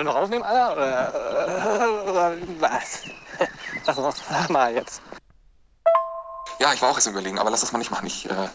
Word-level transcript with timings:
Ich 0.00 0.06
noch 0.06 0.16
aufnehmen, 0.16 0.44
Alter? 0.44 0.72
Oder, 0.72 2.04
oder 2.04 2.36
was? 2.58 3.02
Sag 3.84 3.98
mal, 3.98 4.12
sag 4.12 4.50
mal 4.50 4.74
jetzt. 4.74 5.02
Ja, 6.58 6.72
ich 6.72 6.80
war 6.80 6.90
auch 6.90 6.94
erst 6.94 7.06
überlegen, 7.06 7.38
aber 7.38 7.50
lass 7.50 7.60
das 7.60 7.72
mal 7.72 7.78
nicht 7.78 7.90
machen. 7.90 8.06
Ich, 8.06 8.28
äh, 8.28 8.48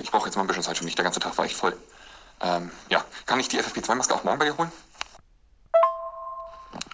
ich 0.00 0.10
brauche 0.12 0.26
jetzt 0.26 0.36
mal 0.36 0.42
ein 0.42 0.46
bisschen 0.46 0.62
Zeit 0.62 0.78
für 0.78 0.84
mich. 0.84 0.94
Der 0.94 1.02
ganze 1.02 1.18
Tag 1.18 1.36
war 1.36 1.44
echt 1.44 1.56
voll. 1.56 1.76
Ähm, 2.42 2.70
ja, 2.88 3.04
kann 3.26 3.40
ich 3.40 3.48
die 3.48 3.58
FFP2-Maske 3.60 4.14
auch 4.14 4.22
morgen 4.22 4.38
bei 4.38 4.44
dir 4.44 4.56
holen? 4.56 4.70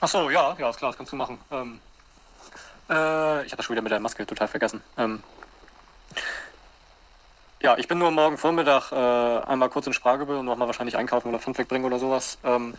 Ach 0.01 0.09
so, 0.09 0.31
ja, 0.31 0.57
ja, 0.59 0.71
ist 0.71 0.79
klar, 0.79 0.91
das 0.91 0.97
kannst 0.97 1.13
du 1.13 1.17
machen. 1.17 1.39
Ähm, 1.51 1.81
äh, 2.89 3.45
ich 3.45 3.53
habe 3.53 3.57
das 3.57 3.67
schon 3.67 3.75
wieder 3.75 3.83
mit 3.83 3.93
der 3.93 4.01
Maske 4.01 4.27
total 4.27 4.49
vergessen. 4.49 4.83
Ähm, 4.97 5.23
ja, 7.63 7.77
ich 7.79 7.89
bin 7.89 7.99
nur 7.99 8.11
morgen 8.11 8.39
Vormittag 8.39 8.93
äh, 8.93 8.95
einmal 9.47 9.71
kurz 9.71 9.87
in 9.87 9.93
Spragebüll 9.93 10.37
und 10.37 10.47
nochmal 10.47 10.69
wahrscheinlich 10.69 10.97
einkaufen 10.97 11.29
oder 11.29 11.39
fünf 11.39 11.59
wegbringen 11.59 11.87
oder 11.87 11.99
sowas. 11.99 12.39
Ähm, 12.45 12.75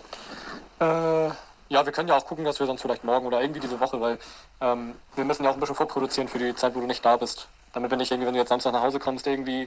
äh, 0.80 1.30
ja, 1.70 1.86
wir 1.86 1.92
können 1.92 2.08
ja 2.08 2.16
auch 2.16 2.26
gucken, 2.26 2.46
dass 2.46 2.60
wir 2.60 2.68
sonst 2.68 2.82
vielleicht 2.82 3.04
morgen 3.04 3.26
oder 3.26 3.42
irgendwie 3.42 3.60
diese 3.60 3.80
Woche, 3.80 4.00
weil 4.00 4.20
ähm, 4.62 4.96
wir 5.16 5.26
müssen 5.26 5.44
ja 5.44 5.50
auch 5.50 5.56
ein 5.56 5.60
bisschen 5.60 5.76
vorproduzieren 5.76 6.30
für 6.30 6.40
die 6.40 6.56
Zeit, 6.56 6.76
wo 6.76 6.80
du 6.80 6.88
nicht 6.88 7.04
da 7.04 7.18
bist. 7.18 7.48
Damit 7.74 7.92
wenn 7.92 8.00
ich 8.00 8.12
irgendwie, 8.12 8.28
wenn 8.28 8.34
du 8.34 8.40
jetzt 8.40 8.50
Samstag 8.50 8.74
nach 8.74 8.82
Hause 8.82 9.00
kommst, 9.00 9.28
irgendwie 9.28 9.64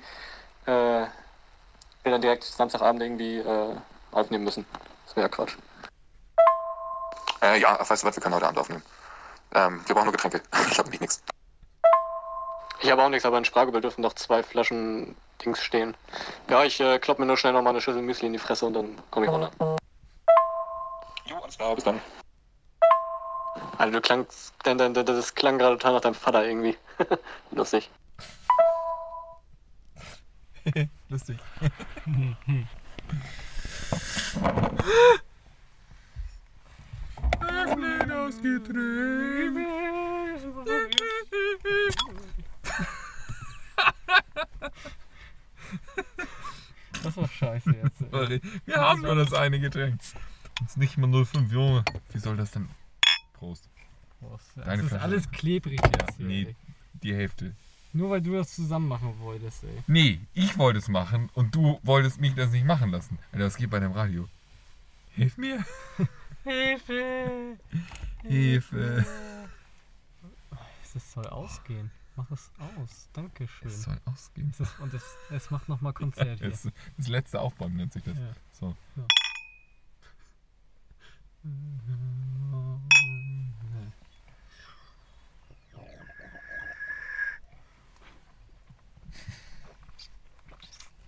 äh, 0.66 1.06
wir 2.02 2.12
dann 2.12 2.22
direkt 2.22 2.44
Samstagabend 2.44 3.02
irgendwie 3.02 3.38
äh, 3.38 3.76
aufnehmen 4.12 4.44
müssen. 4.44 4.66
Das 5.06 5.16
wäre 5.16 5.26
ja 5.26 5.28
Quatsch. 5.28 5.56
Äh, 7.42 7.60
ja, 7.60 7.78
weißt 7.78 8.02
du 8.02 8.06
was, 8.06 8.16
wir 8.16 8.22
können 8.22 8.34
heute 8.34 8.46
Abend 8.46 8.58
aufnehmen. 8.58 8.82
Ähm, 9.54 9.82
wir 9.86 9.94
brauchen 9.94 10.06
nur 10.06 10.12
Getränke. 10.12 10.40
Ich 10.70 10.78
habe 10.78 10.88
nämlich 10.88 11.00
nichts. 11.00 11.22
Ich 12.80 12.90
habe 12.90 13.02
auch 13.02 13.08
nichts, 13.08 13.26
aber 13.26 13.36
in 13.36 13.44
Spragebüll 13.44 13.82
dürfen 13.82 14.02
doch 14.02 14.14
zwei 14.14 14.42
Flaschen 14.42 15.14
Dings 15.44 15.60
stehen. 15.60 15.94
Ja, 16.48 16.64
ich 16.64 16.80
äh, 16.80 16.98
klopp 16.98 17.18
mir 17.18 17.26
nur 17.26 17.36
schnell 17.36 17.52
nochmal 17.52 17.72
eine 17.72 17.80
Schüssel 17.80 18.02
Müsli 18.02 18.26
in 18.26 18.32
die 18.32 18.38
Fresse 18.38 18.66
und 18.66 18.74
dann 18.74 18.98
komme 19.10 19.26
ich 19.26 19.32
runter. 19.32 19.50
Jo, 21.30 21.36
alles 21.38 21.56
klar, 21.56 21.74
bis 21.76 21.84
dann. 21.84 22.00
Also 23.78 23.92
du 23.92 24.00
klangst, 24.00 24.52
das 24.64 25.34
klang 25.34 25.58
gerade 25.58 25.76
total 25.76 25.94
nach 25.94 26.00
deinem 26.00 26.14
Vater 26.14 26.44
irgendwie. 26.44 26.76
Lustig. 27.52 27.88
Lustig. 31.08 31.38
Öffne 37.40 37.98
das 38.08 38.42
Getränk. 38.42 39.68
Das 47.04 47.16
war 47.16 47.28
scheiße 47.28 47.70
jetzt. 47.70 48.02
ey. 48.12 48.40
Wir 48.66 48.76
haben 48.76 49.02
nur 49.02 49.14
das 49.14 49.32
eine 49.32 49.60
Getränk. 49.60 50.00
Ist 50.64 50.76
nicht 50.76 50.96
mal 50.98 51.24
05, 51.24 51.50
Junge. 51.52 51.84
Wie 52.12 52.18
soll 52.18 52.36
das 52.36 52.50
denn? 52.52 52.68
Prost. 53.32 53.68
Prost. 54.18 54.44
Deine 54.56 54.66
Das 54.76 54.80
ist 54.82 54.88
Flasche. 54.90 55.02
alles 55.04 55.30
klebrig 55.30 55.80
jetzt 55.82 56.16
hier. 56.16 56.26
Nee, 56.26 56.42
ey. 56.42 56.56
die 57.02 57.14
Hälfte. 57.14 57.54
Nur 57.92 58.10
weil 58.10 58.20
du 58.20 58.34
das 58.34 58.54
zusammen 58.54 58.86
machen 58.88 59.14
wolltest, 59.18 59.64
ey. 59.64 59.82
Nee, 59.88 60.20
ich 60.34 60.56
wollte 60.58 60.78
es 60.78 60.88
machen 60.88 61.28
und 61.34 61.54
du 61.54 61.80
wolltest 61.82 62.20
mich 62.20 62.34
das 62.34 62.50
nicht 62.50 62.64
machen 62.64 62.90
lassen. 62.90 63.18
Alter, 63.32 63.46
was 63.46 63.56
geht 63.56 63.70
bei 63.70 63.80
deinem 63.80 63.92
Radio? 63.92 64.28
Hilf 65.12 65.36
mir. 65.38 65.64
Hilfe! 66.44 67.58
Hilfe. 68.22 69.04
Das 70.92 71.12
soll 71.12 71.26
ausgehen. 71.26 71.90
Mach 72.16 72.30
es 72.30 72.50
aus. 72.58 73.08
Dankeschön. 73.12 73.68
Es 73.68 73.82
soll 73.82 73.98
ausgehen. 74.04 74.50
Es 74.50 74.60
ist, 74.60 74.78
und 74.80 74.92
es, 74.94 75.02
es 75.30 75.50
macht 75.50 75.68
nochmal 75.68 75.92
Konzert 75.94 76.38
hier. 76.40 76.50
Das, 76.50 76.68
das 76.96 77.08
letzte 77.08 77.40
Aufbäumen 77.40 77.76
nennt 77.76 77.92
sich 77.92 78.02
das. 78.02 78.16
Ja. 78.16 78.34
So. 78.52 78.76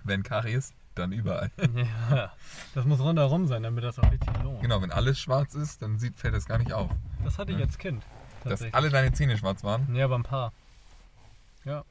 Wenn 0.04 0.22
Karies, 0.22 0.74
dann 0.94 1.12
überall. 1.12 1.50
Ja, 2.10 2.32
das 2.74 2.84
muss 2.84 3.00
rundherum 3.00 3.46
sein, 3.46 3.62
damit 3.62 3.84
das 3.84 3.98
auch 3.98 4.10
richtig 4.10 4.30
lohnt. 4.42 4.60
Genau, 4.62 4.82
wenn 4.82 4.90
alles 4.90 5.18
schwarz 5.20 5.54
ist, 5.54 5.82
dann 5.82 5.98
sieht, 5.98 6.18
fällt 6.18 6.34
das 6.34 6.46
gar 6.46 6.58
nicht 6.58 6.72
auf. 6.72 6.90
Das 7.24 7.38
hatte 7.38 7.52
ich 7.52 7.58
Ja. 7.58 7.64
als 7.66 7.78
Kind. 7.78 8.02
Dass 8.44 8.62
alle 8.72 8.90
deine 8.90 9.12
Zähne 9.12 9.38
schwarz 9.38 9.62
waren. 9.62 9.94
Ja, 9.94 10.06
aber 10.06 10.16
ein 10.16 10.24
paar. 10.24 10.52
Ja. 11.64 11.84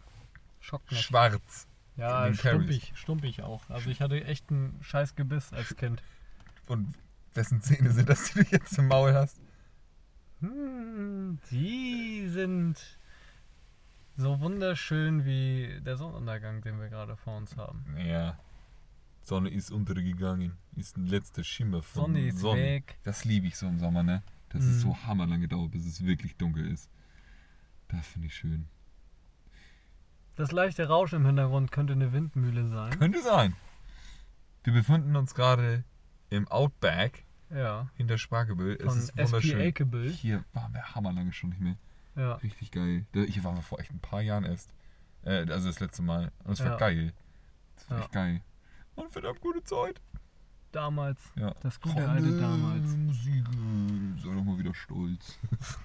Schockt 0.59 0.91
mich. 0.91 1.01
Schwarz. 1.01 1.67
Ja, 1.95 2.33
stumpig, 2.33 2.91
stumpig 2.95 3.41
auch. 3.41 3.61
Also 3.69 3.89
ich 3.89 4.01
hatte 4.01 4.23
echt 4.25 4.49
ein 4.51 4.77
scheiß 4.81 5.15
Gebiss 5.15 5.53
als 5.53 5.75
Kind. 5.77 6.01
Und 6.67 6.93
wessen 7.33 7.61
Zähne 7.61 7.91
sind 7.91 8.09
das, 8.09 8.31
die 8.33 8.43
du 8.43 8.49
jetzt 8.51 8.77
im 8.77 8.87
Maul 8.87 9.13
hast? 9.13 9.39
Hm, 10.41 11.39
die 11.51 12.27
sind 12.29 12.97
so 14.17 14.39
wunderschön 14.39 15.25
wie 15.25 15.79
der 15.85 15.97
Sonnenuntergang, 15.97 16.61
den 16.61 16.79
wir 16.79 16.89
gerade 16.89 17.15
vor 17.15 17.37
uns 17.37 17.55
haben. 17.57 17.85
Ja. 17.97 18.37
Sonne 19.23 19.49
ist 19.49 19.71
untergegangen. 19.71 20.57
Ist 20.75 20.97
ein 20.97 21.05
letzter 21.05 21.43
Schimmer 21.43 21.81
von 21.83 22.05
Sonne 22.05 22.27
ist 22.27 22.43
weg. 22.43 22.97
Das 23.03 23.23
liebe 23.23 23.47
ich 23.47 23.55
so 23.57 23.67
im 23.67 23.79
Sommer, 23.79 24.03
ne? 24.03 24.23
Das 24.49 24.63
ist 24.65 24.77
Mhm. 24.77 24.89
so 24.89 24.97
hammerlang 25.05 25.41
gedauert, 25.41 25.71
bis 25.71 25.85
es 25.85 26.03
wirklich 26.05 26.35
dunkel 26.37 26.67
ist. 26.69 26.89
Das 27.87 28.05
finde 28.07 28.27
ich 28.27 28.35
schön. 28.35 28.67
Das 30.35 30.51
leichte 30.51 30.87
Rauschen 30.87 31.17
im 31.17 31.25
Hintergrund 31.25 31.71
könnte 31.71 31.93
eine 31.93 32.13
Windmühle 32.13 32.67
sein. 32.69 32.97
Könnte 32.97 33.21
sein. 33.21 33.55
Wir 34.63 34.73
befinden 34.73 35.15
uns 35.15 35.35
gerade 35.35 35.83
im 36.31 36.47
Outback 36.47 37.23
Ja. 37.51 37.87
hinter 37.95 38.17
Spargebüll. 38.17 38.77
Es 38.79 38.85
Von 38.85 38.97
ist 38.97 39.09
SP 39.13 39.21
wunderschön. 39.53 40.09
Hier 40.11 40.43
waren 40.53 40.73
wir 40.73 40.83
hammerlange 40.95 41.31
schon 41.33 41.51
nicht 41.51 41.61
mehr. 41.61 41.75
Ja. 42.15 42.33
Richtig 42.35 42.71
geil. 42.71 43.05
Hier 43.13 43.43
waren 43.43 43.55
wir 43.55 43.61
vor 43.61 43.79
echt 43.79 43.91
ein 43.91 43.99
paar 43.99 44.21
Jahren 44.21 44.43
erst. 44.45 44.73
Äh, 45.23 45.45
also 45.51 45.67
das 45.67 45.79
letzte 45.79 46.01
Mal. 46.01 46.31
Und 46.45 46.53
es 46.53 46.59
war 46.61 46.71
Ja. 46.71 46.77
geil. 46.77 47.13
Das 47.75 47.89
war 47.89 47.97
Ja. 47.97 48.03
echt 48.03 48.11
geil. 48.13 48.41
Und 48.95 49.11
verdammt 49.13 49.39
gute 49.41 49.63
Zeit. 49.63 50.01
Damals. 50.71 51.21
Ja. 51.35 51.53
Das 51.61 51.79
gute 51.81 52.07
alte 52.07 52.39
damals. 52.39 52.95
Musik. 52.95 53.43
Sei 54.23 54.33
doch 54.33 54.43
mal 54.43 54.57
wieder 54.57 54.73
stolz. 54.73 55.37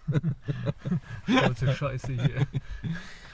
Stolze 1.28 1.74
Scheiße 1.74 2.12
hier. 2.12 2.46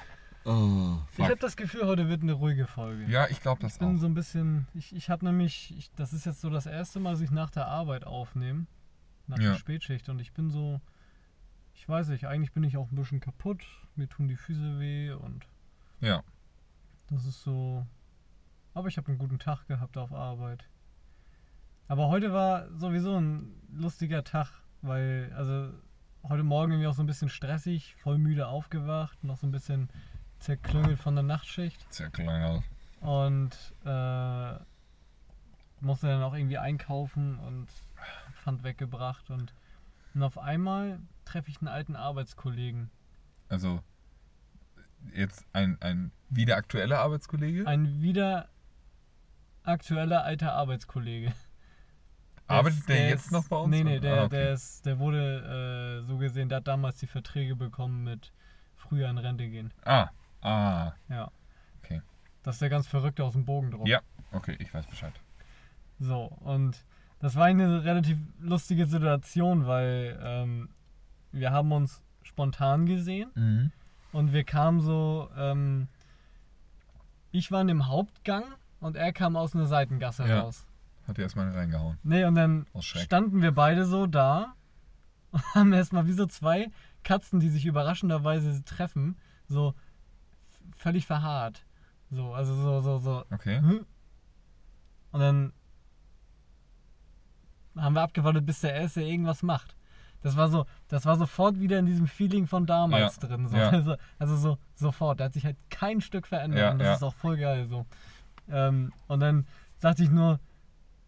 Oh, 0.44 0.98
Ich 1.16 1.24
habe 1.24 1.36
das 1.36 1.56
Gefühl, 1.56 1.86
heute 1.86 2.08
wird 2.08 2.22
eine 2.22 2.32
ruhige 2.32 2.66
Folge. 2.66 3.04
Ja, 3.10 3.28
ich 3.28 3.40
glaube 3.40 3.60
das 3.62 3.74
Ich 3.74 3.78
bin 3.78 3.96
auch. 3.96 4.00
so 4.00 4.06
ein 4.06 4.14
bisschen. 4.14 4.66
Ich, 4.74 4.94
ich 4.94 5.08
habe 5.10 5.24
nämlich. 5.24 5.74
Ich, 5.76 5.90
das 5.92 6.12
ist 6.12 6.26
jetzt 6.26 6.40
so 6.40 6.50
das 6.50 6.66
erste 6.66 6.98
Mal, 7.00 7.12
dass 7.12 7.20
ich 7.20 7.30
nach 7.30 7.50
der 7.50 7.66
Arbeit 7.66 8.04
aufnehme. 8.04 8.66
Nach 9.28 9.38
Ja. 9.38 9.52
der 9.52 9.58
Spätschicht. 9.58 10.08
Und 10.08 10.18
ich 10.20 10.32
bin 10.32 10.50
so. 10.50 10.80
Ich 11.74 11.88
weiß 11.88 12.08
nicht, 12.08 12.26
eigentlich 12.26 12.52
bin 12.52 12.64
ich 12.64 12.76
auch 12.76 12.90
ein 12.90 12.96
bisschen 12.96 13.20
kaputt. 13.20 13.64
Mir 13.96 14.08
tun 14.08 14.28
die 14.28 14.36
Füße 14.36 14.78
weh 14.80 15.12
und 15.12 15.46
Ja. 16.00 16.22
das 17.08 17.24
ist 17.26 17.42
so. 17.42 17.86
Aber 18.74 18.88
ich 18.88 18.96
habe 18.96 19.08
einen 19.08 19.18
guten 19.18 19.38
Tag 19.38 19.66
gehabt 19.66 19.96
auf 19.96 20.12
Arbeit. 20.12 20.68
Aber 21.88 22.08
heute 22.08 22.32
war 22.32 22.68
sowieso 22.78 23.16
ein 23.18 23.52
lustiger 23.72 24.24
Tag, 24.24 24.48
weil, 24.80 25.30
also 25.36 25.72
heute 26.22 26.42
Morgen 26.42 26.72
irgendwie 26.72 26.86
auch 26.88 26.94
so 26.94 27.02
ein 27.02 27.06
bisschen 27.06 27.28
stressig, 27.28 27.94
voll 27.98 28.16
müde 28.18 28.46
aufgewacht, 28.46 29.22
noch 29.24 29.36
so 29.36 29.46
ein 29.46 29.50
bisschen 29.50 29.90
zerklüngelt 30.42 30.98
von 30.98 31.14
der 31.14 31.22
Nachtschicht. 31.24 31.84
Klein. 32.12 32.62
Und 33.00 33.50
äh, 33.84 34.54
musste 35.80 36.06
dann 36.06 36.22
auch 36.22 36.34
irgendwie 36.34 36.58
einkaufen 36.58 37.38
und 37.40 37.68
Pfand 38.42 38.62
weggebracht. 38.62 39.30
Und, 39.30 39.54
und 40.14 40.22
auf 40.22 40.38
einmal 40.38 41.00
treffe 41.24 41.50
ich 41.50 41.58
einen 41.60 41.68
alten 41.68 41.96
Arbeitskollegen. 41.96 42.90
Also, 43.48 43.80
jetzt 45.14 45.44
ein, 45.52 45.76
ein 45.80 46.12
wieder 46.28 46.56
aktueller 46.56 47.00
Arbeitskollege. 47.00 47.66
Ein 47.66 48.00
wieder 48.02 48.48
aktueller 49.64 50.24
alter 50.24 50.52
Arbeitskollege. 50.54 51.32
Der 52.48 52.56
Arbeitet 52.58 52.78
ist- 52.80 52.88
der, 52.88 53.04
ist- 53.06 53.10
jetzt 53.10 53.32
noch 53.32 53.48
bei 53.48 53.56
uns? 53.56 53.70
Nee, 53.70 53.84
nee, 53.84 54.00
der, 54.00 54.14
Ah, 54.20 54.24
okay. 54.24 54.36
der, 54.36 54.52
ist, 54.52 54.84
der 54.86 54.98
wurde 54.98 56.00
äh, 56.02 56.06
so 56.06 56.18
gesehen, 56.18 56.48
der 56.48 56.56
hat 56.58 56.68
damals 56.68 56.98
die 56.98 57.06
Verträge 57.06 57.56
bekommen 57.56 58.02
mit 58.04 58.32
früher 58.76 59.08
in 59.08 59.18
Rente 59.18 59.48
gehen. 59.48 59.72
Ah, 59.84 60.10
ah. 60.42 60.92
Ja. 61.08 61.30
Okay. 61.82 62.02
Das 62.42 62.56
ist 62.56 62.62
der 62.62 62.68
ganz 62.70 62.86
Verrückte 62.86 63.24
aus 63.24 63.32
dem 63.32 63.44
Bogendruck. 63.44 63.86
Ja, 63.88 64.00
okay, 64.32 64.56
ich 64.58 64.72
weiß 64.72 64.86
Bescheid. 64.86 65.12
So, 65.98 66.24
und 66.40 66.84
das 67.20 67.36
war 67.36 67.44
eine 67.46 67.84
relativ 67.84 68.18
lustige 68.40 68.86
Situation, 68.86 69.66
weil 69.66 70.18
ähm, 70.22 70.68
wir 71.30 71.52
haben 71.52 71.70
uns 71.72 72.02
spontan 72.22 72.86
gesehen 72.86 73.30
Mhm. 73.34 73.72
und 74.12 74.32
wir 74.32 74.44
kamen 74.44 74.80
so, 74.80 75.28
ähm, 75.36 75.88
ich 77.30 77.50
war 77.50 77.60
in 77.60 77.68
dem 77.68 77.86
Hauptgang 77.88 78.44
und 78.80 78.96
er 78.96 79.12
kam 79.12 79.36
aus 79.36 79.54
einer 79.54 79.66
Seitengasse 79.66 80.26
Ja. 80.26 80.40
raus. 80.40 80.66
Hat 81.06 81.16
dir 81.18 81.22
erstmal 81.22 81.50
reingehauen. 81.50 81.98
Nee, 82.02 82.24
und 82.24 82.34
dann 82.34 82.66
standen 82.80 83.42
wir 83.42 83.52
beide 83.52 83.84
so 83.86 84.06
da 84.06 84.54
und 85.32 85.42
haben 85.54 85.72
erstmal 85.72 86.06
wie 86.06 86.12
so 86.12 86.26
zwei 86.26 86.70
Katzen, 87.04 87.40
die 87.40 87.48
sich 87.48 87.66
überraschenderweise 87.66 88.64
treffen, 88.64 89.16
so 89.48 89.74
völlig 90.76 91.06
verharrt. 91.06 91.64
So, 92.10 92.34
also 92.34 92.54
so, 92.54 92.80
so, 92.80 92.98
so. 92.98 93.24
Okay. 93.30 93.58
Hm? 93.58 93.86
Und 95.12 95.20
dann 95.20 95.52
haben 97.76 97.94
wir 97.94 98.02
abgewartet, 98.02 98.44
bis 98.44 98.60
der 98.60 98.74
Erste 98.74 99.02
irgendwas 99.02 99.42
macht. 99.42 99.76
Das 100.22 100.36
war 100.36 100.48
so, 100.48 100.66
das 100.88 101.04
war 101.06 101.16
sofort 101.16 101.58
wieder 101.58 101.78
in 101.78 101.86
diesem 101.86 102.06
Feeling 102.06 102.46
von 102.46 102.66
damals 102.66 103.16
Ja, 103.20 103.28
drin. 103.28 103.48
So. 103.48 103.56
ja. 103.56 103.70
Also, 103.70 103.96
also 104.18 104.36
so 104.36 104.58
sofort. 104.74 105.18
Da 105.20 105.24
hat 105.24 105.32
sich 105.32 105.44
halt 105.44 105.56
kein 105.70 106.00
Stück 106.00 106.26
verändert. 106.26 106.60
Ja, 106.60 106.70
und 106.72 106.78
das 106.78 106.98
ist 106.98 107.02
auch 107.02 107.14
voll 107.14 107.36
geil 107.38 107.66
so. 107.66 107.86
Ähm, 108.48 108.92
und 109.08 109.20
dann 109.20 109.46
sagte 109.78 110.04
ich 110.04 110.10
nur, 110.10 110.38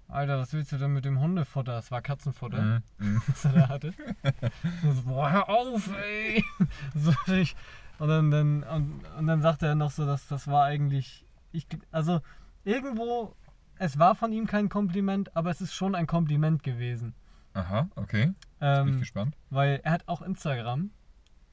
Alter, 0.09 0.39
was 0.39 0.53
willst 0.53 0.73
du 0.73 0.79
denn 0.79 0.93
mit 0.93 1.05
dem 1.05 1.21
Hundefutter? 1.21 1.79
Es 1.79 1.91
war 1.91 2.03
Katzenfutter, 2.03 2.83
Mhm. 2.99 3.23
Was 3.27 3.45
er 3.45 3.53
da 3.53 3.69
hatte. 3.69 3.95
So, 4.83 5.03
boah, 5.05 5.31
hör 5.31 5.49
auf, 5.49 5.91
ey! 5.97 6.45
So, 6.95 7.13
ich, 7.33 7.55
und, 7.99 8.09
dann, 8.09 8.31
dann, 8.31 8.63
und, 8.65 9.05
und 9.19 9.27
dann 9.27 9.43
sagte 9.43 9.67
er 9.67 9.75
noch 9.75 9.91
so, 9.91 10.05
dass 10.07 10.27
das 10.29 10.47
war 10.49 10.65
eigentlich. 10.65 11.25
Ich, 11.53 11.67
also 11.93 12.21
irgendwo, 12.65 13.35
es 13.79 13.99
war 13.99 14.15
von 14.15 14.33
ihm 14.33 14.47
kein 14.47 14.69
Kompliment, 14.69 15.37
aber 15.37 15.51
es 15.51 15.61
ist 15.61 15.75
schon 15.75 15.95
ein 15.95 16.07
Kompliment 16.07 16.63
gewesen. 16.63 17.15
Aha, 17.53 17.89
okay. 17.95 18.27
Bin 18.27 18.35
ich 18.35 18.59
Ähm, 18.61 18.99
gespannt. 19.01 19.37
weil 19.51 19.81
er 19.85 19.93
hat 19.93 20.09
auch 20.09 20.23
Instagram 20.23 20.91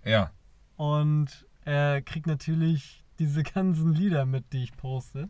Ja. 0.04 0.32
und 0.78 1.46
er 1.64 2.02
kriegt 2.02 2.26
natürlich 2.26 3.04
diese 3.20 3.44
ganzen 3.44 3.94
Lieder 3.94 4.26
mit, 4.26 4.52
die 4.54 4.64
ich 4.64 4.76
poste. 4.76 5.30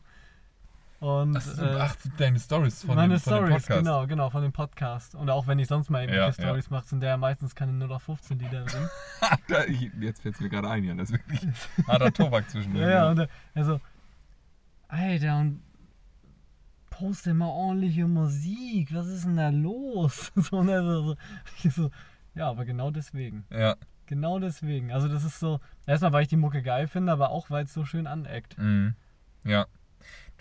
Und 1.01 1.35
Ach, 1.35 1.41
so, 1.41 1.65
äh, 1.65 1.77
ach 1.79 1.95
deine 2.17 2.39
Stories 2.39 2.83
von, 2.83 2.95
meine 2.95 3.15
dem, 3.15 3.19
von 3.19 3.33
dem 3.33 3.37
Stories, 3.47 3.63
Podcast. 3.63 3.79
genau, 3.79 4.05
genau, 4.05 4.29
von 4.29 4.43
dem 4.43 4.51
Podcast. 4.51 5.15
Und 5.15 5.31
auch 5.31 5.47
wenn 5.47 5.57
ich 5.57 5.67
sonst 5.67 5.89
mal 5.89 6.01
irgendwelche 6.03 6.21
Ja, 6.21 6.27
ja. 6.27 6.31
Stories 6.33 6.69
mache, 6.69 6.85
sind 6.85 7.01
da 7.01 7.07
ja 7.07 7.17
meistens 7.17 7.55
keine 7.55 7.71
0815 7.71 8.37
Lieder 8.37 8.65
drin. 8.65 8.87
Da, 9.47 9.63
ich, 9.65 9.89
jetzt 9.99 10.21
fällt 10.21 10.35
es 10.35 10.41
mir 10.41 10.49
gerade 10.49 10.69
ein, 10.69 10.83
ja. 10.83 10.93
Das 10.93 11.09
ist 11.09 11.17
wirklich 11.17 11.41
harter 11.87 12.13
Tobak 12.13 12.47
zwischen 12.51 12.75
ja, 12.75 12.87
ja, 12.89 13.09
und 13.09 13.17
er- 13.17 13.29
also, 13.55 13.81
Alter, 14.89 15.39
und 15.39 15.63
poste 16.91 17.33
mal 17.33 17.47
ordentliche 17.47 18.07
Musik, 18.07 18.93
was 18.93 19.07
ist 19.07 19.25
denn 19.25 19.37
da 19.37 19.49
los? 19.49 20.31
So, 20.35 20.59
also, 20.59 21.15
so, 21.69 21.89
ja, 22.35 22.47
aber 22.47 22.63
genau 22.65 22.91
deswegen. 22.91 23.43
ja. 23.49 23.75
Genau 24.05 24.39
deswegen. 24.39 24.91
Also 24.91 25.07
das 25.07 25.23
ist 25.23 25.39
so, 25.39 25.61
erstmal 25.87 26.11
weil 26.11 26.23
ich 26.23 26.27
die 26.27 26.35
Mucke 26.35 26.61
geil 26.61 26.87
finde, 26.89 27.13
aber 27.13 27.29
auch 27.29 27.49
weil 27.49 27.63
es 27.63 27.73
so 27.73 27.85
schön 27.85 28.07
aneckt. 28.07 28.57
Mhm. 28.57 28.93
Ja. 29.45 29.67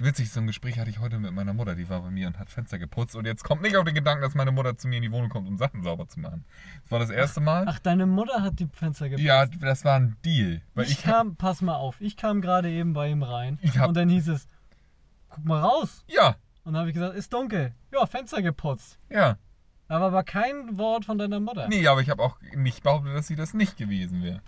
Witzig, 0.00 0.30
so 0.30 0.40
ein 0.40 0.46
Gespräch 0.46 0.78
hatte 0.78 0.88
ich 0.90 0.98
heute 0.98 1.18
mit 1.18 1.32
meiner 1.32 1.52
Mutter, 1.52 1.74
die 1.74 1.88
war 1.88 2.00
bei 2.00 2.10
mir 2.10 2.26
und 2.26 2.38
hat 2.38 2.48
Fenster 2.50 2.78
geputzt 2.78 3.14
und 3.16 3.26
jetzt 3.26 3.44
kommt 3.44 3.60
nicht 3.62 3.76
auf 3.76 3.84
den 3.84 3.94
Gedanken, 3.94 4.22
dass 4.22 4.34
meine 4.34 4.50
Mutter 4.50 4.76
zu 4.78 4.88
mir 4.88 4.96
in 4.96 5.02
die 5.02 5.12
Wohnung 5.12 5.28
kommt, 5.28 5.46
um 5.46 5.58
Sachen 5.58 5.82
sauber 5.82 6.08
zu 6.08 6.20
machen. 6.20 6.44
Das 6.82 6.90
war 6.92 6.98
das 7.00 7.10
erste 7.10 7.40
Mal. 7.40 7.64
Ach, 7.68 7.78
deine 7.78 8.06
Mutter 8.06 8.42
hat 8.42 8.58
die 8.58 8.66
Fenster 8.72 9.08
geputzt. 9.08 9.24
ja, 9.26 9.44
das 9.46 9.84
war 9.84 9.96
ein 9.96 10.16
Deal. 10.24 10.62
Weil 10.74 10.84
ich, 10.86 10.92
ich, 10.92 11.02
kam, 11.02 11.36
pass 11.36 11.60
mal 11.60 11.74
auf, 11.76 12.00
ich 12.00 12.16
kam 12.16 12.40
gerade 12.40 12.70
eben 12.70 12.92
bei 12.94 13.08
ihm 13.10 13.22
rein 13.22 13.58
hab- 13.78 13.88
und 13.88 13.94
dann 13.96 14.08
hieß 14.08 14.28
es, 14.28 14.48
guck 15.28 15.44
mal 15.44 15.60
raus. 15.60 16.04
Ja, 16.08 16.36
Und 16.64 16.72
dann 16.72 16.76
habe 16.78 16.88
ich 16.88 16.94
gesagt, 16.94 17.14
ist 17.14 17.32
dunkel. 17.32 17.74
Ja, 17.92 18.06
Fenster 18.06 18.42
geputzt. 18.42 18.98
ja. 19.10 19.36
Da 19.88 19.96
war 20.00 20.06
aber 20.06 20.22
kein 20.22 20.78
Wort 20.78 21.04
von 21.04 21.18
deiner 21.18 21.40
Mutter. 21.40 21.66
Nee, 21.66 21.84
aber 21.88 22.00
ich 22.00 22.08
habe 22.10 22.22
auch 22.22 22.36
nicht 22.54 22.84
behauptet, 22.84 23.12
dass 23.12 23.26
sie 23.26 23.34
das 23.34 23.54
nicht 23.54 23.76
gewesen 23.76 24.22
wäre. 24.22 24.40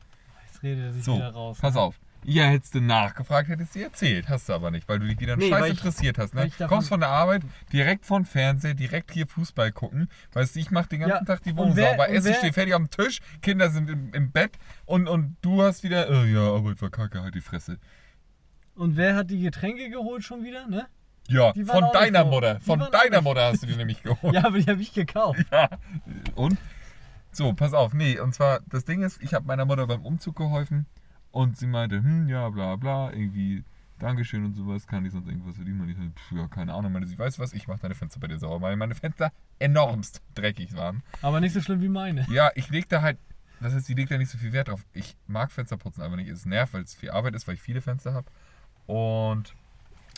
Jetzt 0.46 0.62
redet 0.62 0.84
er 0.84 0.92
sich 0.92 1.02
So, 1.02 1.16
wieder 1.16 1.30
raus. 1.32 1.58
pass 1.60 1.76
auf. 1.76 1.98
Ja, 2.24 2.44
hättest 2.44 2.74
du 2.74 2.80
nachgefragt, 2.80 3.48
hättest 3.48 3.74
du 3.74 3.80
dir 3.80 3.86
erzählt. 3.86 4.28
Hast 4.28 4.48
du 4.48 4.52
aber 4.52 4.70
nicht, 4.70 4.88
weil 4.88 5.00
du 5.00 5.06
dich 5.06 5.18
wieder 5.18 5.32
an 5.32 5.40
Nee, 5.40 5.48
Scheiß 5.50 5.70
interessiert 5.70 6.18
hast. 6.18 6.34
Ne? 6.34 6.50
Kommst 6.68 6.88
von 6.88 7.00
der 7.00 7.08
Arbeit, 7.08 7.42
direkt 7.72 8.06
von 8.06 8.24
Fernseher, 8.24 8.74
direkt 8.74 9.10
hier 9.12 9.26
Fußball 9.26 9.72
gucken. 9.72 10.08
Weißt 10.32 10.54
du, 10.54 10.60
ich 10.60 10.70
mache 10.70 10.88
den 10.90 11.00
ganzen 11.00 11.16
Ja, 11.18 11.24
Tag 11.24 11.42
die 11.42 11.56
Wohnung 11.56 11.74
wer- 11.74 11.90
sauber. 11.90 12.08
Essen 12.10 12.34
steht 12.34 12.54
fertig 12.54 12.74
dem 12.74 12.90
Tisch, 12.90 13.18
Kinder 13.40 13.70
sind 13.70 13.90
im, 13.90 14.14
im 14.14 14.30
Bett 14.30 14.52
und, 14.86 15.08
und 15.08 15.36
du 15.42 15.62
hast 15.62 15.82
wieder, 15.82 16.08
äh, 16.08 16.32
ja, 16.32 16.40
Arbeit 16.54 16.80
war 16.80 16.90
kacke, 16.90 17.22
halt 17.22 17.34
die 17.34 17.40
Fresse. 17.40 17.78
Und 18.76 18.96
wer 18.96 19.16
hat 19.16 19.28
die 19.30 19.40
Getränke 19.40 19.90
geholt 19.90 20.22
schon 20.24 20.44
wieder, 20.44 20.66
ne? 20.68 20.86
Ja, 21.28 21.52
von 21.54 21.84
deiner. 21.92 22.24
Mutter. 22.24 22.58
Von 22.60 22.84
deiner 22.90 23.20
Mutter 23.20 23.46
hast 23.46 23.62
du 23.62 23.66
die 23.66 23.76
nämlich 23.76 24.02
geholt. 24.02 24.34
Ja, 24.34 24.44
aber 24.46 24.58
die 24.58 24.66
habe 24.70 24.80
ich 24.80 24.92
gekauft. 24.92 25.40
Ja. 25.50 25.68
Und? 26.34 26.56
So, 27.32 27.52
pass 27.52 27.72
auf. 27.74 27.94
Nee, 27.94 28.18
und 28.20 28.34
zwar, 28.34 28.60
das 28.68 28.84
Ding 28.84 29.02
ist, 29.02 29.22
ich 29.22 29.34
habe 29.34 29.46
meiner 29.46 29.64
Mutter 29.64 29.86
beim 29.86 30.02
Umzug 30.04 30.36
geholfen 30.36 30.86
und 31.32 31.56
sie 31.56 31.66
meinte, 31.66 31.96
hm, 31.96 32.28
ja, 32.28 32.48
bla, 32.50 32.76
bla, 32.76 33.12
irgendwie, 33.12 33.64
Dankeschön 33.98 34.44
und 34.44 34.54
sowas, 34.54 34.86
kann 34.86 35.04
ich 35.04 35.12
sonst 35.12 35.28
irgendwas 35.28 35.54
die? 35.56 35.70
Und 35.70 35.88
ich 35.88 35.96
so, 35.96 36.02
pf, 36.02 36.32
ja, 36.32 36.48
keine 36.48 36.74
Ahnung. 36.74 36.92
Meinte 36.92 37.08
sie, 37.08 37.18
weißt 37.18 37.38
du 37.38 37.42
was, 37.42 37.52
ich 37.52 37.68
mache 37.68 37.80
deine 37.80 37.94
Fenster 37.94 38.18
bei 38.18 38.26
dir 38.26 38.38
sauber, 38.38 38.66
weil 38.66 38.76
meine 38.76 38.94
Fenster 38.94 39.32
enormst 39.58 40.22
dreckig 40.34 40.76
waren. 40.76 41.02
Aber 41.22 41.40
nicht 41.40 41.52
so 41.52 41.60
schlimm 41.60 41.80
wie 41.80 41.88
meine. 41.88 42.26
Ja, 42.28 42.50
ich 42.56 42.68
leg 42.70 42.88
da 42.88 43.00
halt, 43.02 43.18
das 43.60 43.74
heißt, 43.74 43.86
sie 43.86 43.94
legt 43.94 44.10
da 44.10 44.18
nicht 44.18 44.30
so 44.30 44.38
viel 44.38 44.52
Wert 44.52 44.68
drauf. 44.68 44.84
Ich 44.92 45.16
mag 45.28 45.52
Fensterputzen 45.52 46.02
aber 46.02 46.16
nicht. 46.16 46.28
Es 46.28 46.46
nervt, 46.46 46.74
weil 46.74 46.82
es 46.82 46.94
viel 46.94 47.10
Arbeit 47.10 47.34
ist, 47.36 47.46
weil 47.46 47.54
ich 47.54 47.62
viele 47.62 47.80
Fenster 47.80 48.12
habe. 48.12 48.26
Und 48.86 49.54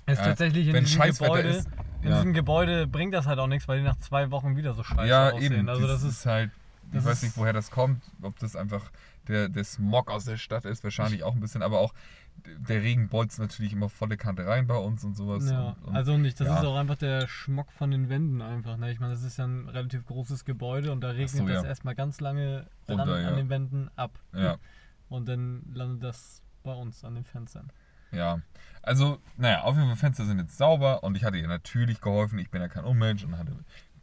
ist 0.06 0.18
Ja, 0.18 0.24
tatsächlich 0.24 0.68
in 0.68 0.74
wenn 0.74 0.84
diesem 0.84 1.02
Gebäude, 1.02 1.48
ist, 1.48 1.68
in 2.00 2.08
ja. 2.08 2.16
diesem 2.16 2.32
Gebäude 2.32 2.86
bringt 2.86 3.12
das 3.12 3.26
halt 3.26 3.38
auch 3.38 3.46
nichts, 3.46 3.68
weil 3.68 3.78
die 3.80 3.84
nach 3.84 3.98
zwei 3.98 4.30
Wochen 4.30 4.56
wieder 4.56 4.72
so 4.72 4.82
scheiße 4.82 5.06
ja, 5.06 5.30
aussehen. 5.30 5.52
eben. 5.52 5.68
Also 5.68 5.86
das 5.86 6.02
ist 6.02 6.24
halt, 6.24 6.50
ich 6.88 6.92
das 6.94 7.04
weiß 7.04 7.12
ist- 7.18 7.22
nicht, 7.22 7.36
woher 7.36 7.52
das 7.52 7.70
kommt, 7.70 8.02
ob 8.22 8.38
das 8.38 8.56
einfach 8.56 8.90
der, 9.28 9.48
der 9.48 9.64
Smog 9.64 10.10
aus 10.10 10.24
der 10.26 10.36
Stadt 10.36 10.64
ist, 10.64 10.84
wahrscheinlich 10.84 11.22
auch 11.22 11.34
ein 11.34 11.40
bisschen, 11.40 11.62
aber 11.62 11.78
auch 11.80 11.94
der 12.68 12.82
Regen 12.82 13.08
bolzt 13.08 13.38
natürlich 13.38 13.72
immer 13.72 13.88
volle 13.88 14.16
Kante 14.16 14.44
rein 14.46 14.66
bei 14.66 14.76
uns 14.76 15.04
und 15.04 15.16
sowas. 15.16 15.48
ja, 15.48 15.68
und, 15.68 15.84
und 15.84 15.96
also 15.96 16.18
nicht, 16.18 16.38
das 16.40 16.48
ja. 16.48 16.58
ist 16.58 16.64
auch 16.64 16.76
einfach 16.76 16.96
der 16.96 17.28
Schmuck 17.28 17.70
von 17.72 17.90
den 17.90 18.08
Wänden 18.08 18.42
einfach. 18.42 18.76
Ne? 18.76 18.90
Ich 18.90 18.98
meine, 19.00 19.12
das 19.14 19.22
ist 19.22 19.36
ja 19.36 19.46
ein 19.46 19.68
relativ 19.68 20.04
großes 20.04 20.44
Gebäude 20.44 20.90
und 20.92 21.00
da 21.00 21.10
regnet 21.10 21.30
so, 21.30 21.46
das 21.46 21.62
ja. 21.62 21.68
erstmal 21.68 21.94
ganz 21.94 22.20
lange 22.20 22.66
dran 22.86 23.00
Runter, 23.00 23.20
ja. 23.20 23.28
an 23.28 23.36
den 23.36 23.48
Wänden 23.50 23.88
ab. 23.96 24.18
ja, 24.34 24.58
Und 25.08 25.28
dann 25.28 25.62
landet 25.72 26.02
das 26.02 26.42
bei 26.64 26.72
uns 26.74 27.04
an 27.04 27.14
den 27.14 27.24
Fenstern. 27.24 27.70
ja. 28.12 28.40
Also, 28.86 29.18
naja, 29.38 29.62
auf 29.62 29.76
jeden 29.76 29.88
Fall 29.88 29.96
Fenster 29.96 30.26
sind 30.26 30.38
jetzt 30.40 30.58
sauber 30.58 31.02
und 31.04 31.16
ich 31.16 31.24
hatte 31.24 31.38
ihr 31.38 31.48
natürlich 31.48 32.02
geholfen. 32.02 32.38
Ich 32.38 32.50
bin 32.50 32.60
ja 32.60 32.68
kein 32.68 32.84
Unmensch 32.84 33.24
und 33.24 33.38
hatte 33.38 33.52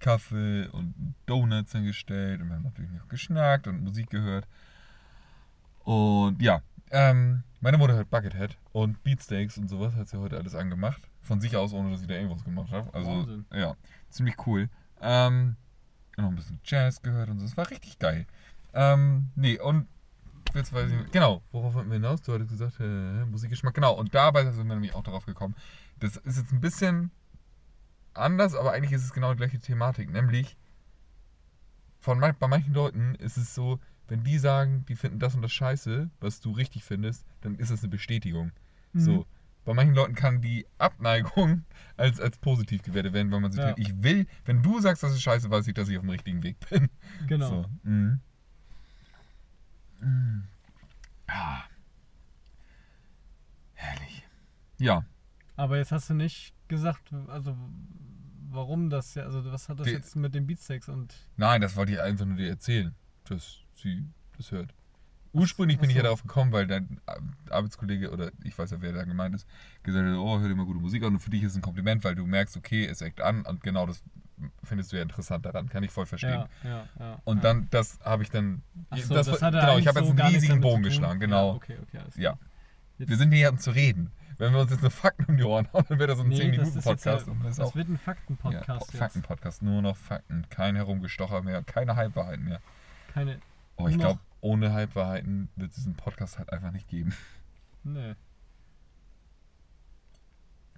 Kaffee 0.02 0.68
und 0.68 1.16
Donuts 1.28 1.72
hingestellt 1.72 2.42
und 2.42 2.50
wir 2.50 2.56
haben 2.56 2.64
natürlich 2.64 2.92
noch 2.92 3.08
geschnackt 3.08 3.68
und 3.68 3.84
Musik 3.84 4.10
gehört. 4.10 4.48
Und 5.84 6.42
ja, 6.42 6.62
ähm, 6.90 7.44
meine 7.62 7.78
Mutter 7.78 7.94
hört 7.94 8.10
Buckethead 8.10 8.58
und 8.74 9.02
Beatsteaks 9.04 9.58
und 9.58 9.70
sowas 9.70 9.96
hat 9.96 10.10
sie 10.10 10.20
heute 10.20 10.38
alles 10.38 10.56
angemacht. 10.56 11.08
Von 11.22 11.40
sich 11.40 11.56
aus, 11.56 11.72
ohne 11.72 11.92
dass 11.92 12.02
ich 12.02 12.08
da 12.08 12.16
irgendwas 12.16 12.44
gemacht 12.44 12.72
habe. 12.72 12.94
Also, 12.94 13.10
Wahnsinn. 13.10 13.46
ja, 13.54 13.76
ziemlich 14.10 14.36
cool. 14.48 14.70
Ähm, 15.00 15.56
noch 16.18 16.30
ein 16.30 16.36
bisschen 16.36 16.60
Jazz 16.66 17.02
gehört 17.02 17.30
und 17.30 17.40
so. 17.40 17.46
Es 17.46 17.56
war 17.56 17.70
richtig 17.70 18.00
geil. 18.00 18.26
Ähm, 18.74 19.30
nee, 19.36 19.60
und 19.60 19.88
jetzt 20.56 20.74
weiß 20.74 20.90
ich 20.90 20.98
nicht, 20.98 21.12
genau, 21.12 21.44
worauf 21.52 21.76
wollten 21.76 21.90
wir 21.90 21.96
hinaus? 21.96 22.22
Du 22.24 22.34
hattest 22.34 22.50
gesagt, 22.50 22.80
äh, 22.80 23.26
Musikgeschmack, 23.26 23.76
genau. 23.76 23.94
Und 23.94 24.14
dabei 24.16 24.44
sind 24.46 24.68
wir 24.68 24.74
nämlich 24.74 24.96
auch 24.96 25.04
darauf 25.04 25.26
gekommen. 25.26 25.56
Das 26.00 26.18
ist 26.18 26.38
jetzt 26.38 26.52
ein 26.52 26.62
bisschen 26.62 27.12
anders, 28.14 28.56
aber 28.56 28.72
eigentlich 28.74 28.92
ist 28.94 29.04
es 29.04 29.14
genau 29.14 29.32
die 29.32 29.38
gleiche 29.38 29.60
Thematik. 29.60 30.10
Nämlich, 30.12 30.58
von 32.00 32.20
bei 32.20 32.48
manchen 32.48 32.74
Leuten 32.74 33.16
ist 33.16 33.38
es 33.38 33.54
so, 33.54 33.80
wenn 34.08 34.24
die 34.24 34.38
sagen, 34.40 34.86
die 34.88 34.96
finden 34.96 35.20
das 35.20 35.36
und 35.36 35.42
das 35.42 35.54
scheiße, 35.54 36.10
was 36.20 36.42
du 36.42 36.52
richtig 36.52 36.84
findest, 36.84 37.26
dann 37.42 37.56
ist 37.56 37.72
das 37.72 37.82
eine 37.82 37.90
Bestätigung. 37.90 38.52
So. 38.94 39.26
Bei 39.64 39.74
manchen 39.74 39.94
Leuten 39.94 40.16
kann 40.16 40.42
die 40.42 40.66
Abneigung 40.80 41.64
als, 41.98 42.20
als 42.20 42.38
positiv 42.40 42.82
gewertet 42.82 43.14
werden, 43.14 43.32
weil 43.32 43.40
man 43.40 43.52
sich 43.52 43.62
Ja. 43.62 43.72
denkt, 43.74 43.80
ich 43.80 44.04
will, 44.04 44.28
wenn 44.46 44.64
du 44.64 44.82
sagst, 44.82 45.04
das 45.04 45.12
ist 45.14 45.22
scheiße, 45.22 45.50
weiß 45.50 45.68
ich, 45.68 45.74
dass 45.76 45.88
ich 45.88 45.98
auf 45.98 46.02
dem 46.04 46.10
richtigen 46.10 46.42
Weg 46.44 46.58
bin. 46.70 46.90
Genau. 47.28 47.48
So. 47.48 47.66
Mhm. 47.84 48.20
Mhm. 50.02 50.44
Ah. 51.28 51.62
Herrlich. 53.76 54.24
Ja, 54.80 55.06
Aber 55.56 55.78
jetzt 55.78 55.92
hast 55.92 56.10
du 56.10 56.16
nicht 56.16 56.54
gesagt, 56.72 57.14
also 57.28 57.56
warum 58.50 58.90
das 58.90 59.14
ja, 59.16 59.24
also 59.24 59.46
was 59.52 59.70
hat 59.70 59.80
das 59.80 59.88
Die- 59.88 59.94
jetzt 59.94 60.16
mit 60.16 60.34
den 60.34 60.48
Beatsteaks 60.48 60.90
und 60.90 61.14
nein, 61.38 61.62
das 61.62 61.76
wollte 61.76 61.92
ich 61.94 62.02
einfach 62.02 62.26
nur 62.26 62.38
dir 62.38 62.50
erzählen, 62.50 62.96
dass 63.26 63.60
sie 63.76 64.06
das 64.38 64.52
hört. 64.52 64.74
Ursprünglich 65.34 65.80
bin 65.80 65.90
ich 65.90 65.96
ja 65.96 66.04
darauf 66.04 66.24
gekommen, 66.24 66.52
weil 66.52 66.68
dein 66.68 67.00
Arbeitskollege, 67.50 68.12
oder 68.12 68.32
ich 68.44 68.58
weiß 68.58 68.72
ja, 68.72 68.82
wer 68.82 68.92
da 68.92 69.04
gemeint 69.06 69.34
ist, 69.34 69.48
gesagt 69.82 70.06
hat, 70.06 70.18
oh, 70.18 70.40
hör 70.40 70.50
dir 70.50 70.56
mal 70.56 70.66
gute 70.66 70.82
Musik 70.82 71.04
an. 71.04 71.14
Und 71.14 71.20
für 71.22 71.30
dich 71.30 71.42
ist 71.44 71.52
es 71.52 71.56
ein 71.58 71.62
Kompliment, 71.62 72.04
weil 72.04 72.16
du 72.16 72.26
merkst, 72.28 72.58
okay, 72.58 72.86
es 72.86 73.00
eckt 73.02 73.22
an 73.22 73.46
und 73.46 73.64
genau 73.64 73.86
das 73.86 74.04
findest 74.64 74.92
du 74.92 74.98
ja 74.98 75.04
interessant 75.04 75.46
daran. 75.46 75.70
Kann 75.70 75.84
ich 75.84 75.92
voll 75.92 76.06
verstehen. 76.06 76.32
ja, 76.32 76.70
ja, 76.70 76.86
ja. 77.00 77.22
Und 77.24 77.46
dann, 77.46 77.68
das 77.70 77.98
habe 78.04 78.24
ich 78.24 78.30
dann. 78.30 78.62
So, 78.94 79.14
das, 79.14 79.28
das, 79.28 79.42
hat 79.42 79.54
er 79.54 79.62
genau, 79.62 79.78
ich 79.78 79.88
habe 79.88 80.00
jetzt 80.00 80.10
so 80.10 80.16
gar 80.16 80.26
einen 80.28 80.36
riesigen 80.36 80.60
Bogen 80.60 80.84
geschlagen, 80.84 81.22
genau. 81.22 81.52
Ja, 81.52 81.56
okay, 81.56 81.78
okay, 81.82 81.98
alles 82.00 82.18
Ja. 82.18 82.38
Jetzt- 82.98 83.08
Wir 83.10 83.16
sind 83.18 83.32
hier, 83.32 83.52
um 83.52 83.58
zu 83.58 83.72
reden. 83.72 84.12
Wenn 84.42 84.54
wir 84.54 84.62
uns 84.62 84.72
jetzt 84.72 84.82
nur 84.82 84.90
Fakten 84.90 85.26
um 85.26 85.38
die 85.38 85.44
Ohren 85.44 85.72
hauen, 85.72 85.86
dann 85.88 86.00
wäre 86.00 86.08
das 86.08 86.18
so 86.18 86.24
ein 86.24 86.30
Nee, 86.30 86.50
das 86.58 86.70
ist 86.70 86.84
jetzt 86.84 87.06
10-Minuten-Podcast. 87.06 87.28
ja- 87.28 87.32
und 87.34 87.44
das 87.44 87.56
Das 87.58 87.76
wird 87.76 87.90
ein 87.90 87.94
ja, 87.94 87.98
Fakten-Podcast 88.00 88.88
jetzt. 88.88 88.98
Fakten-Podcast. 88.98 89.62
Nur 89.62 89.82
noch 89.84 89.96
Fakten. 89.96 90.50
Kein 90.50 90.76
Herumgestocher 90.76 91.44
mehr, 91.44 91.62
keine 91.62 91.96
Halbwahrheiten 91.96 92.46
mehr. 92.46 92.60
Keine. 93.14 93.40
Oh, 93.76 93.88
ich 93.88 94.00
glaube, 94.00 94.20
ohne 94.40 94.74
Halbwahrheiten 94.74 95.50
wird 95.56 95.70
es 95.70 95.76
diesen 95.76 95.94
Podcast 95.94 96.40
halt 96.40 96.52
einfach 96.52 96.72
nicht 96.72 96.88
geben. 96.88 97.14
Nö. 97.84 98.16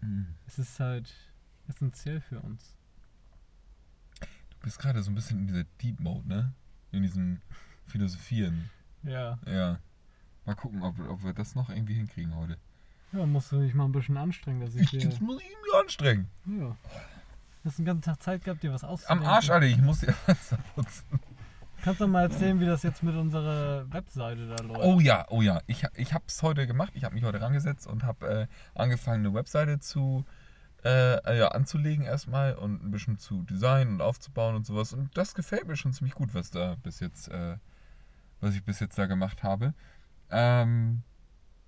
Hm. 0.02 0.36
Es 0.46 0.60
ist 0.60 0.78
halt 0.82 1.14
essentiell 1.70 2.20
für 2.20 2.42
uns. 2.42 2.76
Du 4.20 4.58
bist 4.60 4.78
gerade 4.78 5.02
so 5.04 5.10
ein 5.10 5.16
bisschen 5.16 5.40
in 5.40 5.48
dieser 5.48 5.64
Deep 5.82 6.02
Mode, 6.02 6.28
ne? 6.28 6.54
In 6.92 7.04
diesem 7.04 7.42
Philosophieren. 7.86 8.70
Ja. 9.04 9.40
Ja. 9.46 9.80
Mal 10.46 10.56
gucken, 10.56 10.84
ob, 10.84 11.00
ob 11.00 11.24
wir 11.24 11.32
das 11.34 11.56
noch 11.56 11.70
irgendwie 11.70 11.94
hinkriegen 11.94 12.36
heute. 12.36 12.58
Ja, 13.14 13.26
musst 13.26 13.52
du 13.52 13.60
dich 13.62 13.74
mal 13.74 13.86
ein 13.86 13.92
bisschen 13.92 14.18
anstrengen, 14.18 14.62
dass 14.62 14.76
ich 14.76 14.82
Ich, 14.82 14.90
hier. 14.90 15.22
muss 15.22 15.42
ich 15.42 15.50
mich 15.50 15.80
anstrengen. 15.80 16.30
Ja. 16.46 16.76
Du 17.64 17.70
hast 17.70 17.78
den 17.78 17.86
ganzen 17.86 18.02
Tag 18.02 18.22
Zeit 18.22 18.44
gehabt, 18.44 18.64
dir 18.64 18.74
was 18.74 18.84
Am 18.84 18.90
auszudenken. 18.90 19.28
Arsch, 19.28 19.50
Alter, 19.50 19.66
ich 19.68 19.78
muss 19.78 20.00
die 20.00 20.12
Fenster 20.12 20.58
putzen. 20.76 21.20
Kannst 21.84 22.02
du 22.02 22.08
mal 22.08 22.24
erzählen, 22.24 22.60
wie 22.60 22.66
das 22.66 22.82
jetzt 22.84 23.04
mit 23.04 23.16
unserer 23.16 23.92
Webseite 23.92 24.48
da 24.48 24.64
läuft? 24.64 24.84
Oh 24.84 25.00
ja, 25.00 25.26
oh 25.30 25.42
ja. 25.42 25.62
Ich, 25.68 25.86
ich 25.96 26.14
habe 26.14 26.24
es 26.28 26.42
heute 26.42 26.66
gemacht. 26.66 26.92
Ich 26.96 27.04
habe 27.04 27.14
mich 27.14 27.24
heute 27.24 27.42
rangesetzt 27.42 27.88
und 27.88 28.04
habe 28.04 28.28
äh, 28.28 28.48
angefangen, 28.74 29.26
eine 29.26 29.34
Webseite 29.34 29.80
zu 29.80 30.26
äh, 30.84 31.38
ja, 31.38 31.50
anzulegen 31.50 32.06
erstmal 32.06 32.56
und 32.56 32.84
ein 32.84 32.92
bisschen 32.92 33.18
zu 33.18 33.44
designen 33.44 33.96
und 33.96 34.02
aufzubauen 34.02 34.56
und 34.56 34.66
sowas. 34.66 34.94
Und 34.94 35.16
das 35.18 35.36
gefällt 35.36 35.68
mir 35.68 35.76
schon 35.76 35.94
ziemlich 35.94 36.16
gut, 36.16 36.34
was 36.34 36.52
da 36.52 36.76
bis 36.84 37.00
jetzt, 37.00 37.28
äh, 37.30 37.58
was 38.42 38.56
ich 38.56 38.64
bis 38.64 38.80
jetzt 38.80 38.98
da 38.98 39.06
gemacht 39.06 39.44
habe. 39.44 39.74
Ähm, 40.32 41.04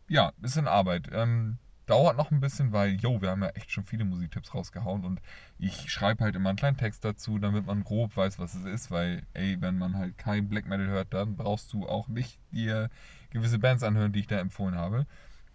ja, 0.07 0.31
bisschen 0.38 0.67
Arbeit. 0.67 1.09
Ähm, 1.12 1.57
dauert 1.85 2.17
noch 2.17 2.31
ein 2.31 2.39
bisschen, 2.39 2.71
weil, 2.71 2.95
yo, 2.95 3.21
wir 3.21 3.29
haben 3.29 3.43
ja 3.43 3.50
echt 3.50 3.71
schon 3.71 3.85
viele 3.85 4.05
Musiktipps 4.05 4.53
rausgehauen 4.53 5.05
und 5.05 5.21
ich 5.59 5.91
schreibe 5.91 6.24
halt 6.24 6.35
immer 6.35 6.50
einen 6.50 6.57
kleinen 6.57 6.77
Text 6.77 7.05
dazu, 7.05 7.38
damit 7.39 7.65
man 7.65 7.83
grob 7.83 8.15
weiß, 8.17 8.39
was 8.39 8.55
es 8.55 8.65
ist, 8.65 8.91
weil, 8.91 9.24
ey, 9.33 9.62
wenn 9.62 9.77
man 9.77 9.95
halt 9.97 10.17
kein 10.17 10.50
Black 10.50 10.67
Metal 10.67 10.88
hört, 10.88 11.13
dann 11.13 11.35
brauchst 11.35 11.71
du 11.74 11.88
auch 11.88 12.07
nicht 12.07 12.39
dir 12.51 12.89
gewisse 13.29 13.59
Bands 13.59 13.83
anhören, 13.83 14.13
die 14.13 14.21
ich 14.21 14.27
da 14.27 14.39
empfohlen 14.39 14.75
habe. 14.75 15.05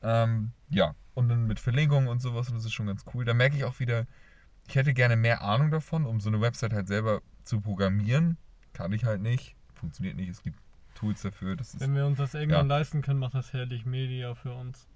Ähm, 0.02 0.52
ja, 0.68 0.94
und 1.14 1.28
dann 1.28 1.46
mit 1.46 1.60
Verlinkungen 1.60 2.08
und 2.08 2.20
sowas, 2.20 2.48
und 2.48 2.56
das 2.56 2.64
ist 2.64 2.72
schon 2.72 2.86
ganz 2.86 3.04
cool. 3.12 3.24
Da 3.24 3.34
merke 3.34 3.56
ich 3.56 3.64
auch 3.64 3.80
wieder, 3.80 4.06
ich 4.68 4.76
hätte 4.76 4.94
gerne 4.94 5.16
mehr 5.16 5.42
Ahnung 5.42 5.70
davon, 5.70 6.06
um 6.06 6.20
so 6.20 6.28
eine 6.28 6.40
Website 6.40 6.72
halt 6.72 6.86
selber 6.86 7.22
zu 7.42 7.60
programmieren. 7.60 8.38
Kann 8.72 8.92
ich 8.92 9.04
halt 9.04 9.20
nicht. 9.20 9.56
Funktioniert 9.74 10.16
nicht. 10.16 10.28
Es 10.28 10.42
gibt 10.42 10.58
Tools 11.00 11.22
dafür. 11.22 11.56
Wenn 11.78 11.94
wir 11.94 12.06
uns 12.06 12.18
das 12.18 12.34
irgendwann 12.34 12.68
Ja. 12.68 12.76
leisten 12.76 13.00
können, 13.02 13.18
macht 13.20 13.34
das 13.34 13.52
herrlich 13.54 13.86
Media 13.86 14.34
für 14.34 14.52
uns. 14.54 14.86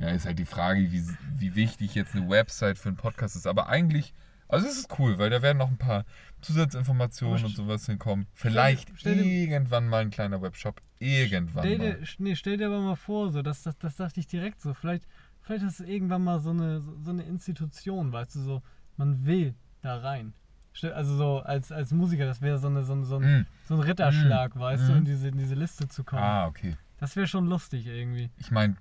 Ja, 0.00 0.08
ist 0.08 0.24
halt 0.26 0.38
die 0.38 0.44
Frage, 0.46 0.90
wie, 0.92 1.02
wie 1.36 1.54
wichtig 1.54 1.94
jetzt 1.94 2.14
eine 2.14 2.28
Website 2.28 2.78
für 2.78 2.88
einen 2.88 2.96
Podcast 2.96 3.36
ist. 3.36 3.46
Aber 3.46 3.68
eigentlich, 3.68 4.14
also 4.48 4.66
es 4.66 4.78
ist 4.78 4.98
cool, 4.98 5.18
weil 5.18 5.28
da 5.30 5.42
werden 5.42 5.58
noch 5.58 5.68
ein 5.70 5.76
paar 5.78 6.04
Zusatzinformationen 6.40 7.44
und 7.44 7.54
sowas 7.54 7.84
hinkommen. 7.86 8.26
Vielleicht 8.32 8.90
stell 8.96 9.16
dir- 9.16 9.24
irgendwann 9.24 9.88
mal 9.88 10.02
ein 10.02 10.10
kleiner 10.10 10.40
Webshop. 10.40 10.80
Irgendwann 10.98 11.64
Stell 11.64 11.78
mal. 11.78 11.94
dir, 11.94 12.06
nee, 12.18 12.36
stell 12.36 12.56
dir 12.56 12.66
aber 12.66 12.80
mal 12.80 12.96
vor, 12.96 13.30
so, 13.30 13.42
das, 13.42 13.62
das, 13.62 13.76
das 13.78 13.96
dachte 13.96 14.20
ich 14.20 14.26
direkt 14.26 14.60
so. 14.60 14.72
Vielleicht, 14.74 15.06
vielleicht 15.42 15.64
ist 15.64 15.80
es 15.80 15.86
irgendwann 15.86 16.24
mal 16.24 16.40
so 16.40 16.50
eine, 16.50 16.80
so 16.80 17.10
eine 17.10 17.22
Institution, 17.24 18.12
weißt 18.12 18.34
du, 18.36 18.40
so, 18.40 18.62
man 18.96 19.24
will 19.26 19.54
da 19.82 19.98
rein. 19.98 20.32
Also 20.94 21.16
so 21.16 21.38
als, 21.40 21.72
als 21.72 21.90
Musiker, 21.92 22.26
das 22.26 22.40
wäre 22.40 22.58
so, 22.58 22.68
eine, 22.68 22.84
so, 22.84 22.92
ein- 22.94 23.04
so, 23.04 23.16
ein, 23.16 23.40
Mm. 23.40 23.46
so 23.66 23.74
ein 23.74 23.80
Ritterschlag, 23.80 24.58
weißt 24.58 24.88
du, 24.88 24.92
Mm. 24.92 24.96
in 24.98 25.04
diese, 25.04 25.28
in 25.28 25.36
diese 25.38 25.54
Liste 25.54 25.88
zu 25.88 26.04
kommen. 26.04 26.22
Ah, 26.22 26.46
okay. 26.46 26.76
Das 26.98 27.16
wäre 27.16 27.26
schon 27.26 27.46
lustig 27.46 27.86
irgendwie. 27.86 28.30
Ich 28.38 28.50
meine, 28.50 28.76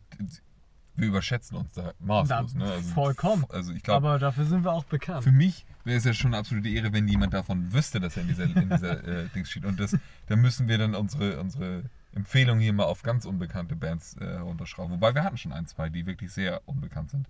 wir 0.95 1.07
überschätzen 1.07 1.55
uns 1.57 1.71
da 1.73 1.93
maßlos. 1.99 2.53
Ne? 2.55 2.65
also, 2.65 2.89
vollkommen. 2.93 3.45
Also 3.49 3.71
ich 3.73 3.81
glaube, 3.83 4.07
Aber 4.07 4.19
dafür 4.19 4.45
sind 4.45 4.63
wir 4.65 4.71
auch 4.73 4.83
bekannt. 4.83 5.23
Für 5.23 5.31
mich 5.31 5.65
wäre 5.85 5.97
es 5.97 6.03
ja 6.03 6.13
schon 6.13 6.31
eine 6.33 6.37
absolute 6.39 6.67
Ehre, 6.69 6.91
wenn 6.93 7.07
jemand 7.07 7.33
davon 7.33 7.71
wüsste, 7.73 7.99
dass 8.01 8.17
er 8.17 8.23
in 8.23 8.27
dieser, 8.27 8.43
in 8.43 8.69
dieser 8.69 9.03
äh, 9.07 9.27
Dings 9.35 9.49
steht. 9.49 9.65
Und 9.65 9.79
das, 9.79 9.97
da 10.27 10.35
müssen 10.35 10.67
wir 10.67 10.77
dann 10.77 10.93
unsere, 10.95 11.39
unsere 11.39 11.83
Empfehlung 12.13 12.59
hier 12.59 12.73
mal 12.73 12.83
auf 12.85 13.01
ganz 13.03 13.25
unbekannte 13.25 13.75
Bands 13.75 14.15
äh, 14.17 14.25
runterschrauben. 14.39 14.93
Wobei 14.95 15.15
wir 15.15 15.23
hatten 15.23 15.37
schon 15.37 15.53
ein, 15.53 15.65
zwei, 15.67 15.89
die 15.89 16.05
wirklich 16.05 16.31
sehr 16.33 16.61
unbekannt 16.65 17.11
sind. 17.11 17.27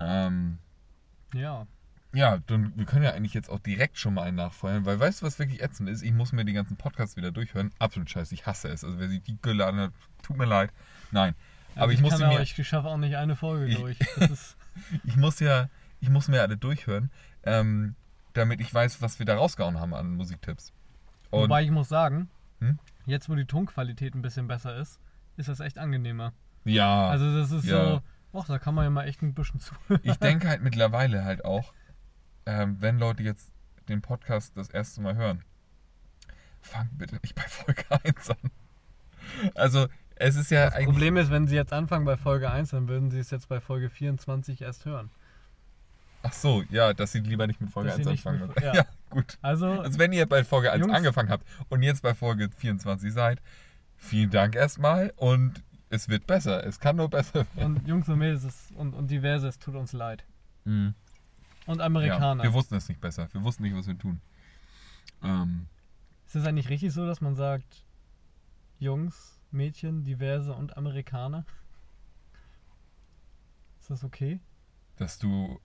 Ähm, 0.00 0.58
Ja. 1.34 1.66
Ja, 2.12 2.38
dann, 2.46 2.72
wir 2.76 2.86
können 2.86 3.04
ja 3.04 3.12
eigentlich 3.12 3.34
jetzt 3.34 3.50
auch 3.50 3.58
direkt 3.58 3.98
schon 3.98 4.14
mal 4.14 4.22
einen 4.22 4.36
nachfeuern, 4.36 4.84
weil 4.86 4.98
weißt 4.98 5.20
du, 5.22 5.26
was 5.26 5.38
wirklich 5.38 5.62
ätzend 5.62 5.88
ist? 5.88 6.02
Ich 6.02 6.12
muss 6.12 6.32
mir 6.32 6.44
die 6.44 6.52
ganzen 6.52 6.76
Podcasts 6.76 7.16
wieder 7.16 7.30
durchhören. 7.32 7.72
Absolut 7.78 8.08
scheiße, 8.08 8.32
ich 8.34 8.46
hasse 8.46 8.68
es. 8.68 8.84
Also 8.84 8.98
wer 8.98 9.08
sich 9.08 9.22
die 9.22 9.36
Gülle 9.42 9.66
anhört, 9.66 9.92
tut 10.22 10.36
mir 10.36 10.46
leid. 10.46 10.70
Nein. 11.10 11.34
Also 11.74 11.80
Aber 11.84 11.92
ich, 11.92 12.02
kann 12.02 12.22
auch, 12.22 12.34
mir. 12.34 12.40
ich 12.40 12.66
schaffe 12.68 12.88
auch 12.88 12.96
nicht 12.96 13.16
eine 13.16 13.36
Folge 13.36 13.66
Ich- 13.66 13.76
durch. 13.76 13.98
Ich 15.04 15.16
muss 15.16 15.40
ja, 15.40 15.68
ich 16.00 16.10
muss 16.10 16.28
mir 16.28 16.42
alle 16.42 16.56
durchhören, 16.58 17.10
ähm, 17.44 17.94
damit 18.34 18.60
ich 18.60 18.72
weiß, 18.72 19.00
was 19.00 19.18
wir 19.18 19.24
da 19.24 19.36
rausgehauen 19.36 19.80
haben 19.80 19.94
an 19.94 20.14
Musiktipps. 20.16 20.72
Und 21.30 21.42
wobei 21.44 21.62
ich 21.62 21.70
muss 21.70 21.88
sagen, 21.88 22.28
Hm? 22.60 22.78
jetzt 23.06 23.28
wo 23.30 23.34
die 23.34 23.46
Tonqualität 23.46 24.14
ein 24.14 24.20
bisschen 24.22 24.48
besser 24.48 24.76
ist, 24.76 25.00
ist 25.38 25.48
das 25.48 25.60
echt 25.60 25.78
angenehmer. 25.78 26.32
ja, 26.64 27.08
Also 27.08 27.34
das 27.38 27.50
ist 27.52 27.64
Ja. 27.64 27.84
so, 28.32 28.38
ach, 28.38 28.46
da 28.46 28.58
kann 28.58 28.74
man 28.74 28.84
ja 28.84 28.90
mal 28.90 29.06
echt 29.08 29.22
ein 29.22 29.32
bisschen 29.34 29.60
zuhören. 29.60 30.00
ich 30.02 30.16
denke 30.16 30.46
halt 30.48 30.62
mittlerweile 30.62 31.24
halt 31.24 31.44
auch, 31.44 31.72
ähm, 32.46 32.76
wenn 32.80 32.98
Leute 32.98 33.22
jetzt 33.22 33.50
den 33.88 34.00
Podcast 34.02 34.56
das 34.56 34.70
erste 34.70 35.00
Mal 35.00 35.16
hören, 35.16 35.42
fangt 36.60 36.96
bitte 36.98 37.16
nicht 37.22 37.34
bei 37.34 37.42
Folge 37.42 37.84
1 38.04 38.30
an. 38.30 38.36
Also, 39.54 39.86
es 40.16 40.36
ist 40.36 40.50
ja 40.50 40.66
Das 40.66 40.74
eigentlich. 40.74 40.86
Problem 40.86 41.16
ist, 41.16 41.30
wenn 41.30 41.46
sie 41.46 41.56
jetzt 41.56 41.72
anfangen 41.72 42.04
bei 42.04 42.16
Folge 42.16 42.50
1, 42.50 42.70
dann 42.70 42.88
würden 42.88 43.10
sie 43.10 43.18
es 43.18 43.30
jetzt 43.30 43.48
bei 43.48 43.60
Folge 43.60 43.90
24 43.90 44.62
erst 44.62 44.84
hören. 44.84 45.10
Ach 46.22 46.32
so, 46.32 46.62
ja, 46.70 46.92
dass 46.94 47.12
sie 47.12 47.20
lieber 47.20 47.46
nicht 47.46 47.60
mit 47.60 47.70
Folge 47.70 47.88
Dass 47.90 47.96
sie 47.98 48.02
1 48.02 48.10
nicht 48.10 48.26
anfangen. 48.26 48.48
mit- 48.48 48.60
ja. 48.62 48.74
ja. 48.74 48.84
gut. 49.10 49.38
Also, 49.42 49.66
Also, 49.80 49.98
wenn 49.98 50.12
ihr 50.12 50.26
bei 50.26 50.42
Folge 50.44 50.72
1 50.72 50.80
Jungs. 50.80 50.94
angefangen 50.96 51.28
habt 51.30 51.46
und 51.68 51.82
jetzt 51.82 52.02
bei 52.02 52.14
Folge 52.14 52.50
24 52.56 53.12
seid, 53.12 53.40
vielen 53.96 54.30
Dank 54.30 54.56
erstmal 54.56 55.12
und 55.16 55.62
es 55.90 56.08
wird 56.08 56.26
besser. 56.26 56.66
Es 56.66 56.80
kann 56.80 56.96
nur 56.96 57.08
besser 57.10 57.46
werden. 57.54 57.76
und 57.76 57.86
Jungs 57.86 58.08
und 58.08 58.18
Mädels 58.18 58.44
und, 58.74 58.92
und 58.94 59.08
diverse, 59.10 59.46
es 59.48 59.58
tut 59.58 59.76
uns 59.76 59.92
leid. 59.92 60.24
Mhm. 60.64 60.94
Und 61.66 61.78
Ja, 61.78 61.84
Amerikaner. 61.86 62.42
wir 62.42 62.52
wussten 62.52 62.74
es 62.76 62.88
nicht 62.88 63.00
besser. 63.00 63.28
Wir 63.32 63.42
wussten 63.42 63.62
nicht, 63.64 63.74
was 63.76 63.86
wir 63.86 63.98
tun. 63.98 64.20
Ähm, 65.22 65.66
ist 66.26 66.36
es 66.36 66.46
eigentlich 66.46 66.68
richtig 66.68 66.92
so, 66.92 67.06
dass 67.06 67.20
man 67.20 67.34
sagt, 67.34 67.84
Jungs, 68.78 69.40
Mädchen, 69.50 70.04
diverse 70.04 70.52
und 70.54 70.76
Amerikaner? 70.76 71.44
Ist 73.80 73.90
das 73.90 74.04
okay? 74.04 74.40
dass 74.98 75.18
du 75.18 75.60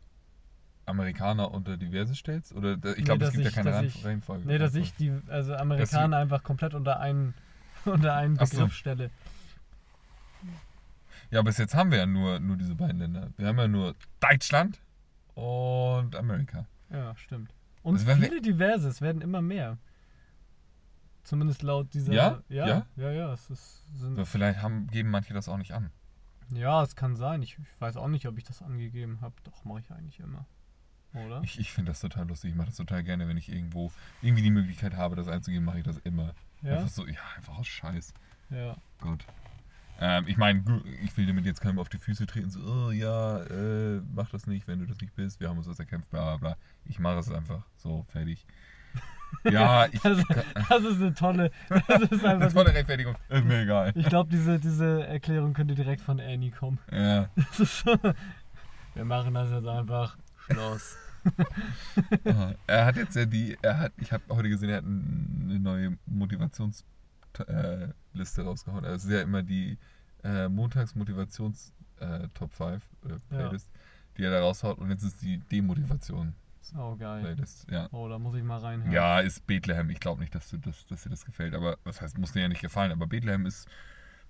Amerikaner 0.85 1.51
unter 1.51 1.77
diverse 1.77 2.15
stellst? 2.15 2.51
Oder 2.53 2.75
da- 2.75 2.91
ich 2.91 2.97
Nee, 2.97 3.03
glaube, 3.05 3.23
es 3.23 3.31
gibt 3.31 3.47
ich- 3.47 3.55
ja 3.55 3.63
keine 3.63 3.93
Reihenfolge. 4.03 4.45
Nee, 4.45 4.57
dass 4.57 4.75
ich 4.75 4.93
die, 4.95 5.13
also 5.29 5.55
Amerikaner 5.55 6.17
einfach 6.17 6.43
komplett 6.43 6.73
unter 6.73 6.99
einen, 6.99 7.33
unter 7.85 8.13
einen 8.13 8.37
Ach 8.39 8.45
so. 8.47 8.57
Begriff 8.57 8.73
stelle. 8.73 9.09
Ja, 11.29 11.41
bis 11.43 11.57
jetzt 11.59 11.75
haben 11.75 11.91
wir 11.91 11.99
ja 11.99 12.05
nur, 12.05 12.41
nur 12.41 12.57
diese 12.57 12.75
beiden 12.75 12.99
Länder. 12.99 13.29
Wir 13.37 13.47
haben 13.47 13.57
ja 13.57 13.69
nur 13.69 13.95
Deutschland 14.19 14.81
und 15.35 16.15
Amerika. 16.15 16.67
Ja, 16.89 17.15
stimmt. 17.15 17.53
Und 17.83 17.95
Also 17.95 18.07
wenn 18.07 18.21
wir- 18.21 18.29
viele 18.29 18.41
diverse, 18.41 18.87
es 18.87 19.01
werden 19.01 19.21
immer 19.21 19.41
mehr. 19.41 19.77
Zumindest 21.23 21.61
laut 21.61 21.93
dieser. 21.93 22.13
Ja? 22.13 22.41
Ja, 22.49 22.67
Ja? 22.67 22.85
ja, 22.95 23.11
ja, 23.11 23.33
es 23.33 23.49
ist, 23.49 23.83
sind, 23.99 24.13
Aber 24.13 24.25
vielleicht 24.25 24.61
haben, 24.61 24.87
geben 24.87 25.09
manche 25.09 25.33
das 25.33 25.47
auch 25.49 25.57
nicht 25.57 25.73
an. 25.73 25.91
ja, 26.49 26.81
es 26.83 26.95
kann 26.95 27.15
sein. 27.15 27.41
Ich, 27.43 27.57
ich 27.59 27.81
weiß 27.81 27.95
auch 27.97 28.07
nicht, 28.07 28.27
ob 28.27 28.37
ich 28.37 28.43
das 28.43 28.61
angegeben 28.61 29.21
habe. 29.21 29.35
Doch, 29.43 29.63
mache 29.63 29.79
ich 29.79 29.91
eigentlich 29.91 30.19
immer. 30.19 30.45
Oder? 31.13 31.41
Ich, 31.43 31.59
ich 31.59 31.71
finde 31.71 31.91
das 31.91 31.99
total 31.99 32.27
lustig. 32.27 32.51
Ich 32.51 32.55
mache 32.55 32.67
das 32.67 32.77
total 32.77 33.03
gerne, 33.03 33.27
wenn 33.27 33.37
ich 33.37 33.49
irgendwo 33.49 33.91
irgendwie 34.21 34.43
die 34.43 34.49
Möglichkeit 34.49 34.95
habe, 34.95 35.15
das 35.15 35.27
einzugeben, 35.27 35.65
mache 35.65 35.79
ich 35.79 35.83
das 35.83 35.97
immer. 35.99 36.33
ja, 36.61 36.75
Einfach 36.77 36.87
so, 36.89 37.05
ja, 37.05 37.19
einfach 37.35 37.57
aus 37.57 37.67
Scheiß. 37.67 38.13
ja. 38.49 38.75
Gott. 38.99 39.25
Ähm, 40.03 40.25
ich 40.27 40.35
meine, 40.35 40.63
ich 41.03 41.15
will 41.15 41.27
damit 41.27 41.45
jetzt 41.45 41.61
keinem 41.61 41.77
auf 41.77 41.87
die 41.87 41.99
Füße 41.99 42.25
treten, 42.25 42.49
so, 42.49 42.59
oh 42.59 42.91
ja, 42.91 43.37
äh, 43.43 44.01
mach 44.15 44.31
das 44.31 44.47
nicht, 44.47 44.67
wenn 44.67 44.79
du 44.79 44.87
das 44.87 44.99
nicht 44.99 45.15
bist, 45.15 45.39
wir 45.39 45.47
haben 45.47 45.59
uns 45.59 45.67
das 45.67 45.77
erkämpft, 45.79 46.09
bla 46.09 46.37
bla 46.37 46.37
bla. 46.37 46.57
Ich 46.85 46.97
mache 46.97 47.19
es 47.19 47.31
einfach, 47.31 47.63
so, 47.77 48.03
fertig. 48.09 48.45
Ja, 49.45 49.85
ich, 49.85 50.01
Das, 50.01 50.21
das 50.67 50.83
ist 50.83 50.97
eine 50.97 51.13
tolle. 51.13 51.51
Das 51.87 52.01
ist 52.01 52.25
eine 52.25 52.43
einfach. 52.43 52.51
tolle 52.51 52.73
Rechtfertigung, 52.73 53.15
ist 53.29 53.45
mir 53.45 53.61
egal. 53.61 53.93
Ich 53.95 54.09
glaube, 54.09 54.29
diese, 54.29 54.59
diese 54.59 55.07
Erklärung 55.07 55.53
könnte 55.53 55.73
direkt 55.75 56.01
von 56.01 56.19
Annie 56.19 56.51
kommen. 56.51 56.79
Ja, 56.91 57.29
so, 57.53 57.95
wir 58.95 59.05
machen 59.05 59.35
das 59.35 59.51
jetzt 59.51 59.67
einfach. 59.67 60.17
Schluss. 60.49 60.97
Er 62.67 62.85
hat 62.85 62.97
jetzt 62.97 63.15
ja 63.15 63.25
die, 63.25 63.55
er 63.61 63.77
hat, 63.77 63.93
ich 63.97 64.11
habe 64.11 64.23
heute 64.29 64.49
gesehen, 64.49 64.69
er 64.69 64.77
hat 64.77 64.83
eine 64.85 65.59
neue 65.59 65.97
Motivationsliste 66.07 66.85
äh, 67.39 67.89
Liste 68.13 68.43
rausgehauen. 68.43 68.85
Also 68.85 68.95
es 68.95 69.03
ist 69.05 69.11
ja 69.11 69.21
immer 69.21 69.43
die 69.43 69.77
äh, 70.23 70.47
Montags-Motivations- 70.47 71.71
äh, 71.99 72.27
Top 72.33 72.51
5 72.51 72.83
äh, 73.05 73.19
Playlist, 73.29 73.69
die 74.17 74.23
er 74.23 74.31
da 74.31 74.41
raushaut 74.41 74.79
und 74.79 74.89
jetzt 74.89 75.03
ist 75.03 75.21
die 75.21 75.37
Demotivation 75.51 76.33
Oh, 76.77 76.95
geil. 76.95 77.21
Playlist, 77.21 77.69
ja. 77.69 77.89
Oh, 77.91 78.07
da 78.07 78.17
muss 78.17 78.35
ich 78.35 78.43
mal 78.43 78.59
reinhören. 78.59 78.91
Ja, 78.93 79.19
ist 79.19 79.45
Bethlehem. 79.45 79.89
Ich 79.89 79.99
glaube 79.99 80.21
nicht, 80.21 80.33
dass, 80.33 80.49
du 80.49 80.57
das, 80.57 80.85
dass 80.85 81.03
dir 81.03 81.09
das 81.09 81.25
gefällt. 81.25 81.53
Aber 81.53 81.77
was 81.83 82.01
heißt, 82.01 82.17
muss 82.17 82.31
dir 82.31 82.41
ja 82.43 82.47
nicht 82.47 82.61
gefallen. 82.61 82.91
Aber 82.91 83.07
Bethlehem 83.07 83.45
ist, 83.45 83.67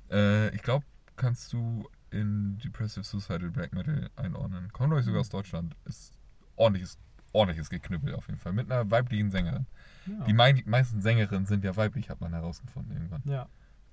äh, 0.09 0.49
ich 0.55 0.63
glaube, 0.63 0.85
kannst 1.17 1.53
du 1.53 1.87
in 2.09 2.57
Depressive 2.57 3.03
Suicidal 3.03 3.51
Black 3.51 3.73
Metal 3.73 4.09
einordnen. 4.15 4.71
Kommt 4.71 4.93
euch 4.93 5.05
sogar 5.05 5.21
aus 5.21 5.29
Deutschland. 5.29 5.75
Ist 5.85 6.17
ordentliches, 6.55 6.97
ordentliches 7.33 7.69
Geknüppel 7.69 8.15
auf 8.15 8.27
jeden 8.27 8.39
Fall. 8.39 8.53
Mit 8.53 8.71
einer 8.71 8.89
weiblichen 8.91 9.31
Sängerin. 9.31 9.65
Ja. 10.05 10.25
Die 10.25 10.33
mei 10.33 10.61
meisten 10.65 11.01
Sängerinnen 11.01 11.45
sind 11.45 11.63
ja 11.63 11.75
weiblich, 11.75 12.09
hat 12.09 12.21
man 12.21 12.33
herausgefunden 12.33 12.91
irgendwann. 12.93 13.21
Ja. 13.25 13.47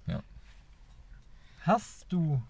Ja. 0.06 0.22
Hast 1.62 2.10
du 2.12 2.42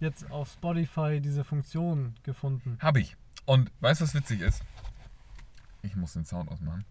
jetzt 0.00 0.30
auf 0.30 0.52
Spotify 0.52 1.20
diese 1.20 1.44
Funktion 1.44 2.14
gefunden? 2.22 2.78
Hab 2.80 2.96
ich. 2.96 3.16
Und 3.46 3.70
weißt 3.80 4.00
du, 4.00 4.04
was 4.04 4.14
witzig 4.14 4.40
ist? 4.40 4.62
Ich 5.82 5.96
muss 5.96 6.12
den 6.14 6.24
Sound 6.24 6.50
ausmachen. 6.50 6.84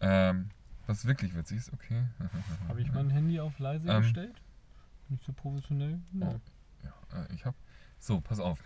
Ähm, 0.00 0.50
was 0.86 1.06
wirklich 1.06 1.34
witzig 1.34 1.58
ist, 1.58 1.72
okay. 1.72 2.04
Habe 2.68 2.82
ich 2.82 2.92
mein 2.92 3.10
Handy 3.10 3.40
auf 3.40 3.58
leise 3.58 3.88
Ähm. 3.88 4.02
gestellt? 4.02 4.42
Nicht 5.08 5.24
so 5.24 5.32
professionell? 5.32 6.00
Oh. 6.20 6.40
Ja, 6.82 7.22
äh, 7.22 7.34
ich 7.34 7.44
hab. 7.44 7.54
So, 7.98 8.20
pass 8.20 8.40
auf. 8.40 8.62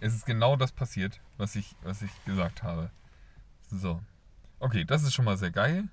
Es 0.00 0.14
ist 0.14 0.26
genau 0.26 0.56
das 0.56 0.72
passiert, 0.72 1.20
was 1.36 1.56
ich, 1.56 1.74
was 1.82 2.02
ich 2.02 2.10
gesagt 2.24 2.62
habe. 2.62 2.90
So. 3.70 4.02
Okay, 4.58 4.84
das 4.84 5.02
ist 5.02 5.14
schon 5.14 5.24
mal 5.24 5.36
sehr 5.38 5.50
geil. 5.50 5.88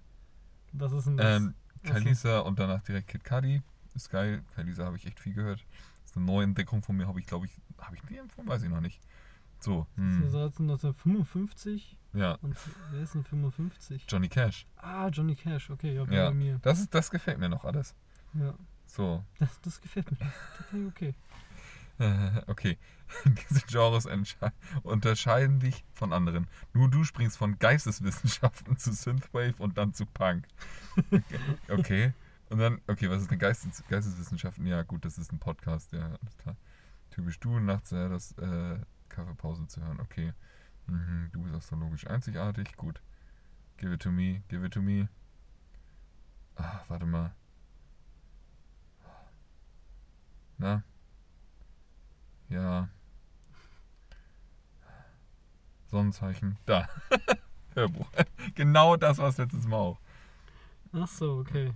Was 0.74 0.92
ist 0.92 1.08
das? 1.08 1.38
Ähm, 1.42 1.54
Kalisa 1.84 2.40
und 2.40 2.60
danach 2.60 2.82
direkt 2.84 3.08
Kid 3.08 3.24
Cudi. 3.24 3.62
Ist 3.96 4.10
geil. 4.10 4.44
Kalisa 4.56 4.86
habe 4.86 4.98
ich 4.98 5.06
echt 5.06 5.20
viel 5.20 5.34
gehört. 5.34 5.66
ist 6.06 6.16
eine 6.16 6.26
neue 6.26 6.44
Entdeckung 6.44 6.82
von 6.82 6.96
mir. 6.98 7.08
Habe 7.08 7.20
ich, 7.20 7.28
glaube 7.28 7.46
ich, 7.46 7.52
habe 7.80 7.96
ich 7.96 8.02
die 8.04 8.18
empfohlen? 8.18 8.48
Weiß 8.48 8.64
ich 8.64 8.70
noch 8.70 8.82
nicht. 8.82 9.00
So. 9.60 9.88
das 9.96 10.04
Hm. 10.06 10.24
ist 10.24 10.36
1955 10.36 11.98
Ja. 12.14 12.34
und 12.42 12.56
wer 12.92 13.02
ist 13.02 13.14
denn 13.16 13.24
55? 13.24 14.06
Johnny 14.10 14.28
Cash. 14.28 14.66
Ah, 14.78 15.08
Johnny 15.08 15.36
Cash, 15.36 15.70
okay, 15.70 15.96
ja, 15.96 16.04
Ja. 16.06 16.30
bei 16.30 16.34
mir. 16.34 16.60
Das, 16.62 16.80
ist, 16.80 16.94
das 16.94 17.10
gefällt 17.10 17.40
mir 17.40 17.48
noch 17.50 17.64
alles. 17.64 17.96
Ja, 18.34 18.54
So. 18.86 19.24
das, 19.40 19.62
das 19.62 19.80
gefällt 19.82 20.12
mir. 20.12 20.18
Das 20.18 20.34
okay. 20.90 21.14
Okay, 22.48 22.78
diese 23.26 23.62
Genres 23.68 24.08
unterscheiden 24.84 25.60
dich 25.60 25.86
von 25.94 26.12
anderen. 26.14 26.48
Nur 26.74 26.90
du 26.90 27.04
springst 27.04 27.38
von 27.38 27.60
Geisteswissenschaften 27.60 28.78
zu 28.78 28.94
Synthwave 28.94 29.62
und 29.62 29.78
dann 29.78 29.94
zu 29.94 30.06
Punk. 30.06 30.46
Okay, 31.70 32.14
und 32.50 32.60
dann, 32.60 32.82
okay, 32.88 33.10
was 33.10 33.22
ist 33.22 33.32
denn 33.32 33.40
Geistes 33.40 33.84
Geisteswissenschaften? 33.88 34.66
Ja, 34.66 34.84
gut, 34.84 35.06
das 35.06 35.18
ist 35.18 35.32
ein 35.32 35.40
Podcast, 35.40 35.92
ja, 35.92 36.18
alles 36.22 36.38
klar. 36.38 36.56
Typisch 37.12 37.40
du, 37.40 37.60
nachts 37.60 37.92
äh, 37.92 38.10
das 38.10 38.32
äh, 38.38 38.80
Kaffeepause 39.10 39.68
zu 39.68 39.82
hören, 39.82 40.00
okay. 40.00 40.34
Mhm, 40.88 41.30
du 41.32 41.44
bist 41.44 41.56
astrologisch 41.56 42.08
einzigartig, 42.08 42.76
gut. 42.76 43.02
Give 43.78 43.94
it 43.94 44.02
to 44.02 44.12
me, 44.12 44.44
give 44.50 44.66
it 44.66 44.74
to 44.74 44.82
me. 44.82 45.08
Ah, 46.56 46.82
warte 46.88 47.06
mal. 47.06 47.34
Na? 50.58 50.84
Ja. 52.50 52.90
Sonnenzeichen. 55.88 56.58
Da. 56.66 56.88
Hörbuch. 57.76 58.08
Genau 58.56 58.96
das 58.98 59.18
war 59.18 59.30
es 59.30 59.38
letztes 59.38 59.66
Mal 59.68 59.78
auch. 59.78 60.00
Ach 60.92 61.08
so, 61.08 61.38
okay. 61.40 61.74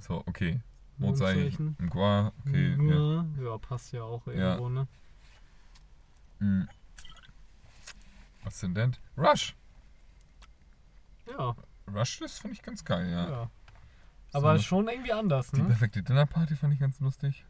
So, 0.00 0.22
okay. 0.26 0.60
Mondzeichen. 0.98 1.76
Mgwa. 1.78 2.32
Okay. 2.46 2.76
Ja. 2.78 2.94
ja. 2.94 3.26
ja, 3.44 3.58
passt 3.58 3.92
ja 3.92 4.02
auch 4.02 4.26
irgendwo, 4.26 4.68
ne? 4.68 4.88
Mhm. 6.40 6.68
Aszendent. 8.44 9.00
Rush. 9.16 9.54
Ja, 11.28 11.54
Rush, 11.92 12.18
das 12.20 12.38
finde 12.38 12.54
ich 12.54 12.62
ganz 12.62 12.84
geil, 12.84 13.10
ja. 13.10 13.28
ja. 13.30 13.50
Aber 14.32 14.56
So, 14.56 14.62
schon 14.64 14.88
irgendwie 14.88 15.12
anders, 15.12 15.50
Die 15.50 15.60
ne? 15.60 15.68
perfekte 15.68 16.02
Dinnerparty 16.02 16.56
fand 16.56 16.74
ich 16.74 16.80
ganz 16.80 17.00
lustig. 17.00 17.44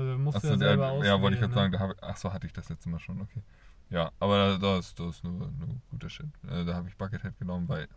Also 0.00 0.18
musst 0.18 0.36
du 0.36 0.38
Achso, 0.38 0.48
ja 0.48 0.58
selber 0.58 0.90
auswählen. 0.90 1.14
ja, 1.14 1.20
wollte 1.20 1.34
ich 1.34 1.40
gerade 1.40 1.52
ne? 1.52 1.60
sagen, 1.60 1.72
da 1.72 1.78
habe 1.78 1.96
ach 2.00 2.16
so 2.16 2.32
hatte 2.32 2.46
ich 2.46 2.52
das 2.54 2.68
letzte 2.70 2.88
Mal 2.88 2.98
schon, 3.00 3.20
okay. 3.20 3.42
Ja, 3.90 4.12
aber 4.18 4.56
da, 4.58 4.78
ist, 4.78 4.98
da 4.98 5.08
ist 5.08 5.22
nur, 5.24 5.32
nur 5.32 5.50
guter 5.90 6.08
Shit. 6.08 6.26
Äh, 6.48 6.64
da 6.64 6.74
habe 6.74 6.88
ich 6.88 6.96
Buckethead 6.96 7.38
genommen, 7.38 7.68
weil. 7.68 7.88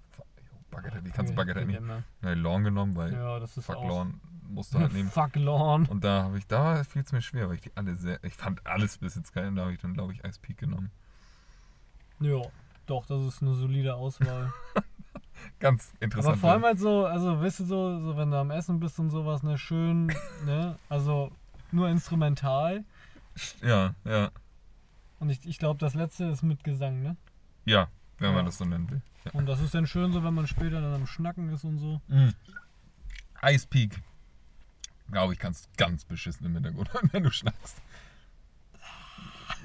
Buckethead, 0.71 1.05
ich 1.05 1.13
kann 1.13 1.27
Okay, 1.27 1.35
Buckethead 1.35 1.67
nicht. 1.67 1.81
Ja, 2.23 2.33
Lawn 2.33 2.63
genommen, 2.63 2.95
weil 2.95 3.13
Ja, 3.13 3.39
das 3.39 3.55
ist 3.57 3.67
Fuck 3.67 3.77
auch. 3.77 3.87
Lawn 3.87 4.19
musste 4.49 4.79
halt 4.79 4.91
nehmen. 4.93 5.09
Fuck 5.09 5.35
Lawn. 5.35 5.85
Und 5.85 6.03
da 6.03 6.23
habe 6.23 6.37
ich, 6.37 6.47
da 6.47 6.83
fiel 6.83 7.03
es 7.03 7.11
mir 7.11 7.21
schwer, 7.21 7.47
weil 7.47 7.55
ich 7.55 7.61
die 7.61 7.71
alle 7.75 7.95
sehr, 7.95 8.21
ich 8.23 8.33
fand 8.33 8.65
alles 8.65 8.97
bis 8.97 9.15
jetzt 9.15 9.33
geil 9.33 9.47
und 9.47 9.55
da 9.55 9.63
habe 9.63 9.73
ich 9.73 9.79
dann, 9.79 9.93
glaube 9.93 10.13
ich, 10.13 10.23
Ice 10.23 10.39
Peak 10.41 10.57
genommen. 10.57 10.91
Ja, 12.19 12.41
doch, 12.87 13.05
das 13.05 13.23
ist 13.23 13.41
eine 13.41 13.53
solide 13.53 13.95
Auswahl. 13.95 14.51
Ganz 15.59 15.93
interessant. 15.99 16.33
Aber 16.33 16.37
vor 16.37 16.51
allem 16.51 16.63
halt 16.63 16.79
so, 16.79 17.05
also 17.05 17.39
weißt 17.39 17.61
du 17.61 17.65
so, 17.65 17.99
so 17.99 18.17
wenn 18.17 18.31
du 18.31 18.37
am 18.37 18.51
Essen 18.51 18.79
bist 18.79 18.99
und 18.99 19.11
sowas, 19.11 19.43
ne, 19.43 19.57
schön, 19.57 20.07
ne, 20.45 20.77
also 20.89 21.31
nur 21.73 21.89
instrumental. 21.89 22.83
ja, 23.61 23.95
ja, 24.05 24.31
Und 25.19 25.29
ich, 25.29 25.45
ich 25.45 25.57
glaube, 25.59 25.79
das 25.79 25.93
letzte 25.95 26.25
ist 26.25 26.43
mit 26.43 26.63
Gesang, 26.63 27.01
ne? 27.01 27.15
ja, 27.65 27.87
wenn 28.19 28.29
Ja. 28.29 28.35
man 28.35 28.45
das 28.45 28.57
so 28.57 28.65
nennen 28.65 28.89
will. 28.91 29.01
Ja. 29.25 29.31
Und 29.31 29.45
das 29.45 29.59
ist 29.61 29.73
dann 29.73 29.87
schön 29.87 30.11
so, 30.11 30.23
wenn 30.23 30.33
man 30.33 30.47
später 30.47 30.81
dann 30.81 30.93
am 30.93 31.07
Schnacken 31.07 31.49
ist 31.49 31.63
und 31.63 31.77
so. 31.79 32.01
Mhm. 32.07 32.33
Ice 33.45 33.65
Peak, 33.67 34.01
glaube 35.11 35.33
ich, 35.33 35.39
kannst 35.39 35.75
ganz 35.77 36.05
beschissen 36.05 36.45
im 36.45 36.53
Hintergrund 36.53 36.89
wenn 37.11 37.23
du 37.23 37.31
schnackst. 37.31 37.81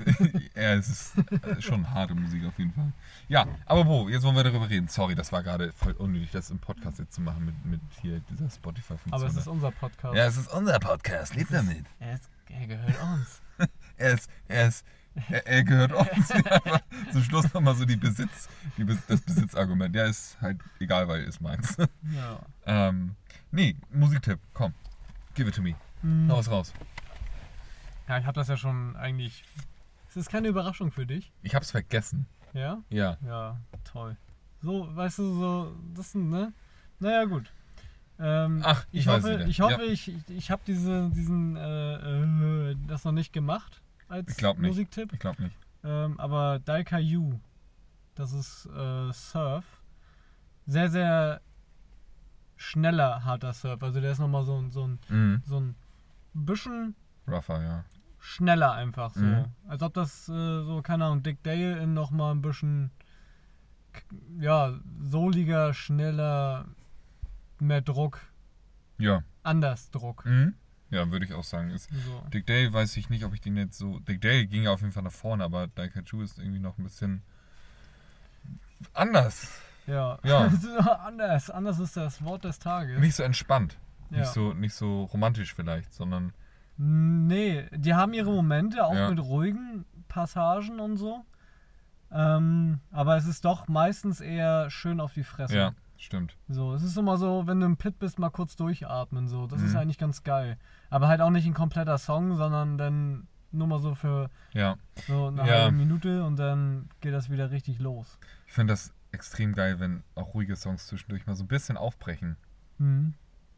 ja, 0.54 0.74
es 0.74 0.88
ist 0.88 1.18
äh, 1.18 1.61
schon 1.61 1.90
harte 1.90 2.14
Musik 2.14 2.44
auf 2.46 2.58
jeden 2.58 2.72
Fall. 2.72 2.92
Ja, 3.28 3.46
aber 3.66 3.87
wo, 3.87 4.08
jetzt 4.08 4.22
wollen 4.22 4.37
wir 4.37 4.44
darüber 4.44 4.68
reden. 4.68 4.88
Sorry, 4.88 5.14
das 5.14 5.32
war 5.32 5.42
gerade 5.42 5.72
voll 5.72 5.92
unnötig, 5.92 6.30
das 6.30 6.50
im 6.50 6.58
Podcast 6.58 6.98
jetzt 6.98 7.14
zu 7.14 7.20
machen 7.20 7.44
mit, 7.44 7.64
mit 7.64 7.80
hier 8.00 8.20
dieser 8.30 8.48
Spotify-Funktion. 8.50 9.12
Aber 9.14 9.26
es 9.26 9.37
ist 9.37 9.48
unser 9.48 9.70
Podcast. 9.70 10.14
ja, 10.16 10.26
es 10.26 10.37
ist 10.37 10.52
unser 10.52 10.78
Podcast, 10.78 11.34
lebt 11.34 11.52
damit. 11.52 11.84
Er, 12.00 12.14
ist, 12.14 12.28
er 12.48 12.66
gehört 12.66 13.02
uns. 13.02 13.42
Er 14.00 14.12
ist, 14.12 14.30
er 14.46 14.68
ist, 14.68 14.87
er, 15.28 15.44
er 15.44 15.64
gehört 15.64 15.92
uns. 15.92 16.30
Einfach 16.30 16.80
Zum 17.11 17.24
Schluss 17.24 17.52
nochmal 17.52 17.74
so 17.74 17.84
die 17.84 17.96
Besitz, 17.96 18.48
die, 18.76 18.84
Bes- 18.84 19.02
das 19.08 19.20
Besitzargument. 19.22 19.92
Ja, 19.96 20.04
ist 20.04 20.40
halt 20.40 20.61
egal, 20.78 21.08
weil 21.08 21.24
ist 21.24 21.40
meins. 21.40 21.76
Ja. 22.14 22.38
ähm, 22.64 23.16
nee, 23.50 23.74
Musiktipp, 23.90 24.38
komm. 24.54 24.72
Give 25.34 25.48
it 25.48 25.56
to 25.56 25.62
me. 25.62 25.74
Hm. 26.02 26.30
Raus, 26.30 26.48
raus. 26.48 26.72
Ja, 28.08 28.18
ich 28.18 28.24
habe 28.24 28.34
das 28.37 28.46
ja 28.46 28.56
schon 28.56 28.94
eigentlich. 28.94 29.42
Es 30.08 30.16
ist 30.16 30.30
keine 30.30 30.48
Überraschung 30.48 30.90
für 30.90 31.06
dich, 31.06 31.32
Ich 31.42 31.54
hab's 31.54 31.70
vergessen. 31.70 32.26
ja? 32.54 32.82
Ja. 32.88 33.16
Ja, 33.24 33.56
toll. 33.84 34.16
So, 34.62 34.88
weißt 34.96 35.18
du, 35.18 35.34
so, 35.38 35.76
das 35.94 36.12
sind, 36.12 36.30
ne? 36.30 36.52
Naja, 36.98 37.24
gut. 37.26 37.52
Ähm, 38.18 38.62
Ach, 38.64 38.84
ich 38.90 39.00
ich, 39.02 39.06
hoffe, 39.08 39.44
ich 39.48 39.60
hoffe, 39.60 39.84
Ja. 39.84 39.92
ich, 39.92 40.12
ich, 40.28 40.50
habe 40.50 40.62
diese, 40.66 41.08
diesen, 41.10 41.54
äh, 41.56 42.70
äh, 42.72 42.76
das 42.88 43.04
noch 43.04 43.12
nicht 43.12 43.32
gemacht 43.32 43.80
als 44.08 44.32
Ich 44.32 44.36
glaub 44.36 44.58
nicht. 44.58 44.70
Musiktipp. 44.70 45.12
Ich 45.12 45.20
glaube 45.20 45.40
nicht. 45.42 45.56
Ähm, 45.84 46.18
aber 46.18 46.58
Daikayu, 46.58 47.38
das 48.16 48.32
ist 48.32 48.66
äh, 48.66 49.12
Surf. 49.12 49.64
Sehr, 50.66 50.90
sehr 50.90 51.40
schneller 52.56 53.24
harter 53.24 53.52
Surf. 53.52 53.82
Also 53.82 54.00
der 54.00 54.10
ist 54.12 54.18
nochmal 54.18 54.44
so, 54.44 54.56
ein- 54.60 54.70
so, 54.72 54.84
ein, 54.86 54.98
Mhm. 55.08 55.42
so 55.46 55.60
ein 55.60 55.76
bisschen 56.34 56.96
Rougher, 57.28 57.62
ja. 57.62 57.84
Schneller 58.20 58.72
einfach 58.72 59.14
so. 59.14 59.20
Mhm. 59.20 59.44
Als 59.68 59.83
ob 59.83 59.94
das 59.94 60.28
äh, 60.28 60.33
so, 60.33 60.81
keine 60.83 61.04
Ahnung, 61.07 61.22
Dick 61.22 61.42
Dale 61.42 61.78
in 61.78 61.94
nochmal 61.94 62.35
ein 62.35 62.42
bisschen, 62.42 62.90
ja, 64.38 64.72
soliger, 65.02 65.72
schneller, 65.74 66.66
mehr 67.61 67.81
Druck, 67.81 68.20
Ja. 68.98 69.22
anders 69.42 69.90
Druck. 69.90 70.24
Mhm. 70.24 70.54
Ja, 70.90 71.11
würde 71.11 71.26
ich 71.26 71.35
auch 71.35 71.44
sagen. 71.44 71.70
Ist, 71.70 71.90
So. 72.07 72.20
Dick 72.33 72.46
Dale 72.46 72.72
weiß 72.72 72.96
ich 72.96 73.11
nicht, 73.11 73.24
ob 73.24 73.35
ich 73.35 73.40
den 73.42 73.57
jetzt 73.57 73.76
so. 73.78 73.98
Dick 74.00 74.20
Dale 74.22 74.46
ging 74.46 74.62
ja 74.62 74.70
auf 74.72 74.81
jeden 74.81 74.92
Fall 74.92 75.02
nach 75.02 75.12
vorne, 75.12 75.44
aber 75.44 75.66
Daikachu 75.66 76.22
ist 76.22 76.38
irgendwie 76.38 76.61
noch 76.61 76.78
ein 76.78 76.85
bisschen 76.85 77.22
anders. 78.94 79.61
Ja, 79.87 80.18
Ja. 80.22 80.46
anders. 81.04 81.50
Anders 81.50 81.78
ist 81.78 81.96
das 81.96 82.22
Wort 82.24 82.44
des 82.44 82.59
Tages. 82.59 82.98
Nicht 83.00 83.14
so 83.14 83.22
entspannt. 83.22 83.76
ja. 84.11 84.18
Nicht, 84.20 84.33
so, 84.33 84.52
nicht 84.54 84.74
so 84.74 85.04
romantisch 85.04 85.54
vielleicht, 85.54 85.92
sondern 85.92 86.33
Nee, 86.78 87.66
die 87.74 87.94
haben 87.94 88.12
ihre 88.14 88.30
Momente, 88.30 88.84
auch 88.84 88.94
Ja. 88.94 89.10
mit 89.10 89.18
ruhigen 89.20 89.84
Passagen 90.08 90.78
und 90.80 90.96
so. 90.96 91.24
Ähm, 92.10 92.80
aber 92.90 93.16
es 93.16 93.26
ist 93.26 93.44
doch 93.44 93.68
meistens 93.68 94.20
eher 94.20 94.70
schön 94.70 95.00
auf 95.00 95.12
die 95.12 95.24
Fresse. 95.24 95.56
ja, 95.56 95.72
stimmt. 95.98 96.36
So, 96.48 96.72
es 96.74 96.82
ist 96.82 96.96
immer 96.96 97.18
so, 97.18 97.46
wenn 97.46 97.60
du 97.60 97.66
im 97.66 97.76
Pit 97.76 97.98
bist, 97.98 98.18
mal 98.18 98.30
kurz 98.30 98.56
durchatmen. 98.56 99.28
So, 99.28 99.46
das 99.46 99.60
ist 99.60 99.72
Mhm. 99.72 99.78
eigentlich 99.80 99.98
ganz 99.98 100.22
geil. 100.22 100.56
Aber 100.88 101.08
halt 101.08 101.20
auch 101.20 101.30
nicht 101.30 101.46
ein 101.46 101.52
kompletter 101.54 101.98
Song, 101.98 102.36
sondern 102.36 102.78
dann 102.78 103.26
nur 103.50 103.66
mal 103.66 103.78
so 103.80 103.94
für 103.94 104.30
Ja. 104.52 104.76
so 105.06 105.26
eine 105.26 105.46
Ja. 105.46 105.62
halbe 105.62 105.76
Minute 105.76 106.24
und 106.24 106.36
dann 106.38 106.88
geht 107.00 107.12
das 107.12 107.28
wieder 107.28 107.50
richtig 107.50 107.78
los. 107.78 108.18
Ich 108.46 108.52
finde 108.52 108.72
das 108.72 108.94
extrem 109.10 109.52
geil, 109.54 109.80
wenn 109.80 110.02
auch 110.14 110.32
ruhige 110.34 110.54
Songs 110.56 110.86
zwischendurch 110.86 111.26
mal 111.26 111.34
so 111.34 111.44
ein 111.44 111.48
bisschen 111.48 111.76
aufbrechen. 111.76 112.36
Mhm. 112.78 113.14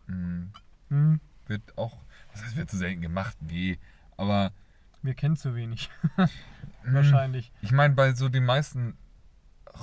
Mhm. 0.07 0.51
Mhm. 0.89 1.21
Wird 1.47 1.77
auch, 1.79 1.99
was 2.33 2.43
heißt, 2.45 2.57
wird 2.57 2.71
zu 2.71 2.77
selten 2.79 3.01
gemacht? 3.03 3.37
Nee. 3.41 3.79
Aber 4.17 4.53
Wir 5.03 5.15
kennen 5.15 5.37
zu 5.37 5.55
wenig. 5.55 5.91
mh, 6.17 6.29
Wahrscheinlich. 6.85 7.53
Ich 7.63 7.73
meine, 7.73 7.95
bei 7.95 8.13
so 8.13 8.29
den 8.29 8.45
meisten 8.45 8.97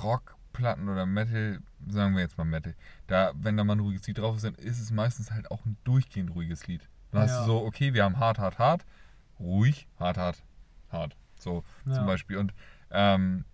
Rockplatten 0.02 0.88
oder 0.88 1.06
Metal, 1.06 1.60
sagen 1.88 2.14
wir 2.14 2.22
jetzt 2.22 2.38
mal 2.38 2.44
Metal, 2.44 2.74
da, 3.06 3.32
wenn 3.34 3.56
da 3.56 3.64
mal 3.64 3.74
ein 3.76 3.80
ruhiges 3.80 4.06
Lied 4.06 4.18
drauf 4.18 4.36
ist, 4.36 4.44
dann 4.44 4.54
ist 4.54 4.80
es 4.80 4.90
meistens 4.90 5.30
halt 5.30 5.50
auch 5.50 5.64
ein 5.66 5.76
durchgehend 5.84 6.34
ruhiges 6.34 6.66
Lied. 6.66 6.88
Dann 7.10 7.22
hast 7.22 7.32
Ja. 7.32 7.38
du 7.40 7.44
so, 7.46 7.64
okay, 7.64 7.94
wir 7.94 8.04
haben 8.04 8.18
hart, 8.18 8.38
hart, 8.38 8.58
hart, 8.58 8.84
ruhig, 9.40 9.86
hart, 9.98 10.16
hart, 10.18 10.42
hart. 10.90 11.16
So 11.38 11.64
Ja. 11.86 11.94
zum 11.94 12.06
Beispiel. 12.06 12.36
Und 12.36 12.52
ähm, 12.90 13.44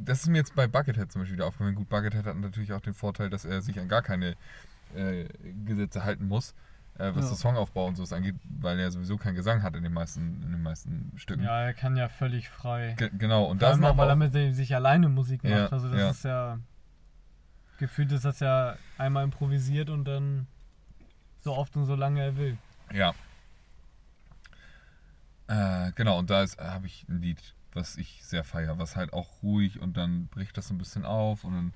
das 0.00 0.20
ist 0.20 0.28
mir 0.28 0.38
jetzt 0.38 0.54
bei 0.54 0.66
Buckethead 0.66 1.10
zum 1.12 1.22
Beispiel 1.22 1.36
wieder 1.36 1.46
aufgefallen. 1.46 1.74
Gut, 1.74 1.88
Buckethead 1.88 2.24
hat 2.24 2.36
natürlich 2.36 2.72
auch 2.72 2.80
den 2.80 2.94
Vorteil, 2.94 3.30
dass 3.30 3.44
er 3.44 3.60
sich 3.62 3.78
an 3.80 3.88
gar 3.88 4.02
keine 4.02 4.36
äh, 4.94 5.26
Gesetze 5.64 6.04
halten 6.04 6.28
muss, 6.28 6.54
äh, 6.98 7.14
was 7.14 7.24
Ja. 7.24 7.30
das 7.30 7.40
Songaufbau 7.40 7.86
und 7.86 7.96
so 7.96 8.14
angeht, 8.14 8.34
weil 8.60 8.78
er 8.78 8.90
sowieso 8.90 9.16
keinen 9.16 9.34
Gesang 9.36 9.62
hat 9.62 9.74
in 9.76 9.82
den 9.82 9.92
meisten, 9.92 10.42
in 10.42 10.50
den 10.52 10.62
meisten 10.62 11.12
Stücken. 11.16 11.42
Ja, 11.44 11.60
er 11.62 11.74
kann 11.74 11.96
ja 11.96 12.08
völlig 12.08 12.48
frei. 12.48 12.94
Ge 12.98 13.10
genau, 13.16 13.44
und 13.44 13.60
Vor 13.60 13.76
da 13.76 13.86
allem 13.86 13.96
weil 13.98 14.08
er 14.08 14.16
mit 14.16 14.32
sich- 14.32 14.74
alleine 14.74 15.08
Musik 15.08 15.42
macht. 15.44 15.52
Ja, 15.52 15.66
also 15.68 15.88
das 15.90 16.00
ja. 16.00 16.10
ist 16.10 16.24
ja. 16.24 16.58
Gefühlt 17.78 18.10
ist 18.10 18.24
das 18.24 18.40
ja 18.40 18.76
einmal 18.98 19.22
improvisiert 19.24 19.88
und 19.88 20.04
dann 20.04 20.48
so 21.40 21.54
oft 21.54 21.76
und 21.76 21.84
so 21.84 21.94
lange 21.94 22.20
er 22.20 22.36
will. 22.36 22.58
Ja. 22.92 23.14
Äh, 25.46 25.92
genau, 25.94 26.18
und 26.18 26.28
da 26.30 26.42
ist- 26.42 26.58
habe 26.60 26.86
ich 26.86 27.06
ein 27.08 27.22
Lied, 27.22 27.54
was 27.72 27.96
ich 27.96 28.22
sehr 28.24 28.44
feiere, 28.44 28.78
was 28.78 28.96
halt 28.96 29.12
auch 29.12 29.42
ruhig 29.42 29.80
und 29.80 29.96
dann 29.96 30.26
bricht 30.26 30.56
das 30.58 30.68
so 30.68 30.74
ein 30.74 30.78
bisschen 30.78 31.04
auf 31.04 31.44
und 31.44 31.54
dann 31.54 31.72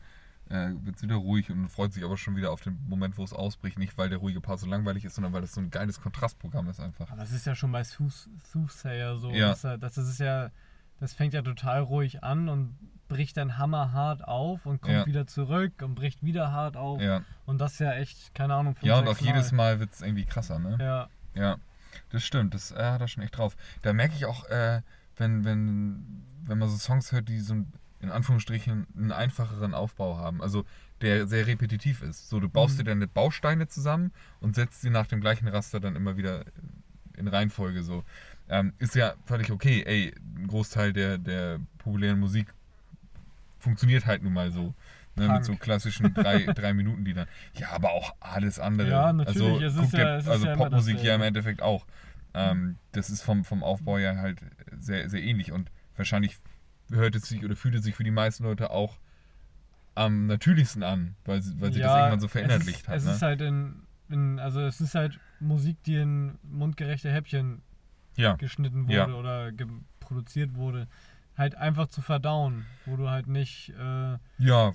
äh, 0.51 0.71
wird 0.85 0.97
es 0.97 1.03
wieder 1.03 1.17
ruhig 1.17 1.51
und 1.51 1.69
freut 1.69 1.93
sich 1.93 2.05
aber 2.05 2.17
schon 2.17 2.37
wieder 2.37 2.51
auf 2.51 2.61
den 2.61 2.79
Moment, 2.89 3.17
wo 3.19 3.25
es 3.25 3.33
ausbricht. 3.33 3.79
Nicht, 3.79 3.97
weil 3.99 4.09
der 4.11 4.19
ruhige 4.19 4.41
Part 4.41 4.61
so 4.61 4.67
langweilig 4.67 5.05
ist, 5.05 5.15
sondern 5.15 5.33
weil 5.33 5.41
das 5.43 5.53
so 5.55 5.61
ein 5.61 5.71
geiles 5.71 6.01
Kontrastprogramm 6.01 6.69
ist 6.69 6.81
einfach. 6.81 7.11
Aber 7.11 7.21
das 7.21 7.33
ist 7.33 7.47
ja 7.47 7.55
schon 7.55 7.73
bei 7.73 7.83
Sooth- 7.83 8.29
Soothsayer 8.53 9.17
so. 9.19 9.31
Ja. 9.31 9.49
Dass, 9.55 9.63
das 9.81 9.97
ist 9.99 10.19
ja, 10.21 10.51
das 11.01 11.15
fängt 11.15 11.35
ja 11.35 11.43
total 11.43 11.81
ruhig 11.83 12.23
an 12.23 12.49
und 12.49 12.77
bricht 13.09 13.37
dann 13.37 13.59
hammerhart 13.59 14.25
auf 14.27 14.65
und 14.67 14.81
kommt 14.81 14.95
Ja. 14.95 15.07
wieder 15.07 15.27
zurück 15.27 15.83
und 15.83 15.95
bricht 15.95 16.23
wieder 16.23 16.51
hart 16.53 16.77
auf. 16.77 17.01
Ja, 17.01 17.23
Und 17.45 17.59
das 17.61 17.79
ja 17.79 17.93
echt, 17.93 18.35
keine 18.35 18.55
Ahnung, 18.55 18.75
ja 18.81 18.99
und 18.99 19.05
auch 19.09 19.15
sechs 19.17 19.27
jedes 19.27 19.53
Mal 19.53 19.81
wird 19.81 19.93
es 19.93 20.01
irgendwie 20.01 20.25
krasser, 20.25 20.59
ne? 20.59 20.77
Ja, 20.81 21.09
Ja, 21.35 21.57
das 22.11 22.23
stimmt. 22.25 22.55
Das 22.55 22.73
äh, 22.73 22.77
hat 22.83 23.01
er 23.03 23.09
schon 23.09 23.23
echt 23.23 23.37
drauf. 23.37 23.55
Da 23.83 23.93
merke 23.93 24.15
ich 24.15 24.25
auch, 24.25 24.47
äh, 24.47 24.81
wenn, 25.17 25.45
wenn, 25.45 26.25
wenn 26.45 26.57
man 26.59 26.69
so 26.71 26.77
Songs 26.79 27.13
hört, 27.13 27.29
die 27.29 27.41
so 27.41 27.55
ein- 27.55 27.73
in 28.03 28.11
Anführungsstrichen 28.11 28.87
einen 28.97 29.13
einfacheren 29.13 29.73
Aufbau 29.75 30.19
haben. 30.19 30.43
Also 30.43 30.65
der 31.01 31.27
sehr 31.27 31.47
repetitiv 31.47 32.03
ist. 32.03 32.29
So, 32.29 32.39
du 32.41 32.49
baust 32.49 32.75
Mhm. 32.75 32.79
dir 32.79 32.85
deine 32.85 33.07
Bausteine 33.09 33.69
zusammen 33.69 34.13
und 34.41 34.55
setzt 34.55 34.83
sie 34.83 34.91
nach 34.91 35.07
dem 35.07 35.21
gleichen 35.21 35.49
Raster 35.49 35.81
dann 35.81 35.97
immer 35.97 36.17
wieder 36.17 36.45
in 37.17 37.29
Reihenfolge 37.29 37.83
so. 37.83 38.05
Ähm, 38.49 38.73
ist 38.79 38.95
ja 38.95 39.15
völlig 39.25 39.51
okay. 39.51 39.83
Ey, 39.87 40.15
ein 40.37 40.47
Großteil 40.49 40.93
der, 40.93 41.19
der 41.19 41.61
populären 41.79 42.19
Musik 42.21 42.53
funktioniert 43.59 44.07
halt 44.07 44.23
nun 44.23 44.33
mal 44.33 44.51
so. 44.51 44.75
Ne, 45.15 45.29
mit 45.29 45.45
so 45.45 45.55
klassischen 45.57 46.15
drei, 46.15 46.45
drei 46.55 46.73
Minuten 46.73 47.05
Liedern. 47.05 47.29
Ja, 47.55 47.71
aber 47.73 47.93
auch 47.93 48.15
alles 48.19 48.59
andere. 48.59 48.89
Ja, 48.89 49.13
natürlich. 49.13 49.43
Also, 49.43 49.61
Es 49.61 49.75
ist 49.75 49.81
guck 49.91 50.01
ja- 50.01 50.17
ist 50.17 50.27
also 50.29 50.47
ja 50.47 50.57
Popmusik 50.57 51.03
ja 51.03 51.15
im. 51.15 51.21
Endeffekt 51.23 51.61
auch. 51.61 51.87
Ähm, 52.33 52.77
das 52.93 53.11
ist 53.11 53.21
vom, 53.23 53.45
vom 53.45 53.63
Aufbau 53.63 53.99
ja 53.99 54.17
halt 54.17 54.41
sehr, 54.79 55.11
sehr 55.11 55.23
ähnlich 55.23 55.53
und 55.53 55.71
wahrscheinlich 55.97 56.39
hört 56.93 57.15
es 57.17 57.25
sich 57.29 57.45
oder 57.45 57.57
fühlt 57.57 57.75
es 57.75 57.83
sich 57.85 57.95
für 57.95 58.05
die 58.05 58.11
meisten 58.11 58.45
Leute 58.45 58.71
auch 58.71 58.99
am 59.95 60.27
natürlichsten 60.27 60.83
an, 60.83 61.17
weil, 61.25 61.43
sie- 61.43 61.61
weil 61.61 61.73
sie 61.73 61.81
das 61.81 61.91
Ja, 61.93 61.99
irgendwann 61.99 62.21
so 62.21 62.27
es 62.27 62.33
verinnerlicht 62.33 62.81
ist, 62.83 62.89
hat. 62.89 62.97
Es 62.97 63.05
ne? 63.05 63.11
ist 63.13 63.23
halt 63.23 63.41
in, 63.43 63.83
in, 64.09 64.39
also 64.39 64.61
es 64.61 64.81
ist 64.81 64.95
halt 64.95 65.19
Musik, 65.41 65.83
die 65.85 65.97
in 65.97 66.39
mundgerechte 66.43 67.11
Häppchen 67.13 67.63
ja, 68.17 68.35
geschnitten 68.37 68.85
wurde 68.87 68.95
Ja. 68.95 69.07
oder 69.15 69.53
ge 69.53 69.67
produziert 70.01 70.55
wurde. 70.55 70.89
Halt 71.37 71.55
einfach 71.55 71.87
zu 71.89 72.03
verdauen, 72.03 72.67
wo 72.85 72.97
du 72.97 73.09
halt 73.09 73.27
nicht, 73.27 73.71
äh, 73.79 74.19
ja, 74.39 74.73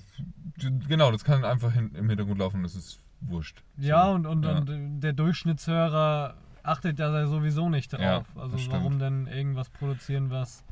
genau, 0.88 1.12
das 1.12 1.22
kann 1.24 1.44
einfach 1.44 1.72
hin, 1.72 1.94
im 1.94 2.08
Hintergrund 2.08 2.38
laufen, 2.38 2.62
das 2.64 2.74
ist 2.74 3.00
wurscht. 3.20 3.62
ja, 3.76 4.04
So, 4.06 4.10
und, 4.12 4.26
und, 4.26 4.44
und 4.44 5.00
der 5.00 5.12
Durchschnittshörer 5.12 6.34
achtet 6.64 6.98
da 6.98 7.26
sowieso 7.26 7.68
nicht 7.68 7.92
drauf. 7.92 8.26
Also 8.36 8.56
das 8.56 8.70
warum 8.70 8.98
denn 8.98 9.26
irgendwas 9.28 9.70
produzieren, 9.70 10.30
was 10.30 10.64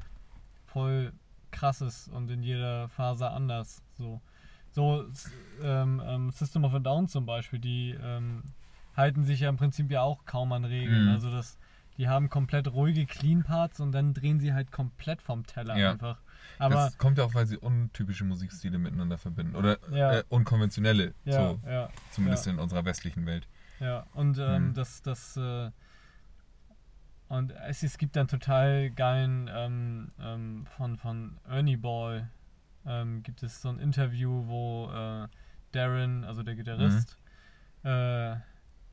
voll 0.66 1.12
krass 1.56 1.80
ist 1.80 2.08
und 2.08 2.30
in 2.30 2.42
jeder 2.42 2.88
Phase 2.88 3.30
anders. 3.30 3.82
So, 3.96 4.20
so 4.70 5.06
ähm, 5.62 6.02
ähm, 6.04 6.30
System 6.30 6.64
of 6.64 6.74
a 6.74 6.78
Down 6.78 7.08
zum 7.08 7.24
Beispiel, 7.26 7.58
die 7.58 7.96
ähm, 8.02 8.42
halten 8.94 9.24
sich 9.24 9.40
ja 9.40 9.48
im 9.48 9.56
Prinzip 9.56 9.90
ja 9.90 10.02
auch 10.02 10.24
kaum 10.26 10.52
an 10.52 10.64
Regeln. 10.64 11.04
Mhm. 11.04 11.08
Also 11.08 11.30
das, 11.30 11.58
die 11.96 12.08
haben 12.08 12.28
komplett 12.28 12.68
ruhige 12.72 13.06
Clean 13.06 13.42
Parts 13.42 13.80
und 13.80 13.92
dann 13.92 14.12
drehen 14.12 14.38
sie 14.38 14.52
halt 14.52 14.70
komplett 14.70 15.22
vom 15.22 15.46
Teller 15.46 15.76
Ja. 15.76 15.92
einfach. 15.92 16.20
Aber 16.58 16.74
das 16.74 16.98
kommt 16.98 17.18
ja 17.18 17.24
auch, 17.24 17.34
weil 17.34 17.46
sie 17.46 17.58
untypische 17.58 18.24
Musikstile 18.24 18.78
miteinander 18.78 19.18
verbinden. 19.18 19.56
Oder 19.56 19.78
Ja. 19.90 20.12
äh, 20.18 20.24
unkonventionelle, 20.28 21.14
ja, 21.24 21.32
so, 21.32 21.60
zumindest 22.10 22.46
in 22.46 22.58
unserer 22.58 22.84
westlichen 22.84 23.26
Welt. 23.26 23.46
Ja, 23.80 24.06
und 24.14 24.38
ähm, 24.38 24.68
Mhm. 24.68 24.74
das, 24.74 25.02
das, 25.02 25.36
äh, 25.36 25.70
und 27.28 27.52
es, 27.68 27.82
es 27.82 27.98
gibt 27.98 28.16
dann 28.16 28.28
total 28.28 28.90
geilen, 28.90 29.50
ähm, 29.52 30.08
ähm, 30.20 30.66
von, 30.76 30.96
von 30.96 31.36
Ernie 31.48 31.76
Ball, 31.76 32.28
ähm, 32.86 33.22
gibt 33.22 33.42
es 33.42 33.60
so 33.62 33.68
ein 33.68 33.78
Interview, 33.78 34.46
wo 34.46 34.90
äh, 34.92 35.28
Darren, 35.72 36.24
also 36.24 36.42
der 36.42 36.54
Gitarrist, 36.54 37.18
Mhm. 37.82 37.90
äh, 37.90 38.36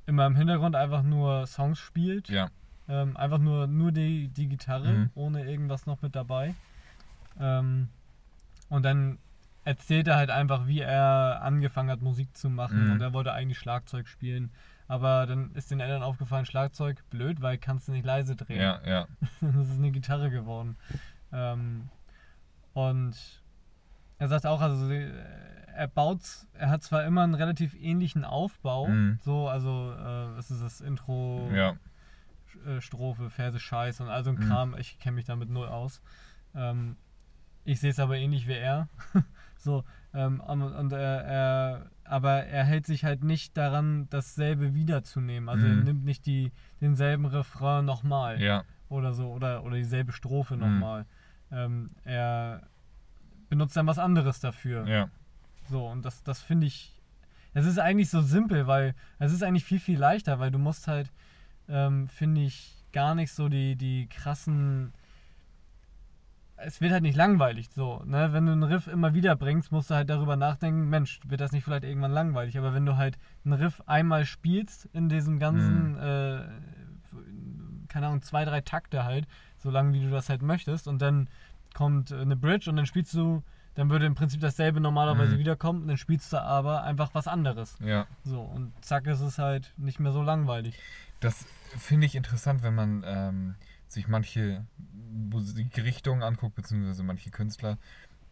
immer 0.05 0.25
im 0.25 0.35
Hintergrund 0.35 0.75
einfach 0.75 1.03
nur 1.03 1.47
Songs 1.47 1.79
spielt. 1.79 2.27
Ja, 2.29 2.49
Ähm, 2.89 3.15
einfach 3.15 3.37
nur, 3.37 3.65
nur 3.67 3.93
die, 3.93 4.27
die 4.27 4.47
Gitarre, 4.49 4.91
Mhm. 4.91 5.09
ohne 5.15 5.45
irgendwas 5.49 5.85
noch 5.85 6.01
mit 6.01 6.15
dabei. 6.15 6.53
Ähm, 7.39 7.87
und 8.69 8.83
dann 8.83 9.19
erzählt 9.63 10.07
er 10.09 10.17
halt 10.17 10.29
einfach, 10.29 10.67
wie 10.67 10.81
er 10.81 11.39
angefangen 11.41 11.89
hat, 11.89 12.01
Musik 12.01 12.35
zu 12.35 12.49
machen. 12.49 12.87
Mhm. 12.87 12.91
Und 12.91 13.01
er 13.01 13.13
wollte 13.13 13.31
eigentlich 13.31 13.57
Schlagzeug 13.57 14.07
spielen. 14.09 14.51
Aber 14.93 15.25
dann 15.25 15.51
ist 15.55 15.71
den 15.71 15.79
Eltern 15.79 16.03
aufgefallen, 16.03 16.45
Schlagzeug, 16.45 17.03
blöd, 17.09 17.41
weil 17.41 17.57
kannst 17.57 17.87
du 17.87 17.91
nicht 17.93 18.05
leise 18.05 18.35
drehen. 18.35 18.61
ja, 18.61 18.79
ja. 18.85 19.07
das 19.41 19.69
ist 19.69 19.77
eine 19.77 19.89
Gitarre 19.91 20.29
geworden. 20.29 20.77
Ähm, 21.31 21.89
und 22.73 23.15
er 24.19 24.27
sagt 24.27 24.45
auch, 24.45 24.61
also 24.61 24.87
äh, 24.91 25.09
er 25.75 25.87
baut, 25.87 26.19
er 26.53 26.69
hat 26.69 26.83
zwar 26.83 27.05
immer 27.05 27.23
einen 27.23 27.33
relativ 27.33 27.73
ähnlichen 27.73 28.23
Aufbau, 28.23 28.87
Mhm. 28.87 29.19
so, 29.23 29.47
also 29.47 29.93
äh, 29.97 30.37
es 30.37 30.51
ist 30.51 30.61
das 30.61 30.79
Intro, 30.81 31.49
ja. 31.53 31.75
äh, 32.67 32.79
Strophe, 32.79 33.31
Verse, 33.31 33.59
Scheiß 33.59 33.99
und 34.01 34.09
all 34.09 34.23
so 34.23 34.29
ein 34.29 34.35
Mhm. 34.35 34.47
Kram. 34.47 34.75
Ich 34.77 34.99
kenne 34.99 35.15
mich 35.15 35.25
damit 35.25 35.49
null 35.49 35.67
aus. 35.67 36.01
Ähm, 36.53 36.97
ich 37.65 37.79
sehe 37.79 37.91
es 37.91 37.99
aber 37.99 38.17
ähnlich 38.17 38.47
wie 38.47 38.53
er. 38.53 38.87
so, 39.57 39.83
ähm, 40.13 40.39
und, 40.41 40.61
und 40.61 40.91
er, 40.93 41.23
er, 41.23 41.91
aber 42.03 42.43
er 42.45 42.63
hält 42.65 42.85
sich 42.85 43.03
halt 43.05 43.23
nicht 43.23 43.55
daran, 43.57 44.07
dasselbe 44.09 44.73
wiederzunehmen. 44.73 45.49
Also 45.49 45.65
er 45.67 45.75
Mhm. 45.75 45.83
nimmt 45.83 46.05
nicht 46.05 46.25
die, 46.25 46.51
denselben 46.81 47.25
Refrain 47.25 47.85
nochmal 47.85 48.41
Ja, 48.41 48.63
oder 48.89 49.13
so 49.13 49.31
oder, 49.31 49.63
oder 49.63 49.75
dieselbe 49.77 50.11
Strophe 50.11 50.55
Mhm. 50.55 50.59
nochmal. 50.61 51.05
Ähm, 51.51 51.91
er 52.03 52.63
benutzt 53.49 53.75
dann 53.77 53.87
was 53.87 53.99
anderes 53.99 54.39
dafür. 54.39 54.87
ja. 54.87 55.09
So, 55.69 55.87
und 55.87 56.03
das, 56.03 56.21
das 56.23 56.41
finde 56.41 56.67
ich. 56.67 56.91
Es 57.53 57.65
ist 57.65 57.79
eigentlich 57.79 58.09
so 58.09 58.21
simpel, 58.21 58.67
weil 58.67 58.95
es 59.19 59.31
ist 59.31 59.43
eigentlich 59.43 59.63
viel, 59.63 59.79
viel 59.79 59.97
leichter, 59.97 60.39
weil 60.39 60.51
du 60.51 60.57
musst 60.59 60.87
halt, 60.87 61.09
ähm, 61.69 62.09
finde 62.09 62.41
ich, 62.41 62.83
gar 62.91 63.15
nicht 63.15 63.31
so 63.31 63.47
die, 63.47 63.77
die 63.77 64.07
krassen. 64.07 64.91
Es 66.65 66.81
wird 66.81 66.91
halt 66.91 67.03
nicht 67.03 67.15
langweilig, 67.17 67.69
so, 67.75 68.01
ne? 68.05 68.33
Wenn 68.33 68.45
du 68.45 68.51
einen 68.53 68.63
Riff 68.63 68.87
immer 68.87 69.13
wieder 69.13 69.35
bringst, 69.35 69.71
musst 69.71 69.89
du 69.89 69.95
halt 69.95 70.09
darüber 70.09 70.35
nachdenken, 70.35 70.89
Mensch, 70.89 71.19
wird 71.25 71.41
das 71.41 71.51
nicht 71.51 71.63
vielleicht 71.63 71.83
irgendwann 71.83 72.11
langweilig? 72.11 72.57
Aber 72.57 72.73
wenn 72.73 72.85
du 72.85 72.97
halt 72.97 73.17
einen 73.45 73.53
Riff 73.53 73.81
einmal 73.85 74.25
spielst 74.25 74.85
in 74.93 75.09
diesem 75.09 75.39
ganzen, 75.39 75.97
äh, 75.97 76.41
keine 77.89 78.07
Ahnung, 78.07 78.21
zwei, 78.21 78.45
drei 78.45 78.61
Takte 78.61 79.03
halt, 79.03 79.27
so 79.57 79.69
lange 79.69 79.93
wie 79.93 80.01
du 80.03 80.09
das 80.09 80.29
halt 80.29 80.41
möchtest, 80.41 80.87
und 80.87 81.01
dann 81.01 81.29
kommt 81.73 82.11
eine 82.11 82.35
Bridge 82.35 82.69
und 82.69 82.75
dann 82.75 82.85
spielst 82.85 83.13
du, 83.13 83.43
dann 83.75 83.89
würde 83.89 84.05
im 84.05 84.15
Prinzip 84.15 84.39
dasselbe 84.41 84.79
normalerweise 84.79 85.35
Mhm. 85.35 85.39
wiederkommen, 85.39 85.81
und 85.83 85.87
dann 85.87 85.97
spielst 85.97 86.31
du 86.33 86.41
aber 86.41 86.83
einfach 86.83 87.09
was 87.13 87.27
anderes. 87.27 87.77
ja. 87.79 88.05
So, 88.23 88.41
und 88.41 88.71
zack 88.81 89.05
ist 89.07 89.19
es 89.21 89.37
halt 89.37 89.73
nicht 89.77 89.99
mehr 89.99 90.11
so 90.11 90.21
langweilig. 90.21 90.77
Das 91.19 91.45
finde 91.77 92.05
ich 92.05 92.15
interessant, 92.15 92.63
wenn 92.63 92.75
man 92.75 93.03
ähm, 93.05 93.55
sich 93.93 94.07
manche 94.07 94.65
Musikrichtungen 95.11 96.23
anguckt, 96.23 96.55
beziehungsweise 96.55 97.03
manche 97.03 97.29
Künstler, 97.29 97.77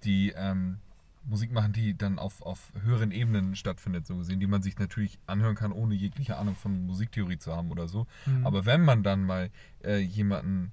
die 0.03 0.33
ähm, 0.35 0.77
Musik 1.23 1.51
machen, 1.51 1.73
die 1.73 1.95
dann 1.95 2.19
auf, 2.19 2.41
auf 2.41 2.71
höheren 2.81 3.11
Ebenen 3.11 3.55
stattfindet, 3.55 4.07
so 4.07 4.17
gesehen, 4.17 4.39
die 4.39 4.47
man 4.47 4.61
sich 4.61 4.77
natürlich 4.79 5.19
anhören 5.27 5.55
kann, 5.55 5.71
ohne 5.71 5.93
jegliche 5.93 6.37
Ahnung 6.37 6.55
von 6.55 6.85
Musiktheorie 6.85 7.37
zu 7.37 7.55
haben 7.55 7.71
oder 7.71 7.87
so. 7.87 8.07
Mhm. 8.25 8.45
Aber 8.45 8.65
wenn 8.65 8.81
man 8.81 9.03
dann 9.03 9.23
mal 9.23 9.51
äh, 9.83 9.99
jemanden 9.99 10.71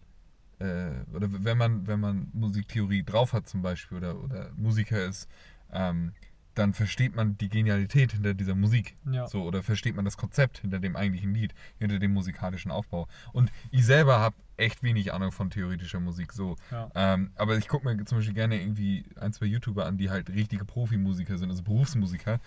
äh, 0.59 0.91
oder 1.13 1.29
wenn 1.45 1.59
man, 1.59 1.87
wenn 1.87 2.01
man 2.01 2.29
Musiktheorie 2.33 3.03
drauf 3.05 3.33
hat 3.33 3.49
zum 3.49 3.63
Beispiel 3.63 3.99
oder, 3.99 4.23
oder 4.23 4.51
Musiker 4.57 5.05
ist, 5.05 5.29
ähm, 5.73 6.13
dann 6.55 6.75
versteht 6.75 7.15
man 7.15 7.39
die 7.39 7.49
Genialität 7.49 8.13
hinter 8.13 8.35
dieser 8.35 8.57
Musik. 8.57 8.97
Ja. 9.11 9.29
So, 9.29 9.45
oder 9.45 9.63
versteht 9.63 9.95
man 9.95 10.05
das 10.05 10.17
Konzept 10.17 10.59
hinter 10.59 10.81
dem 10.81 10.97
eigentlichen 10.97 11.33
Lied, 11.33 11.55
hinter 11.79 12.01
dem 12.01 12.13
musikalischen 12.13 12.73
Aufbau. 12.73 13.07
Und 13.33 13.53
ich 13.71 13.87
selber 13.87 14.19
habe 14.19 14.35
echt 14.59 14.83
wenig 14.83 15.13
Ahnung 15.13 15.33
von 15.33 15.51
theoretischer 15.51 16.01
Musik. 16.01 16.33
So. 16.33 16.57
Ja. 16.71 16.91
Ähm, 16.95 17.31
aber 17.37 17.57
ich 17.57 17.69
gucke 17.69 17.87
mir 17.87 18.05
zum 18.05 18.19
Beispiel 18.19 18.35
gerne 18.35 18.61
irgendwie 18.61 19.05
ein, 19.19 19.33
zwei 19.33 19.47
YouTuber 19.47 19.87
an, 19.87 19.97
die 19.97 20.11
halt 20.11 20.31
richtige 20.31 20.65
Profimusiker 20.65 21.39
sind, 21.39 21.51
also 21.51 21.63
Berufsmusiker, 21.63 22.41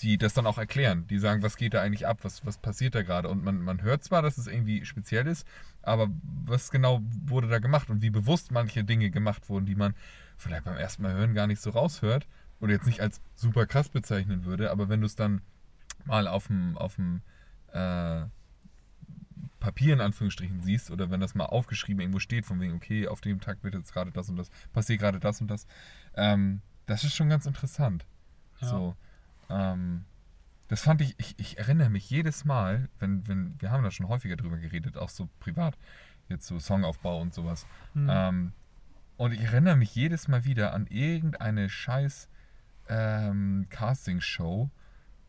die 0.00 0.16
das 0.16 0.34
dann 0.34 0.46
auch 0.46 0.58
erklären. 0.58 1.06
Die 1.08 1.18
sagen, 1.18 1.42
was 1.42 1.56
geht 1.56 1.74
da 1.74 1.82
eigentlich 1.82 2.06
ab, 2.06 2.20
was, 2.22 2.44
was 2.46 2.58
passiert 2.58 2.94
da 2.94 3.02
gerade. 3.02 3.28
Und 3.28 3.44
man, 3.44 3.60
man 3.60 3.82
hört 3.82 4.02
zwar, 4.02 4.22
dass 4.22 4.38
es 4.38 4.46
irgendwie 4.46 4.84
speziell 4.84 5.26
ist, 5.26 5.46
aber 5.82 6.08
was 6.46 6.70
genau 6.70 7.00
wurde 7.26 7.48
da 7.48 7.58
gemacht 7.58 7.90
und 7.90 8.02
wie 8.02 8.10
bewusst 8.10 8.50
manche 8.50 8.84
Dinge 8.84 9.10
gemacht 9.10 9.48
wurden, 9.48 9.66
die 9.66 9.76
man 9.76 9.94
vielleicht 10.36 10.64
beim 10.64 10.76
ersten 10.76 11.02
Mal 11.02 11.12
hören 11.12 11.34
gar 11.34 11.46
nicht 11.46 11.60
so 11.60 11.70
raushört 11.70 12.26
oder 12.60 12.72
jetzt 12.72 12.86
nicht 12.86 13.00
als 13.00 13.20
super 13.34 13.66
krass 13.66 13.88
bezeichnen 13.88 14.44
würde, 14.44 14.70
aber 14.70 14.88
wenn 14.88 15.00
du 15.00 15.06
es 15.06 15.16
dann 15.16 15.42
mal 16.04 16.26
auf 16.26 16.46
dem, 16.46 16.76
auf 16.76 16.96
dem 16.96 17.20
äh, 17.72 18.22
Papier 19.60 19.94
in 19.94 20.00
Anführungsstrichen 20.00 20.60
siehst 20.60 20.90
oder 20.90 21.10
wenn 21.10 21.20
das 21.20 21.34
mal 21.34 21.46
aufgeschrieben 21.46 22.00
irgendwo 22.00 22.20
steht, 22.20 22.46
von 22.46 22.60
wegen, 22.60 22.74
okay, 22.74 23.08
auf 23.08 23.20
dem 23.20 23.40
Tag 23.40 23.62
wird 23.62 23.74
jetzt 23.74 23.92
gerade 23.92 24.10
das 24.10 24.28
und 24.28 24.36
das, 24.36 24.50
passiert 24.72 25.00
gerade 25.00 25.18
das 25.18 25.40
und 25.40 25.48
das, 25.48 25.66
ähm, 26.14 26.60
das 26.86 27.04
ist 27.04 27.14
schon 27.14 27.28
ganz 27.28 27.46
interessant. 27.46 28.06
Ja. 28.60 28.68
So, 28.68 28.96
ähm, 29.50 30.04
das 30.68 30.82
fand 30.82 31.00
ich, 31.00 31.14
ich, 31.18 31.34
ich 31.38 31.58
erinnere 31.58 31.90
mich 31.90 32.08
jedes 32.08 32.44
Mal, 32.44 32.88
wenn, 32.98 33.26
wenn, 33.26 33.60
wir 33.60 33.70
haben 33.70 33.82
da 33.82 33.90
schon 33.90 34.08
häufiger 34.08 34.36
drüber 34.36 34.58
geredet, 34.58 34.96
auch 34.96 35.08
so 35.08 35.28
privat, 35.40 35.76
Jetzt 36.28 36.46
so 36.46 36.58
Songaufbau 36.58 37.20
und 37.20 37.32
sowas. 37.32 37.66
Mhm. 37.94 38.08
Ähm, 38.10 38.52
und 39.16 39.32
ich 39.32 39.40
erinnere 39.40 39.76
mich 39.76 39.94
jedes 39.94 40.28
Mal 40.28 40.44
wieder 40.44 40.74
an 40.74 40.86
irgendeine 40.86 41.68
scheiß 41.68 42.28
ähm, 42.88 43.66
Casting-Show. 43.70 44.70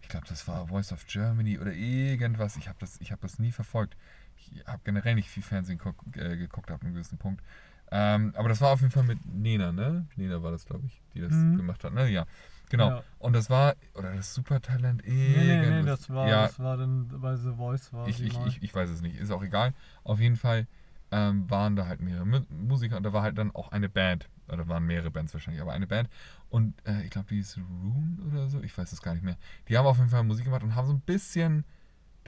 Ich 0.02 0.10
glaube, 0.10 0.28
das 0.28 0.48
war 0.48 0.68
Voice 0.68 0.92
of 0.92 1.06
Germany 1.08 1.58
oder 1.58 1.74
irgendwas. 1.74 2.58
Ich 2.58 2.68
habe 2.68 2.78
das, 2.80 3.00
ich 3.00 3.12
hab 3.12 3.22
das 3.22 3.40
nie 3.40 3.52
verfolgt. 3.52 3.96
Ich 4.40 4.66
habe 4.66 4.82
generell 4.84 5.16
nicht 5.16 5.30
viel 5.30 5.44
Fernsehen 5.44 5.80
äh, 6.16 6.38
geguckt 6.38 6.72
ab 6.72 6.82
einem 6.84 6.94
gewissen 6.94 7.18
Punkt. 7.18 7.44
Ähm, 7.92 8.34
aber 8.36 8.50
das 8.50 8.62
war 8.62 8.72
auf 8.72 8.82
jeden 8.82 8.92
Fall 8.92 9.04
mit 9.04 9.18
Nena, 9.26 9.72
ne? 9.72 10.06
Nena 10.16 10.44
war 10.44 10.52
das, 10.52 10.66
glaube 10.66 10.86
ich, 10.86 11.02
die 11.14 11.22
das 11.22 11.32
Mhm. 11.34 11.58
gemacht 11.58 11.84
hat, 11.84 11.94
ne? 11.94 12.08
Ja, 12.10 12.26
genau. 12.70 12.90
Ja. 12.90 13.04
Und 13.18 13.34
das 13.34 13.50
war, 13.50 13.76
oder 13.96 14.14
das 14.14 14.34
Supertalent, 14.36 15.04
Nee, 15.06 15.14
nee, 15.14 15.58
nee, 15.58 15.64
irgendwas. 15.64 16.02
das 16.02 16.10
war, 16.10 16.28
ja, 16.28 16.44
das 16.44 16.60
war 16.60 16.78
dann 16.78 17.08
bei 17.08 17.36
The 17.36 17.52
Voice 17.54 17.92
war 17.94 18.08
ich, 18.08 18.22
ich, 18.24 18.40
ich, 18.46 18.62
ich 18.62 18.76
weiß 18.76 18.90
es 18.90 19.02
nicht, 19.02 19.18
ist 19.18 19.32
auch 19.32 19.42
egal. 19.44 19.74
Auf 20.04 20.20
jeden 20.20 20.36
Fall 20.36 20.68
ähm, 21.12 21.50
waren 21.50 21.76
da 21.76 21.88
halt 21.88 22.02
mehrere 22.02 22.26
Mu- 22.28 22.46
Musiker 22.50 22.98
und 22.98 23.04
da 23.04 23.12
war 23.12 23.24
halt 23.24 23.38
dann 23.40 23.50
auch 23.56 23.72
eine 23.72 23.90
Band, 23.90 24.30
oder 24.48 24.68
waren 24.68 24.86
mehrere 24.86 25.10
Bands 25.10 25.34
wahrscheinlich, 25.34 25.60
aber 25.62 25.74
eine 25.74 25.88
Band. 25.88 26.10
Und 26.52 26.76
äh, 26.86 27.02
ich 27.04 27.10
glaube, 27.10 27.28
die 27.30 27.40
ist 27.40 27.58
Rune 27.58 28.18
oder 28.28 28.48
so, 28.50 28.62
ich 28.62 28.78
weiß 28.78 28.92
es 28.92 29.02
gar 29.02 29.16
nicht 29.16 29.24
mehr. 29.24 29.38
Die 29.68 29.78
haben 29.78 29.88
auf 29.88 29.98
jeden 29.98 30.10
Fall 30.12 30.24
Musik 30.24 30.46
gemacht 30.46 30.62
und 30.62 30.76
haben 30.76 30.86
so 30.88 30.94
ein 30.94 31.02
bisschen, 31.02 31.66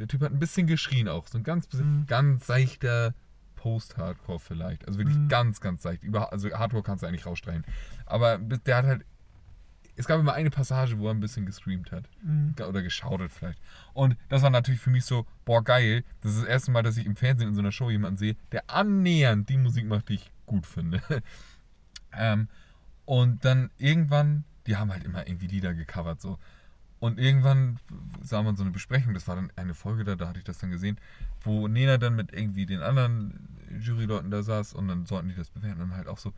der 0.02 0.08
Typ 0.08 0.22
hat 0.22 0.32
ein 0.34 0.40
bisschen 0.40 0.68
geschrien 0.68 1.08
auch, 1.08 1.28
so 1.28 1.38
ein 1.38 1.44
ganz, 1.44 1.68
bisschen, 1.68 2.02
Mhm. 2.02 2.06
ganz 2.08 2.48
seichter 2.48 3.14
Post-Hardcore 3.56 4.40
vielleicht. 4.40 4.88
Also 4.88 4.98
wirklich 5.00 5.18
Mhm. 5.18 5.28
ganz, 5.30 5.62
ganz 5.62 5.84
seicht. 5.84 6.04
Über, 6.04 6.32
also 6.32 6.50
Hardcore 6.52 6.82
kannst 6.84 7.04
du 7.04 7.08
eigentlich 7.08 7.26
rausstreichen. 7.28 7.64
Aber 8.08 8.40
der 8.40 8.76
hat 8.78 8.86
halt, 8.86 9.06
es 9.96 10.08
gab 10.08 10.20
immer 10.20 10.34
eine 10.34 10.50
Passage, 10.50 10.98
wo 10.98 11.08
er 11.08 11.14
ein 11.14 11.20
bisschen 11.20 11.46
gescreamt 11.46 11.92
hat 11.92 12.10
Mhm. 12.24 12.56
oder 12.68 12.82
geschaudert 12.82 13.32
vielleicht. 13.32 13.60
Und 13.94 14.18
das 14.30 14.42
war 14.42 14.50
natürlich 14.50 14.82
für 14.82 14.90
mich 14.90 15.06
so, 15.06 15.28
boah, 15.46 15.64
geil. 15.64 16.04
Das 16.22 16.32
ist 16.32 16.42
das 16.42 16.48
erste 16.50 16.72
Mal, 16.72 16.82
dass 16.82 16.98
ich 16.98 17.06
im 17.06 17.16
Fernsehen 17.16 17.50
in 17.50 17.54
so 17.56 17.62
einer 17.62 17.72
Show 17.72 17.92
jemanden 17.92 18.18
sehe, 18.18 18.36
der 18.52 18.68
annähernd 18.70 19.48
die 19.50 19.58
Musik 19.58 19.86
macht, 19.86 20.10
die 20.10 20.16
ich 20.16 20.32
gut 20.48 20.66
finde. 20.66 21.02
ähm, 22.14 22.48
und 23.06 23.46
dann 23.46 23.70
irgendwann, 23.78 24.44
die 24.66 24.78
haben 24.78 24.92
halt 24.92 25.04
immer 25.04 25.28
irgendwie 25.28 25.48
Lieder 25.48 25.74
gecovert, 25.76 26.20
so. 26.22 26.40
Und 27.02 27.20
irgendwann 27.20 27.80
sah 28.22 28.44
man 28.44 28.56
so 28.56 28.62
eine 28.62 28.70
Besprechung, 28.70 29.16
das 29.16 29.28
war 29.28 29.36
dann 29.36 29.52
eine 29.56 29.74
Folge 29.74 30.04
da, 30.04 30.16
da 30.16 30.28
hatte 30.30 30.38
ich 30.38 30.46
das 30.46 30.60
dann 30.60 30.70
gesehen, 30.70 31.00
wo 31.42 31.68
Nena 31.68 31.98
dann 31.98 32.16
mit 32.16 32.32
irgendwie 32.32 32.68
den 32.68 32.84
anderen 32.84 33.58
Juryleuten 33.80 34.30
da 34.30 34.44
saß 34.44 34.74
und 34.74 34.88
dann 34.88 35.08
sollten 35.08 35.30
die 35.30 35.34
das 35.36 35.50
bewerten 35.50 35.82
und 35.82 35.90
dann 35.90 35.98
halt 35.98 36.08
auch 36.08 36.20
so, 36.20 36.32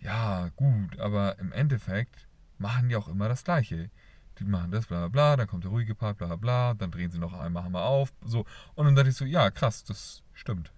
ja, 0.00 0.48
gut, 0.56 0.98
aber 0.98 1.38
im 1.38 1.52
Endeffekt 1.52 2.26
machen 2.56 2.88
die 2.88 2.96
auch 2.96 3.08
immer 3.08 3.28
das 3.28 3.44
Gleiche. 3.44 3.90
Die 4.38 4.44
machen 4.44 4.70
das, 4.70 4.86
bla 4.86 5.00
bla 5.00 5.08
bla, 5.08 5.36
dann 5.36 5.48
kommt 5.48 5.64
der 5.64 5.70
ruhige 5.70 5.94
Part, 5.94 6.16
bla 6.16 6.28
bla 6.28 6.36
bla, 6.36 6.72
dann 6.72 6.90
drehen 6.90 7.10
sie 7.10 7.18
noch 7.18 7.34
einmal 7.38 7.64
Hammer 7.64 7.82
auf, 7.82 8.10
so. 8.24 8.46
Und 8.74 8.86
dann 8.86 8.96
dachte 8.96 9.10
ich 9.10 9.16
so, 9.16 9.26
ja, 9.26 9.50
krass, 9.50 9.84
das 9.84 10.22
stimmt. 10.32 10.72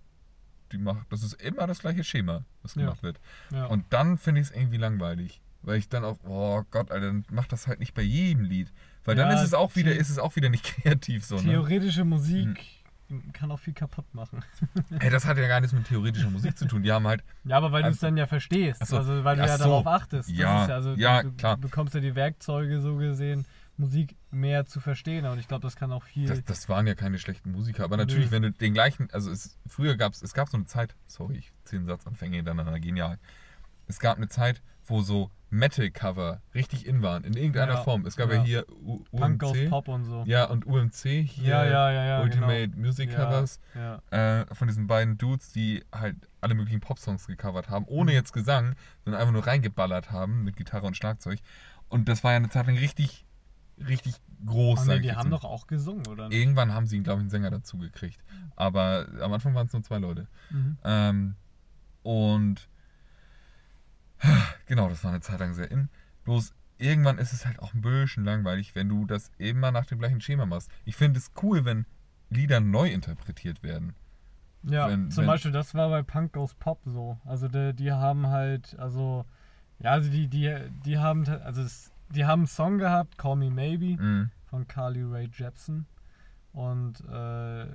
Die 0.72 0.78
macht, 0.78 1.06
das 1.12 1.22
ist 1.22 1.40
immer 1.40 1.68
das 1.68 1.78
gleiche 1.78 2.02
Schema, 2.02 2.44
was 2.62 2.74
Ja. 2.74 2.82
gemacht 2.82 3.04
wird. 3.04 3.20
Ja. 3.52 3.66
Und 3.66 3.84
dann 3.90 4.18
finde 4.18 4.40
ich 4.40 4.48
es 4.48 4.52
irgendwie 4.56 4.78
langweilig. 4.78 5.40
Weil 5.62 5.78
ich 5.78 5.88
dann 5.88 6.04
auch, 6.04 6.18
oh 6.24 6.64
Gott, 6.72 6.90
Alter, 6.90 7.06
dann 7.06 7.24
macht 7.30 7.52
das 7.52 7.66
halt 7.68 7.78
nicht 7.78 7.94
bei 7.94 8.02
jedem 8.02 8.42
Lied. 8.44 8.72
Weil 9.06 9.14
dann 9.16 9.30
Ja, 9.30 9.36
ist 9.36 9.42
es 9.42 9.54
auch 9.54 9.74
wieder, 9.76 9.94
ist 9.94 10.10
es 10.10 10.18
auch 10.18 10.36
wieder 10.36 10.48
nicht 10.50 10.64
kreativ 10.82 11.24
so, 11.24 11.36
ne? 11.36 11.42
Theoretische 11.44 12.04
Musik 12.04 12.62
Hm. 13.08 13.32
kann 13.32 13.52
auch 13.52 13.60
viel 13.60 13.72
kaputt 13.72 14.12
machen. 14.14 14.44
Ey, 14.98 15.10
das 15.10 15.24
hat 15.26 15.38
ja 15.38 15.46
gar 15.46 15.60
nichts 15.60 15.72
mit 15.72 15.86
theoretischer 15.86 16.28
Musik 16.28 16.58
zu 16.58 16.66
tun. 16.66 16.82
Die 16.82 16.90
haben 16.90 17.06
halt, 17.06 17.22
Ja, 17.44 17.56
aber 17.56 17.70
weil 17.70 17.82
du 17.84 17.88
es 17.90 17.94
Also- 17.96 18.08
dann 18.08 18.16
ja 18.16 18.26
verstehst. 18.26 18.84
So. 18.84 18.96
Also 18.98 19.22
weil 19.22 19.36
du 19.36 19.42
ja 19.46 19.56
so. 19.56 19.62
darauf 19.64 19.86
achtest. 19.86 20.28
Das 20.28 20.36
Ja, 20.36 20.64
ist 20.64 20.70
also, 20.72 20.94
ja, 20.94 21.22
du, 21.22 21.30
klar. 21.32 21.54
du 21.54 21.62
bekommst 21.62 21.94
ja 21.94 22.00
die 22.00 22.16
Werkzeuge 22.16 22.80
so 22.80 22.96
gesehen, 22.96 23.46
Musik 23.76 24.16
mehr 24.32 24.66
zu 24.66 24.80
verstehen. 24.80 25.24
Und 25.26 25.38
ich 25.38 25.46
glaube, 25.46 25.62
das 25.62 25.76
kann 25.76 25.92
auch 25.92 26.02
viel. 26.02 26.26
das, 26.26 26.42
das 26.42 26.68
waren 26.68 26.86
ja 26.88 26.96
keine 26.96 27.18
schlechten 27.20 27.52
Musiker. 27.52 27.84
Aber 27.84 27.96
natürlich, 27.96 28.26
Nö. 28.26 28.30
wenn 28.32 28.42
du 28.42 28.50
den 28.50 28.74
gleichen, 28.74 29.08
also 29.12 29.30
es, 29.30 29.56
früher 29.68 29.96
gab 29.96 30.12
es, 30.14 30.22
es 30.22 30.34
gab 30.34 30.48
so 30.48 30.56
eine 30.56 30.66
Zeit, 30.66 30.96
sorry, 31.06 31.36
ich 31.36 31.52
zehn 31.62 31.86
Satzanfänge 31.86 32.36
hintereinander, 32.38 32.80
genial. 32.80 33.18
Es 33.86 34.00
gab 34.00 34.16
eine 34.16 34.28
Zeit, 34.28 34.62
wo 34.86 35.02
so 35.02 35.30
Metal-Cover 35.50 36.42
richtig 36.54 36.86
in 36.86 37.02
waren, 37.02 37.24
in 37.24 37.34
irgendeiner 37.34 37.74
Ja, 37.74 37.82
Form. 37.82 38.04
Es 38.04 38.16
gab 38.16 38.30
ja, 38.30 38.36
ja. 38.36 38.42
hier 38.42 38.66
U 38.68 39.04
Punk 39.12 39.38
goes 39.40 39.56
UMC. 39.56 39.70
Pop 39.70 39.88
und 39.88 40.04
so. 40.04 40.24
Ja, 40.26 40.44
und 40.46 40.66
UMC 40.66 41.22
hier. 41.22 41.48
ja, 41.48 41.64
ja, 41.64 41.90
ja. 41.92 42.04
ja 42.04 42.22
Ultimate 42.22 42.68
genau. 42.70 42.86
Music 42.86 43.14
Covers. 43.14 43.60
Ja. 43.74 44.02
äh, 44.10 44.54
von 44.54 44.66
diesen 44.68 44.86
beiden 44.86 45.18
Dudes, 45.18 45.52
die 45.52 45.84
halt 45.92 46.16
alle 46.40 46.54
möglichen 46.54 46.80
Popsongs 46.80 47.26
gecovert 47.26 47.70
haben, 47.70 47.84
ohne 47.86 48.10
Mhm. 48.10 48.16
jetzt 48.16 48.32
Gesang, 48.32 48.74
sondern 49.04 49.20
einfach 49.20 49.32
nur 49.32 49.46
reingeballert 49.46 50.10
haben 50.10 50.42
mit 50.44 50.56
Gitarre 50.56 50.86
und 50.86 50.96
Schlagzeug. 50.96 51.38
Und 51.88 52.08
das 52.08 52.24
war 52.24 52.32
ja 52.32 52.38
eine 52.38 52.48
Zeit 52.48 52.66
lang 52.66 52.76
richtig, 52.76 53.24
richtig 53.78 54.16
groß. 54.44 54.88
Ich 54.88 55.00
die 55.00 55.06
jetzt 55.08 55.16
haben 55.16 55.30
doch 55.30 55.44
auch 55.44 55.68
gesungen, 55.68 56.06
oder? 56.08 56.28
nicht? 56.28 56.38
Irgendwann 56.38 56.74
haben 56.74 56.86
sie, 56.86 57.00
glaube 57.00 57.20
ich, 57.20 57.22
einen 57.22 57.30
Sänger 57.30 57.50
dazu 57.50 57.78
gekriegt. 57.78 58.18
Aber 58.56 59.06
am 59.20 59.32
Anfang 59.32 59.54
waren 59.54 59.66
es 59.66 59.72
nur 59.72 59.82
zwei 59.82 59.98
Leute. 59.98 60.26
Mhm. 60.50 60.78
Ähm, 60.84 61.34
und 62.02 62.68
genau, 64.66 64.88
das 64.88 65.02
war 65.04 65.10
eine 65.12 65.20
Zeit 65.20 65.40
lang 65.40 65.54
sehr 65.54 65.70
in. 65.70 65.88
Bloß 66.24 66.52
irgendwann 66.78 67.18
ist 67.18 67.32
es 67.32 67.46
halt 67.46 67.58
auch 67.60 67.74
ein 67.74 67.80
bisschen 67.82 68.24
langweilig, 68.24 68.74
wenn 68.74 68.88
du 68.88 69.06
das 69.06 69.30
immer 69.38 69.70
nach 69.70 69.86
dem 69.86 69.98
gleichen 69.98 70.20
Schema 70.20 70.46
machst. 70.46 70.70
Ich 70.84 70.96
finde 70.96 71.18
es 71.18 71.30
cool, 71.42 71.64
wenn 71.64 71.86
Lieder 72.30 72.60
neu 72.60 72.90
interpretiert 72.90 73.62
werden. 73.62 73.94
Ja, 74.64 74.88
Wenn- 74.88 75.10
zum 75.10 75.22
wenn- 75.22 75.28
Beispiel, 75.28 75.52
das 75.52 75.74
war 75.74 75.88
bei 75.90 76.02
Punk 76.02 76.32
Goes 76.32 76.54
Pop 76.54 76.80
so. 76.84 77.18
Also 77.24 77.46
die, 77.48 77.72
die 77.74 77.92
haben 77.92 78.26
halt, 78.26 78.76
also, 78.78 79.24
ja, 79.78 79.92
also 79.92 80.10
die, 80.10 80.26
die, 80.26 80.52
die 80.84 80.98
haben, 80.98 81.24
also 81.28 81.62
es, 81.62 81.92
die 82.10 82.24
haben 82.24 82.40
einen 82.40 82.46
Song 82.48 82.78
gehabt, 82.78 83.16
Call 83.16 83.36
Me 83.36 83.50
Maybe, 83.50 83.96
Mhm. 84.02 84.30
von 84.46 84.66
Carly 84.66 85.02
Rae 85.04 85.28
Jepsen. 85.32 85.86
Und 86.52 87.00
äh, 87.08 87.66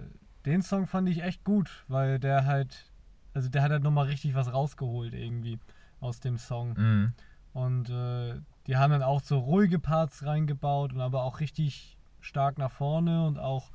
den 0.46 0.62
Song 0.64 0.86
fand 0.88 1.08
ich 1.08 1.24
echt 1.24 1.44
gut, 1.46 1.86
weil 1.88 2.20
der 2.20 2.46
halt, 2.46 2.92
also 3.34 3.48
der 3.48 3.62
hat 3.64 3.72
halt 3.72 3.84
nochmal 3.84 4.08
richtig 4.08 4.34
was 4.36 4.52
rausgeholt 4.52 5.14
irgendwie 5.14 5.60
aus 6.02 6.20
dem 6.20 6.38
Song. 6.38 6.74
Mhm. 6.78 7.14
Und 7.54 7.90
äh, 7.90 8.40
die 8.68 8.76
haben 8.78 8.92
dann 8.92 9.04
auch 9.04 9.22
so 9.22 9.40
ruhige 9.40 9.80
Parts 9.80 10.26
reingebaut 10.26 10.92
und 10.94 11.00
aber 11.02 11.24
auch 11.24 11.40
richtig 11.40 11.98
stark 12.20 12.58
nach 12.58 12.72
vorne 12.72 13.26
und 13.26 13.40
auch 13.40 13.72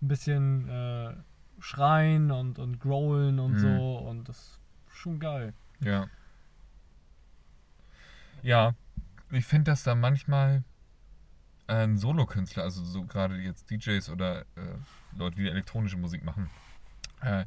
ein 0.00 0.08
bisschen 0.08 0.68
äh, 0.68 1.14
schreien 1.58 2.30
und, 2.30 2.58
und 2.58 2.78
growlen 2.78 3.38
und 3.40 3.52
Mhm. 3.54 3.58
so. 3.58 3.96
Und 3.98 4.28
das 4.28 4.36
ist 4.38 4.60
schon 4.96 5.18
geil. 5.20 5.52
Ja. 5.80 6.06
Ja, 8.42 8.74
ich 9.30 9.44
finde, 9.44 9.70
dass 9.70 9.82
da 9.82 9.94
manchmal 9.94 10.64
ein 11.66 11.98
Solokünstler, 11.98 12.62
also 12.64 12.82
so 12.84 13.04
gerade 13.04 13.36
jetzt 13.36 13.70
DJs 13.70 14.08
oder 14.10 14.40
äh, 14.56 14.76
Leute, 15.16 15.36
die 15.36 15.48
elektronische 15.48 15.96
Musik 15.98 16.24
machen, 16.24 16.50
äh, 17.20 17.44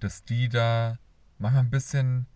dass 0.00 0.24
die 0.24 0.48
da 0.48 0.98
manchmal 1.38 1.64
ein 1.64 1.70
bisschen 1.70 2.26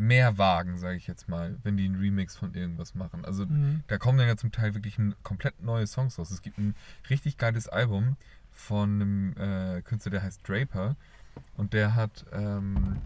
mehr 0.00 0.38
wagen, 0.38 0.78
sage 0.78 0.96
ich 0.96 1.06
jetzt 1.06 1.28
mal, 1.28 1.56
wenn 1.62 1.76
die 1.76 1.84
einen 1.84 1.96
Remix 2.00 2.36
von 2.36 2.54
irgendwas 2.54 2.94
machen. 2.94 3.24
Also 3.24 3.46
Mhm. 3.46 3.82
da 3.86 3.98
kommen 3.98 4.18
dann 4.18 4.28
ja 4.28 4.36
zum 4.36 4.50
Teil 4.50 4.74
wirklich 4.74 4.98
ein, 4.98 5.14
komplett 5.22 5.62
neue 5.62 5.86
Songs 5.86 6.18
raus. 6.18 6.30
Es 6.30 6.42
gibt 6.42 6.58
ein 6.58 6.74
richtig 7.10 7.36
geiles 7.38 7.68
Album 7.68 8.16
von 8.50 8.94
einem 9.00 9.36
äh, 9.36 9.82
Künstler, 9.82 10.10
der 10.12 10.22
heißt 10.22 10.46
Draper. 10.48 10.96
Und 11.56 11.72
der 11.74 11.94
hat 11.94 12.24
ähm, 12.32 12.96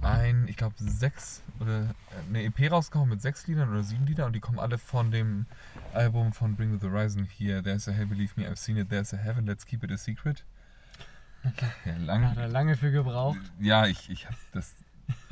ein, 0.00 0.46
ich 0.48 0.56
glaube, 0.56 0.74
sechs 0.78 1.42
oder 1.60 1.82
äh, 1.82 2.28
eine 2.28 2.42
EP 2.44 2.70
rausgehauen 2.70 3.08
mit 3.08 3.22
sechs 3.22 3.46
Liedern 3.46 3.70
oder 3.70 3.82
sieben 3.84 4.04
Liedern 4.06 4.26
und 4.26 4.32
die 4.34 4.40
kommen 4.40 4.58
alle 4.58 4.78
von 4.78 5.10
dem 5.10 5.46
Album 5.94 6.32
von 6.32 6.56
Bring 6.56 6.78
the 6.80 6.86
Horizon 6.88 7.24
hier. 7.24 7.62
There's 7.62 7.88
a 7.88 7.92
Hell, 7.92 8.06
Believe 8.06 8.32
Me, 8.36 8.48
I've 8.48 8.56
Seen 8.56 8.76
It, 8.76 8.88
There's 8.90 9.14
a 9.14 9.16
Heaven, 9.16 9.46
Let's 9.46 9.64
Keep 9.64 9.84
It 9.84 9.92
a 9.92 9.96
Secret. 9.96 10.44
Ja, 11.84 11.96
lang, 11.98 12.22
Hat 12.30 12.36
er 12.36 12.46
lange 12.48 12.76
für 12.76 12.92
gebraucht. 12.92 13.40
ja, 13.58 13.86
ich, 13.86 14.08
ich 14.10 14.26
habe 14.26 14.36
das 14.52 14.74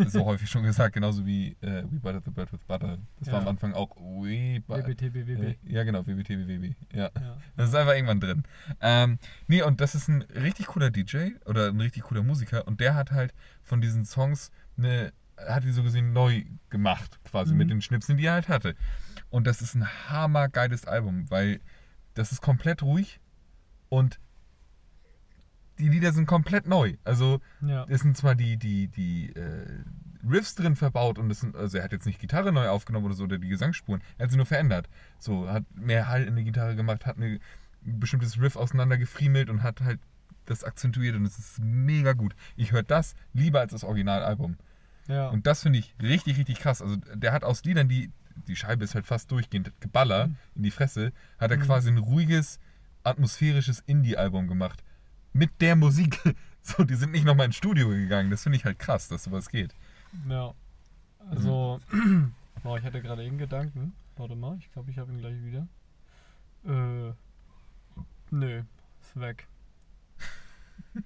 so 0.07 0.25
häufig 0.25 0.49
schon 0.51 0.63
gesagt, 0.63 0.95
genauso 0.95 1.25
wie 1.27 1.57
äh, 1.61 1.83
We 1.91 2.01
Buttered 2.01 2.25
the 2.25 2.31
Bread 2.31 2.53
with 2.53 2.61
Butter. 2.67 2.99
Das 3.19 3.29
war 3.29 3.35
Ja. 3.35 3.41
am 3.41 3.49
Anfang 3.49 3.73
auch 3.75 3.95
We 3.97 4.63
WBTBWB. 4.67 5.43
Äh, 5.43 5.57
Ja, 5.65 5.85
genau, 5.85 6.07
WBT, 6.07 6.31
WWB. 6.31 6.75
Ja. 6.93 7.11
Ja. 7.21 7.37
Das 7.57 7.69
ist 7.69 7.75
einfach 7.75 7.95
irgendwann 7.95 8.21
drin. 8.21 8.43
Ähm, 8.81 9.19
nee, 9.47 9.63
und 9.63 9.81
das 9.81 9.95
ist 9.95 10.09
ein 10.09 10.23
richtig 10.23 10.67
cooler 10.69 10.91
DJ 10.91 11.31
oder 11.47 11.69
ein 11.69 11.81
richtig 11.81 12.03
cooler 12.05 12.23
Musiker 12.23 12.67
und 12.67 12.81
der 12.81 12.95
hat 12.95 13.11
halt 13.13 13.35
von 13.63 13.81
diesen 13.81 14.05
Songs 14.05 14.51
eine, 14.79 15.13
hat 15.37 15.65
die 15.65 15.73
so 15.73 15.83
gesehen 15.83 16.13
neu 16.13 16.45
gemacht, 16.71 17.19
quasi 17.25 17.53
Mhm. 17.53 17.59
mit 17.59 17.71
den 17.71 17.83
Schnipseln, 17.83 18.19
die 18.19 18.27
er 18.27 18.35
halt 18.35 18.49
hatte. 18.49 18.75
Und 19.31 19.47
das 19.47 19.63
ist 19.63 19.75
ein 19.75 19.87
hammergeiles 20.09 20.85
Album, 20.87 21.31
weil 21.31 21.61
das 22.15 22.33
ist 22.33 22.43
komplett 22.43 22.83
ruhig 22.83 23.21
und 23.89 24.19
die 25.81 25.89
Lieder 25.89 26.13
sind 26.13 26.27
komplett 26.27 26.67
neu. 26.69 26.95
Also 27.05 27.41
Ja. 27.61 27.87
es 27.89 28.01
sind 28.03 28.17
zwar 28.17 28.35
die, 28.35 28.57
die, 28.57 28.89
die 28.89 29.33
äh, 29.35 29.67
Riffs 30.29 30.55
drin 30.55 30.77
verbaut 30.77 31.19
und 31.19 31.31
es 31.31 31.41
sind, 31.41 31.57
also 31.57 31.79
er 31.79 31.85
hat 31.85 31.93
jetzt 31.93 32.07
nicht 32.07 32.21
Gitarre 32.21 32.53
neu 32.53 32.69
aufgenommen 32.69 33.07
oder 33.07 33.15
so 33.15 33.25
oder 33.25 33.39
die 33.39 33.49
Gesangsspuren, 33.49 34.03
er 34.19 34.25
hat 34.25 34.31
sie 34.31 34.37
nur 34.37 34.47
verändert. 34.47 34.89
So, 35.19 35.49
hat 35.49 35.65
mehr 35.75 36.09
Hall 36.09 36.25
in 36.25 36.37
die 36.37 36.45
Gitarre 36.45 36.77
gemacht, 36.77 37.07
hat 37.07 37.17
eine, 37.17 37.41
ein 37.87 37.99
bestimmtes 38.01 38.39
Riff 38.41 38.57
auseinander 38.57 38.99
gefriemelt 38.99 39.49
und 39.51 39.63
hat 39.63 39.81
halt 39.81 39.99
das 40.47 40.63
akzentuiert 40.65 41.17
und 41.17 41.25
es 41.25 41.39
ist 41.39 41.59
mega 41.61 42.13
gut. 42.13 42.35
Ich 42.57 42.73
höre 42.73 42.83
das 42.83 43.15
lieber 43.33 43.61
als 43.61 43.73
das 43.73 43.85
Originalalbum. 43.85 44.57
ja. 45.09 45.29
Und 45.29 45.47
das 45.47 45.63
finde 45.63 45.79
ich 45.79 45.95
richtig, 46.03 46.37
richtig 46.39 46.59
krass. 46.61 46.83
Also 46.83 46.97
der 46.97 47.33
hat 47.33 47.45
aus 47.45 47.65
Liedern, 47.65 47.89
die, 47.89 48.11
die 48.49 48.57
Scheibe 48.57 48.85
ist 48.85 48.95
halt 48.95 49.07
fast 49.07 49.31
durchgehend 49.31 49.73
Geballer 49.81 50.31
in 50.55 50.63
die 50.63 50.71
Fresse, 50.71 51.13
hat 51.39 51.51
er 51.51 51.57
Mhm. 51.59 51.63
quasi 51.63 51.89
ein 51.91 51.99
ruhiges, 51.99 52.59
atmosphärisches 53.05 53.81
Indie-Album 53.87 54.49
gemacht. 54.49 54.83
Mit 55.33 55.61
der 55.61 55.77
Musik 55.77 56.21
So, 56.63 56.85
die 56.85 56.95
sind 56.95 57.13
nicht 57.13 57.25
nochmal 57.25 57.47
ins 57.47 57.57
Studio 57.57 57.89
gegangen. 57.89 58.31
Das 58.31 58.43
finde 58.43 58.57
ich 58.57 58.65
halt 58.65 58.79
krass, 58.79 59.09
dass 59.09 59.25
sowas 59.25 59.49
geht. 59.49 59.75
Ja. 60.29 60.55
Also, 61.31 61.81
boah, 62.63 62.79
ich 62.79 62.85
hatte 62.85 63.03
gerade 63.03 63.25
eben 63.25 63.39
Gedanken. 63.39 63.95
Warte 64.17 64.37
mal, 64.37 64.57
ich 64.59 64.71
glaube, 64.73 64.91
ich 64.91 64.99
habe 64.99 65.13
ihn 65.13 65.19
gleich 65.19 65.43
wieder. 65.43 65.67
Äh, 66.65 67.13
nö, 68.31 68.63
ist 69.01 69.21
weg. 69.21 69.47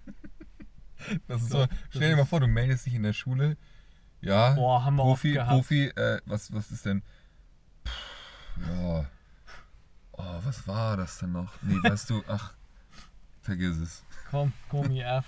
Das 1.29 1.43
ist 1.43 1.51
so, 1.51 1.67
stell 1.91 2.09
dir 2.09 2.17
mal 2.17 2.25
vor, 2.25 2.41
du 2.41 2.47
meldest 2.47 2.87
dich 2.87 2.95
in 2.95 3.03
der 3.03 3.13
Schule. 3.13 3.59
Ja, 4.23 4.55
Boah, 4.55 4.83
haben 4.87 4.97
wir 4.97 5.03
Profi. 5.03 5.35
Profi, 5.35 5.85
äh, 5.89 6.19
was, 6.25 6.51
was 6.51 6.71
ist 6.71 6.87
denn? 6.87 7.03
Puh, 7.85 8.63
ja. 8.63 9.05
Oh, 10.13 10.41
was 10.45 10.67
war 10.67 10.97
das 10.97 11.19
denn 11.19 11.33
noch? 11.33 11.53
Nee, 11.61 11.77
weißt 11.83 12.09
du, 12.09 12.25
ach, 12.27 12.55
vergiss 13.43 13.77
es. 13.77 14.04
Komm, 14.31 14.53
Gummi 14.69 15.01
F. 15.01 15.25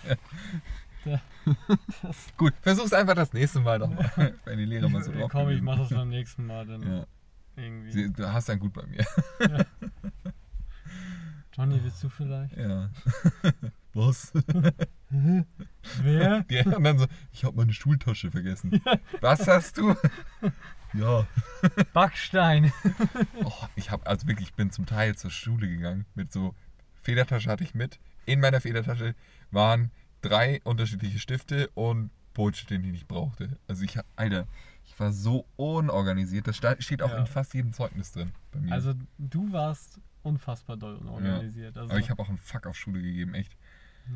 Gut, 2.36 2.54
versuch's 2.60 2.92
einfach 2.92 3.14
das 3.14 3.32
nächste 3.32 3.60
Mal 3.60 3.78
nochmal, 3.78 4.34
wenn 4.44 4.58
die 4.58 4.64
Lehrer 4.64 4.88
mal 4.88 5.02
so 5.04 5.12
drauf 5.12 5.30
komm, 5.30 5.50
ich 5.50 5.62
mach 5.62 5.78
das 5.78 5.90
beim 5.90 6.08
nächsten 6.08 6.46
Mal 6.46 6.66
dann 6.66 6.82
Ja, 6.82 7.06
irgendwie. 7.54 8.10
du 8.10 8.32
hast 8.32 8.50
ein 8.50 8.58
Gut 8.58 8.72
bei 8.72 8.84
mir. 8.86 9.06
Johnny, 11.56 11.82
willst 11.82 12.02
du 12.02 12.08
vielleicht? 12.08 12.56
Ja. 12.56 12.90
Was? 13.94 14.32
Wer? 16.02 16.42
Die 16.42 16.58
anderen 16.60 16.98
so, 16.98 17.06
ich 17.32 17.44
habe 17.44 17.56
meine 17.56 17.72
Schultasche 17.72 18.30
vergessen. 18.30 18.82
Was 19.22 19.46
hast 19.48 19.78
du? 19.78 19.94
Ja. 20.92 21.26
Backstein. 21.94 22.72
Oh, 23.42 23.52
ich 23.74 23.90
habe 23.90 24.06
also 24.06 24.26
wirklich, 24.26 24.48
ich 24.48 24.54
bin 24.54 24.70
zum 24.70 24.84
Teil 24.84 25.16
zur 25.16 25.30
Schule 25.30 25.66
gegangen 25.68 26.04
mit 26.14 26.30
so 26.32 26.54
Federtasche 27.02 27.48
hatte 27.50 27.64
ich 27.64 27.74
mit. 27.74 27.98
In 28.26 28.40
meiner 28.40 28.60
Federtasche 28.60 29.14
waren 29.50 29.90
drei 30.20 30.60
unterschiedliche 30.64 31.18
Stifte 31.18 31.68
und 31.74 32.10
Bullshit, 32.34 32.68
den 32.68 32.84
ich 32.84 32.92
nicht 32.92 33.08
brauchte. 33.08 33.58
Also 33.66 33.82
ich 33.84 33.98
Alter, 34.16 34.46
ich 34.84 34.98
war 35.00 35.12
so 35.12 35.46
unorganisiert. 35.56 36.46
Das 36.46 36.56
steht 36.56 37.02
auch 37.02 37.10
Ja. 37.10 37.18
in 37.18 37.26
fast 37.26 37.54
jedem 37.54 37.72
Zeugnis 37.72 38.12
drin 38.12 38.32
bei 38.52 38.60
mir. 38.60 38.72
Also, 38.72 38.92
du 39.18 39.50
warst 39.52 40.00
unfassbar 40.22 40.76
doll 40.76 40.96
unorganisiert. 40.96 41.78
Also, 41.78 41.90
Aber 41.90 41.98
ich 42.00 42.10
habe 42.10 42.20
auch 42.22 42.28
einen 42.28 42.38
Fuck 42.38 42.66
auf 42.66 42.76
Schule 42.76 43.00
gegeben, 43.00 43.34
echt. 43.34 43.56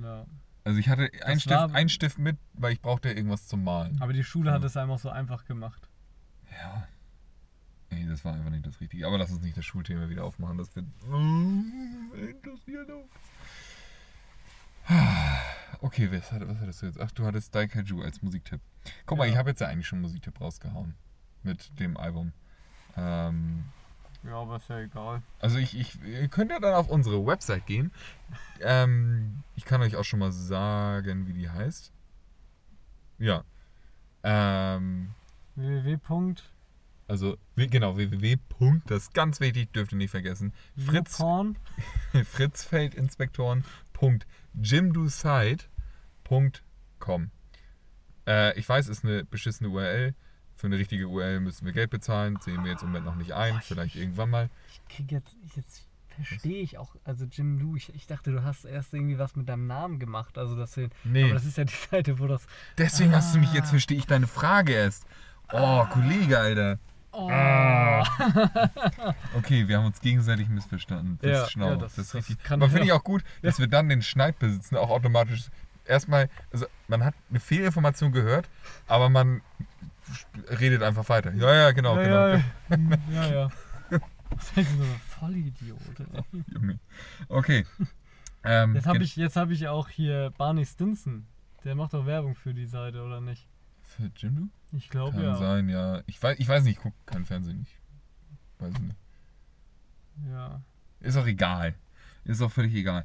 ja. 0.03 0.27
Also 0.62 0.79
ich 0.79 0.90
hatte 0.90 1.09
einen 1.25 1.40
Stift, 1.40 1.75
einen 1.75 1.88
Stift 1.88 2.18
mit, 2.18 2.37
weil 2.53 2.75
ich 2.75 2.83
brauchte 2.83 3.11
irgendwas 3.11 3.46
zum 3.49 3.64
Malen. 3.64 3.96
Aber 4.03 4.12
die 4.12 4.23
Schule 4.23 4.53
hat 4.53 4.61
Ja. 4.61 4.66
es 4.66 4.77
einem 4.77 4.90
auch 4.90 4.99
so 4.99 5.09
einfach 5.09 5.46
gemacht. 5.46 5.88
Ja. 6.51 6.87
Nee, 7.90 8.07
das 8.07 8.25
war 8.27 8.35
einfach 8.35 8.51
nicht 8.51 8.66
das 8.66 8.79
Richtige. 8.81 9.07
Aber 9.07 9.16
lass 9.16 9.31
uns 9.31 9.40
nicht 9.42 9.57
das 9.57 9.64
Schulthema 9.64 10.09
wieder 10.11 10.23
aufmachen. 10.25 10.59
Das 10.59 10.77
wird 10.77 10.85
interessiert 12.14 12.90
auch. 12.90 13.09
Okay, 15.83 16.12
was, 16.12 16.31
hat, 16.31 16.47
was 16.47 16.59
hattest 16.59 16.83
du 16.83 16.87
jetzt? 16.87 17.01
Ach, 17.01 17.11
du 17.12 17.25
hattest 17.25 17.55
Daikaiju 17.55 18.03
als 18.03 18.21
Musiktipp. 18.21 18.61
Guck 19.07 19.16
mal, 19.16 19.25
Ja. 19.25 19.31
ich 19.33 19.38
habe 19.38 19.49
jetzt 19.51 19.61
ja 19.61 19.69
eigentlich 19.69 19.87
schon 19.87 19.97
einen 19.97 20.03
Musiktipp 20.03 20.38
rausgehauen. 20.40 20.95
Mit 21.43 21.79
dem 21.81 21.97
Album. 21.97 22.33
Ähm, 22.99 23.64
Ja, 24.23 24.35
aber 24.43 24.57
ist 24.57 24.69
ja 24.69 24.79
egal. 24.81 25.23
also 25.38 25.57
ich, 25.57 25.79
ich, 25.79 25.99
ihr 26.03 26.29
könnt 26.29 26.51
ja 26.51 26.59
dann 26.61 26.75
auf 26.75 26.88
unsere 26.90 27.25
Website 27.25 27.64
gehen. 27.66 27.93
Ähm, 28.61 29.43
ich 29.57 29.64
kann 29.64 29.81
euch 29.81 29.97
auch 29.97 30.05
schon 30.05 30.19
mal 30.19 30.33
sagen, 30.33 31.27
wie 31.27 31.33
die 31.33 31.49
heißt. 31.49 31.93
Ja. 33.19 33.45
Ähm, 34.23 35.14
www. 35.57 36.35
also, 37.09 37.38
genau, 37.57 37.97
www. 37.97 38.37
Das 38.87 39.05
ist 39.05 39.14
ganz 39.14 39.40
wichtig, 39.40 39.73
dürft 39.73 39.93
ihr 39.93 39.99
nicht 39.99 40.11
vergessen. 40.11 40.53
Fritz, 40.77 41.19
Youporn. 41.19 41.57
fritzfeldinspektoren.jimdoside.com 44.54 47.30
äh, 48.26 48.58
Ich 48.58 48.68
weiß, 48.68 48.88
ist 48.88 49.04
eine 49.04 49.24
beschissene 49.24 49.68
URL. 49.68 50.14
Für 50.56 50.66
eine 50.66 50.78
richtige 50.78 51.08
URL 51.08 51.40
müssen 51.40 51.64
wir 51.64 51.72
Geld 51.72 51.90
bezahlen. 51.90 52.38
Sehen 52.40 52.62
wir 52.64 52.72
jetzt 52.72 52.82
im 52.82 52.88
Moment 52.88 53.06
noch 53.06 53.16
nicht 53.16 53.32
ein. 53.32 53.60
Vielleicht 53.62 53.96
irgendwann 53.96 54.30
mal. 54.30 54.50
Ich 54.70 54.82
krieg 54.94 55.10
jetzt, 55.10 55.34
ich- 55.46 55.56
jetzt 55.56 55.86
verstehe 56.14 56.60
ich 56.62 56.76
auch, 56.76 56.94
also 57.04 57.24
Jim 57.24 57.58
Lou, 57.58 57.76
ich, 57.76 57.94
ich 57.94 58.06
dachte, 58.06 58.30
du 58.30 58.44
hast 58.44 58.66
erst 58.66 58.92
irgendwie 58.92 59.18
was 59.18 59.36
mit 59.36 59.48
deinem 59.48 59.66
Namen 59.66 59.98
gemacht, 59.98 60.36
also 60.36 60.54
das 60.54 60.74
hier, 60.74 60.90
Nee. 61.04 61.24
aber 61.24 61.32
das 61.34 61.46
ist 61.46 61.56
ja 61.56 61.64
die 61.64 61.72
Seite, 61.90 62.18
wo 62.18 62.26
das, 62.26 62.46
Deswegen 62.76 63.12
hast 63.14 63.34
du 63.34 63.38
mich, 63.38 63.48
Ah. 63.50 63.54
jetzt 63.54 63.70
verstehe 63.70 63.96
ich 63.96 64.06
deine 64.06 64.26
Frage 64.26 64.72
erst. 64.74 65.06
Oh, 65.50 65.86
Kollege, 65.86 66.38
Alter. 66.38 66.78
Oh, 67.12 67.29
Ah. 67.31 68.05
Okay, 69.37 69.68
wir 69.68 69.79
haben 69.79 69.87
uns 69.87 70.01
gegenseitig 70.01 70.49
missverstanden. 70.49 71.18
Das 71.23 71.31
Ja, 71.31 71.42
ist 71.44 71.53
schlau. 71.53 71.68
ja, 71.70 71.77
das, 71.77 71.94
das- 71.96 72.07
ist 72.07 72.14
das 72.14 72.29
richtig. 72.29 72.42
kann- 72.44 72.61
Aber 72.62 72.68
finde 72.70 72.85
ich 72.85 72.88
ja. 72.90 72.94
auch 72.96 73.05
gut, 73.05 73.23
dass 73.42 73.59
wir 73.59 73.66
dann 73.68 73.88
den 73.88 74.03
Schneid 74.03 74.38
besitzen, 74.38 74.77
auch 74.77 74.90
automatisch. 74.90 75.49
Erstmal, 75.87 76.29
also 76.53 76.66
man 76.88 77.05
hat 77.05 77.14
eine 77.31 77.40
Fehlinformation 77.40 78.12
gehört, 78.12 78.49
aber 78.87 79.09
man 79.09 79.40
redet 80.61 80.83
einfach 80.83 81.09
weiter. 81.09 81.33
Ja, 81.35 81.53
ja, 81.55 81.70
genau, 81.73 81.99
ja, 82.01 82.37
genau. 82.68 82.88
ja, 83.11 83.27
ja, 83.27 83.27
ja. 83.33 83.51
Was 84.31 84.53
ist 84.57 84.77
so 84.77 84.83
ein 84.85 85.01
Vollidiot? 85.09 85.79
Junge. 86.53 86.79
Okay. 87.29 87.66
Ähm, 88.44 88.75
Jetzt 88.77 88.87
habe 88.87 89.03
ich, 89.03 89.16
jetzt 89.16 89.37
hab 89.37 89.51
ich 89.51 89.66
auch 89.68 89.88
hier 89.88 90.33
Barney 90.38 90.64
Stinson, 90.64 91.27
der 91.64 91.75
macht 91.75 91.92
doch 91.94 92.07
Werbung 92.07 92.37
für 92.37 92.55
die 92.55 92.66
Seite, 92.66 93.03
oder 93.03 93.20
nicht? 93.20 93.49
Für 93.83 94.11
Jimdo? 94.16 94.49
Ich 94.72 94.88
glaube 94.88 95.16
Kann 95.16 95.24
ja. 95.24 95.37
sein, 95.37 95.68
ja. 95.68 96.02
Ich 96.06 96.22
weiß, 96.22 96.38
ich 96.38 96.46
weiß 96.46 96.62
nicht, 96.64 96.76
ich 96.76 96.83
gucke 96.83 96.96
kein 97.06 97.24
Fernsehen. 97.24 97.66
Ich 97.66 98.62
weiß 98.62 98.78
nicht. 98.78 98.94
Ja. 100.30 100.61
Ist 101.00 101.16
auch 101.16 101.26
egal. 101.26 101.74
Ist 102.24 102.42
auch 102.42 102.52
völlig 102.52 102.74
egal. 102.74 103.04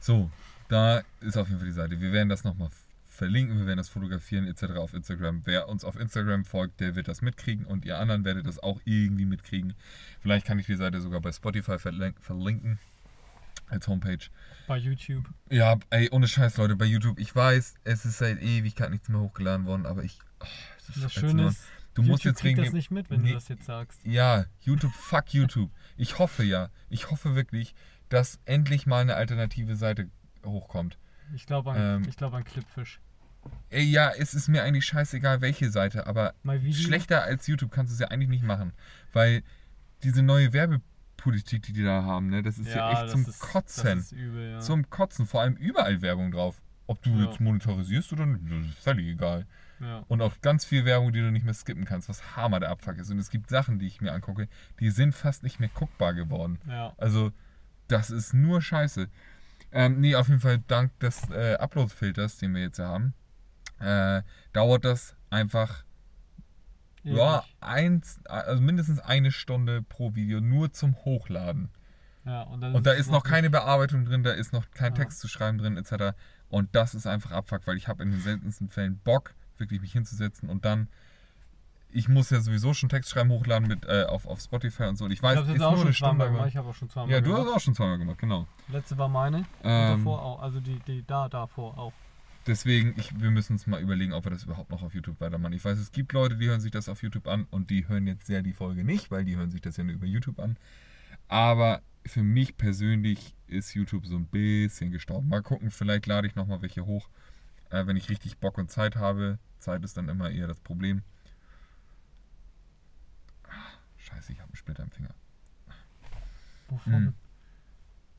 So, 0.00 0.30
da 0.68 1.02
ist 1.20 1.36
auf 1.36 1.48
jeden 1.48 1.60
Fall 1.60 1.68
die 1.68 1.74
Seite. 1.74 2.00
Wir 2.00 2.12
werden 2.12 2.28
das 2.28 2.44
nochmal 2.44 2.68
verlinken, 3.08 3.58
wir 3.58 3.66
werden 3.66 3.78
das 3.78 3.88
fotografieren 3.88 4.46
etc. 4.46 4.76
auf 4.76 4.94
Instagram. 4.94 5.42
Wer 5.44 5.68
uns 5.68 5.84
auf 5.84 5.98
Instagram 5.98 6.44
folgt, 6.44 6.80
der 6.80 6.94
wird 6.94 7.08
das 7.08 7.20
mitkriegen 7.22 7.64
und 7.64 7.84
ihr 7.84 7.98
anderen 7.98 8.24
werdet 8.24 8.46
das 8.46 8.58
auch 8.60 8.80
irgendwie 8.84 9.24
mitkriegen. 9.24 9.74
Vielleicht 10.20 10.46
kann 10.46 10.58
ich 10.58 10.66
die 10.66 10.76
Seite 10.76 11.00
sogar 11.00 11.20
bei 11.20 11.32
Spotify 11.32 11.78
verlin- 11.78 12.14
verlinken 12.20 12.78
als 13.66 13.88
Homepage. 13.88 14.18
Bei 14.66 14.76
YouTube. 14.76 15.24
Ja, 15.50 15.78
ey, 15.90 16.08
ohne 16.10 16.28
Scheiß, 16.28 16.56
Leute, 16.58 16.76
bei 16.76 16.84
YouTube, 16.84 17.18
ich 17.18 17.34
weiß, 17.34 17.74
es 17.84 18.04
ist 18.04 18.18
seit 18.18 18.40
Ewigkeit 18.40 18.90
nichts 18.90 19.08
mehr 19.08 19.20
hochgeladen 19.20 19.66
worden, 19.66 19.86
aber 19.86 20.04
ich... 20.04 20.18
Oh, 20.40 20.46
Das 20.86 20.96
so 20.96 21.08
Schöne 21.08 21.48
ist, 21.48 21.60
du 21.94 22.02
YouTube 22.02 22.06
musst 22.10 22.24
jetzt 22.24 22.44
wegen 22.44 22.62
das 22.62 22.72
nicht 22.72 22.90
mit, 22.90 23.10
wenn 23.10 23.22
Nee. 23.22 23.28
du 23.28 23.34
das 23.34 23.48
jetzt 23.48 23.64
sagst. 23.66 24.00
Ja, 24.04 24.46
YouTube, 24.60 24.92
fuck 24.92 25.32
YouTube. 25.34 25.70
Ich 25.96 26.18
hoffe 26.18 26.42
ja, 26.44 26.70
ich 26.88 27.10
hoffe 27.10 27.34
wirklich, 27.34 27.74
dass 28.08 28.38
endlich 28.46 28.86
mal 28.86 29.00
eine 29.02 29.16
alternative 29.16 29.76
Seite 29.76 30.08
hochkommt. 30.44 30.98
Ich 31.34 31.44
glaube 31.46 31.72
an, 31.72 32.02
Ähm. 32.02 32.08
ich 32.08 32.16
glaub 32.16 32.32
an 32.34 32.44
Clipfish. 32.44 33.00
Ey, 33.70 33.84
ja, 33.84 34.10
es 34.10 34.34
ist 34.34 34.48
mir 34.48 34.62
eigentlich 34.62 34.84
scheißegal, 34.86 35.40
welche 35.40 35.70
Seite, 35.70 36.06
aber 36.06 36.34
schlechter 36.72 37.22
als 37.22 37.46
YouTube 37.46 37.70
kannst 37.70 37.90
du 37.92 37.94
es 37.94 38.00
ja 38.00 38.08
eigentlich 38.08 38.28
nicht 38.28 38.44
machen. 38.44 38.72
Weil 39.12 39.42
diese 40.02 40.22
neue 40.22 40.52
Werbepolitik, 40.52 41.62
die 41.62 41.72
die 41.72 41.82
da 41.84 42.02
haben, 42.02 42.28
ne, 42.28 42.42
das 42.42 42.58
ist 42.58 42.68
ja, 42.74 42.90
echt 42.92 43.02
das 43.02 43.10
zum 43.12 43.26
ist, 43.26 43.38
Kotzen. 43.40 43.84
Das 43.98 43.98
ist 44.06 44.12
übel, 44.12 44.52
ja. 44.52 44.60
Zum 44.60 44.88
Kotzen, 44.90 45.26
vor 45.26 45.40
allem 45.42 45.54
überall 45.56 46.02
Werbung 46.02 46.30
drauf. 46.30 46.60
Ob 46.86 47.02
du 47.02 47.10
Ja. 47.10 47.26
jetzt 47.26 47.40
monetarisierst 47.40 48.12
oder 48.12 48.26
nicht, 48.26 48.44
das 48.50 48.66
ist 48.70 48.78
völlig 48.82 49.06
egal. 49.06 49.46
Ja. 49.80 50.04
Und 50.08 50.22
auch 50.22 50.40
ganz 50.40 50.64
viel 50.64 50.84
Werbung, 50.84 51.12
die 51.12 51.20
du 51.20 51.30
nicht 51.30 51.44
mehr 51.44 51.54
skippen 51.54 51.84
kannst, 51.84 52.08
was 52.08 52.36
hammer 52.36 52.60
der 52.60 52.70
Abfuck 52.70 52.98
ist. 52.98 53.10
Und 53.10 53.18
es 53.18 53.30
gibt 53.30 53.48
Sachen, 53.48 53.78
die 53.78 53.86
ich 53.86 54.00
mir 54.00 54.12
angucke, 54.12 54.48
die 54.80 54.90
sind 54.90 55.14
fast 55.14 55.42
nicht 55.42 55.60
mehr 55.60 55.70
guckbar 55.74 56.14
geworden. 56.14 56.58
ja. 56.68 56.92
Also, 56.98 57.32
das 57.88 58.10
ist 58.10 58.34
nur 58.34 58.60
Scheiße. 58.60 59.08
Ähm, 59.72 60.00
nee, 60.00 60.14
auf 60.14 60.28
jeden 60.28 60.40
Fall 60.40 60.58
dank 60.66 60.98
des 61.00 61.28
äh, 61.30 61.54
Upload-Filters, 61.54 62.38
den 62.38 62.54
wir 62.54 62.62
jetzt 62.62 62.78
ja 62.78 62.88
haben, 62.88 63.14
äh, 63.80 64.22
dauert 64.52 64.84
das 64.84 65.14
einfach 65.30 65.84
ja, 67.04 67.38
Ewig. 67.38 67.56
eins, 67.60 68.20
also 68.26 68.60
mindestens 68.62 68.98
eine 69.00 69.30
Stunde 69.32 69.82
pro 69.82 70.14
Video 70.14 70.40
nur 70.40 70.72
zum 70.72 70.96
Hochladen. 71.04 71.70
ja. 72.24 72.42
Und, 72.42 72.62
Und 72.62 72.86
da 72.86 72.92
ist 72.92 73.10
noch 73.10 73.22
keine 73.24 73.50
Bearbeitung 73.50 74.04
drin, 74.04 74.22
da 74.22 74.32
ist 74.32 74.52
noch 74.52 74.70
kein 74.72 74.92
Ja. 74.94 74.98
Text 75.02 75.20
zu 75.20 75.28
schreiben 75.28 75.58
drin, 75.58 75.76
etc. 75.76 76.16
Und 76.48 76.74
das 76.74 76.94
ist 76.94 77.06
einfach 77.06 77.30
Abfuck, 77.30 77.66
weil 77.66 77.76
ich 77.76 77.88
habe 77.88 78.02
in 78.02 78.10
den 78.10 78.20
seltensten 78.20 78.68
Fällen 78.68 78.98
Bock, 78.98 79.34
wirklich 79.60 79.80
mich 79.80 79.92
hinzusetzen 79.92 80.48
und 80.48 80.64
dann. 80.64 80.88
Ich 81.90 82.06
muss 82.06 82.28
ja 82.28 82.40
sowieso 82.40 82.74
schon 82.74 82.90
Text 82.90 83.08
schreiben, 83.10 83.30
hochladen 83.30 83.66
mit, 83.66 83.86
äh, 83.86 84.04
auf, 84.04 84.26
auf 84.26 84.40
Spotify 84.42 84.84
und 84.84 84.96
so. 84.96 85.06
Und 85.06 85.10
ich 85.10 85.20
Ich 85.20 85.22
weiß, 85.22 85.38
habe 85.38 85.46
das 85.46 85.56
ist 85.56 85.62
auch 85.62 85.70
nur 85.70 85.78
schon 85.78 85.86
eine 85.86 85.94
Stunde. 85.94 86.10
zweimal 86.10 86.26
aber- 86.26 86.36
gemacht. 86.36 86.48
Ich 86.50 86.56
habe 86.58 86.68
auch 86.68 86.74
schon 86.74 86.90
zweimal 86.90 87.10
Ja, 87.10 87.20
du 87.22 87.32
hast 87.32 87.38
gemacht. 87.40 87.56
auch 87.56 87.60
schon 87.60 87.74
zweimal 87.74 87.98
gemacht, 87.98 88.18
genau. 88.18 88.46
Letzte 88.68 88.98
war 88.98 89.08
meine. 89.08 89.46
Ähm, 89.64 89.92
und 89.94 89.98
davor 90.00 90.22
auch. 90.22 90.42
Also 90.42 90.60
die, 90.60 90.78
die 90.86 91.02
da, 91.06 91.30
davor 91.30 91.78
auch. 91.78 91.94
Deswegen, 92.46 92.94
ich, 92.98 93.18
wir 93.18 93.30
müssen 93.30 93.54
uns 93.54 93.66
mal 93.66 93.80
überlegen, 93.80 94.12
ob 94.12 94.24
wir 94.26 94.30
das 94.30 94.44
überhaupt 94.44 94.70
noch 94.70 94.82
auf 94.82 94.92
YouTube 94.94 95.18
weitermachen. 95.20 95.54
Ich 95.54 95.64
weiß, 95.64 95.78
es 95.78 95.90
gibt 95.90 96.12
Leute, 96.12 96.36
die 96.36 96.46
hören 96.46 96.60
sich 96.60 96.70
das 96.70 96.90
auf 96.90 97.02
YouTube 97.02 97.26
an 97.26 97.46
und 97.50 97.70
die 97.70 97.88
hören 97.88 98.06
jetzt 98.06 98.26
sehr 98.26 98.42
die 98.42 98.52
Folge 98.52 98.84
nicht, 98.84 99.10
weil 99.10 99.24
die 99.24 99.36
hören 99.36 99.50
sich 99.50 99.62
das 99.62 99.78
ja 99.78 99.84
nur 99.84 99.94
über 99.94 100.06
YouTube 100.06 100.38
an. 100.40 100.58
Aber 101.28 101.80
für 102.06 102.22
mich 102.22 102.58
persönlich 102.58 103.34
ist 103.46 103.74
YouTube 103.74 104.04
so 104.06 104.16
ein 104.16 104.26
bisschen 104.26 104.90
gestorben. 104.90 105.28
Mal 105.28 105.42
gucken, 105.42 105.70
vielleicht 105.70 106.06
lade 106.06 106.26
ich 106.26 106.34
nochmal 106.36 106.60
welche 106.60 106.84
hoch, 106.84 107.08
äh, 107.70 107.86
wenn 107.86 107.96
ich 107.96 108.08
richtig 108.08 108.38
Bock 108.38 108.58
und 108.58 108.70
Zeit 108.70 108.96
habe. 108.96 109.38
Zeit 109.58 109.84
ist 109.84 109.96
dann 109.96 110.08
immer 110.08 110.30
eher 110.30 110.46
das 110.46 110.60
Problem. 110.60 111.02
Ah, 113.44 113.78
Scheiße, 113.96 114.32
ich 114.32 114.40
habe 114.40 114.48
einen 114.48 114.56
Splitter 114.56 114.82
im 114.82 114.90
Finger. 114.90 115.14
Wovon? 116.68 116.92
Hm. 116.92 117.14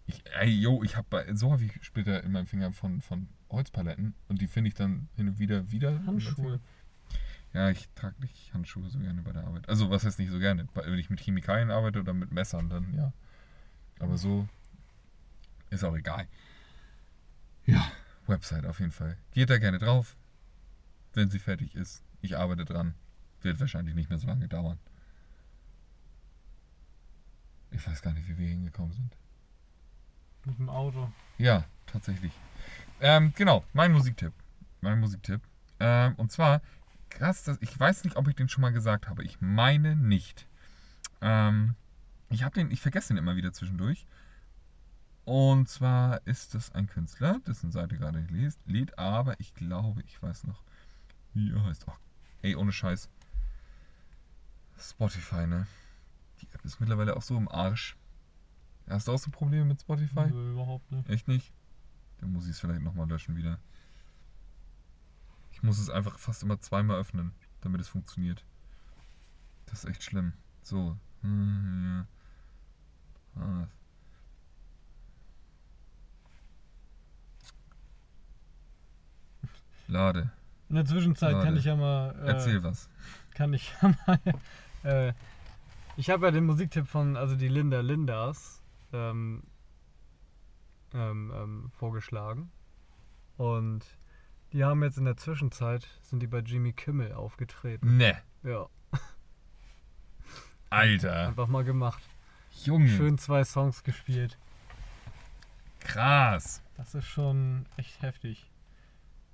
Ich, 0.07 0.23
ey, 0.39 0.49
yo, 0.49 0.83
ich 0.83 0.97
habe 0.97 1.25
so 1.35 1.51
häufig 1.51 1.71
Splitter 1.83 2.23
in 2.23 2.31
meinem 2.31 2.47
Finger 2.47 2.73
von, 2.73 3.01
von 3.01 3.29
Holzpaletten 3.51 4.15
und 4.27 4.41
die 4.41 4.47
finde 4.47 4.69
ich 4.69 4.73
dann 4.73 5.07
hin 5.15 5.27
und 5.27 5.39
wieder 5.39 5.71
wieder. 5.71 6.03
Handschuhe. 6.05 6.59
Ja, 7.53 7.69
ich 7.69 7.89
trage 7.95 8.19
nicht 8.19 8.53
Handschuhe 8.53 8.89
so 8.89 8.99
gerne 8.99 9.21
bei 9.21 9.31
der 9.31 9.43
Arbeit. 9.43 9.69
Also 9.69 9.89
was 9.89 10.03
heißt 10.05 10.19
nicht 10.19 10.31
so 10.31 10.39
gerne? 10.39 10.67
Wenn 10.73 10.99
ich 10.99 11.09
mit 11.09 11.19
Chemikalien 11.19 11.71
arbeite 11.71 11.99
oder 11.99 12.13
mit 12.13 12.31
Messern, 12.31 12.69
dann 12.69 12.93
ja. 12.93 13.13
Aber 13.99 14.17
so 14.17 14.47
ist 15.69 15.83
auch 15.83 15.95
egal. 15.95 16.27
Ja, 17.65 17.91
Website 18.29 18.65
auf 18.65 18.79
jeden 18.79 18.91
Fall. 18.91 19.17
Geht 19.31 19.49
da 19.49 19.57
gerne 19.57 19.79
drauf, 19.79 20.15
wenn 21.13 21.29
sie 21.29 21.39
fertig 21.39 21.75
ist. 21.75 22.03
Ich 22.21 22.37
arbeite 22.37 22.65
dran. 22.65 22.93
Wird 23.41 23.59
wahrscheinlich 23.59 23.95
nicht 23.95 24.09
mehr 24.09 24.19
so 24.19 24.27
lange 24.27 24.47
dauern. 24.47 24.79
Ich 27.71 27.85
weiß 27.85 28.01
gar 28.01 28.13
nicht, 28.13 28.27
wie 28.27 28.37
wir 28.37 28.47
hingekommen 28.47 28.93
sind. 28.93 29.15
Mit 30.45 30.57
dem 30.57 30.69
Auto. 30.69 31.11
Ja, 31.37 31.65
tatsächlich. 31.85 32.31
Ähm, 32.99 33.33
genau, 33.35 33.63
mein 33.73 33.91
Musiktipp. 33.91 34.33
Mein 34.81 34.99
Musiktipp. 34.99 35.41
Ähm, 35.79 36.15
und 36.15 36.31
zwar, 36.31 36.61
krass, 37.09 37.43
das, 37.43 37.57
ich 37.61 37.77
weiß 37.79 38.03
nicht, 38.03 38.15
ob 38.15 38.27
ich 38.27 38.35
den 38.35 38.49
schon 38.49 38.61
mal 38.61 38.73
gesagt 38.73 39.07
habe. 39.07 39.23
Ich 39.23 39.39
meine 39.41 39.95
nicht. 39.95 40.47
Ähm, 41.21 41.75
ich 42.29 42.43
habe 42.43 42.55
den, 42.55 42.71
ich 42.71 42.81
vergesse 42.81 43.09
den 43.09 43.17
immer 43.17 43.35
wieder 43.35 43.53
zwischendurch. 43.53 44.05
Und 45.29 45.69
zwar 45.69 46.25
ist 46.25 46.55
das 46.55 46.71
ein 46.71 46.87
Künstler, 46.87 47.39
dessen 47.45 47.71
Seite 47.71 47.95
gerade 47.99 48.17
liest, 48.31 48.65
Lied, 48.65 48.97
aber 48.97 49.39
ich 49.39 49.53
glaube, 49.53 50.01
ich 50.01 50.19
weiß 50.23 50.45
noch, 50.45 50.63
wie 51.35 51.51
er 51.51 51.63
heißt. 51.65 51.85
Oh, 51.87 51.93
ey, 52.41 52.55
ohne 52.55 52.71
Scheiß. 52.71 53.11
Spotify, 54.79 55.45
ne? 55.45 55.67
Die 56.41 56.47
App 56.51 56.65
ist 56.65 56.79
mittlerweile 56.79 57.15
auch 57.15 57.21
so 57.21 57.37
im 57.37 57.47
Arsch. 57.47 57.95
Hast 58.89 59.07
du 59.07 59.11
auch 59.11 59.19
so 59.19 59.29
Probleme 59.29 59.65
mit 59.65 59.79
Spotify? 59.79 60.31
Nö, 60.31 60.53
überhaupt 60.53 60.91
nicht. 60.91 61.07
Echt 61.07 61.27
nicht? 61.27 61.53
Dann 62.21 62.33
muss 62.33 62.45
ich 62.45 62.53
es 62.53 62.59
vielleicht 62.59 62.81
nochmal 62.81 63.07
löschen 63.07 63.35
wieder. 63.35 63.59
Ich 65.51 65.61
muss 65.61 65.77
es 65.77 65.91
einfach 65.91 66.17
fast 66.17 66.41
immer 66.41 66.59
zweimal 66.59 66.99
öffnen, 66.99 67.33
damit 67.61 67.81
es 67.81 67.87
funktioniert. 67.87 68.43
Das 69.67 69.83
ist 69.83 69.91
echt 69.91 70.01
schlimm. 70.01 70.33
So. 70.63 70.97
Hm, 71.21 72.07
ja. 73.35 73.43
Ah. 73.43 73.67
Lade. 79.89 80.31
In 80.69 80.75
der 80.75 80.85
Zwischenzeit 80.85 81.31
kann 81.33 81.45
Warte. 81.45 81.59
ich 81.59 81.65
ja 81.65 81.75
mal. 81.75 82.15
Äh, 82.21 82.27
Erzähl 82.27 82.63
was. 82.63 82.89
Kann 83.33 83.53
ich 83.53 83.73
ja 83.81 83.93
mal. 84.05 84.19
Äh, 84.81 85.11
ich 85.97 86.09
habe 86.09 86.27
ja 86.27 86.31
den 86.31 86.45
Musiktipp 86.45 86.87
von, 86.87 87.17
also 87.17 87.35
die 87.35 87.49
Linda 87.49 87.81
Lindas, 87.81 88.63
ähm, 88.93 89.43
ähm, 90.93 91.33
ähm, 91.35 91.71
vorgeschlagen. 91.77 92.49
Und 93.35 93.83
die 94.53 94.63
haben 94.63 94.81
jetzt 94.83 94.97
in 94.97 95.03
der 95.03 95.17
Zwischenzeit, 95.17 95.85
sind 96.01 96.21
die 96.21 96.27
bei 96.27 96.39
Jimmy 96.39 96.71
Kimmel 96.71 97.11
aufgetreten. 97.11 97.97
Ne. 97.97 98.15
Ja, 98.41 98.69
Alter. 100.69 101.27
einfach 101.27 101.47
mal 101.47 101.63
gemacht. 101.63 102.01
Junge. 102.63 102.87
Schön 102.87 103.17
zwei 103.17 103.43
Songs 103.43 103.83
gespielt. 103.83 104.37
Krass. 105.79 106.61
Das 106.77 106.93
ist 106.95 107.07
schon 107.07 107.65
echt 107.77 108.01
heftig. 108.01 108.49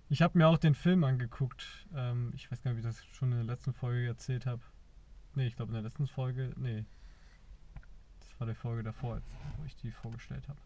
Ich 0.09 0.21
habe 0.21 0.37
mir 0.37 0.47
auch 0.47 0.57
den 0.57 0.75
Film 0.75 1.03
angeguckt. 1.03 1.87
Ähm, 1.95 2.31
ich 2.35 2.51
weiß 2.51 2.61
gar 2.61 2.71
nicht, 2.71 2.85
ob 2.85 2.89
ich 2.89 2.95
das 2.95 3.05
schon 3.15 3.31
in 3.31 3.37
der 3.39 3.55
letzten 3.55 3.73
Folge 3.73 4.07
erzählt 4.07 4.45
habe. 4.45 4.61
Nee, 5.33 5.47
ich 5.47 5.55
glaube 5.55 5.69
in 5.69 5.73
der 5.73 5.83
letzten 5.83 6.07
Folge. 6.07 6.53
Nee. 6.57 6.85
Das 8.19 8.39
war 8.39 8.47
die 8.47 8.53
Folge 8.53 8.83
davor, 8.83 9.21
wo 9.57 9.65
ich 9.65 9.75
die 9.77 9.91
vorgestellt 9.91 10.47
habe. 10.47 10.59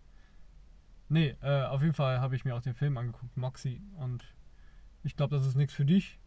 Nee, 1.08 1.36
äh, 1.42 1.64
auf 1.64 1.82
jeden 1.82 1.94
Fall 1.94 2.20
habe 2.20 2.36
ich 2.36 2.46
mir 2.46 2.56
auch 2.56 2.62
den 2.62 2.76
Film 2.76 2.98
angeguckt, 2.98 3.36
Moxie. 3.36 3.82
Und 3.98 4.24
ich 5.04 5.16
glaube, 5.16 5.36
das 5.36 5.46
ist 5.46 5.56
nichts 5.56 5.74
für 5.74 5.86
dich. 5.86 6.20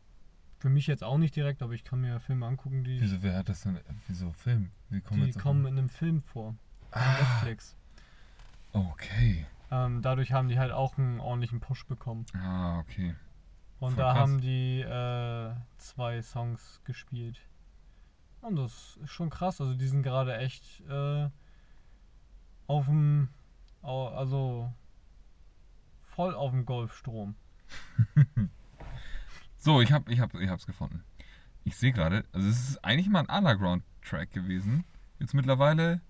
Für 0.59 0.69
mich 0.69 0.87
jetzt 0.87 1.05
auch 1.05 1.19
nicht 1.19 1.35
direkt, 1.37 1.63
aber 1.63 1.73
ich 1.73 1.85
kann 1.85 2.01
mir 2.01 2.19
Filme 2.21 2.47
angucken, 2.47 2.85
die, 2.85 3.01
Wieso, 3.01 3.23
wer 3.23 3.37
hat 3.37 3.49
das 3.49 3.63
denn? 3.63 3.79
Wieso 4.07 4.33
Film? 4.33 4.71
Wie 4.91 5.01
kommen 5.01 5.25
die 5.25 5.33
kommen 5.33 5.67
in 5.67 5.79
einem 5.79 5.89
Film 5.89 6.23
vor. 6.23 6.55
Ah, 6.93 7.19
Netflix. 7.19 7.77
okay. 8.73 9.47
Ähm, 9.73 10.03
dadurch 10.03 10.33
haben 10.33 10.49
die 10.49 10.59
halt 10.59 10.70
auch 10.70 10.99
einen 10.99 11.18
ordentlichen 11.18 11.61
Push 11.61 11.87
bekommen. 11.87 12.27
Ah, 12.35 12.79
okay. 12.81 13.14
Und 13.81 13.95
Voll 13.95 14.05
da 14.05 14.12
krass. 14.12 14.20
haben 14.20 14.41
die 14.41 14.81
äh, 14.81 15.55
zwei 15.79 16.20
Songs 16.20 16.83
gespielt. 16.85 17.41
Und 18.43 18.57
das 18.57 18.99
ist 19.03 19.11
schon 19.11 19.31
krass. 19.31 19.61
Also 19.61 19.75
die 19.75 19.89
sind 19.89 20.03
gerade 20.03 20.37
echt 20.37 20.83
äh, 20.89 21.29
auf 22.66 22.85
dem, 22.87 23.29
also 23.83 24.70
voll 26.03 26.35
auf 26.35 26.51
dem 26.51 26.66
Golfstrom. 26.66 27.35
So, 29.64 29.81
ich 29.81 29.93
hab, 29.93 30.09
ich 30.09 30.18
hab, 30.18 30.35
ich 30.35 30.51
hab's 30.51 30.66
gefunden. 30.66 31.05
Ich 31.62 31.77
sehe 31.77 31.93
gerade, 31.93 32.25
also 32.33 32.49
es 32.49 32.70
ist 32.70 32.85
eigentlich 32.85 33.09
mal 33.09 33.25
ein 33.25 33.39
Underground-Track 33.39 34.33
gewesen. 34.33 34.85
Jetzt 35.20 35.35
mittlerweile, 35.35 36.01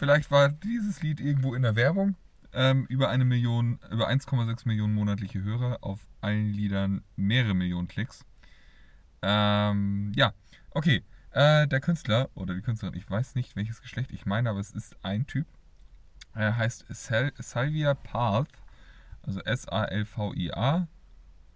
vielleicht 0.00 0.30
war 0.30 0.48
dieses 0.48 1.02
Lied 1.02 1.20
irgendwo 1.20 1.54
in 1.54 1.62
der 1.62 1.76
Werbung. 1.76 2.16
Ähm, 2.52 2.86
über 2.88 3.10
eine 3.10 3.24
Million, 3.24 3.78
über 3.92 4.08
1,6 4.08 4.66
Millionen 4.66 4.94
monatliche 4.94 5.42
Hörer, 5.42 5.78
auf 5.82 6.00
allen 6.20 6.52
Liedern 6.52 7.04
mehrere 7.14 7.54
Millionen 7.54 7.86
Klicks. 7.86 8.24
Ähm, 9.22 10.10
ja, 10.16 10.32
okay. 10.70 11.04
Äh, 11.32 11.68
der 11.68 11.80
Künstler 11.80 12.28
oder 12.34 12.54
die 12.54 12.62
Künstlerin, 12.62 12.96
ich 12.96 13.08
weiß 13.08 13.36
nicht 13.36 13.54
welches 13.54 13.80
Geschlecht, 13.80 14.10
ich 14.10 14.26
meine, 14.26 14.50
aber 14.50 14.58
es 14.58 14.72
ist 14.72 14.96
ein 15.04 15.28
Typ. 15.28 15.46
Er 16.34 16.56
heißt 16.56 16.86
Sal 16.88 17.32
Salvia 17.38 17.94
Palth, 17.94 18.50
also 19.22 19.40
S-A-L-V-I-A, 19.40 20.88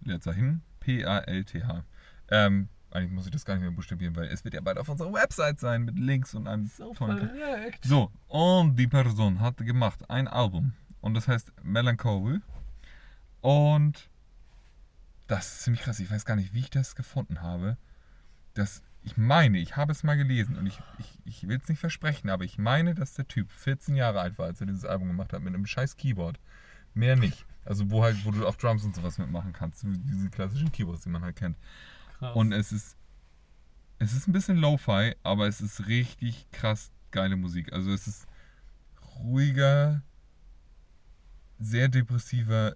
Leerzeichen, 0.01 0.61
P-A-L-T-H. 0.79 1.83
Ähm, 2.29 2.69
eigentlich 2.95 3.11
muss 3.11 3.25
ich 3.25 3.31
das 3.31 3.45
gar 3.45 3.55
nicht 3.55 3.63
mehr 3.63 3.71
buchstabieren, 3.71 4.15
weil 4.15 4.27
es 4.27 4.43
wird 4.43 4.53
ja 4.53 4.61
bald 4.61 4.77
auf 4.77 4.89
unserer 4.89 5.13
Website 5.13 5.59
sein 5.59 5.83
mit 5.83 5.99
Links 5.99 6.33
und 6.33 6.47
einem 6.47 6.65
So 6.65 6.93
tollen 6.93 7.29
verreckt. 7.29 7.85
so, 7.85 8.11
und 8.27 8.75
die 8.77 8.87
Person 8.87 9.39
hat 9.39 9.57
gemacht 9.57 10.09
ein 10.09 10.27
Album 10.27 10.73
und 11.01 11.13
das 11.13 11.27
heißt 11.27 11.51
Melancholy. 11.63 12.39
Und 13.41 14.09
das 15.27 15.45
ist 15.47 15.61
ziemlich 15.63 15.81
krass. 15.81 15.99
Ich 15.99 16.09
weiß 16.09 16.25
gar 16.25 16.35
nicht, 16.35 16.53
wie 16.53 16.61
ich 16.61 16.69
das 16.69 16.95
gefunden 16.95 17.41
habe. 17.41 17.77
Das, 18.55 18.81
ich 19.03 19.17
meine, 19.17 19.59
ich 19.59 19.75
habe 19.75 19.91
es 19.91 20.03
mal 20.03 20.15
gelesen 20.15 20.55
und 20.57 20.65
ich, 20.65 20.79
ich, 20.97 21.19
ich 21.25 21.47
will 21.47 21.59
es 21.61 21.69
nicht 21.69 21.79
versprechen, 21.79 22.29
aber 22.29 22.43
ich 22.43 22.57
meine, 22.57 22.95
dass 22.95 23.13
der 23.13 23.27
Typ 23.27 23.51
14 23.51 23.95
Jahre 23.95 24.21
alt 24.21 24.37
war, 24.39 24.47
als 24.47 24.61
er 24.61 24.67
dieses 24.67 24.85
Album 24.85 25.09
gemacht 25.09 25.33
hat, 25.33 25.41
mit 25.41 25.53
einem 25.53 25.65
scheiß 25.65 25.97
Keyboard. 25.97 26.39
Mehr 26.93 27.15
nicht. 27.15 27.45
Also 27.65 27.91
wo 27.91 28.03
halt, 28.03 28.23
wo 28.25 28.31
du 28.31 28.47
auf 28.47 28.57
Drums 28.57 28.83
und 28.83 28.95
sowas 28.95 29.17
mitmachen 29.17 29.51
kannst. 29.51 29.83
Diese 29.83 30.29
klassischen 30.29 30.71
Keyboards, 30.71 31.03
die 31.03 31.09
man 31.09 31.23
halt 31.23 31.35
kennt. 31.35 31.57
Krass. 32.25 32.35
Und 32.35 32.51
es 32.51 32.71
ist. 32.71 32.97
Es 33.97 34.13
ist 34.13 34.27
ein 34.27 34.33
bisschen 34.33 34.57
Lo-Fi, 34.57 35.15
aber 35.23 35.47
es 35.47 35.61
ist 35.61 35.87
richtig 35.87 36.51
krass 36.51 36.91
geile 37.11 37.37
Musik. 37.37 37.71
Also 37.71 37.91
es 37.91 38.07
ist 38.07 38.27
ruhiger, 39.17 40.03
sehr 41.59 41.87
depressiver 41.87 42.75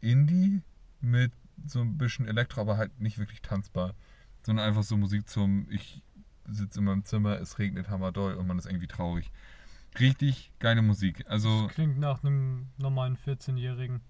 Indie 0.00 0.62
mit 1.00 1.32
so 1.66 1.80
ein 1.80 1.98
bisschen 1.98 2.28
Elektro, 2.28 2.60
aber 2.60 2.76
halt 2.76 3.00
nicht 3.00 3.18
wirklich 3.18 3.42
tanzbar. 3.42 3.94
Sondern 4.46 4.66
einfach 4.66 4.84
so 4.84 4.96
Musik 4.96 5.28
zum 5.28 5.66
Ich 5.70 6.02
sitze 6.46 6.78
in 6.78 6.84
meinem 6.84 7.04
Zimmer, 7.04 7.40
es 7.40 7.58
regnet 7.58 7.88
hammerdoll 7.88 8.34
und 8.34 8.46
man 8.46 8.58
ist 8.58 8.66
irgendwie 8.66 8.86
traurig. 8.86 9.30
Richtig 9.98 10.52
geile 10.58 10.82
Musik. 10.82 11.24
Also. 11.28 11.66
das 11.66 11.74
klingt 11.74 11.98
nach 11.98 12.22
einem 12.22 12.68
normalen 12.78 13.16
14-Jährigen. 13.16 14.00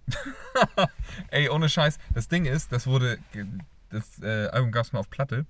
Ey, 1.29 1.49
ohne 1.51 1.69
Scheiß. 1.69 1.99
Das 2.15 2.29
Ding 2.29 2.47
ist, 2.47 2.73
das 2.73 2.87
wurde, 2.87 3.19
das 3.95 4.21
äh, 4.23 4.49
Album 4.49 4.71
gab 4.73 4.85
es 4.85 4.93
mal 4.93 5.01
auf 5.01 5.11
Platte 5.11 5.47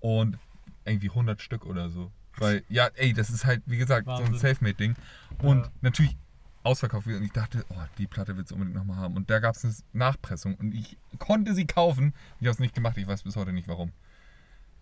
und 0.00 0.38
irgendwie 0.84 1.08
100 1.10 1.40
Stück 1.42 1.66
oder 1.66 1.90
so. 1.90 2.10
Weil, 2.36 2.62
ja, 2.68 2.86
ey, 2.94 3.12
das 3.12 3.30
ist 3.30 3.44
halt, 3.44 3.62
wie 3.66 3.76
gesagt, 3.76 4.06
so 4.06 4.12
ein 4.12 4.18
Wahnsinn. 4.20 4.38
Selfmade-Ding. 4.38 4.94
Und 5.42 5.64
Ja. 5.64 5.70
natürlich 5.80 6.16
ausverkauft. 6.62 7.06
Und 7.06 7.22
ich 7.22 7.32
dachte, 7.32 7.64
oh, 7.70 7.82
die 7.98 8.06
Platte 8.06 8.36
willst 8.36 8.50
du 8.50 8.54
unbedingt 8.54 8.76
nochmal 8.76 8.96
haben. 8.96 9.16
Und 9.16 9.30
da 9.30 9.38
gab 9.40 9.54
es 9.56 9.64
eine 9.64 9.74
Nachpressung 9.92 10.54
und 10.56 10.74
ich 10.74 10.96
konnte 11.18 11.54
sie 11.54 11.66
kaufen. 11.66 12.14
Ich 12.38 12.46
habe 12.46 12.52
es 12.52 12.58
nicht 12.58 12.74
gemacht, 12.74 12.96
ich 12.96 13.06
weiß 13.06 13.22
bis 13.22 13.36
heute 13.36 13.52
nicht 13.52 13.68
warum. 13.68 13.92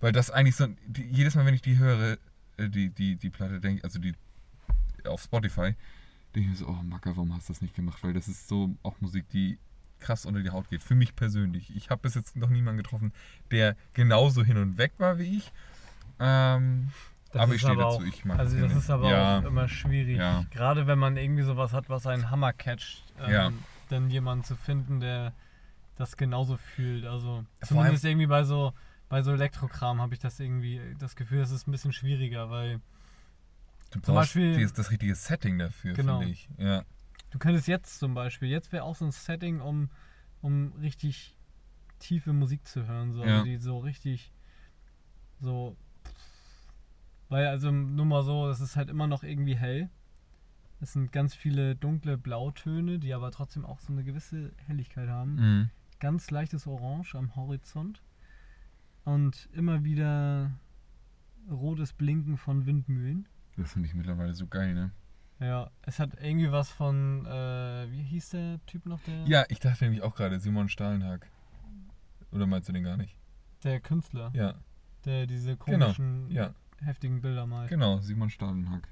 Weil 0.00 0.12
das 0.12 0.30
eigentlich 0.30 0.56
so, 0.56 0.66
die, 0.86 1.02
jedes 1.04 1.34
Mal, 1.34 1.46
wenn 1.46 1.54
ich 1.54 1.62
die 1.62 1.78
höre, 1.78 2.18
äh, 2.56 2.68
die, 2.68 2.90
die, 2.90 3.16
die 3.16 3.30
Platte, 3.30 3.60
denke 3.60 3.82
also 3.84 3.98
die 3.98 4.14
auf 5.04 5.22
Spotify, 5.22 5.74
denke 6.34 6.40
ich 6.40 6.48
mir 6.48 6.56
so, 6.56 6.68
oh 6.68 6.82
Macker, 6.82 7.16
warum 7.16 7.34
hast 7.34 7.48
du 7.48 7.52
das 7.52 7.62
nicht 7.62 7.74
gemacht? 7.74 8.02
Weil 8.02 8.12
das 8.12 8.28
ist 8.28 8.48
so 8.48 8.74
auch 8.82 9.00
Musik, 9.00 9.28
die 9.30 9.58
krass 10.00 10.26
unter 10.26 10.40
die 10.42 10.50
Haut 10.50 10.68
geht. 10.68 10.82
Für 10.82 10.94
mich 10.94 11.14
persönlich. 11.16 11.74
Ich 11.76 11.90
habe 11.90 12.02
bis 12.02 12.14
jetzt 12.14 12.36
noch 12.36 12.48
niemanden 12.50 12.82
getroffen, 12.82 13.12
der 13.50 13.76
genauso 13.94 14.44
hin 14.44 14.56
und 14.56 14.78
weg 14.78 14.92
war 14.98 15.18
wie 15.18 15.36
ich. 15.38 15.52
Ähm, 16.20 16.90
Das 17.32 17.42
aber 17.42 17.50
ist 17.52 17.56
ich 17.56 17.62
stehe 17.62 17.76
dazu, 17.76 18.04
ich 18.04 18.24
mag 18.24 18.38
Also 18.38 18.58
das 18.60 18.74
ist 18.74 18.90
aber 18.90 19.10
ja, 19.10 19.38
auch 19.38 19.44
immer 19.44 19.68
schwierig. 19.68 20.16
Ja. 20.18 20.44
Gerade 20.50 20.86
wenn 20.86 20.98
man 20.98 21.16
irgendwie 21.16 21.42
sowas 21.42 21.72
hat, 21.72 21.88
was 21.88 22.06
einen 22.06 22.30
Hammer 22.30 22.52
catcht, 22.52 23.02
ähm, 23.20 23.30
Ja. 23.32 23.52
dann 23.90 24.10
jemanden 24.10 24.44
zu 24.44 24.56
finden, 24.56 25.00
der 25.00 25.32
das 25.96 26.16
genauso 26.16 26.56
fühlt. 26.56 27.04
Also 27.04 27.44
zumindest 27.62 28.04
irgendwie 28.04 28.26
bei 28.26 28.44
so 28.44 28.72
bei 29.08 29.22
so 29.22 29.32
Elektrokram 29.32 30.02
habe 30.02 30.12
ich 30.14 30.20
das 30.20 30.38
irgendwie 30.38 30.80
das 30.98 31.16
Gefühl, 31.16 31.38
das 31.40 31.50
ist 31.50 31.66
ein 31.66 31.70
bisschen 31.72 31.92
schwieriger, 31.92 32.50
weil 32.50 32.80
Du 33.90 34.00
Zum 34.00 34.16
Beispiel- 34.16 34.60
das, 34.62 34.74
das 34.74 34.90
richtige 34.90 35.14
Setting 35.14 35.58
dafür, 35.58 35.94
Genau. 35.94 36.18
finde 36.18 36.32
ich. 36.34 36.46
Ja. 36.58 36.82
Du 37.30 37.38
könntest 37.38 37.68
jetzt 37.68 37.98
zum 37.98 38.14
Beispiel, 38.14 38.48
jetzt 38.48 38.72
wäre 38.72 38.84
auch 38.84 38.94
so 38.96 39.04
ein 39.04 39.12
Setting, 39.12 39.60
um, 39.60 39.90
um 40.40 40.72
richtig 40.80 41.36
tiefe 41.98 42.32
Musik 42.32 42.66
zu 42.66 42.86
hören, 42.86 43.12
so, 43.12 43.24
Ja. 43.24 43.42
die 43.42 43.56
so 43.58 43.78
richtig 43.78 44.32
so. 45.40 45.76
Weil, 47.28 47.46
also 47.48 47.70
nur 47.70 48.06
mal 48.06 48.22
so, 48.22 48.48
es 48.48 48.60
ist 48.60 48.76
halt 48.76 48.88
immer 48.88 49.06
noch 49.06 49.22
irgendwie 49.22 49.56
hell. 49.56 49.90
Es 50.80 50.92
sind 50.92 51.12
ganz 51.12 51.34
viele 51.34 51.74
dunkle 51.74 52.16
Blautöne, 52.16 52.98
die 52.98 53.12
aber 53.12 53.30
trotzdem 53.32 53.66
auch 53.66 53.80
so 53.80 53.92
eine 53.92 54.04
gewisse 54.04 54.52
Helligkeit 54.66 55.08
haben. 55.08 55.34
Mhm. 55.34 55.70
Ganz 56.00 56.30
leichtes 56.30 56.66
Orange 56.66 57.16
am 57.16 57.34
Horizont. 57.34 58.02
Und 59.04 59.48
immer 59.52 59.84
wieder 59.84 60.52
rotes 61.50 61.92
Blinken 61.92 62.36
von 62.36 62.66
Windmühlen. 62.66 63.26
Das 63.56 63.72
finde 63.72 63.88
ich 63.88 63.94
mittlerweile 63.94 64.34
so 64.34 64.46
geil, 64.46 64.74
ne? 64.74 64.92
Ja, 65.40 65.70
es 65.82 65.98
hat 66.00 66.10
irgendwie 66.20 66.50
was 66.50 66.70
von, 66.70 67.24
äh, 67.26 67.86
wie 67.90 68.02
hieß 68.02 68.30
der 68.30 68.60
Typ 68.66 68.86
noch, 68.86 69.00
der, 69.02 69.24
Ja, 69.26 69.44
ich 69.48 69.60
dachte 69.60 69.84
nämlich 69.84 70.02
auch 70.02 70.14
gerade 70.14 70.40
Simon 70.40 70.68
Stahlenhag. 70.68 71.26
Oder 72.32 72.46
meinst 72.46 72.68
du 72.68 72.72
den 72.72 72.84
gar 72.84 72.96
nicht? 72.96 73.14
der 73.64 73.80
Künstler, 73.80 74.30
Ja, 74.34 74.54
der 75.04 75.26
diese 75.26 75.56
Genau, 75.56 75.86
komischen, 75.86 76.30
ja. 76.30 76.54
heftigen 76.80 77.20
Bilder 77.20 77.44
malt. 77.46 77.68
genau, 77.68 77.98
Simon 78.00 78.30
Stahlenhag. 78.30 78.88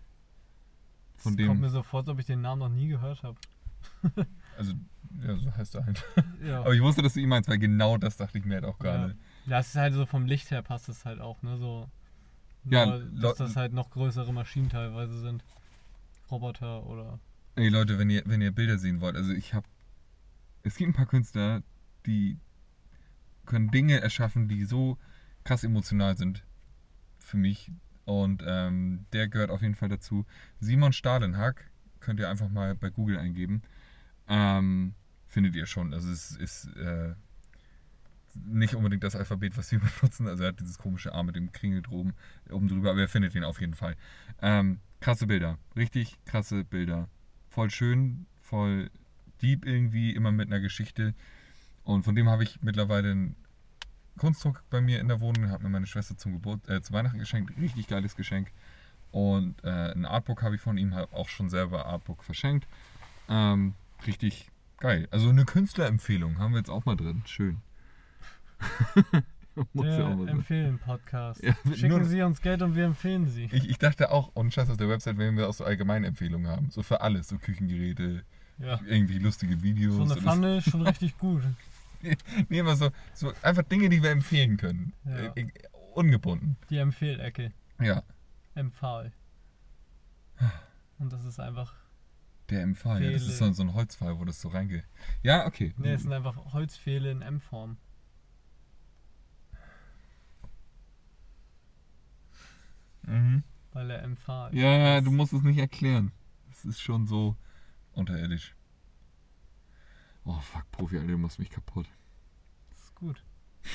Von 1.17 1.33
Es 1.33 1.37
dem- 1.37 1.47
kommt 1.49 1.61
mir 1.61 1.69
so 1.71 1.83
vor, 1.83 2.01
als 2.01 2.09
ob 2.09 2.19
ich 2.19 2.27
den 2.27 2.41
Namen 2.41 2.59
noch 2.61 2.69
nie 2.69 2.89
gehört 2.89 3.23
habe. 3.23 3.39
Also, 4.59 4.73
ja, 5.23 5.37
so 5.37 5.53
heißt 5.55 5.75
er 5.75 5.85
halt. 5.85 6.03
Ja. 6.43 6.61
Aber 6.61 6.73
ich 6.75 6.81
wusste, 6.81 7.03
dass 7.03 7.13
du 7.13 7.21
ihn 7.21 7.29
meinst, 7.29 7.47
weil 7.49 7.59
genau 7.59 7.99
das 7.99 8.17
dachte 8.17 8.39
ich 8.39 8.45
mir 8.47 8.55
halt 8.55 8.65
auch 8.65 8.79
gerade. 8.79 9.15
ja, 9.45 9.59
es 9.59 9.69
ist 9.69 9.77
halt 9.77 9.93
so 9.93 10.07
vom 10.07 10.25
Licht 10.25 10.51
her 10.51 10.63
passt 10.63 10.89
es 10.89 11.05
halt 11.05 11.21
auch, 11.21 11.43
ne, 11.43 11.59
so. 11.59 11.91
Ja, 12.65 12.87
Nur, 12.87 13.01
dass 13.21 13.37
das 13.37 13.55
halt 13.57 13.75
noch 13.75 13.91
größere 13.91 14.33
Maschinen 14.33 14.71
teilweise 14.71 15.21
sind. 15.21 15.45
Roboter 16.31 16.85
oder, 16.87 17.21
Ey 17.57 17.71
Leute, 17.71 17.99
wenn 17.99 18.11
ihr, 18.11 18.23
wenn 18.27 18.43
ihr 18.43 18.53
Bilder 18.53 18.77
sehen 18.77 19.01
wollt, 19.01 19.17
also 19.17 19.33
ich 19.33 19.55
habe. 19.55 19.67
Es 20.63 20.77
gibt 20.77 20.91
ein 20.91 20.95
paar 20.95 21.07
Künstler, 21.07 21.63
die 22.05 22.39
können 23.47 23.71
Dinge 23.71 24.01
erschaffen, 24.01 24.47
die 24.47 24.65
so 24.65 24.99
krass 25.43 25.65
emotional 25.65 26.17
sind 26.19 26.45
für 27.19 27.39
mich. 27.39 27.71
Und 28.05 28.43
ähm, 28.47 29.07
der 29.13 29.29
gehört 29.29 29.51
auf 29.51 29.63
jeden 29.63 29.75
Fall 29.75 29.89
dazu. 29.89 30.27
Simon 30.61 30.93
Stahlenhack 30.93 31.71
könnt 32.01 32.21
ihr 32.21 32.29
einfach 32.29 32.49
mal 32.51 32.75
bei 32.75 32.91
Google 32.91 33.19
eingeben. 33.19 33.63
Ähm, 34.29 34.95
findet 35.27 35.57
ihr 35.57 35.67
schon. 35.67 35.95
Also 35.95 36.11
es 36.11 36.33
ist 36.33 36.67
äh, 36.77 37.15
nicht 38.45 38.75
unbedingt 38.75 39.03
das 39.03 39.17
Alphabet, 39.17 39.57
was 39.57 39.71
wir 39.73 39.81
benutzen. 40.01 40.29
Also 40.29 40.45
er 40.45 40.49
hat 40.51 40.61
dieses 40.61 40.79
komische 40.79 41.13
A 41.15 41.23
mit 41.23 41.37
dem 41.37 41.53
Kringel 41.53 41.83
droben, 41.83 42.15
oben 42.51 42.69
drüber, 42.69 42.91
aber 42.91 43.01
ihr 43.01 43.09
findet 43.09 43.35
ihn 43.35 43.45
auf 43.45 43.61
jeden 43.61 43.75
Fall. 43.75 43.97
Ähm, 44.41 44.81
krasse 45.01 45.27
Bilder. 45.27 45.59
Richtig 45.77 46.19
krasse 46.25 46.65
Bilder. 46.65 47.09
Voll 47.49 47.71
schön, 47.71 48.27
voll 48.41 48.91
deep 49.43 49.65
irgendwie, 49.65 50.15
immer 50.15 50.33
mit 50.33 50.49
einer 50.49 50.61
Geschichte. 50.61 51.15
Und 51.85 52.03
von 52.03 52.15
dem 52.15 52.29
habe 52.29 52.43
ich 52.43 52.63
mittlerweile 52.63 53.13
einen 53.13 53.37
Kunstdruck 54.19 54.65
bei 54.71 54.81
mir 54.81 55.01
in 55.01 55.09
der 55.09 55.21
Wohnung. 55.21 55.51
Hat 55.51 55.63
mir 55.63 55.69
meine 55.69 55.87
Schwester 55.87 56.17
zum 56.17 56.33
Geburt, 56.33 56.69
äh, 56.69 56.83
zu 56.83 56.93
Weihnachten 56.93 57.19
geschenkt. 57.19 57.53
Richtig 57.61 57.87
geiles 57.87 58.17
Geschenk. 58.17 58.51
Und 59.13 59.63
äh, 59.65 59.93
ein 59.93 60.05
Artbook 60.05 60.43
habe 60.43 60.57
ich 60.57 60.61
von 60.61 60.77
ihm, 60.79 60.93
auch 60.93 61.29
schon 61.29 61.49
selber 61.49 61.87
Artbook 61.87 62.25
verschenkt. 62.25 62.67
Ähm, 63.29 63.75
richtig 64.07 64.51
geil. 64.79 65.09
Also 65.11 65.29
eine 65.29 65.45
Künstlerempfehlung 65.45 66.39
haben 66.39 66.53
wir 66.53 66.59
jetzt 66.59 66.71
auch 66.71 66.85
mal 66.85 66.97
drin. 66.97 67.23
Schön. 67.27 67.63
Der 69.75 70.07
auch 70.07 70.11
mal 70.11 70.19
sein. 70.19 70.29
empfehlen 70.29 70.79
Podcast. 70.79 71.43
Ja, 71.43 71.55
Schicken 71.75 72.05
Sie 72.05 72.21
uns 72.23 72.43
Geld 72.43 72.61
und 72.61 72.75
wir 72.75 72.85
empfehlen 72.85 73.27
Sie. 73.27 73.49
Ich, 73.53 73.69
ich 73.71 73.79
dachte 73.79 74.11
auch, 74.11 74.31
und 74.35 74.53
Scheiß 74.53 74.69
auf 74.69 74.77
der 74.77 74.89
Website, 74.91 75.17
wenn 75.17 75.37
wir 75.37 75.49
auch 75.49 75.55
so 75.55 75.65
allgemeine 75.65 76.07
Empfehlungen 76.09 76.47
haben. 76.49 76.71
So 76.71 76.83
für 76.83 77.01
alles. 77.01 77.29
So 77.29 77.39
Küchengeräte, 77.39 78.23
Ja. 78.59 78.81
irgendwie 78.87 79.19
lustige 79.19 79.63
Videos. 79.63 79.97
So 79.97 80.03
eine 80.03 80.17
Pfanne 80.21 80.59
ist 80.59 80.71
schon 80.71 80.83
richtig 80.87 81.17
gut. 81.19 81.43
Nee, 82.51 82.59
immer 82.59 82.77
so, 82.77 82.91
so 83.15 83.33
einfach 83.43 83.63
Dinge, 83.63 83.89
die 83.89 84.01
wir 84.03 84.11
empfehlen 84.11 84.59
können. 84.59 84.93
Ja. 85.07 85.17
Äh, 85.17 85.41
äh, 85.41 85.49
ungebunden. 85.95 86.57
Die 86.69 86.77
Empfehlecke. 86.77 87.53
Ja, 87.81 88.03
Empfahl. 88.55 89.13
Und 90.99 91.13
das 91.13 91.25
ist 91.25 91.41
einfach. 91.41 91.75
der 92.51 92.63
Empfahl. 92.63 93.03
Ja, 93.03 93.11
das 93.11 93.27
ist 93.27 93.39
so, 93.39 93.45
ein 93.63 93.75
Holzpfahl, 93.75 94.21
wo 94.21 94.25
das 94.25 94.41
so 94.41 94.49
reingeht. 94.49 94.85
Ja, 95.23 95.47
okay. 95.47 95.75
Ne, 95.79 95.95
es 95.95 96.03
sind 96.03 96.13
einfach 96.13 96.53
Holzpfähle 96.53 97.11
in 97.11 97.23
M-Form. 97.23 97.79
Mhm. 103.07 103.43
Weil 103.73 103.91
er 103.91 104.03
Empfahl 104.03 104.55
Ja, 104.57 104.99
ist. 104.99 105.07
du 105.07 105.11
musst 105.11 105.33
es 105.33 105.43
nicht 105.43 105.59
erklären. 105.59 106.13
Es 106.51 106.65
ist 106.65 106.81
schon 106.81 107.07
so 107.07 107.37
unterirdisch. 107.93 108.55
Oh 110.25 110.39
fuck, 110.41 110.71
Profi, 110.73 110.97
Alter, 110.97 111.13
du 111.13 111.19
machst 111.19 111.39
mich 111.39 111.51
kaputt. 111.51 111.87
Das 112.71 112.81
ist 112.81 112.95
gut. 112.95 113.23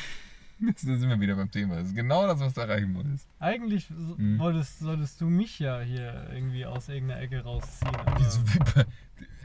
Da 0.63 0.73
sind 0.95 1.09
wir 1.09 1.19
wieder 1.19 1.35
beim 1.35 1.49
Thema. 1.49 1.77
Das 1.77 1.87
ist 1.87 1.95
genau 1.95 2.27
das, 2.27 2.39
was 2.39 2.53
du 2.53 2.61
erreichen 2.61 2.93
wolltest. 2.93 3.27
Eigentlich 3.39 3.87
so- 3.87 4.15
Mhm. 4.15 4.37
wolltest, 4.37 4.77
solltest 4.77 5.19
du 5.19 5.25
mich 5.25 5.57
ja 5.57 5.79
hier 5.81 6.29
irgendwie 6.31 6.67
aus 6.67 6.87
irgendeiner 6.87 7.19
Ecke 7.19 7.41
rausziehen. 7.43 7.91
Wieso? 8.19 8.41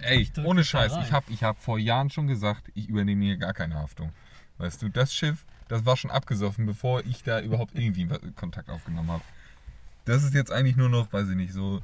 Ey, 0.03 0.19
Ich 0.19 0.33
drück 0.35 0.45
ohne 0.47 0.63
Scheiß, 0.63 0.95
ich 1.03 1.13
habe 1.13 1.25
ich 1.33 1.43
hab 1.43 1.63
vor 1.63 1.79
Jahren 1.79 2.11
schon 2.11 2.27
gesagt, 2.27 2.71
ich 2.75 2.91
übernehme 2.91 3.25
hier 3.25 3.39
gar 3.39 3.55
keine 3.55 3.77
Haftung. 3.77 4.13
Weißt 4.59 4.83
du, 4.83 4.91
das 4.91 5.15
Schiff, 5.15 5.47
das 5.69 5.87
war 5.87 5.97
schon 5.97 6.11
abgesoffen, 6.11 6.67
bevor 6.67 7.01
ich 7.07 7.23
da 7.23 7.41
überhaupt 7.41 7.75
irgendwie 7.79 8.07
Kontakt 8.35 8.69
aufgenommen 8.69 9.11
habe. 9.11 9.25
Das 10.07 10.23
ist 10.25 10.35
jetzt 10.35 10.51
eigentlich 10.51 10.77
nur 10.77 10.89
noch, 10.89 11.13
weiß 11.13 11.29
ich 11.29 11.37
nicht, 11.37 11.53
so 11.53 11.83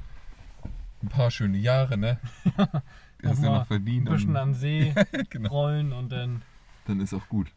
ein 1.01 1.09
paar 1.09 1.29
schöne 1.29 1.57
Jahre, 1.57 1.97
ne? 1.97 2.19
Du 3.21 3.29
hast 3.29 3.41
ja 3.41 3.51
noch 3.59 3.67
verdient. 3.67 4.09
ein 4.09 4.13
bisschen 4.13 4.35
an 4.35 4.53
See 4.53 4.93
genau. 5.29 5.49
rollen 5.49 5.93
und 5.93 6.11
dann 6.11 6.41
Dann 6.85 6.99
ist 6.99 7.13
auch 7.13 7.29
gut. 7.29 7.53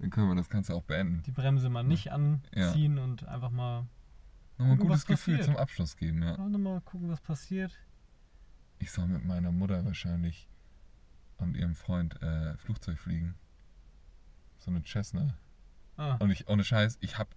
Dann 0.00 0.10
können 0.10 0.28
wir 0.28 0.34
das 0.34 0.48
Ganze 0.48 0.74
auch 0.74 0.82
beenden. 0.82 1.22
die 1.24 1.30
Bremse 1.30 1.68
mal 1.68 1.84
nicht 1.84 2.10
anziehen 2.10 2.98
und 2.98 3.24
einfach 3.28 3.50
mal, 3.50 3.86
Nochmal 4.58 4.72
ein 4.74 4.78
gutes 4.80 5.06
Gefühl 5.06 5.36
passiert. 5.36 5.44
zum 5.44 5.56
Abschluss 5.56 5.96
geben, 5.96 6.20
ja. 6.22 6.36
mal 6.36 6.80
gucken, 6.80 7.08
was 7.10 7.20
passiert. 7.20 7.78
Ich 8.80 8.90
soll 8.90 9.06
mit 9.06 9.24
meiner 9.24 9.52
Mutter 9.52 9.84
wahrscheinlich 9.84 10.48
und 11.36 11.56
ihrem 11.56 11.76
Freund 11.76 12.20
äh, 12.20 12.56
Flugzeug 12.56 12.98
fliegen. 12.98 13.36
So 14.58 14.72
eine 14.72 14.82
Cessna. 14.84 15.34
Ah, 15.96 16.16
Und 16.16 16.30
ich, 16.32 16.48
ohne 16.48 16.64
Scheiß, 16.64 16.98
ich 17.00 17.18
hab. 17.18 17.28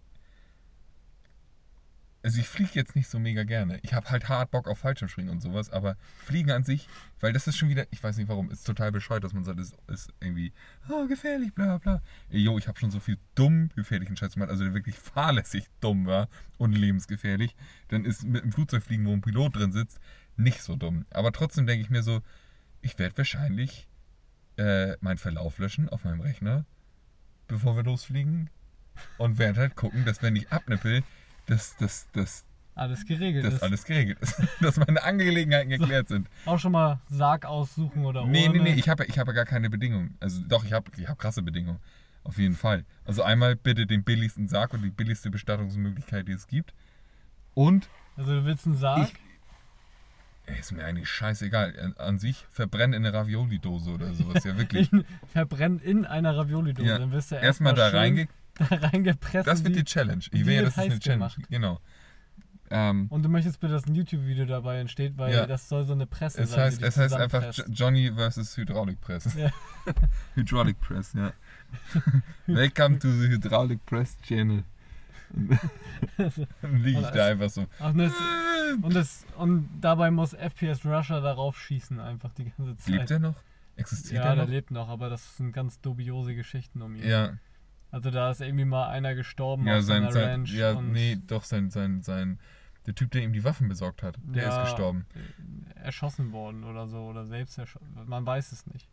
Also 2.27 2.41
ich 2.41 2.49
fliege 2.49 2.71
jetzt 2.73 2.93
nicht 2.93 3.07
so 3.07 3.19
mega 3.19 3.45
gerne. 3.45 3.79
Ich 3.83 3.93
habe 3.93 4.09
halt 4.09 4.27
hart 4.27 4.51
Bock 4.51 4.67
auf 4.67 4.79
Fallschirmspringen 4.79 5.31
und 5.31 5.39
sowas, 5.39 5.69
aber 5.69 5.95
Fliegen 6.25 6.51
an 6.51 6.65
sich, 6.65 6.89
weil 7.21 7.31
das 7.31 7.47
ist 7.47 7.55
schon 7.55 7.69
wieder, 7.69 7.87
ich 7.89 8.03
weiß 8.03 8.17
nicht 8.17 8.27
warum, 8.27 8.51
ist 8.51 8.67
total 8.67 8.91
bescheuert, 8.91 9.23
dass 9.23 9.31
man 9.31 9.45
sagt, 9.45 9.61
es 9.61 9.73
ist 9.87 10.13
irgendwie, 10.19 10.51
oh, 10.89 11.07
gefährlich, 11.07 11.53
bla 11.53 11.77
bla. 11.77 12.01
Jo, 12.29 12.57
ich 12.57 12.67
habe 12.67 12.77
schon 12.77 12.91
so 12.91 12.99
viel 12.99 13.17
dumm 13.35 13.69
gefährlichen 13.77 14.17
Scheiß 14.17 14.33
gemacht, 14.33 14.49
also 14.49 14.65
der 14.65 14.73
wirklich 14.73 14.97
fahrlässig 14.99 15.67
dumm 15.79 16.05
war 16.05 16.27
und 16.57 16.73
lebensgefährlich. 16.73 17.55
Dann 17.87 18.03
ist 18.03 18.25
mit 18.25 18.43
dem 18.43 18.51
Flugzeugfliegen, 18.51 19.05
wo 19.05 19.13
ein 19.13 19.21
Pilot 19.21 19.55
drin 19.55 19.71
sitzt, 19.71 20.01
nicht 20.35 20.61
so 20.61 20.75
dumm. 20.75 21.05
Aber 21.11 21.31
trotzdem 21.31 21.65
denke 21.65 21.81
ich 21.81 21.89
mir 21.89 22.03
so, 22.03 22.21
ich 22.81 22.99
werde 22.99 23.17
wahrscheinlich 23.19 23.87
äh, 24.57 24.97
meinen 24.99 25.17
Verlauf 25.17 25.59
löschen 25.59 25.87
auf 25.87 26.03
meinem 26.03 26.19
Rechner, 26.19 26.65
bevor 27.47 27.77
wir 27.77 27.83
losfliegen 27.83 28.49
und 29.17 29.37
werde 29.37 29.61
halt 29.61 29.77
gucken, 29.77 30.03
dass 30.03 30.21
wenn 30.21 30.35
ich 30.35 30.51
abnippel, 30.51 31.03
dass, 31.47 31.75
dass, 31.77 32.07
dass, 32.11 32.45
alles 32.75 33.05
geregelt 33.05 33.43
dass 33.45 33.55
ist. 33.55 33.63
alles 33.63 33.83
geregelt 33.85 34.19
ist. 34.21 34.35
dass 34.61 34.77
meine 34.77 35.01
Angelegenheiten 35.03 35.69
geklärt 35.69 36.07
sind. 36.07 36.29
Auch 36.45 36.59
schon 36.59 36.71
mal 36.73 36.99
Sarg 37.09 37.45
aussuchen 37.45 38.05
oder 38.05 38.25
Nee, 38.25 38.47
nee, 38.49 38.59
Urne. 38.59 38.63
nee, 38.71 38.73
ich 38.79 38.87
habe 38.87 39.05
ich 39.05 39.17
hab 39.17 39.27
ja 39.27 39.33
gar 39.33 39.45
keine 39.45 39.69
Bedingungen. 39.69 40.15
Also 40.19 40.41
doch, 40.47 40.63
ich 40.63 40.73
habe 40.73 40.91
ich 40.95 41.07
hab 41.07 41.17
krasse 41.17 41.41
Bedingungen. 41.41 41.79
Auf 42.23 42.37
jeden 42.37 42.55
Fall. 42.55 42.85
Also 43.05 43.23
einmal 43.23 43.55
bitte 43.55 43.87
den 43.87 44.03
billigsten 44.03 44.47
Sarg 44.47 44.73
und 44.73 44.83
die 44.83 44.91
billigste 44.91 45.31
Bestattungsmöglichkeit, 45.31 46.27
die 46.27 46.33
es 46.33 46.45
gibt. 46.47 46.73
Und, 47.53 47.89
Also 48.15 48.35
du 48.35 48.45
willst 48.45 48.65
einen 48.67 48.75
Sarg? 48.75 49.09
ey, 50.45 50.59
ist 50.59 50.71
mir 50.71 50.83
eigentlich 50.85 51.09
scheißegal, 51.09 51.73
an, 51.79 51.93
an 51.97 52.17
sich 52.19 52.45
verbrennen 52.51 52.93
in 52.93 53.05
eine 53.05 53.17
Ravioli-Dose 53.17 53.91
oder 53.91 54.13
sowas. 54.13 54.43
Ja, 54.43 54.57
wirklich. 54.57 54.91
in, 54.93 55.03
verbrennt 55.31 55.81
in 55.83 56.05
einer 56.05 56.35
Ravioli-Dose. 56.37 56.87
Ja, 56.87 56.99
Dann 56.99 57.11
wirst 57.11 57.31
du 57.31 57.35
Erstmal 57.35 57.73
da 57.73 57.89
reinge... 57.89 58.25
da 58.25 58.31
reingepresst. 58.71 59.47
Das 59.47 59.63
wird 59.63 59.75
die 59.75 59.79
die- 59.79 59.85
Challenge. 59.85 60.23
Ich 60.31 60.45
will 60.45 60.55
ja, 60.55 60.61
das 60.63 60.71
ist 60.73 60.79
eine 60.79 60.99
Challenge. 60.99 61.19
gemacht. 61.35 61.49
Genau. 61.49 61.79
Ähm, 62.69 63.07
Und 63.09 63.23
du 63.23 63.29
möchtest 63.29 63.61
bitte, 63.61 63.71
dass 63.73 63.85
ein 63.87 63.95
YouTube-Video 63.95 64.45
dabei 64.45 64.79
entsteht, 64.79 65.17
weil 65.17 65.33
Ja. 65.33 65.45
das 65.45 65.69
soll 65.69 65.85
so 65.85 65.93
eine 65.93 66.05
Presse 66.05 66.41
Es 66.41 66.51
sein. 66.51 66.59
heißt, 66.65 66.81
es 66.81 66.97
heißt 66.97 67.13
einfach. 67.15 67.53
Jo- 67.53 67.63
Johnny 67.69 68.11
vs. 68.13 68.57
Hydraulic 68.57 68.99
Press. 68.99 69.33
Ja. 69.35 69.51
Hydraulic 70.35 70.77
Press, 70.81 71.13
ja. 71.13 71.31
Welcome 72.47 72.99
to 72.99 73.09
the 73.09 73.29
Hydraulic 73.29 73.85
Press 73.85 74.17
Channel. 74.21 74.63
Dann 76.61 76.83
liege 76.83 76.99
ich 76.99 77.05
Und 77.05 77.15
da 77.15 77.25
einfach 77.27 77.49
so. 77.49 77.67
Ach, 77.79 77.89
und, 77.91 77.97
das, 77.99 78.13
und, 78.81 78.95
das, 78.95 79.25
und 79.37 79.69
dabei 79.81 80.11
muss 80.11 80.33
FPS 80.33 80.85
Russia 80.85 81.19
darauf 81.21 81.57
schießen, 81.59 81.99
einfach 81.99 82.33
die 82.33 82.45
ganze 82.51 82.75
Zeit. 82.77 82.93
Lebt 82.95 83.11
er 83.11 83.19
noch? 83.19 83.35
Existiert 83.75 84.23
ja, 84.23 84.29
er 84.31 84.35
der 84.35 84.45
noch? 84.45 84.51
lebt 84.51 84.71
noch, 84.71 84.89
aber 84.89 85.09
das 85.09 85.37
sind 85.37 85.51
ganz 85.53 85.79
dubiose 85.81 86.33
Geschichten 86.35 86.81
um 86.81 86.95
ihn. 86.95 87.07
Ja, 87.07 87.33
Also 87.97 88.11
da 88.11 88.29
ist 88.31 88.41
irgendwie 88.41 88.65
mal 88.65 88.89
einer 88.89 89.15
gestorben 89.15 89.65
ja, 89.67 89.77
auf 89.77 89.83
sein, 89.83 90.03
seiner 90.03 90.11
sein 90.11 90.29
Ranch. 90.29 90.53
ja, 90.53 90.79
nee, 90.81 91.17
doch 91.27 91.43
sein, 91.43 91.69
sein, 91.71 92.01
sein, 92.03 92.39
Der 92.85 92.93
Typ, 92.95 93.11
der 93.11 93.23
ihm 93.23 93.33
die 93.33 93.43
Waffen 93.43 93.67
besorgt 93.67 94.03
hat, 94.03 94.17
der 94.23 94.43
Ja, 94.43 94.61
ist 94.63 94.69
gestorben. 94.69 95.05
äh, 95.75 95.79
Erschossen 95.79 96.31
worden 96.31 96.63
oder 96.63 96.87
so. 96.87 96.99
Oder 97.05 97.25
selbst 97.25 97.57
erschossen. 97.57 97.87
Man 98.05 98.25
weiß 98.25 98.51
es 98.51 98.65
nicht. 98.67 98.87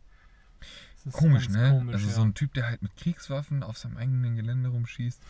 Komisch, 1.11 1.49
ne? 1.49 1.69
Komisch, 1.69 1.93
also 1.95 2.07
ja. 2.07 2.13
so 2.13 2.21
ein 2.23 2.33
Typ, 2.33 2.53
der 2.55 2.67
halt 2.67 2.81
mit 2.81 2.95
Kriegswaffen 2.95 3.61
auf 3.61 3.77
seinem 3.77 3.97
eigenen 3.97 4.35
Gelände 4.35 4.69
rumschießt. 4.69 5.21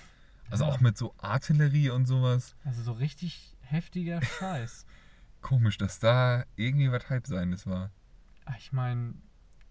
Also 0.49 0.63
Ja. 0.63 0.71
auch 0.71 0.79
mit 0.79 0.97
so 0.97 1.13
Artillerie 1.17 1.89
und 1.89 2.05
sowas. 2.05 2.55
Also 2.63 2.81
so 2.81 2.93
richtig 2.93 3.53
heftiger 3.61 4.21
Scheiß. 4.39 4.85
Komisch, 5.41 5.77
dass 5.77 5.99
da 5.99 6.45
irgendwie 6.55 6.91
was 6.91 7.09
Halbseines 7.09 7.67
war. 7.67 7.91
Ah, 8.45 8.53
Ich 8.57 8.71
meine, 8.71 9.15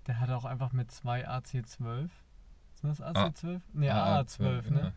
der 0.07 0.20
hat 0.20 0.28
auch 0.30 0.44
einfach 0.44 0.72
mit 0.72 0.90
zwei 0.90 1.26
AC-12. 1.26 2.11
Sind 2.85 3.01
das 3.01 3.16
AC-12? 3.16 3.61
ne, 3.72 3.95
AA-12, 3.95 4.70
ne? 4.70 4.93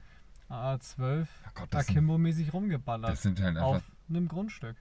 AA-12 0.49 1.19
Ja 1.19 1.25
Gott, 1.53 1.67
das 1.73 1.85
sind, 1.87 1.97
Akimbo-mäßig 1.97 2.51
rumgeballert. 2.53 3.11
das 3.11 3.21
sind 3.21 3.39
halt 3.41 3.55
einfach. 3.57 3.77
auf 3.77 3.83
einem 4.09 4.27
Grundstück. 4.27 4.75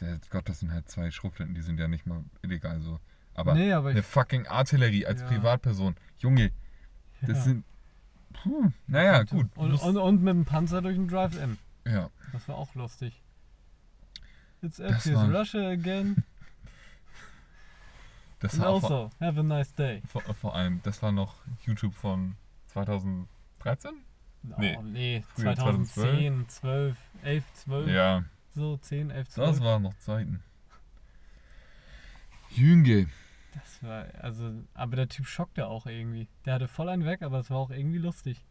Der, 0.00 0.18
Gott, 0.28 0.48
das 0.50 0.60
sind 0.60 0.70
halt 0.70 0.88
zwei 0.90 1.10
Schrotflinten, 1.10 1.54
die 1.54 1.62
sind 1.62 1.80
ja 1.80 1.88
nicht 1.88 2.04
mal 2.06 2.22
illegal 2.42 2.80
so. 2.82 3.00
Aber 3.34 3.54
nee, 3.54 3.72
aber 3.72 3.88
eine 3.88 4.02
fucking 4.02 4.46
Artillerie 4.46 5.06
als 5.06 5.22
Ja. 5.22 5.28
Privatperson. 5.28 5.96
Junge, 6.18 6.52
das 7.22 7.38
ja. 7.38 7.42
sind. 7.44 7.64
Puh, 8.34 8.70
naja, 8.86 9.22
gut. 9.22 9.46
Und, 9.56 9.72
und, 9.74 9.96
und 9.96 10.22
mit 10.22 10.34
dem 10.34 10.44
Panzer 10.44 10.82
durch 10.82 10.96
den 10.96 11.08
Drive-In. 11.08 11.56
ja, 11.86 12.10
Das 12.32 12.46
war 12.48 12.56
auch 12.56 12.74
lustig. 12.74 13.22
It's 14.60 14.78
FPS 14.78 15.14
war- 15.14 15.34
Russia 15.40 15.68
again. 15.70 16.22
das 18.40 18.58
war 18.58 18.68
auch 18.68 18.80
vor, 18.80 18.90
also, 18.90 19.10
have 19.20 19.40
a 19.40 19.42
nice 19.42 19.74
day. 19.74 20.02
vor, 20.06 20.22
vor 20.34 20.54
allem, 20.54 20.80
das 20.82 21.02
war 21.02 21.12
noch 21.12 21.36
YouTube 21.64 21.94
von 21.94 22.34
2013? 22.72 23.92
Nee. 24.58 24.76
Oh, 24.78 24.82
nee, 24.82 25.24
Früher 25.34 25.54
2010, 25.54 26.48
12, 26.48 26.96
11, 27.22 27.44
12. 27.54 27.90
Ja, 27.90 28.24
So, 28.54 28.76
10, 28.76 29.10
11, 29.10 29.28
12. 29.28 29.50
das 29.50 29.60
waren 29.60 29.82
noch 29.82 29.96
Zeiten. 29.98 30.42
Jünge. 32.50 33.06
Das 33.54 33.82
war, 33.82 34.06
also, 34.20 34.50
aber 34.74 34.96
der 34.96 35.08
Typ 35.08 35.26
schockte 35.26 35.66
auch 35.66 35.86
irgendwie. 35.86 36.28
Der 36.44 36.54
hatte 36.54 36.68
voll 36.68 36.88
einen 36.88 37.04
weg, 37.04 37.22
aber 37.22 37.38
es 37.38 37.50
war 37.50 37.58
auch 37.58 37.70
irgendwie 37.70 37.98
lustig. 37.98 38.44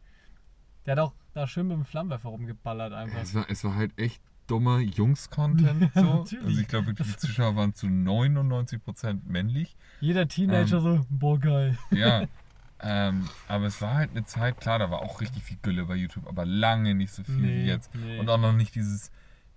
Der 0.86 0.94
hat 0.94 1.00
auch 1.00 1.14
da 1.34 1.48
schön 1.48 1.68
mit 1.68 1.78
dem 1.78 1.86
Flammenwerfer 1.86 2.30
rumgeballert 2.30 2.94
einfach. 2.94 3.22
Es 3.22 3.36
war, 3.36 3.46
es 3.50 3.64
war 3.64 3.76
halt 3.76 3.98
echt 4.00 4.22
dummer 4.48 4.80
Jungs-Content 4.80 5.92
so. 5.96 6.02
natürlich. 6.02 6.46
Also 6.46 6.62
ich 6.62 6.68
glaube, 6.68 6.94
die 6.94 7.18
Zuschauer 7.18 7.56
waren 7.56 7.74
zu 7.74 7.88
99% 7.88 9.22
männlich. 9.26 9.76
Jeder 10.00 10.28
Teenager 10.28 10.78
Ähm, 10.78 10.84
so, 10.84 11.06
boah, 11.10 11.40
geil. 11.40 11.78
Ja. 11.92 12.28
ähm, 12.82 13.30
aber 13.48 13.66
es 13.66 13.82
war 13.82 13.94
halt 13.94 14.12
eine 14.12 14.26
Zeit, 14.26 14.60
klar, 14.60 14.80
da 14.80 14.90
war 14.90 15.02
auch 15.02 15.22
richtig 15.22 15.44
viel 15.44 15.58
Gülle 15.62 15.86
bei 15.86 15.96
YouTube, 15.96 16.28
aber 16.28 16.46
lange 16.46 16.96
nicht 16.96 17.14
so 17.14 17.24
viel 17.24 17.42
wie 17.44 17.66
jetzt. 17.66 17.94
nee. 17.96 18.20
Und 18.20 18.30
auch 18.30 18.40
noch 18.40 18.54
nicht 18.54 18.74
dieses, 18.76 19.12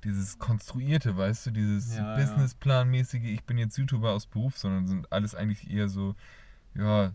dieses 0.05 0.39
konstruierte, 0.39 1.17
weißt 1.17 1.47
du, 1.47 1.51
dieses 1.53 1.97
Ja. 1.97 2.17
Businessplanmäßige, 2.17 3.25
ich 3.25 3.43
bin 3.45 3.57
jetzt 3.59 3.79
YouTuber 3.79 4.13
aus 4.13 4.27
Beruf, 4.27 4.59
sondern 4.59 4.87
sind 4.87 5.11
alles 5.13 5.35
eigentlich 5.35 5.71
eher 5.71 5.89
so, 5.89 6.15
ja, 6.75 7.13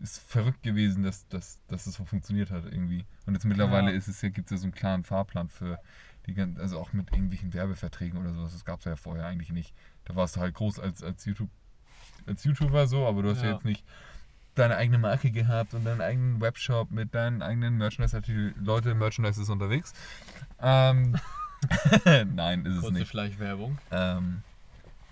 ist 0.00 0.18
verrückt 0.18 0.64
gewesen, 0.64 1.04
dass, 1.04 1.28
dass, 1.28 1.60
dass 1.68 1.86
es 1.86 1.94
so 1.94 2.04
funktioniert 2.04 2.50
hat 2.50 2.64
irgendwie. 2.64 3.04
Und 3.26 3.34
jetzt 3.34 3.44
mittlerweile 3.44 3.92
Ja. 3.92 3.96
ist 3.96 4.08
es 4.08 4.20
ja, 4.20 4.30
gibt 4.30 4.46
es 4.46 4.50
ja 4.50 4.56
so 4.56 4.64
einen 4.64 4.74
klaren 4.74 5.04
Fahrplan 5.04 5.48
für 5.48 5.78
die 6.26 6.34
ganzen, 6.34 6.60
also 6.60 6.80
auch 6.80 6.92
mit 6.92 7.10
irgendwelchen 7.12 7.52
Werbeverträgen 7.54 8.18
oder 8.18 8.32
sowas, 8.34 8.52
das 8.52 8.64
gab 8.64 8.80
es 8.80 8.84
ja 8.84 8.96
vorher 8.96 9.26
eigentlich 9.26 9.50
nicht. 9.50 9.72
Da 10.04 10.16
warst 10.16 10.34
du 10.36 10.40
halt 10.40 10.54
groß 10.54 10.80
als, 10.80 11.04
als 11.04 11.24
YouTube, 11.24 11.50
als 12.26 12.42
YouTuber 12.42 12.88
so, 12.88 13.06
aber 13.06 13.22
du 13.22 13.30
hast 13.30 13.42
ja, 13.42 13.48
Ja. 13.50 13.52
jetzt 13.54 13.64
nicht 13.64 13.84
deine 14.54 14.76
eigene 14.76 14.98
Marke 14.98 15.30
gehabt 15.30 15.74
und 15.74 15.84
deinen 15.84 16.00
eigenen 16.00 16.40
Webshop 16.40 16.90
mit 16.90 17.14
deinen 17.14 17.42
eigenen 17.42 17.78
Merchandise-Artikeln. 17.78 18.54
Leute, 18.62 18.94
Merchandise 18.94 19.40
ist 19.40 19.48
unterwegs. 19.48 19.92
Ähm, 20.60 21.16
Nein, 22.34 22.66
ist 22.66 22.74
es 22.74 22.80
Kurze 22.80 22.94
nicht. 22.94 23.08
Schleichwerbung. 23.08 23.78
Ähm, 23.90 24.42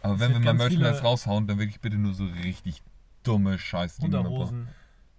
aber 0.03 0.15
Es 0.15 0.21
wenn 0.21 0.33
wir 0.33 0.41
mal 0.41 0.55
Merchandise 0.55 1.03
raushauen, 1.03 1.47
dann 1.47 1.59
wirklich 1.59 1.81
bitte 1.81 1.97
nur 1.97 2.15
so 2.15 2.25
richtig 2.25 2.83
dumme 3.23 3.59
Scheiße. 3.59 4.03
Unterhosen. 4.03 4.69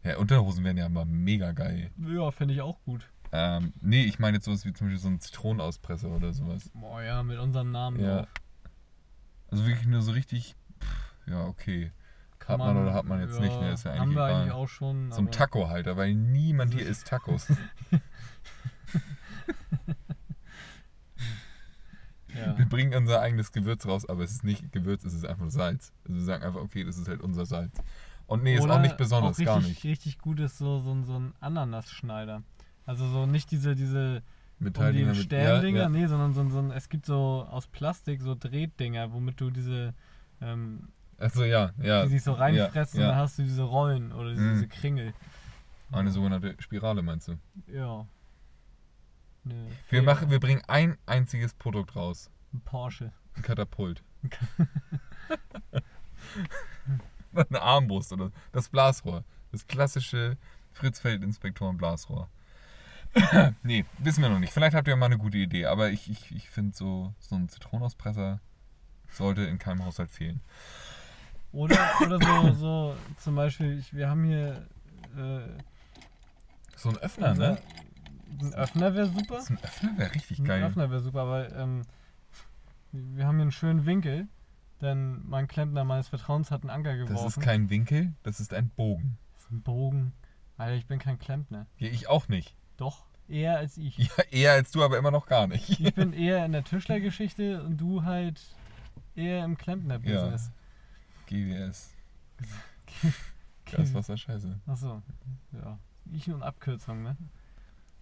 Ja, 0.04 0.18
Unterhosen 0.18 0.64
wären 0.64 0.78
ja 0.78 0.86
aber 0.86 1.06
mega 1.06 1.52
geil. 1.52 1.92
Ja, 2.08 2.32
finde 2.32 2.54
ich 2.56 2.62
auch 2.62 2.80
gut. 2.86 3.08
Ähm, 3.32 3.72
nee, 3.82 4.04
ich 4.04 4.20
meine 4.20 4.38
jetzt 4.38 4.46
sowas 4.46 4.66
wie 4.66 4.74
zum 4.74 4.88
Beispiel 4.88 5.00
so 5.02 5.08
ein 5.08 5.20
Zitronenauspresser 5.20 6.10
oder 6.10 6.34
sowas. 6.34 6.70
Boah, 6.74 7.02
ja, 7.02 7.24
mit 7.24 7.38
unserem 7.40 7.72
Namen 7.72 8.00
Ja. 8.00 8.18
drauf. 8.18 8.28
Also 9.52 9.66
wirklich 9.66 9.88
nur 9.88 10.02
so 10.02 10.12
richtig, 10.12 10.56
pff, 10.82 11.14
ja, 11.28 11.44
okay. 11.46 11.92
Hat 12.48 12.58
man, 12.58 12.78
oder 12.78 12.94
hat 12.94 13.06
man 13.06 13.22
jetzt 13.22 13.40
nicht, 13.40 13.60
ne? 13.60 13.72
Ist 13.74 13.84
ja 13.86 13.92
haben 13.94 14.02
eigentlich 14.02 14.16
wir 14.18 14.26
egal. 14.28 14.42
eigentlich 14.42 14.52
auch 14.54 14.68
schon. 14.68 15.12
so 15.12 15.22
aber- 15.22 15.32
Taco-Halter, 15.32 15.96
weil 15.98 16.14
niemand 16.16 16.74
hier 16.74 16.86
isst 16.86 17.08
Tacos. 17.08 17.48
Ja. 22.34 22.58
Wir 22.58 22.66
bringen 22.66 22.94
unser 22.96 23.20
eigenes 23.22 23.52
Gewürz 23.52 23.86
raus, 23.86 24.08
aber 24.08 24.24
es 24.24 24.32
ist 24.32 24.44
nicht 24.46 24.72
Gewürz, 24.72 25.04
es 25.04 25.14
ist 25.14 25.26
einfach 25.26 25.50
Salz. 25.50 25.92
Also 26.06 26.16
wir 26.16 26.24
sagen 26.24 26.44
einfach, 26.46 26.62
okay, 26.62 26.86
das 26.86 26.98
ist 26.98 27.10
halt 27.10 27.20
unser 27.22 27.46
Salz. 27.46 27.78
Und 28.26 28.44
nee, 28.44 28.56
ist 28.56 28.62
Oder 28.62 28.76
auch 28.76 28.82
nicht 28.82 28.96
besonders, 28.96 29.36
auch 29.36 29.40
richtig, 29.40 29.46
gar 29.46 29.60
nicht. 29.62 29.84
Richtig 29.84 30.18
gut 30.20 30.40
ist 30.40 30.58
so, 30.58 30.80
so, 30.80 30.92
ein- 30.94 31.04
so 31.04 31.20
ein 31.20 31.34
Ananasschneider. 31.42 32.42
Also 32.86 33.06
so 33.10 33.26
nicht 33.26 33.52
diese, 33.52 33.76
diese 33.76 34.00
um 34.18 34.24
die 34.60 34.64
Metalldinger 34.64 35.08
mit- 35.10 35.18
Sterndinger, 35.18 35.78
ja, 35.78 35.84
ja. 35.84 35.90
nee, 35.90 36.06
sondern 36.08 36.34
so, 36.34 36.48
so 36.50 36.60
ein, 36.60 36.72
es 36.72 36.88
gibt 36.88 37.06
so 37.06 37.46
aus 37.50 37.68
Plastik 37.68 38.22
so 38.22 38.34
Drehtdinger, 38.34 39.12
womit 39.12 39.42
du 39.42 39.50
diese, 39.50 39.94
ähm, 40.40 40.88
Also 41.22 41.44
ja, 41.46 41.72
ja. 41.82 42.04
die 42.04 42.10
sich 42.10 42.24
so 42.24 42.34
reinfressen 42.34 43.00
ja, 43.00 43.06
und 43.06 43.10
dann 43.12 43.18
ja. 43.18 43.24
hast 43.24 43.38
du 43.38 43.44
diese 43.44 43.64
Rollen 43.64 44.12
oder 44.12 44.32
diese, 44.32 44.42
Mhm. 44.42 44.54
diese 44.56 44.68
Kringel. 44.68 45.14
Eine 45.92 46.12
sogenannte 46.12 46.56
Spirale 46.60 47.02
meinst 47.02 47.28
du? 47.28 47.38
Ja. 47.68 48.08
Ne, 49.44 49.68
Wir, 49.90 50.02
machen, 50.04 50.30
wir 50.30 50.40
bringen 50.40 50.62
ein 50.68 50.98
einziges 51.06 51.54
Produkt 51.54 51.96
raus. 51.96 52.30
Ein 52.54 52.62
Porsche. 52.62 53.12
Ein 53.36 53.42
Katapult. 53.44 54.04
Eine 57.34 57.62
Armbrust 57.62 58.14
oder 58.14 58.32
das 58.52 58.70
Blasrohr. 58.70 59.24
Das 59.52 59.68
klassische 59.68 60.38
Fritzfeld-Inspektoren-Blasrohr. 60.74 62.30
nee, 63.64 63.86
wissen 64.00 64.22
wir 64.22 64.30
noch 64.30 64.40
nicht. 64.40 64.54
Vielleicht 64.54 64.76
habt 64.76 64.88
ihr 64.88 64.96
mal 64.96 65.08
eine 65.08 65.18
gute 65.18 65.38
Idee, 65.38 65.66
aber 65.66 65.90
ich, 65.90 66.10
ich, 66.10 66.34
ich 66.34 66.50
finde 66.50 66.76
so, 66.76 67.14
so 67.20 67.36
ein 67.36 67.50
Zitronenauspresser 67.50 68.40
sollte 69.10 69.42
in 69.44 69.60
keinem 69.60 69.84
Haushalt 69.84 70.12
fehlen. 70.12 70.42
Oder, 71.54 71.78
oder 72.06 72.20
so, 72.20 72.54
so 72.54 72.96
zum 73.18 73.36
Beispiel, 73.36 73.80
ich, 73.80 73.94
wir 73.94 74.10
haben 74.10 74.24
hier 74.24 74.66
äh, 75.18 75.42
So 76.78 76.90
ein 76.90 76.98
Öffner, 76.98 77.32
unser- 77.32 77.52
ne? 77.54 77.58
ein 78.42 78.54
Öffner 78.54 78.96
wäre 78.96 79.08
super. 79.08 79.42
So 79.42 79.54
ein 79.54 79.60
Öffner 79.64 79.98
wäre 79.98 80.16
richtig 80.16 80.40
Ein 80.40 80.46
geil. 80.46 80.64
Öffner 80.64 80.90
wäre 80.90 81.02
super, 81.02 81.22
aber 81.22 81.54
ähm, 81.56 81.82
wir 82.94 83.26
haben 83.28 83.36
hier 83.36 83.44
einen 83.44 83.52
schönen 83.52 83.86
Winkel, 83.86 84.28
denn 84.82 85.22
mein 85.28 85.48
Klempner 85.48 85.84
meines 85.84 86.08
Vertrauens 86.08 86.50
hat 86.52 86.62
einen 86.62 86.70
Anker 86.70 86.96
geworfen. 86.96 87.14
Das 87.26 87.38
ist 87.38 87.44
kein 87.44 87.70
Winkel, 87.70 88.14
das 88.24 88.40
ist 88.40 88.54
ein 88.54 88.70
Bogen. 88.70 89.18
Das 89.36 89.44
ist 89.46 89.52
ein 89.52 89.62
Bogen. 89.62 90.14
Alter, 90.58 90.76
ich 90.76 90.86
bin 90.88 91.00
kein 91.00 91.20
Klempner. 91.20 91.68
Ja, 91.78 91.88
ich 91.90 92.08
auch 92.08 92.28
nicht. 92.30 92.56
Doch, 92.78 93.06
eher 93.28 93.58
als 93.58 93.78
ich. 93.78 93.98
Ja, 93.98 94.24
eher 94.32 94.52
als 94.54 94.72
du, 94.72 94.84
aber 94.84 94.98
immer 94.98 95.12
noch 95.12 95.26
gar 95.26 95.48
nicht. 95.48 95.70
Ich 95.80 95.94
bin 95.94 96.14
eher 96.14 96.46
in 96.46 96.52
der 96.54 96.64
Tischlergeschichte 96.64 97.62
und 97.64 97.78
du 97.78 98.04
halt 98.04 98.42
eher 99.16 99.44
im 99.44 99.58
Klempner-Business. 99.58 100.52
GWS. 101.32 101.90
Gaswasser 103.72 104.18
scheiße. 104.18 104.60
Achso, 104.68 105.02
ja. 105.54 105.78
Ich 106.12 106.30
und 106.30 106.44
Abkürzung, 106.44 107.04
ne? 107.04 107.16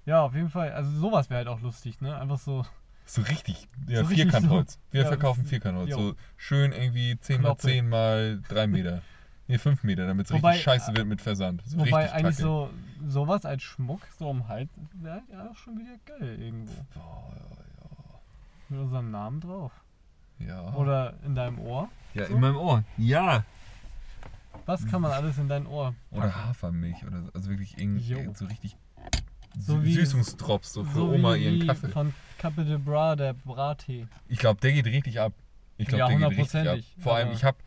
Ja, 0.06 0.22
auf 0.24 0.34
jeden 0.34 0.50
Fall. 0.50 0.72
Also 0.74 0.90
sowas 0.92 1.30
wäre 1.30 1.40
halt 1.40 1.48
auch 1.48 1.62
lustig, 1.62 2.02
ne? 2.02 2.18
Einfach 2.18 2.40
so 2.40 2.66
So 3.06 3.22
richtig, 3.22 3.68
ja, 3.88 4.04
So 4.04 4.10
Vierkantholz. 4.10 4.80
Wir 4.92 5.02
Ja, 5.04 5.08
verkaufen 5.08 5.46
Vierkantholz. 5.46 5.90
jo. 5.92 5.98
So 5.98 6.16
schön 6.38 6.72
irgendwie 6.72 7.20
10 7.20 7.42
mal 7.42 7.48
Kloppe. 7.50 7.62
10 7.62 7.88
mal 7.90 8.42
3 8.50 8.68
Meter. 8.68 9.02
Nee, 9.48 9.58
5 9.60 9.84
Meter, 9.84 10.08
damit 10.08 10.26
es 10.28 10.34
richtig 10.34 10.62
scheiße 10.62 10.96
wird 10.96 11.08
mit 11.08 11.22
Versand. 11.22 11.62
So 11.66 11.78
Wobei 11.80 12.12
eigentlich 12.12 12.38
kacke. 12.38 12.42
so 12.42 12.70
sowas 13.08 13.46
als 13.46 13.62
Schmuck 13.64 14.02
so 14.18 14.30
um 14.30 14.48
Hals 14.48 14.70
wäre 14.94 15.16
halt 15.16 15.30
ja 15.32 15.50
auch 15.50 15.56
schon 15.56 15.78
wieder 15.78 15.98
geil 16.06 16.40
irgendwo. 16.42 16.74
Boah, 16.94 17.34
Mit 18.70 18.80
unserem 18.80 19.12
Namen 19.12 19.40
drauf. 19.42 19.72
ja. 20.40 20.48
ja. 20.48 20.74
Oder 20.76 21.14
in 21.26 21.36
deinem 21.36 21.60
Ohr. 21.60 21.90
Ja, 22.14 22.26
so? 22.26 22.34
in 22.36 22.40
meinem 22.42 22.58
Ohr. 22.58 22.84
Ja. 22.98 23.44
Was 24.66 24.86
kann 24.86 25.02
man 25.02 25.12
alles 25.12 25.38
in 25.38 25.48
dein 25.48 25.66
Ohr? 25.66 25.96
Oder 26.12 26.28
packen? 26.28 26.46
Hafermilch. 26.46 27.04
Oder 27.06 27.24
so. 27.24 27.30
Also 27.34 27.50
wirklich 27.50 27.78
irgend, 27.78 28.02
Jo. 28.02 28.20
irgend 28.20 28.38
so 28.38 28.46
richtig 28.46 28.76
So 29.58 29.84
wie- 29.84 29.94
Süßungsdrops 29.94 30.74
so 30.74 30.84
für 30.84 30.94
so 30.94 31.12
Oma 31.12 31.36
ihren 31.36 31.66
Kaffee. 31.66 31.88
von 31.90 32.14
Cape 32.38 32.64
de 32.66 32.78
Bras, 32.78 33.18
der 33.18 33.34
Brattee. 33.34 34.08
Ich 34.28 34.38
glaube, 34.40 34.62
der 34.62 34.72
geht 34.74 34.86
richtig 34.86 35.20
ab. 35.20 35.34
Ich 35.78 35.88
glaube, 35.88 36.00
Ja, 36.14 36.20
der 36.20 36.30
geht 36.30 36.38
richtig 36.40 36.70
ab. 36.70 36.78
Vor 37.02 37.16
allem, 37.16 37.32
ich 37.32 37.44
habe 37.44 37.58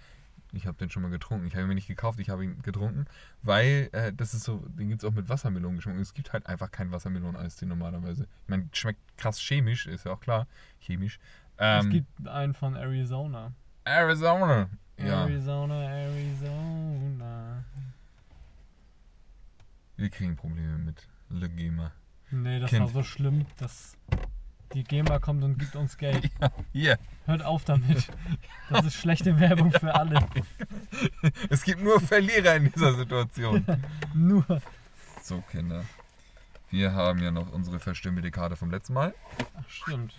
ich 0.54 0.66
hab 0.66 0.76
den 0.78 0.90
schon 0.90 1.02
mal 1.02 1.10
getrunken. 1.10 1.46
Ich 1.46 1.54
habe 1.54 1.62
ihn 1.64 1.68
mir 1.68 1.74
nicht 1.74 1.88
gekauft, 1.88 2.20
ich 2.20 2.28
habe 2.28 2.44
ihn 2.44 2.60
getrunken, 2.62 3.06
weil 3.42 3.88
äh, 3.92 4.12
das 4.12 4.34
ist 4.34 4.44
so, 4.44 4.58
den 4.68 4.90
gibt 4.90 5.02
es 5.02 5.08
auch 5.08 5.14
mit 5.14 5.28
Wassermelonengeschmack. 5.30 5.96
Es 5.96 6.12
gibt 6.14 6.32
halt 6.34 6.46
einfach 6.46 6.70
keinen 6.70 6.92
Wassermelonen-Eistee 6.92 7.64
normalerweise. 7.66 8.24
Ich 8.24 8.48
meine, 8.48 8.68
schmeckt 8.72 9.00
krass 9.16 9.40
chemisch, 9.40 9.86
ist 9.86 10.04
ja 10.04 10.12
auch 10.12 10.20
klar. 10.20 10.46
Chemisch. 10.78 11.18
es 11.56 11.84
Ähm, 11.84 11.90
gibt 11.90 12.28
einen 12.28 12.52
von 12.54 12.76
Arizona. 12.76 13.52
Arizona. 13.84 14.68
Ja, 14.98 15.22
Arizona, 15.22 15.74
Arizona. 15.88 17.64
wir 19.96 20.10
kriegen 20.10 20.36
Probleme 20.36 20.78
mit 20.78 21.08
Legema. 21.30 21.92
Nee, 22.30 22.60
das 22.60 22.70
Kind. 22.70 22.82
war 22.82 22.88
so 22.88 23.02
schlimm, 23.02 23.46
dass 23.58 23.96
Die 24.74 24.84
GEMA 24.84 25.18
kommt 25.18 25.44
und 25.44 25.58
gibt 25.58 25.76
uns 25.76 25.96
Geld. 25.98 26.30
Hier, 26.72 26.98
Hört 27.26 27.44
auf 27.44 27.64
damit. 27.64 28.08
Das 28.70 28.86
ist 28.86 28.94
schlechte 28.94 29.38
Werbung 29.38 29.70
für 29.70 29.94
alle. 29.94 30.26
es 31.50 31.62
gibt 31.62 31.82
nur 31.82 32.00
Verlierer 32.00 32.56
in 32.56 32.72
dieser 32.72 32.94
Situation. 32.94 33.64
Nur. 34.14 34.44
So, 35.22 35.40
Kinder. 35.50 35.84
Wir 36.70 36.92
haben 36.94 37.22
ja 37.22 37.30
noch 37.30 37.52
unsere 37.52 37.78
verstümmelte 37.80 38.30
Karte 38.30 38.56
vom 38.56 38.70
letzten 38.70 38.94
Mal. 38.94 39.14
Ach, 39.54 39.68
stimmt. 39.68 40.14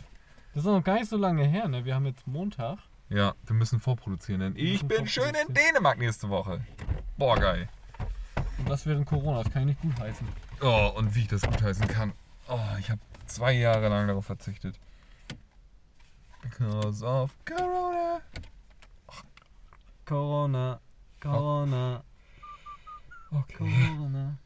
Das 0.53 0.63
ist 0.63 0.69
noch 0.69 0.83
gar 0.83 0.95
nicht 0.95 1.09
so 1.09 1.17
lange 1.17 1.45
her, 1.45 1.67
ne? 1.67 1.83
Wir 1.83 1.95
haben 1.95 2.05
jetzt 2.05 2.27
Montag. 2.27 2.77
Ja, 3.13 3.35
wir 3.45 3.55
müssen 3.55 3.79
vorproduzieren, 3.79 4.41
denn 4.41 4.55
ich 4.55 4.83
bin 4.87 5.07
schön 5.07 5.35
in. 5.35 5.53
Dänemark 5.53 5.99
nächste 5.99 6.29
Woche. 6.29 6.65
Boah, 7.15 7.35
geil. 7.37 7.69
Und 8.57 8.67
das 8.67 8.87
während 8.87 9.05
Corona. 9.05 9.43
Das 9.43 9.53
kann 9.53 9.67
ich 9.67 9.67
nicht 9.67 9.81
gut 9.81 9.99
heißen. 9.99 10.27
Oh, 10.61 10.91
und 10.95 11.13
wie 11.13 11.19
ich 11.19 11.27
das 11.27 11.43
gutheißen 11.43 11.87
kann. 11.87 12.13
Oh, 12.47 12.59
ich 12.79 12.89
habe 12.89 12.99
zwei 13.27 13.51
Jahre 13.51 13.87
lang 13.89 14.07
darauf 14.07 14.25
verzichtet. 14.25 14.79
Because 16.41 17.05
of 17.05 17.31
Corona. 17.45 18.21
Corona. 20.05 20.79
Corona. 21.19 22.03
Okay. 23.29 23.87
Corona. 23.95 24.37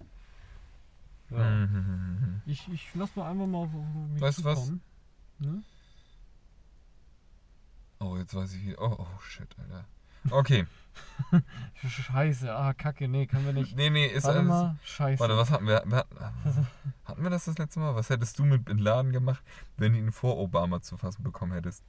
Ja. 1.29 1.37
Mhm. 1.37 2.41
Ich, 2.45 2.67
ich 2.67 2.89
lass 2.95 3.15
mal 3.15 3.31
einfach 3.31 3.47
mal 3.47 3.59
auf 3.59 3.69
mich 4.11 4.21
Weißt 4.21 4.39
du 4.39 4.43
was? 4.43 4.73
Ne? 5.39 5.63
Oh, 7.99 8.17
jetzt 8.17 8.33
weiß 8.35 8.53
ich 8.53 8.63
wie. 8.65 8.77
Oh, 8.77 8.95
oh, 8.99 9.19
shit, 9.21 9.47
Alter. 9.59 9.85
Okay. 10.29 10.65
Sch- 11.81 11.87
Scheiße, 11.89 12.53
ah, 12.55 12.73
kacke, 12.73 13.07
nee, 13.07 13.27
können 13.27 13.45
wir 13.45 13.53
nicht. 13.53 13.75
Nee, 13.75 13.89
nee, 13.89 14.07
ist 14.07 14.25
Warte 14.25 14.39
alles. 14.39 14.49
mal, 14.49 14.75
scheiße. 14.83 15.19
Warte, 15.19 15.37
was 15.37 15.51
hatten 15.51 15.65
wir? 15.67 15.83
wir 15.85 15.97
hatten, 15.97 16.67
hatten 17.05 17.23
wir 17.23 17.29
das 17.29 17.45
das 17.45 17.57
letzte 17.57 17.79
Mal? 17.79 17.95
Was 17.95 18.09
hättest 18.09 18.37
du 18.39 18.45
mit 18.45 18.65
Bin 18.65 18.77
Laden 18.77 19.11
gemacht, 19.11 19.43
wenn 19.77 19.93
du 19.93 19.99
ihn 19.99 20.11
vor 20.11 20.37
Obama 20.37 20.81
zu 20.81 20.97
fassen 20.97 21.23
bekommen 21.23 21.53
hättest? 21.53 21.83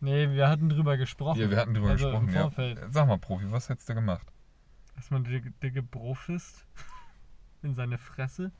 Nee, 0.00 0.30
wir 0.30 0.48
hatten 0.48 0.68
drüber 0.68 0.96
gesprochen. 0.96 1.40
Ja, 1.40 1.50
wir 1.50 1.58
hatten 1.58 1.74
drüber 1.74 1.90
also 1.90 2.06
gesprochen, 2.06 2.28
Im 2.28 2.34
ja. 2.34 2.40
Vorfeld. 2.42 2.80
Sag 2.90 3.06
mal, 3.06 3.18
Profi, 3.18 3.50
was 3.50 3.68
hättest 3.68 3.88
du 3.88 3.94
gemacht? 3.94 4.26
Dass 4.96 5.10
man 5.10 5.24
dicke, 5.24 5.50
dicke 5.62 5.82
Brofist 5.82 6.64
in 7.62 7.74
seine 7.74 7.98
Fresse. 7.98 8.52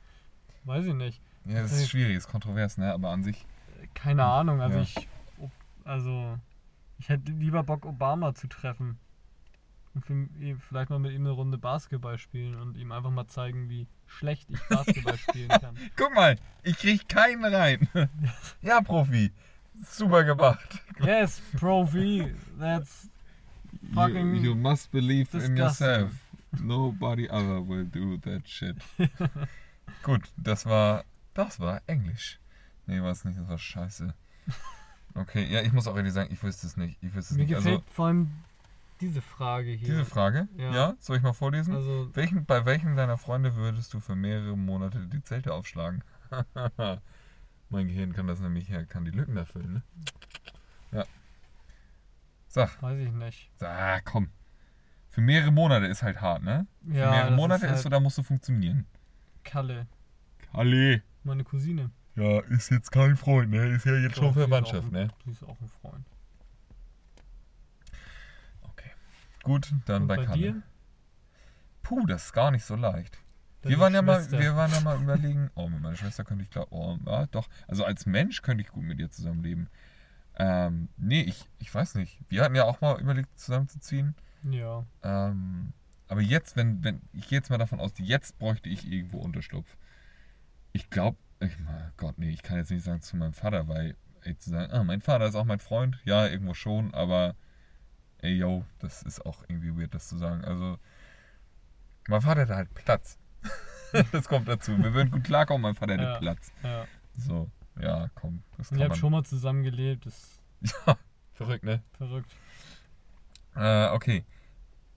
Weiß 0.65 0.85
ich 0.85 0.93
nicht. 0.93 1.21
Ja, 1.45 1.61
das 1.61 1.71
ist 1.71 1.89
schwierig, 1.89 2.17
ist 2.17 2.27
kontrovers, 2.29 2.77
ne? 2.77 2.93
Aber 2.93 3.09
an 3.09 3.23
sich. 3.23 3.45
Keine 3.95 4.25
Ahnung, 4.25 4.61
also 4.61 4.77
Ja. 4.77 4.83
ich. 4.83 5.07
Also. 5.85 6.37
Ich 7.01 7.09
hätte 7.09 7.31
lieber 7.31 7.63
Bock, 7.63 7.83
Obama 7.85 8.35
zu 8.35 8.47
treffen. 8.47 8.99
Und 9.95 10.07
ihn- 10.39 10.61
vielleicht 10.69 10.91
mal 10.91 10.99
mit 10.99 11.11
ihm 11.13 11.21
eine 11.21 11.31
Runde 11.31 11.57
Basketball 11.57 12.19
spielen 12.19 12.55
und 12.55 12.77
ihm 12.77 12.91
einfach 12.91 13.09
mal 13.09 13.25
zeigen, 13.27 13.69
wie 13.69 13.87
schlecht 14.05 14.47
ich 14.51 14.59
Basketball 14.69 15.17
spielen 15.17 15.49
kann. 15.49 15.75
Guck 15.97 16.13
mal, 16.13 16.37
ich 16.61 16.77
krieg 16.77 17.09
keinen 17.09 17.43
rein. 17.43 17.87
ja, 18.61 18.81
Profi. 18.81 19.31
Super 19.83 20.23
gemacht. 20.23 20.79
Yes, 21.01 21.41
Profi, 21.57 22.31
that's 22.59 23.09
fucking. 23.95 24.35
you, 24.35 24.41
you 24.51 24.55
must 24.55 24.91
believe 24.91 25.33
in 25.35 25.55
disgusting. 25.55 25.57
yourself. 25.87 26.11
Nobody 26.61 27.27
other 27.29 27.67
will 27.67 27.85
do 27.85 28.17
that 28.17 28.47
shit. 28.47 28.77
Gut, 30.03 30.21
das 30.37 30.65
war. 30.67 31.03
Das 31.33 31.59
war 31.59 31.81
Englisch. 31.87 32.39
Nee, 32.85 33.01
war 33.01 33.11
es 33.11 33.25
nicht, 33.25 33.39
das 33.39 33.47
war 33.49 33.57
scheiße. 33.57 34.13
Okay, 35.13 35.45
ja, 35.51 35.61
ich 35.61 35.73
muss 35.73 35.87
auch 35.87 35.95
ehrlich 35.97 36.13
sagen, 36.13 36.31
ich 36.31 36.41
wüsste 36.43 36.67
es 36.67 36.77
nicht. 36.77 36.97
Ich 37.01 37.13
wüsste 37.13 37.33
es 37.33 37.37
Mir 37.37 37.45
nicht. 37.45 37.55
gefällt 37.55 37.75
Also, 37.81 37.91
vor 37.93 38.07
allem 38.07 38.31
diese 39.01 39.21
Frage 39.21 39.71
hier. 39.71 39.87
diese 39.87 40.05
Frage, 40.05 40.47
ja. 40.57 40.71
Ja. 40.73 40.93
soll 40.99 41.17
ich 41.17 41.23
mal 41.23 41.33
vorlesen? 41.33 41.73
Also, 41.75 42.09
Welchen, 42.13 42.45
bei 42.45 42.65
welchem 42.65 42.95
deiner 42.95 43.17
Freunde 43.17 43.55
würdest 43.55 43.93
du 43.93 43.99
für 43.99 44.15
mehrere 44.15 44.55
Monate 44.57 45.07
die 45.07 45.21
Zelte 45.23 45.53
aufschlagen? 45.53 46.03
mein 47.69 47.87
Gehirn 47.87 48.13
kann 48.13 48.27
das 48.27 48.39
nämlich, 48.39 48.69
ja, 48.69 48.83
kann 48.85 49.05
die 49.05 49.11
Lücken 49.11 49.35
erfüllen, 49.37 49.73
ne? 49.73 49.81
Ja. 50.91 51.05
Sag, 52.47 52.81
weiß 52.81 52.99
ich 52.99 53.11
nicht. 53.11 53.49
sag, 53.57 54.05
komm. 54.05 54.29
Für 55.09 55.21
mehrere 55.21 55.51
Monate 55.51 55.87
ist 55.87 56.03
halt 56.03 56.21
hart, 56.21 56.43
ne? 56.43 56.67
Für 56.83 56.93
Ja, 56.93 57.11
mehrere 57.11 57.31
Monate 57.31 57.65
ist 57.65 57.71
ist, 57.71 57.75
halt 57.75 57.83
so, 57.83 57.89
da 57.89 57.99
musst 57.99 58.17
du 58.17 58.23
funktionieren. 58.23 58.85
Kalle, 59.43 59.87
Kalle. 60.51 61.01
meine 61.23 61.43
Cousine. 61.43 61.89
Ja, 62.15 62.39
ist 62.41 62.69
jetzt 62.71 62.91
kein 62.91 63.15
Freund, 63.15 63.51
ne? 63.51 63.67
Ist 63.69 63.85
ja 63.85 63.95
jetzt 63.95 64.15
schon 64.15 64.25
Doch, 64.25 64.35
ist 64.35 64.43
Verwandtschaft, 64.43 64.87
auch 64.87 64.91
ne? 64.91 65.01
ein, 65.01 65.11
Sie 65.25 65.31
ist 65.31 65.43
auch 65.43 65.59
ein 65.61 65.69
Freund. 65.81 66.05
Okay. 68.63 68.91
Gut, 69.43 69.73
dann 69.85 70.03
Und 70.03 70.07
bei, 70.07 70.17
bei 70.17 70.25
Kalle. 70.25 70.37
dir? 70.37 70.61
Puh, 71.83 72.05
das 72.05 72.25
ist 72.25 72.33
gar 72.33 72.51
nicht 72.51 72.65
so 72.65 72.75
leicht. 72.75 73.17
Deine 73.61 73.75
Wir 73.75 73.79
waren, 73.79 73.93
ja 73.93 74.01
mal, 74.01 74.31
wir 74.31 74.55
waren 74.55 74.71
ja 74.71 74.81
mal 74.81 75.01
überlegen, 75.01 75.51
oh, 75.55 75.69
mit 75.69 75.81
meiner 75.81 75.95
Schwester 75.95 76.23
könnte 76.23 76.43
ich 76.43 76.49
klar, 76.49 76.67
oh, 76.71 76.97
ja, 77.05 77.27
doch, 77.27 77.47
also 77.67 77.85
als 77.85 78.05
Mensch 78.05 78.41
könnte 78.41 78.63
ich 78.63 78.69
gut 78.69 78.83
mit 78.83 78.99
ihr 78.99 79.09
zusammenleben. 79.09 79.69
Ähm, 80.35 80.89
nee, 80.97 81.21
ich, 81.21 81.47
ich 81.59 81.73
weiß 81.73 81.95
nicht. 81.95 82.19
Wir 82.29 82.43
hatten 82.43 82.55
ja 82.55 82.63
auch 82.63 82.81
mal 82.81 82.99
überlegt, 82.99 83.37
zusammenzuziehen. 83.39 84.15
Ja. 84.49 84.85
Ähm, 85.03 85.73
aber 86.07 86.21
jetzt, 86.21 86.55
wenn, 86.55 86.83
wenn, 86.83 87.01
ich 87.13 87.27
gehe 87.27 87.37
jetzt 87.37 87.49
mal 87.49 87.57
davon 87.57 87.79
aus, 87.79 87.91
jetzt 87.97 88.39
bräuchte 88.39 88.67
ich 88.69 88.91
irgendwo 88.91 89.19
Unterschlupf. 89.19 89.77
Ich 90.73 90.89
glaube, 90.89 91.17
ich, 91.41 91.59
mein 91.59 91.91
Gott, 91.97 92.17
nee, 92.17 92.29
ich 92.29 92.43
kann 92.43 92.57
jetzt 92.57 92.71
nicht 92.71 92.83
sagen 92.83 93.01
zu 93.01 93.17
meinem 93.17 93.33
Vater, 93.33 93.67
weil, 93.67 93.95
ey, 94.23 94.37
zu 94.37 94.49
sagen, 94.51 94.71
ah, 94.71 94.83
mein 94.83 95.01
Vater 95.01 95.25
ist 95.25 95.35
auch 95.35 95.45
mein 95.45 95.59
Freund, 95.59 95.99
ja, 96.05 96.27
irgendwo 96.27 96.53
schon, 96.53 96.93
aber, 96.93 97.35
ey, 98.19 98.33
yo, 98.37 98.65
das 98.79 99.03
ist 99.03 99.25
auch 99.25 99.43
irgendwie 99.47 99.75
weird, 99.77 99.93
das 99.93 100.07
zu 100.07 100.17
sagen. 100.17 100.43
Also, 100.45 100.77
mein 102.07 102.21
Vater 102.21 102.41
hat 102.41 102.49
halt 102.49 102.73
Platz. 102.73 103.17
das 104.11 104.27
kommt 104.27 104.47
dazu. 104.47 104.77
Wir 104.77 104.93
würden 104.93 105.11
gut 105.11 105.23
klarkommen, 105.23 105.61
mein 105.61 105.75
Vater 105.75 105.93
hätte 105.93 106.03
Ja. 106.03 106.17
Platz. 106.19 106.51
ja. 106.63 106.85
So, 107.17 107.49
ja, 107.79 108.09
komm, 108.15 108.41
das 108.57 108.69
kann 108.69 108.77
man. 108.79 108.89
habt 108.89 108.97
schon 108.97 109.11
mal 109.11 109.23
zusammen 109.23 109.63
gelebt, 109.63 110.05
Ja, 110.61 110.97
verrückt, 111.33 111.63
ne? 111.65 111.81
verrückt. 111.97 112.31
Äh, 113.55 113.87
okay. 113.89 114.23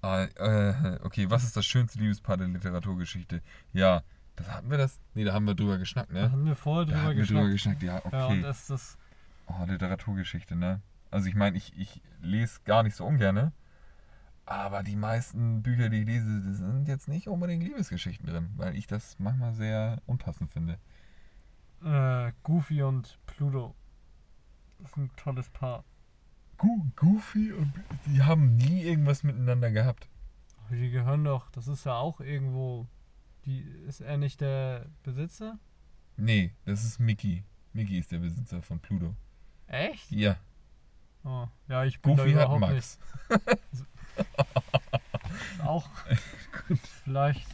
Ah, 0.02 0.24
äh, 0.24 0.98
okay, 1.02 1.30
was 1.30 1.44
ist 1.44 1.56
das 1.56 1.64
schönste 1.64 1.98
Liebespaar 1.98 2.36
der 2.36 2.46
Literaturgeschichte? 2.48 3.40
Ja, 3.72 4.02
das 4.36 4.50
hatten 4.50 4.70
wir 4.70 4.78
das? 4.78 5.00
Nee, 5.14 5.24
da 5.24 5.32
haben 5.32 5.46
wir 5.46 5.54
drüber 5.54 5.78
geschnackt, 5.78 6.10
Da 6.10 6.14
ne? 6.22 6.32
haben 6.32 6.44
wir 6.44 6.56
vorher 6.56 6.84
Da 6.86 6.92
drüber 6.92 7.02
haben 7.08 7.16
wir 7.16 7.26
drüber 7.26 7.48
geschnackt. 7.48 7.80
geschnackt, 7.80 8.04
ja, 8.04 8.10
Ja, 8.18 8.26
und 8.26 8.32
okay. 8.32 8.42
das, 8.42 8.66
das, 8.66 8.98
Oh, 9.46 9.64
Literaturgeschichte, 9.66 10.56
ne? 10.56 10.80
Also 11.10 11.28
ich 11.28 11.34
meine, 11.34 11.56
ich, 11.58 11.76
ich 11.78 12.00
lese 12.22 12.60
gar 12.64 12.82
nicht 12.82 12.96
so 12.96 13.04
ungern, 13.04 13.34
ne? 13.34 13.52
Aber 14.46 14.82
die 14.82 14.96
meisten 14.96 15.62
Bücher, 15.62 15.88
die 15.90 16.00
ich 16.00 16.06
lese, 16.06 16.54
sind 16.54 16.88
jetzt 16.88 17.08
nicht 17.08 17.28
unbedingt 17.28 17.62
Liebesgeschichten 17.62 18.26
drin, 18.26 18.50
weil 18.56 18.74
ich 18.76 18.86
das 18.86 19.18
manchmal 19.18 19.52
sehr 19.54 20.00
unpassend 20.06 20.50
finde. 20.50 20.78
äh, 21.84 22.32
Goofy 22.42 22.82
und 22.82 23.18
Pluto. 23.26 23.74
Das 24.78 24.90
ist 24.90 24.96
ein 24.96 25.10
tolles 25.16 25.48
Paar. 25.50 25.84
Go 26.58 26.68
Goofy 26.96 27.52
und 27.52 27.72
die 28.06 28.22
haben 28.22 28.56
nie 28.56 28.82
irgendwas 28.82 29.22
miteinander 29.24 29.70
gehabt. 29.70 30.08
Aber 30.66 30.76
Die 30.76 30.90
gehören 30.90 31.24
doch, 31.24 31.50
das 31.50 31.68
ist 31.68 31.84
ja 31.84 31.94
auch 31.96 32.20
irgendwo. 32.20 32.86
Die, 33.46 33.60
ist 33.86 34.00
er 34.00 34.16
nicht 34.16 34.40
der 34.40 34.86
Besitzer? 35.02 35.58
Nee, 36.16 36.52
das 36.64 36.84
ist 36.84 36.98
Mickey. 37.00 37.44
Mickey 37.72 37.98
ist 37.98 38.12
der 38.12 38.18
Besitzer 38.18 38.62
von 38.62 38.78
Pluto. 38.80 39.14
Echt? 39.66 40.10
Ja, 40.10 40.36
Oh, 41.26 41.48
ja, 41.68 41.84
ich 41.84 42.00
bin 42.02 42.16
Goofy 42.16 42.34
da 42.34 42.40
hat 42.40 42.44
überhaupt 42.48 42.60
Max. 42.60 42.98
nicht. 43.30 43.86
Auch 45.64 45.88
vielleicht. 47.04 47.46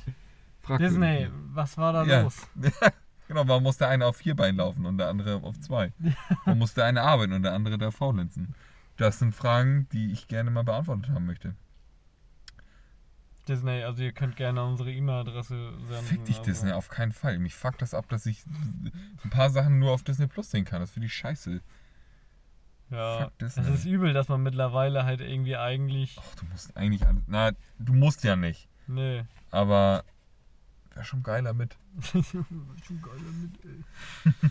Fragwürdig. 0.60 0.88
Disney, 0.98 1.28
was 1.52 1.78
war 1.78 1.92
da 1.92 2.04
Ja. 2.04 2.22
los? 2.22 2.46
Genau, 3.28 3.46
warum 3.46 3.62
muss 3.62 3.76
der 3.76 3.88
eine 3.88 4.06
auf 4.06 4.16
vier 4.16 4.34
Beinen 4.34 4.56
laufen 4.56 4.84
und 4.86 4.98
der 4.98 5.06
andere 5.08 5.36
auf 5.44 5.56
zwei? 5.60 5.92
Warum 6.44 6.58
muss 6.58 6.74
der 6.74 6.86
eine 6.86 7.02
arbeiten 7.02 7.32
und 7.32 7.44
der 7.44 7.52
andere 7.52 7.78
da 7.78 7.92
faulenzen? 7.92 8.56
Das 8.96 9.20
sind 9.20 9.36
Fragen, 9.36 9.88
die 9.92 10.10
ich 10.10 10.26
gerne 10.26 10.50
mal 10.50 10.64
beantwortet 10.64 11.10
haben 11.10 11.26
möchte. 11.26 11.54
Disney, 13.50 13.82
also 13.82 14.02
ihr 14.02 14.12
könnt 14.12 14.36
gerne 14.36 14.64
unsere 14.64 14.90
E-Mail-Adresse 14.92 15.72
senden. 15.88 16.06
Fick 16.06 16.24
dich 16.24 16.38
also. 16.38 16.50
Disney, 16.50 16.72
auf 16.72 16.88
keinen 16.88 17.12
Fall. 17.12 17.38
Mich 17.38 17.54
fuckt 17.54 17.82
das 17.82 17.92
ab, 17.92 18.08
dass 18.08 18.24
ich 18.26 18.44
ein 18.46 19.30
paar 19.30 19.50
Sachen 19.50 19.78
nur 19.78 19.92
auf 19.92 20.02
Disney 20.02 20.26
Plus 20.26 20.50
sehen 20.50 20.64
kann. 20.64 20.80
Das 20.80 20.90
finde 20.92 21.06
ich 21.06 21.14
scheiße. 21.14 21.60
Ja, 22.90 23.30
es 23.38 23.56
ist 23.56 23.84
übel, 23.84 24.12
dass 24.12 24.28
man 24.28 24.42
mittlerweile 24.42 25.04
halt 25.04 25.20
irgendwie 25.20 25.56
eigentlich. 25.56 26.16
Ach, 26.20 26.34
du 26.36 26.46
musst 26.46 26.76
eigentlich 26.76 27.06
alles. 27.06 27.22
Na, 27.26 27.52
du 27.78 27.92
musst 27.92 28.24
ja 28.24 28.34
nicht. 28.36 28.68
Nee. 28.86 29.24
Aber 29.50 30.04
wäre 30.94 31.04
schon 31.04 31.22
geiler 31.22 31.52
mit. 31.52 31.76
Schon 32.02 33.02
geil 33.02 33.18
damit, 33.18 33.52
ey. 33.64 34.50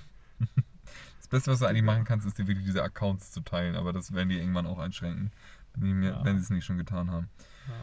Das 1.17 1.27
Beste, 1.27 1.51
was 1.51 1.59
du 1.59 1.65
eigentlich 1.65 1.83
machen 1.83 2.05
kannst, 2.05 2.25
ist 2.25 2.37
dir 2.37 2.47
wirklich 2.47 2.65
diese 2.65 2.81
Accounts 2.81 3.31
zu 3.31 3.41
teilen. 3.41 3.75
Aber 3.75 3.91
das 3.91 4.13
werden 4.13 4.29
die 4.29 4.37
irgendwann 4.37 4.65
auch 4.67 4.79
einschränken, 4.79 5.31
wenn, 5.75 6.01
Ja. 6.01 6.23
wenn 6.23 6.37
sie 6.37 6.43
es 6.43 6.49
nicht 6.49 6.65
schon 6.65 6.77
getan 6.77 7.11
haben. 7.11 7.29
Ja. 7.67 7.73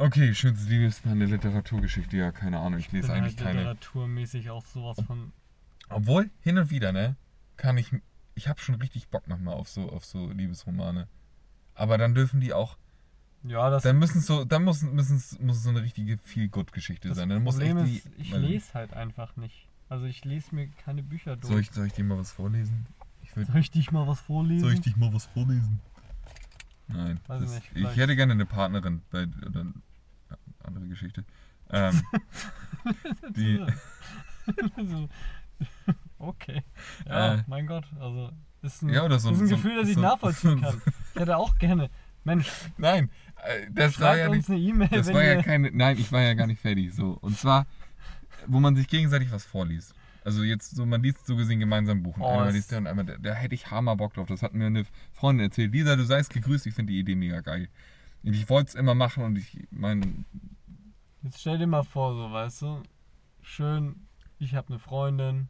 Okay, 0.00 0.34
schönstes 0.34 0.66
Liebespaar 0.66 1.12
in 1.12 1.18
der 1.20 1.28
Literaturgeschichte. 1.28 2.16
Ja, 2.16 2.32
keine 2.32 2.58
Ahnung. 2.58 2.78
Ich 2.80 2.88
Bin 2.88 3.02
lese 3.02 3.12
eigentlich 3.12 3.36
halt 3.36 3.44
keine. 3.46 3.58
literaturmäßig 3.60 4.48
auch 4.48 4.64
sowas 4.64 4.96
von. 5.06 5.32
Obwohl, 5.90 6.30
hin 6.40 6.56
und 6.56 6.70
wieder, 6.70 6.90
ne? 6.90 7.16
Kann 7.58 7.76
ich. 7.76 7.92
Ich 8.34 8.48
habe 8.48 8.58
schon 8.60 8.76
richtig 8.76 9.08
Bock 9.08 9.28
nochmal 9.28 9.54
auf 9.54 9.68
so, 9.68 9.90
auf 9.90 10.06
so 10.06 10.30
Liebesromane. 10.30 11.06
Aber 11.74 11.98
dann 11.98 12.14
dürfen 12.14 12.40
die 12.40 12.54
auch. 12.54 12.78
Ja, 13.42 13.68
das, 13.68 13.82
Dann 13.82 13.98
müssen 13.98 14.20
so, 14.22 14.44
dann 14.46 14.64
muss, 14.64 14.80
müssen, 14.82 15.16
muss 15.46 15.56
es 15.58 15.62
so 15.62 15.68
eine 15.70 15.82
richtige 15.82 16.16
Feel-Good-Geschichte 16.18 17.14
sein. 17.14 17.28
Dann 17.28 17.42
muss 17.42 17.56
Problem 17.56 17.78
echt 17.78 17.96
ist, 17.96 18.04
die, 18.16 18.22
ich 18.22 18.32
weil- 18.32 18.40
lese 18.40 18.72
halt 18.72 18.94
einfach 18.94 19.36
nicht. 19.36 19.66
Also 19.90 20.06
ich 20.06 20.24
lese 20.24 20.54
mir 20.54 20.68
keine 20.84 21.02
Bücher 21.02 21.36
durch. 21.36 21.50
Soll 21.50 21.60
ich, 21.60 21.70
soll 21.72 21.86
ich 21.88 21.92
dir 21.92 22.04
mal 22.04 22.18
was 22.18 22.32
vorlesen? 22.32 22.86
Ich 23.22 23.36
würd, 23.36 23.48
Soll 23.48 23.60
ich 23.60 23.70
dich 23.70 23.92
mal 23.92 24.06
was 24.06 24.20
vorlesen? 24.20 24.60
soll 24.60 24.72
ich 24.72 24.80
dich 24.80 24.96
mal 24.96 25.12
was 25.12 25.26
vorlesen? 25.26 25.80
Nein. 26.88 27.20
Weiß 27.26 27.42
ich 27.42 27.48
das, 27.50 27.54
nicht, 27.74 27.76
ich 27.90 27.96
hätte 27.96 28.16
gerne 28.16 28.32
eine 28.32 28.46
Partnerin. 28.46 29.02
Bei, 29.10 29.26
oder, 29.46 29.66
andere 30.64 30.86
Geschichte. 30.88 31.24
Ähm, 31.70 32.02
die, 33.36 33.64
okay. 36.18 36.62
Ja, 37.06 37.34
Äh. 37.34 37.44
mein 37.46 37.66
Gott. 37.66 37.84
Also, 37.98 38.30
ist 38.62 38.82
ein, 38.82 38.90
Ja, 38.90 39.04
oder 39.04 39.18
so 39.18 39.30
ist 39.30 39.40
ein 39.40 39.46
so 39.46 39.56
Gefühl, 39.56 39.76
das 39.76 39.88
ich 39.88 39.94
so 39.94 40.00
nachvollziehen 40.00 40.58
so- 40.58 40.60
kann. 40.70 40.82
Ich 41.14 41.20
hätte 41.20 41.36
auch 41.36 41.56
gerne. 41.58 41.90
Mensch, 42.24 42.50
Nein, 42.76 43.10
äh, 43.36 43.66
das 43.70 43.98
war 43.98 44.16
ja 44.16 44.28
nicht. 44.28 44.48
eine 44.50 44.58
E-Mail, 44.58 44.88
Das 44.88 45.12
war 45.12 45.22
ja 45.24 45.42
keine. 45.42 45.70
Nein, 45.72 45.96
ich 45.98 46.12
war 46.12 46.20
ja 46.20 46.34
gar 46.34 46.46
nicht 46.46 46.60
fertig. 46.60 46.92
So. 46.94 47.12
Und 47.22 47.38
zwar, 47.38 47.66
wo 48.46 48.60
man 48.60 48.76
sich 48.76 48.88
gegenseitig 48.88 49.32
was 49.32 49.44
vorliest. 49.46 49.94
Also 50.22 50.42
jetzt 50.42 50.76
so, 50.76 50.84
man 50.84 51.02
liest 51.02 51.26
so 51.26 51.34
gesehen 51.34 51.60
gemeinsam 51.60 51.98
ein 51.98 52.02
Buch. 52.02 52.16
Und 52.16 52.22
Oh, 52.22 52.28
einmal 52.28 52.48
es- 52.48 52.54
liest 52.54 52.70
der 52.72 52.78
und 52.78 52.86
einmal 52.86 53.06
der. 53.06 53.18
Da 53.18 53.32
hätte 53.32 53.54
ich 53.54 53.70
Hammer 53.70 53.96
Bock 53.96 54.12
drauf. 54.12 54.28
Das 54.28 54.42
hat 54.42 54.52
mir 54.52 54.66
eine 54.66 54.84
Freundin 55.14 55.46
erzählt. 55.46 55.72
Lisa, 55.72 55.96
du 55.96 56.04
seist 56.04 56.30
gegrüßt. 56.30 56.66
Ich 56.66 56.74
finde 56.74 56.92
die 56.92 56.98
Idee 56.98 57.14
mega 57.14 57.40
geil. 57.40 57.70
Und 58.22 58.34
ich 58.34 58.50
wollte 58.50 58.68
es 58.68 58.74
immer 58.74 58.94
machen 58.94 59.24
und 59.24 59.38
ich 59.38 59.66
mein, 59.70 60.26
Jetzt 61.22 61.40
stell 61.40 61.58
dir 61.58 61.66
mal 61.66 61.82
vor, 61.82 62.14
so, 62.14 62.32
weißt 62.32 62.62
du, 62.62 62.82
schön, 63.42 64.06
ich 64.38 64.54
habe 64.54 64.68
eine 64.68 64.78
Freundin 64.78 65.48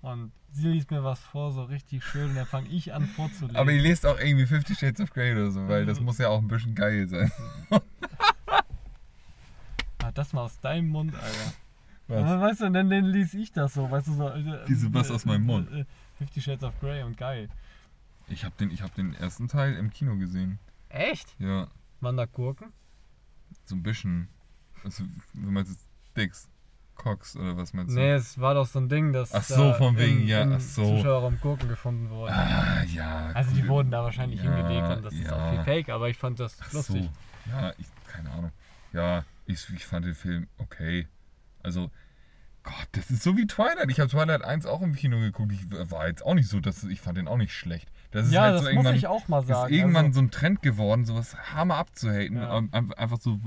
und 0.00 0.32
sie 0.50 0.68
liest 0.68 0.90
mir 0.90 1.04
was 1.04 1.20
vor, 1.20 1.52
so 1.52 1.62
richtig 1.64 2.04
schön, 2.04 2.30
und 2.30 2.34
dann 2.36 2.46
fange 2.46 2.68
ich 2.68 2.92
an 2.92 3.06
vorzulesen. 3.06 3.56
Aber 3.56 3.70
ihr 3.70 3.82
lest 3.82 4.04
auch 4.04 4.18
irgendwie 4.18 4.46
Fifty 4.46 4.74
Shades 4.74 5.00
of 5.00 5.10
Grey 5.12 5.32
oder 5.32 5.50
so, 5.50 5.68
weil 5.68 5.86
das 5.86 6.00
muss 6.00 6.18
ja 6.18 6.28
auch 6.28 6.40
ein 6.40 6.48
bisschen 6.48 6.74
geil 6.74 7.08
sein. 7.08 7.30
Ah, 10.04 10.10
das 10.10 10.32
mal 10.32 10.42
aus 10.42 10.58
deinem 10.58 10.88
Mund, 10.88 11.14
Alter. 11.14 11.52
Was? 12.08 12.24
Aber 12.24 12.40
weißt 12.40 12.60
du, 12.62 12.70
dann, 12.70 12.90
dann 12.90 13.04
lies 13.04 13.34
ich 13.34 13.52
das 13.52 13.74
so, 13.74 13.88
weißt 13.88 14.08
du, 14.08 14.12
so. 14.14 14.28
äh, 14.30 14.64
Wieso 14.66 14.92
was 14.92 15.12
aus 15.12 15.24
meinem 15.24 15.44
Mund? 15.46 15.70
äh, 15.70 15.84
Fifty 16.18 16.40
Shades 16.40 16.64
of 16.64 16.78
Grey 16.80 17.04
und 17.04 17.16
geil. 17.16 17.48
Ich 18.28 18.44
habe 18.44 18.52
den, 18.58 18.72
ich 18.72 18.82
hab 18.82 18.92
den 18.96 19.14
ersten 19.14 19.46
Teil 19.46 19.74
im 19.76 19.90
Kino 19.90 20.16
gesehen. 20.16 20.58
Echt? 20.88 21.36
Ja, 21.38 21.68
Waren 22.00 22.16
da 22.16 22.24
Gurken? 22.26 22.72
so 23.64 23.76
ein 23.76 23.82
bisschen. 23.84 24.26
Also, 24.84 25.04
du 25.34 25.50
meinst 25.50 25.70
jetzt 25.70 25.86
Dicks, 26.16 26.48
Cox 26.94 27.36
oder 27.36 27.56
was 27.56 27.72
meinst 27.72 27.94
du? 27.94 28.00
Nee, 28.00 28.12
es 28.12 28.38
war 28.40 28.54
doch 28.54 28.66
so 28.66 28.78
ein 28.78 28.88
Ding, 28.88 29.12
dass 29.12 29.34
Ach 29.34 29.42
so, 29.42 29.72
von 29.74 29.96
wegen, 29.96 30.22
im, 30.22 30.26
ja, 30.26 30.42
im 30.42 30.52
ach 30.52 30.60
so. 30.60 30.84
Zuschauerraum 30.84 31.38
Gurken 31.40 31.68
gefunden 31.68 32.10
wurden. 32.10 32.32
Ah, 32.32 32.82
ja. 32.84 33.30
Also 33.34 33.54
die 33.54 33.66
wurden 33.66 33.90
da 33.90 34.02
wahrscheinlich 34.04 34.42
Ja, 34.42 34.54
hingelegt 34.54 34.96
und 34.96 35.04
das 35.04 35.14
ist 35.14 35.24
ja. 35.24 35.32
auch 35.32 35.50
viel 35.50 35.64
Fake, 35.64 35.88
aber 35.88 36.08
ich 36.08 36.16
fand 36.16 36.38
das 36.38 36.58
Ach 36.60 36.72
lustig. 36.72 37.04
So. 37.04 37.50
Ja, 37.50 37.72
ich, 37.78 37.86
keine 38.06 38.30
Ahnung. 38.30 38.52
Ja, 38.92 39.24
ich, 39.46 39.68
ich 39.74 39.86
fand 39.86 40.04
den 40.06 40.14
Film 40.14 40.46
okay. 40.58 41.08
Also, 41.62 41.90
Gott, 42.62 42.88
das 42.92 43.10
ist 43.10 43.22
so 43.22 43.36
wie 43.36 43.46
Twilight. 43.46 43.90
Ich 43.90 43.98
habe 43.98 44.08
Twilight 44.08 44.44
1 44.44 44.66
auch 44.66 44.82
im 44.82 44.94
Kino 44.94 45.18
geguckt. 45.18 45.52
Ich 45.52 45.90
war 45.90 46.06
jetzt 46.06 46.24
auch 46.24 46.34
nicht 46.34 46.48
so, 46.48 46.60
dass 46.60 46.84
ich 46.84 47.00
fand 47.00 47.18
den 47.18 47.26
auch 47.26 47.36
nicht 47.36 47.52
schlecht. 47.52 47.90
Das 48.12 48.26
ist 48.26 48.32
ja, 48.32 48.42
halt 48.42 48.54
das 48.54 48.60
so 48.60 48.66
muss 48.66 48.74
irgendwann, 48.74 48.94
ich 48.94 49.06
auch 49.06 49.26
mal 49.28 49.40
ist 49.40 49.48
sagen. 49.48 49.74
irgendwann 49.74 50.06
also, 50.06 50.20
so 50.20 50.26
ein 50.26 50.30
Trend 50.30 50.62
geworden, 50.62 51.04
sowas 51.04 51.34
hammer 51.54 51.76
abzuhaten. 51.76 52.36
Ja. 52.36 52.62
Einfach, 52.70 53.18
so, 53.18 53.40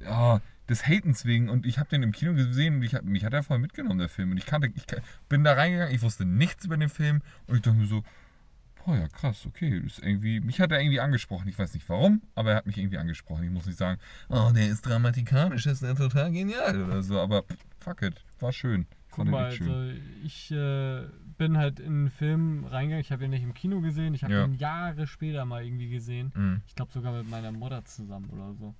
ja, 0.00 0.40
des 0.68 0.86
Hatens 0.86 1.24
wegen. 1.24 1.48
Und 1.48 1.66
ich 1.66 1.78
habe 1.78 1.88
den 1.90 2.02
im 2.02 2.12
Kino 2.12 2.34
gesehen 2.34 2.76
und 2.76 2.82
ich 2.82 2.94
hab, 2.94 3.04
mich 3.04 3.24
hat 3.24 3.32
er 3.32 3.42
voll 3.42 3.58
mitgenommen, 3.58 3.98
der 3.98 4.08
Film. 4.08 4.30
Und 4.30 4.38
ich 4.38 4.46
kannte, 4.46 4.70
ich 4.74 4.84
bin 5.28 5.44
da 5.44 5.52
reingegangen, 5.54 5.94
ich 5.94 6.02
wusste 6.02 6.24
nichts 6.24 6.64
über 6.64 6.76
den 6.76 6.88
Film 6.88 7.20
und 7.46 7.56
ich 7.56 7.62
dachte 7.62 7.76
mir 7.78 7.86
so, 7.86 8.02
boah, 8.84 8.96
ja 8.96 9.08
krass, 9.08 9.46
okay. 9.46 9.78
Ist 9.84 10.02
irgendwie, 10.02 10.40
mich 10.40 10.60
hat 10.60 10.72
er 10.72 10.80
irgendwie 10.80 11.00
angesprochen. 11.00 11.48
Ich 11.48 11.58
weiß 11.58 11.74
nicht 11.74 11.88
warum, 11.88 12.22
aber 12.34 12.52
er 12.52 12.56
hat 12.58 12.66
mich 12.66 12.78
irgendwie 12.78 12.98
angesprochen. 12.98 13.44
Ich 13.44 13.50
muss 13.50 13.66
nicht 13.66 13.78
sagen, 13.78 13.98
oh, 14.28 14.50
der 14.54 14.68
ist 14.68 14.82
dramatikalisch, 14.86 15.64
das 15.64 15.82
ist 15.82 15.88
ja 15.88 15.94
total 15.94 16.30
genial 16.32 16.82
oder 16.82 17.02
so. 17.02 17.18
Aber 17.20 17.42
pff, 17.42 17.56
fuck 17.80 18.02
it, 18.02 18.22
war 18.40 18.52
schön. 18.52 18.86
Ich 19.08 19.16
guck 19.16 19.28
mal, 19.28 19.52
schön. 19.52 19.70
also 19.70 20.00
ich 20.24 20.50
äh, 20.50 21.02
bin 21.38 21.56
halt 21.56 21.78
in 21.78 21.86
einen 21.92 22.10
Film 22.10 22.64
reingegangen, 22.64 23.00
ich 23.00 23.12
habe 23.12 23.24
ihn 23.24 23.30
nicht 23.30 23.44
im 23.44 23.54
Kino 23.54 23.80
gesehen, 23.80 24.12
ich 24.12 24.24
habe 24.24 24.34
Ja. 24.34 24.44
ihn 24.44 24.54
Jahre 24.54 25.06
später 25.06 25.44
mal 25.44 25.64
irgendwie 25.64 25.88
gesehen. 25.88 26.32
Mhm. 26.34 26.62
Ich 26.66 26.74
glaube 26.74 26.90
sogar 26.92 27.12
mit 27.12 27.28
meiner 27.30 27.52
Mutter 27.52 27.84
zusammen 27.84 28.28
oder 28.30 28.54
so. 28.54 28.74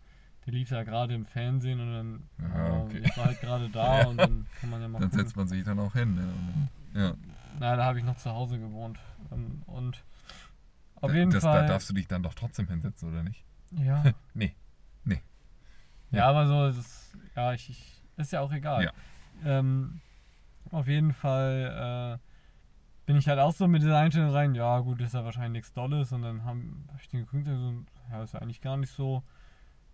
Der 0.47 0.53
lief 0.53 0.71
ja 0.71 0.83
gerade 0.83 1.15
im 1.15 1.25
Fernsehen 1.25 1.81
und 1.81 1.93
dann 2.39 2.51
Ah, 2.53 2.59
ja, 2.69 2.73
okay. 2.83 3.03
ich 3.05 3.17
war 3.17 3.25
halt 3.27 3.41
gerade 3.41 3.69
da 3.71 4.01
Ja. 4.03 4.07
und 4.09 4.17
dann 4.19 4.47
kann 4.61 4.71
man 4.71 4.81
ja 4.83 4.89
mal 4.89 4.99
Dann 5.01 5.11
gucken. 5.11 5.25
setzt 5.25 5.37
man 5.37 5.49
sich 5.49 5.65
dann 5.65 5.79
auch 5.79 5.93
hin. 5.95 6.19
Und, 6.19 7.01
ja. 7.01 7.15
Na, 7.59 7.77
da 7.77 7.85
habe 7.85 7.99
ich 7.99 8.05
noch 8.05 8.17
zu 8.17 8.31
Hause 8.31 8.59
gewohnt. 8.59 8.99
Und, 9.31 9.63
und 9.67 10.05
auf 10.97 11.11
Da- 11.11 11.17
jeden 11.17 11.31
das, 11.31 11.43
Fall. 11.43 11.63
Da 11.63 11.69
darfst 11.69 11.89
du 11.91 11.95
dich 11.95 12.09
dann 12.09 12.23
doch 12.23 12.35
trotzdem 12.35 12.69
hinsetzen, 12.69 13.09
oder 13.11 13.23
nicht? 13.23 13.45
ja. 13.73 14.05
Nee. 14.35 14.55
Nee. 15.05 15.23
Ja, 16.11 16.27
aber 16.29 16.47
so, 16.47 16.67
das 16.67 16.77
ist, 16.79 17.17
ja, 17.35 17.53
ich, 17.55 17.71
ich, 17.71 18.03
ist 18.17 18.33
ja 18.33 18.41
auch 18.41 18.53
egal. 18.53 18.85
Ja. 18.85 18.93
Ähm, 19.45 20.01
auf 20.71 20.87
jeden 20.87 21.13
Fall 21.13 22.19
äh, 22.21 23.07
bin 23.07 23.17
ich 23.17 23.29
halt 23.29 23.39
auch 23.41 23.53
so 23.53 23.67
mit 23.67 23.83
dieser 23.83 23.99
Einstellung 23.99 24.31
rein, 24.31 24.55
ja 24.55 24.79
gut, 24.81 25.01
ist 25.01 25.15
ja 25.15 25.25
wahrscheinlich 25.25 25.53
nichts 25.63 25.73
Dolles 25.73 26.13
und 26.13 26.23
dann 26.23 26.45
haben, 26.45 26.85
hab 26.93 27.01
ich 27.01 27.09
den 27.09 27.21
geguckt 27.27 27.47
und 27.49 27.59
so, 27.59 27.85
ja, 28.13 28.23
ist 28.23 28.35
ja 28.35 28.41
eigentlich 28.41 28.61
gar 28.61 28.77
nicht 28.77 28.93
so, 28.93 29.23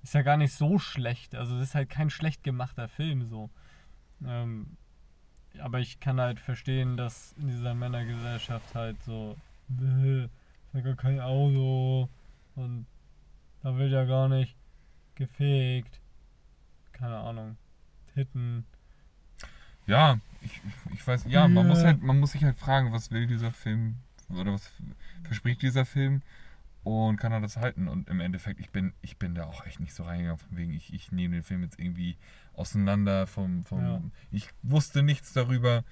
ist 0.03 0.15
ja 0.15 0.23
gar 0.23 0.37
nicht 0.37 0.55
so 0.55 0.79
schlecht. 0.79 1.35
Also 1.35 1.55
das 1.59 1.69
ist 1.69 1.75
halt 1.75 1.91
kein 1.91 2.11
schlecht 2.11 2.43
gemachter 2.43 2.89
Film 2.89 3.25
so. 3.25 3.51
Ähm, 4.27 4.77
aber 5.59 5.81
ich 5.81 6.01
kann 6.01 6.21
halt 6.21 6.41
verstehen, 6.41 6.97
dass 6.97 7.33
in 7.39 7.49
dieser 7.49 7.75
Männergesellschaft 7.75 8.75
halt 8.75 9.03
so, 9.03 9.37
"Bäh, 9.69 10.25
ist 10.25 10.75
ja 10.75 10.81
gar 10.81 10.95
kein 10.97 11.21
Auto 11.21 12.09
und 12.55 12.87
da 13.63 13.77
wird 13.77 13.91
ja 13.93 14.05
gar 14.05 14.29
nicht 14.29 14.57
gefegt. 15.17 16.01
Keine 16.93 17.17
Ahnung. 17.19 17.57
Titten. 18.15 18.65
Ja, 19.87 20.19
ich, 20.43 20.61
ich- 20.95 21.07
weiß, 21.07 21.25
ja, 21.29 21.49
man 21.49 21.67
muss 21.67 21.83
halt, 21.83 22.03
man 22.03 22.21
muss 22.21 22.33
sich 22.33 22.45
halt 22.45 22.57
fragen, 22.57 22.93
was 22.93 23.11
will 23.11 23.27
dieser 23.27 23.51
Film 23.51 23.97
oder 24.29 24.53
was 24.53 24.71
verspricht 25.25 25.63
dieser 25.63 25.85
Film 25.85 26.23
und 26.83 27.17
kann 27.17 27.33
er 27.33 27.41
das 27.41 27.57
halten? 27.57 27.89
Und 27.89 28.09
im 28.09 28.21
Endeffekt, 28.21 28.61
ich 28.61 28.71
bin, 28.71 28.93
ich 29.03 29.19
bin 29.19 29.35
da 29.35 29.45
auch 29.45 29.67
echt 29.67 29.81
nicht 29.81 29.95
so 29.95 30.05
reingegangen, 30.05 30.39
von 30.39 30.57
wegen, 30.57 30.73
ich, 30.73 30.93
ich 30.93 31.13
nehme 31.13 31.37
den 31.37 31.43
Film 31.43 31.63
jetzt 31.63 31.79
irgendwie 31.79 32.17
auseinander 32.55 33.27
vom, 33.27 33.65
vom 33.65 33.81
Ja. 33.83 34.03
ich 34.31 34.49
wusste 34.63 35.03
nichts 35.03 35.33
darüber 35.33 35.85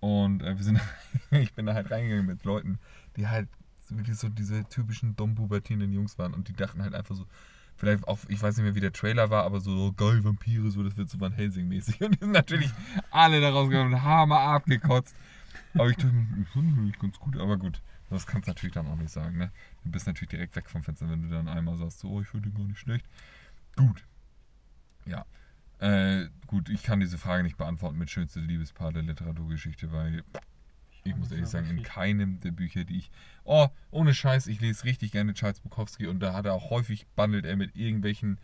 und 0.00 0.42
äh, 0.42 0.56
wir 0.56 0.64
sind, 0.64 0.80
ich 1.30 1.54
bin 1.54 1.66
da 1.66 1.74
halt 1.74 1.90
reingegangen 1.90 2.26
mit 2.26 2.44
Leuten, 2.44 2.78
die 3.16 3.28
halt 3.28 3.48
wirklich 3.88 4.16
so 4.16 4.28
diese 4.28 4.64
typischen 4.64 5.16
dumm 5.16 5.34
pubertierenden 5.34 5.92
Jungs 5.92 6.18
waren 6.18 6.34
und 6.34 6.48
die 6.48 6.54
dachten 6.54 6.82
halt 6.82 6.94
einfach 6.94 7.14
so, 7.14 7.26
vielleicht 7.76 8.06
auch, 8.06 8.18
ich 8.28 8.40
weiß 8.42 8.56
nicht 8.56 8.64
mehr, 8.64 8.74
wie 8.74 8.80
der 8.80 8.92
Trailer 8.92 9.30
war, 9.30 9.44
aber 9.44 9.60
so, 9.60 9.70
oh, 9.70 9.92
geil, 9.92 10.24
Vampire, 10.24 10.70
so, 10.70 10.82
das 10.82 10.96
wird 10.96 11.10
so 11.10 11.20
Van 11.20 11.32
Helsing-mäßig. 11.32 12.00
Und 12.04 12.14
die 12.14 12.18
sind 12.20 12.32
natürlich 12.32 12.70
alle 13.10 13.40
da 13.40 13.50
rausgekommen 13.50 13.94
und 13.94 14.02
hammer 14.02 14.38
abgekotzt. 14.38 15.16
Aber 15.74 15.88
ich 15.88 15.96
dachte, 15.96 16.10
ihn 16.10 16.46
eigentlich 16.54 16.98
ganz 16.98 17.18
gut, 17.18 17.36
aber 17.36 17.56
gut. 17.56 17.80
Das 18.12 18.26
kannst 18.26 18.46
du 18.46 18.50
natürlich 18.50 18.74
dann 18.74 18.86
auch 18.86 18.96
nicht 18.96 19.10
sagen, 19.10 19.38
ne? 19.38 19.50
Du 19.84 19.90
bist 19.90 20.06
natürlich 20.06 20.30
direkt 20.30 20.54
weg 20.56 20.68
vom 20.70 20.82
Fenster, 20.82 21.08
wenn 21.08 21.22
du 21.22 21.28
dann 21.28 21.48
einmal 21.48 21.76
sagst, 21.76 22.00
so, 22.00 22.10
oh, 22.10 22.20
ich 22.20 22.28
finde 22.28 22.48
ihn 22.48 22.54
gar 22.54 22.64
nicht 22.64 22.78
schlecht. 22.78 23.06
Gut. 23.76 24.04
Ja. 25.06 25.24
Äh, 25.78 26.28
gut, 26.46 26.68
ich 26.68 26.82
kann 26.82 27.00
diese 27.00 27.18
Frage 27.18 27.42
nicht 27.42 27.56
beantworten 27.56 27.98
mit 27.98 28.10
schönste 28.10 28.38
Liebespaar 28.40 28.92
der 28.92 29.02
Literaturgeschichte, 29.02 29.90
weil 29.90 30.22
ich 31.04 31.16
muss 31.16 31.32
ehrlich 31.32 31.48
sagen, 31.48 31.68
in 31.68 31.82
keinem 31.82 32.38
der 32.38 32.52
Bücher, 32.52 32.84
die 32.84 32.98
ich. 32.98 33.10
Oh, 33.42 33.68
ohne 33.90 34.14
Scheiß, 34.14 34.46
ich 34.46 34.60
lese 34.60 34.84
richtig 34.84 35.10
gerne 35.10 35.34
Charles 35.34 35.58
Bukowski 35.58 36.06
und 36.06 36.20
da 36.20 36.34
hat 36.34 36.46
er 36.46 36.52
auch 36.54 36.70
häufig 36.70 37.08
bandelt 37.16 37.44
er 37.44 37.56
mit 37.56 37.74
irgendwelchen 37.74 38.38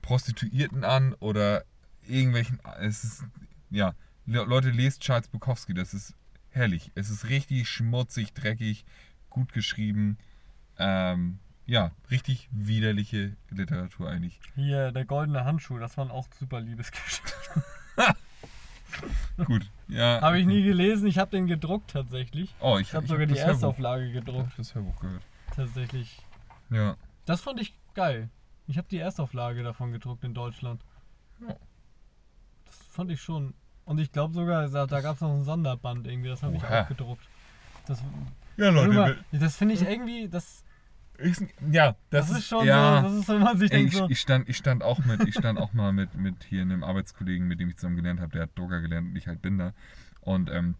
Prostituierten 0.00 0.82
an 0.84 1.12
oder 1.14 1.64
irgendwelchen. 2.06 2.58
Es 2.80 3.04
ist. 3.04 3.24
Ja, 3.68 3.94
Le- 4.24 4.44
Leute, 4.44 4.70
lest 4.70 5.02
Charles 5.02 5.28
Bukowski, 5.28 5.74
das 5.74 5.92
ist 5.92 6.14
herrlich. 6.50 6.90
Es 6.94 7.10
ist 7.10 7.28
richtig 7.28 7.68
schmutzig, 7.68 8.32
dreckig, 8.34 8.84
gut 9.28 9.52
geschrieben. 9.52 10.18
Ähm, 10.78 11.38
ja, 11.66 11.92
richtig 12.10 12.48
widerliche 12.52 13.36
Literatur 13.50 14.08
eigentlich. 14.10 14.40
Hier, 14.56 14.90
der 14.92 15.04
goldene 15.04 15.44
Handschuh, 15.44 15.78
das 15.78 15.96
waren 15.96 16.10
auch 16.10 16.26
super 16.38 16.60
Liebesgeschichten. 16.60 17.32
Gut, 19.46 19.70
ja. 19.88 20.20
habe 20.20 20.38
ich 20.40 20.46
nie 20.46 20.62
gelesen, 20.62 21.06
ich 21.06 21.16
habe 21.18 21.30
den 21.30 21.46
gedruckt 21.46 21.92
tatsächlich. 21.92 22.54
Oh, 22.60 22.76
ich, 22.78 22.88
Ich 22.88 22.94
habe 22.94 23.04
ich 23.04 23.10
sogar 23.10 23.26
hab 23.26 23.32
die 23.34 23.40
Hörbuch- 23.40 23.46
Erstauflage 23.48 24.06
Ich 24.08 24.12
gedruckt. 24.12 24.46
habe 24.46 24.56
das 24.56 24.74
Hörbuch 24.74 25.00
gehört. 25.00 25.22
Tatsächlich. 25.54 26.18
Ja. 26.70 26.96
Das 27.24 27.40
fand 27.40 27.60
ich 27.60 27.72
geil. 27.94 28.28
Ich 28.66 28.76
habe 28.78 28.88
die 28.90 28.98
Erstauflage 28.98 29.62
davon 29.62 29.92
gedruckt 29.92 30.24
in 30.24 30.34
Deutschland. 30.34 30.82
Ja. 31.40 31.56
Das 32.66 32.76
fand 32.90 33.10
ich 33.10 33.20
schon. 33.22 33.54
Und 33.90 33.98
ich 33.98 34.12
glaube 34.12 34.32
sogar, 34.32 34.68
da, 34.68 34.86
da 34.86 35.00
gab 35.00 35.16
es 35.16 35.20
noch 35.20 35.34
ein 35.34 35.42
Sonderband 35.42 36.06
irgendwie, 36.06 36.28
das 36.28 36.44
habe 36.44 36.54
ich 36.54 36.62
Oha. 36.62 36.82
auch 36.82 36.88
gedruckt. 36.88 37.24
Das, 37.88 38.00
Ja, 38.56 38.68
Rüber, 38.70 39.16
das 39.32 39.56
finde 39.56 39.74
ich 39.74 39.82
irgendwie, 39.82 40.28
das, 40.28 40.62
Ich, 41.18 41.38
ja, 41.72 41.96
das, 42.08 42.28
das, 42.28 42.38
ist 42.38 42.46
schon 42.46 42.64
ja, 42.68 43.00
so, 43.02 43.08
das 43.08 43.16
ist 43.18 43.28
wenn 43.28 43.40
man 43.40 43.58
sich 43.58 43.72
Ey, 43.72 43.78
denkt 43.78 43.92
ich, 43.92 43.98
so, 43.98 44.08
ich, 44.08 44.20
stand, 44.20 44.48
ich 44.48 44.56
stand 44.58 44.84
auch 44.84 45.04
mit, 45.06 45.26
ich 45.26 45.34
stand 45.34 45.58
auch 45.58 45.72
mal 45.72 45.92
mit, 45.92 46.14
mit 46.14 46.44
hier 46.44 46.62
einem 46.62 46.84
Arbeitskollegen, 46.84 47.48
mit 47.48 47.58
dem 47.58 47.68
ich 47.68 47.78
zusammen 47.78 47.96
gelernt 47.96 48.20
habe, 48.20 48.30
der 48.30 48.42
hat 48.42 48.50
Drucker 48.56 48.80
gelernt 48.80 49.08
und 49.08 49.16
ich 49.16 49.26
halt 49.26 49.42
Binder. 49.42 49.74
Und 50.20 50.50
ähm, 50.50 50.76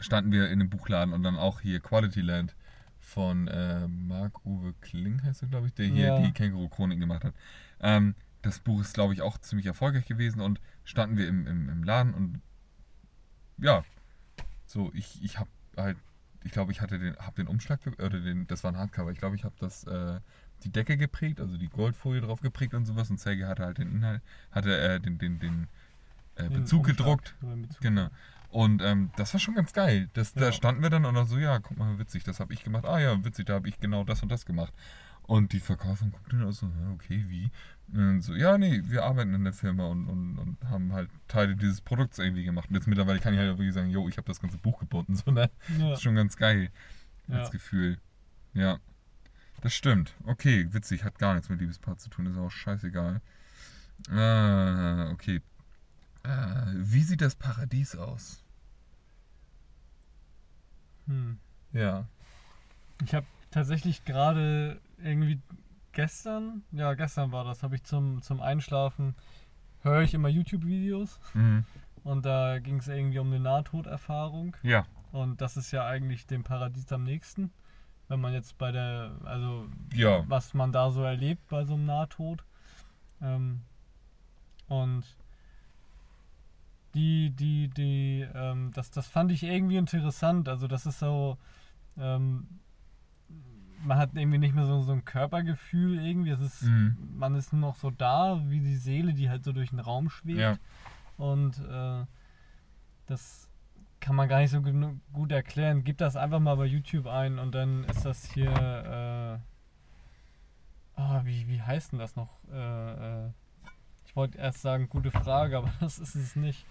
standen 0.00 0.32
wir 0.32 0.46
in 0.46 0.52
einem 0.60 0.70
Buchladen 0.70 1.12
und 1.12 1.22
dann 1.24 1.36
auch 1.36 1.60
hier 1.60 1.80
Quality 1.80 2.22
Land 2.22 2.56
von 2.98 3.46
äh, 3.48 3.86
Marc-Uwe 3.88 4.72
Kling, 4.80 5.22
heißt 5.22 5.42
er, 5.42 5.48
glaube 5.48 5.66
ich, 5.66 5.74
der 5.74 5.84
hier 5.84 6.06
Ja. 6.06 6.18
die 6.18 6.32
Känguru-Chronik 6.32 6.98
gemacht 6.98 7.24
hat. 7.24 7.34
Ähm, 7.80 8.14
das 8.42 8.58
Buch 8.60 8.80
ist, 8.80 8.94
glaube 8.94 9.14
ich, 9.14 9.22
auch 9.22 9.38
ziemlich 9.38 9.66
erfolgreich 9.66 10.06
gewesen 10.06 10.40
und 10.40 10.60
standen 10.84 11.16
wir 11.16 11.28
im, 11.28 11.46
im, 11.46 11.68
im 11.68 11.82
Laden 11.84 12.14
und 12.14 12.40
ja, 13.58 13.84
so, 14.66 14.90
ich, 14.94 15.22
ich 15.22 15.38
habe 15.38 15.50
halt 15.76 15.96
ich 16.44 16.52
glaube, 16.52 16.70
ich 16.70 16.80
hatte 16.80 16.98
den, 17.00 17.16
habe 17.16 17.34
den 17.36 17.48
Umschlag, 17.48 17.80
oder 17.98 18.20
den, 18.20 18.46
das 18.46 18.62
war 18.62 18.70
ein 18.70 18.78
Hardcover, 18.78 19.10
ich 19.10 19.18
glaube, 19.18 19.34
ich 19.34 19.42
habe 19.44 19.56
das, 19.58 19.84
äh, 19.84 20.20
die 20.62 20.70
Decke 20.70 20.96
geprägt, 20.96 21.40
also 21.40 21.56
die 21.56 21.68
Goldfolie 21.68 22.20
drauf 22.20 22.40
geprägt 22.40 22.74
und 22.74 22.86
sowas 22.86 23.10
und 23.10 23.18
Sergei 23.18 23.46
hatte 23.46 23.64
halt 23.64 23.78
den 23.78 23.90
Inhalt, 23.90 24.22
hatte 24.52 24.76
äh, 24.78 25.00
den, 25.00 25.18
den, 25.18 25.40
den 25.40 25.68
äh, 26.36 26.44
Den 26.44 26.52
Bezug 26.62 26.80
Umschlag 26.86 26.96
gedruckt. 26.96 27.34
den 27.42 27.62
Bezug. 27.62 27.80
Genau. 27.82 28.08
Und 28.50 28.80
ähm, 28.82 29.10
das 29.16 29.34
war 29.34 29.40
schon 29.40 29.56
ganz 29.56 29.72
geil. 29.72 30.08
Das, 30.14 30.32
Da 30.32 30.46
Ja. 30.46 30.52
standen 30.52 30.80
wir 30.82 30.90
dann 30.90 31.04
und 31.04 31.14
dann 31.14 31.26
so, 31.26 31.36
ja, 31.38 31.58
guck 31.58 31.76
mal, 31.76 31.98
witzig, 31.98 32.22
das 32.24 32.40
habe 32.40 32.54
ich 32.54 32.62
gemacht. 32.64 32.86
Ah 32.86 32.98
ja, 33.00 33.22
witzig, 33.24 33.46
da 33.46 33.54
habe 33.54 33.68
ich 33.68 33.78
genau 33.78 34.04
das 34.04 34.22
und 34.22 34.30
das 34.30 34.46
gemacht. 34.46 34.72
Und 35.28 35.52
die 35.52 35.60
Verkäuferin 35.60 36.10
guckte 36.10 36.36
dann 36.38 36.48
auch 36.48 36.52
so, 36.52 36.66
"Ja, 36.66 36.90
okay, 36.94 37.24
wie? 37.28 37.50
Und 37.92 38.22
so, 38.22 38.34
ja, 38.34 38.56
nee, 38.58 38.80
wir 38.84 39.04
arbeiten 39.04 39.34
in 39.34 39.44
der 39.44 39.52
Firma 39.52 39.86
und, 39.86 40.06
und, 40.08 40.38
und 40.38 40.56
haben 40.68 40.92
halt 40.94 41.10
Teile 41.28 41.54
dieses 41.54 41.80
Produkts 41.82 42.18
irgendwie 42.18 42.44
gemacht. 42.44 42.68
Und 42.70 42.74
jetzt 42.76 42.86
mittlerweile 42.88 43.20
kann 43.20 43.34
ich 43.34 43.38
halt 43.38 43.52
auch 43.52 43.58
wirklich 43.58 43.74
sagen, 43.74 43.90
jo, 43.90 44.08
ich 44.08 44.16
habe 44.16 44.26
das 44.26 44.40
ganze 44.40 44.58
Buch 44.58 44.80
gebunden. 44.80 45.14
So, 45.24 45.30
ne? 45.30 45.50
Ja. 45.78 45.90
Das 45.90 45.98
ist 45.98 46.02
schon 46.02 46.14
ganz 46.16 46.36
geil, 46.36 46.70
Ja. 47.28 47.38
das 47.38 47.50
Gefühl. 47.50 47.98
Ja, 48.54 48.78
das 49.60 49.74
stimmt. 49.74 50.14
Okay, 50.24 50.66
witzig, 50.72 51.04
hat 51.04 51.18
gar 51.18 51.34
nichts 51.34 51.50
mit 51.50 51.60
Liebespaar 51.60 51.98
zu 51.98 52.08
tun, 52.08 52.24
ist 52.26 52.38
auch 52.38 52.50
scheißegal. 52.50 53.20
Ah, 54.10 55.10
okay. 55.12 55.42
Ah, 56.22 56.66
wie 56.74 57.02
sieht 57.02 57.20
das 57.20 57.34
Paradies 57.36 57.94
aus? 57.96 58.42
Hm. 61.06 61.38
Ja. 61.72 62.06
Ich 63.04 63.14
habe 63.14 63.26
tatsächlich 63.50 64.04
gerade 64.06 64.80
irgendwie 65.02 65.40
gestern, 65.92 66.62
ja 66.72 66.94
gestern 66.94 67.32
war 67.32 67.44
das, 67.44 67.62
habe 67.62 67.74
ich 67.76 67.84
zum, 67.84 68.22
zum 68.22 68.40
Einschlafen, 68.40 69.14
höre 69.82 70.02
ich 70.02 70.14
immer 70.14 70.28
YouTube-Videos 70.28 71.20
Mhm. 71.34 71.64
und 72.04 72.24
da 72.26 72.58
ging 72.58 72.78
es 72.78 72.88
irgendwie 72.88 73.18
um 73.18 73.28
eine 73.28 73.40
Nahtoderfahrung 73.40 74.56
Ja. 74.62 74.86
und 75.12 75.40
das 75.40 75.56
ist 75.56 75.70
ja 75.72 75.86
eigentlich 75.86 76.26
dem 76.26 76.44
Paradies 76.44 76.90
am 76.92 77.04
nächsten, 77.04 77.50
wenn 78.08 78.20
man 78.20 78.32
jetzt 78.32 78.58
bei 78.58 78.72
der, 78.72 79.12
also 79.24 79.68
Ja. 79.94 80.24
was 80.28 80.54
man 80.54 80.72
da 80.72 80.90
so 80.90 81.02
erlebt 81.02 81.46
bei 81.48 81.64
so 81.64 81.74
einem 81.74 81.86
Nahtod. 81.86 82.44
Ähm, 83.20 83.62
und 84.68 85.04
die, 86.94 87.30
die, 87.30 87.68
die, 87.68 88.26
ähm, 88.34 88.70
das, 88.74 88.90
das 88.90 89.06
fand 89.06 89.30
ich 89.32 89.42
irgendwie 89.42 89.76
interessant. 89.76 90.48
Also 90.48 90.66
das 90.68 90.86
ist 90.86 90.98
so, 91.00 91.36
ähm, 91.98 92.46
man 93.84 93.98
hat 93.98 94.10
irgendwie 94.14 94.38
nicht 94.38 94.54
mehr 94.54 94.66
so, 94.66 94.80
so 94.82 94.92
ein 94.92 95.04
Körpergefühl 95.04 95.98
irgendwie. 96.04 96.30
Es 96.30 96.40
ist, 96.40 96.62
Mhm. 96.62 96.96
man 97.16 97.34
ist 97.34 97.52
nur 97.52 97.60
noch 97.62 97.76
so 97.76 97.90
da, 97.90 98.40
wie 98.48 98.60
die 98.60 98.76
Seele, 98.76 99.14
die 99.14 99.28
halt 99.30 99.44
so 99.44 99.52
durch 99.52 99.70
den 99.70 99.80
Raum 99.80 100.10
schwebt. 100.10 100.38
Ja. 100.40 100.58
Und 101.16 101.58
äh, 101.60 102.04
das 103.06 103.48
kann 104.00 104.14
man 104.16 104.28
gar 104.28 104.40
nicht 104.40 104.50
so 104.50 104.62
gut 105.12 105.32
erklären. 105.32 105.82
Gib 105.84 105.98
das 105.98 106.16
einfach 106.16 106.38
mal 106.40 106.56
bei 106.56 106.66
YouTube 106.66 107.06
ein 107.06 107.38
und 107.38 107.54
dann 107.54 107.84
ist 107.84 108.04
das 108.04 108.24
hier. 108.32 109.40
Äh, 110.96 111.00
ah, 111.00 111.20
wie, 111.24 111.48
wie 111.48 111.62
heißt 111.62 111.92
denn 111.92 111.98
das 111.98 112.16
noch? 112.16 112.38
Äh, 112.52 113.26
äh, 113.26 113.30
ich 114.06 114.16
wollte 114.16 114.38
erst 114.38 114.62
sagen, 114.62 114.88
gute 114.88 115.10
Frage, 115.10 115.58
aber 115.58 115.72
das 115.80 115.98
ist 115.98 116.14
es 116.14 116.36
nicht. 116.36 116.64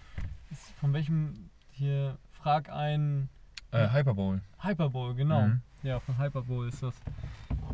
Ist 0.50 0.70
von 0.72 0.92
welchem 0.92 1.50
hier? 1.70 2.18
Frag 2.32 2.70
ein. 2.70 3.28
Äh, 3.70 3.88
Hyperbowl. 3.90 4.40
Hyperbowl, 4.62 5.14
genau. 5.14 5.48
Mhm. 5.48 5.62
Ja, 5.82 6.00
von 6.00 6.18
Hyperbowl 6.18 6.68
ist 6.68 6.82
das. 6.82 6.94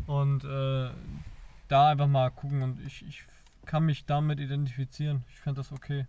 Und 0.07 0.43
äh, 0.43 0.89
da 1.67 1.89
einfach 1.89 2.07
mal 2.07 2.29
gucken 2.29 2.61
und 2.61 2.79
ich, 2.85 3.05
ich 3.07 3.23
kann 3.65 3.85
mich 3.85 4.05
damit 4.05 4.39
identifizieren. 4.39 5.23
Ich 5.29 5.39
fand 5.39 5.57
das 5.57 5.71
okay. 5.71 6.05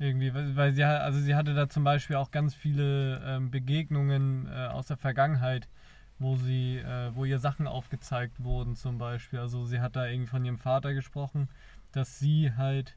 Irgendwie, 0.00 0.32
weil, 0.32 0.56
weil 0.56 0.72
sie, 0.72 0.84
also 0.84 1.18
sie 1.18 1.34
hatte 1.34 1.54
da 1.54 1.68
zum 1.68 1.84
Beispiel 1.84 2.16
auch 2.16 2.30
ganz 2.30 2.54
viele 2.54 3.20
ähm, 3.24 3.50
Begegnungen 3.50 4.46
äh, 4.46 4.66
aus 4.66 4.86
der 4.86 4.96
Vergangenheit, 4.96 5.68
wo 6.18 6.36
sie, 6.36 6.78
äh, 6.78 7.14
wo 7.14 7.24
ihr 7.24 7.38
Sachen 7.38 7.66
aufgezeigt 7.66 8.42
wurden 8.42 8.76
zum 8.76 8.98
Beispiel. 8.98 9.38
Also 9.38 9.64
sie 9.64 9.80
hat 9.80 9.96
da 9.96 10.06
irgendwie 10.06 10.30
von 10.30 10.44
ihrem 10.44 10.58
Vater 10.58 10.94
gesprochen, 10.94 11.48
dass 11.92 12.18
sie 12.18 12.52
halt 12.56 12.96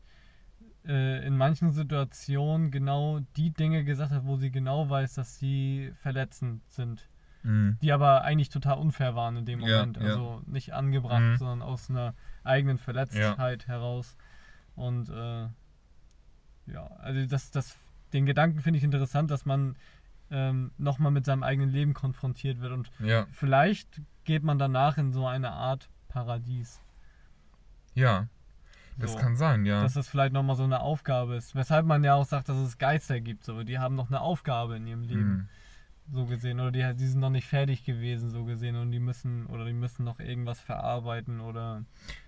äh, 0.86 1.26
in 1.26 1.38
manchen 1.38 1.72
Situationen 1.72 2.72
genau 2.72 3.20
die 3.38 3.52
Dinge 3.52 3.84
gesagt 3.84 4.12
hat, 4.12 4.26
wo 4.26 4.36
sie 4.38 4.52
genau 4.52 4.90
weiß, 4.90 5.14
dass 5.16 5.38
sie 5.38 5.92
verletzend 6.02 6.62
sind 6.70 7.08
Mhm. 7.44 7.78
die 7.82 7.92
aber 7.92 8.22
eigentlich 8.24 8.50
total 8.50 8.78
unfair 8.78 9.16
waren 9.16 9.36
in 9.36 9.46
dem 9.46 9.62
Ja, 9.62 9.80
Moment. 9.80 9.98
ja. 9.98 10.04
Also 10.04 10.44
nicht 10.46 10.74
angebracht, 10.76 11.22
Mhm. 11.24 11.38
sondern 11.38 11.62
aus 11.64 11.90
einer 11.90 12.14
eigenen 12.44 12.78
Verletztheit 12.78 13.66
heraus. 13.68 14.16
Und 14.76 15.10
äh, 15.10 15.48
ja, 16.68 16.86
also 17.00 17.26
das, 17.26 17.50
das, 17.50 17.76
den 18.14 18.28
Gedanken 18.28 18.60
finde 18.60 18.78
ich 18.78 18.84
interessant, 18.84 19.32
dass 19.32 19.46
man 19.46 19.76
ähm, 20.30 20.72
nochmal 20.78 21.12
mit 21.12 21.26
seinem 21.26 21.42
eigenen 21.42 21.72
Leben 21.72 21.94
konfrontiert 21.96 22.60
wird 22.62 22.74
und 22.74 22.92
Ja. 23.00 23.26
vielleicht 23.32 24.02
geht 24.24 24.44
man 24.44 24.60
danach 24.60 24.98
in 25.00 25.12
so 25.12 25.26
eine 25.26 25.52
Art 25.52 25.90
Paradies. 26.10 26.80
Ja. 27.96 28.28
Das 28.98 29.14
So. 29.14 29.18
kann 29.20 29.36
sein, 29.36 29.66
ja. 29.66 29.82
Dass 29.84 29.94
das 29.94 30.08
vielleicht 30.08 30.34
nochmal 30.34 30.56
so 30.56 30.64
eine 30.64 30.82
Aufgabe 30.82 31.36
ist. 31.36 31.56
Weshalb 31.56 31.86
man 31.86 32.04
ja 32.04 32.16
auch 32.16 32.26
sagt, 32.26 32.50
dass 32.50 32.58
es 32.58 32.78
Geister 32.78 33.20
gibt. 33.22 33.44
So. 33.46 33.64
Die 33.64 33.80
haben 33.80 33.96
noch 33.96 34.10
eine 34.10 34.22
Aufgabe 34.22 34.76
in 34.78 34.88
ihrem 34.88 35.04
Leben. 35.04 35.30
Mhm. 35.34 35.50
so 36.14 36.26
gesehen 36.26 36.60
oder 36.60 36.72
die, 36.72 36.96
die 36.98 37.08
sind 37.08 37.20
noch 37.22 37.30
nicht 37.30 37.48
fertig 37.48 37.86
gewesen 37.86 38.32
so 38.32 38.44
gesehen 38.44 38.76
und 38.76 38.92
die 38.92 39.00
müssen 39.00 39.46
oder 39.46 39.64
die 39.66 39.72
müssen 39.74 40.04
noch 40.04 40.20
irgendwas 40.20 40.60
verarbeiten 40.60 41.40
oder 41.40 41.84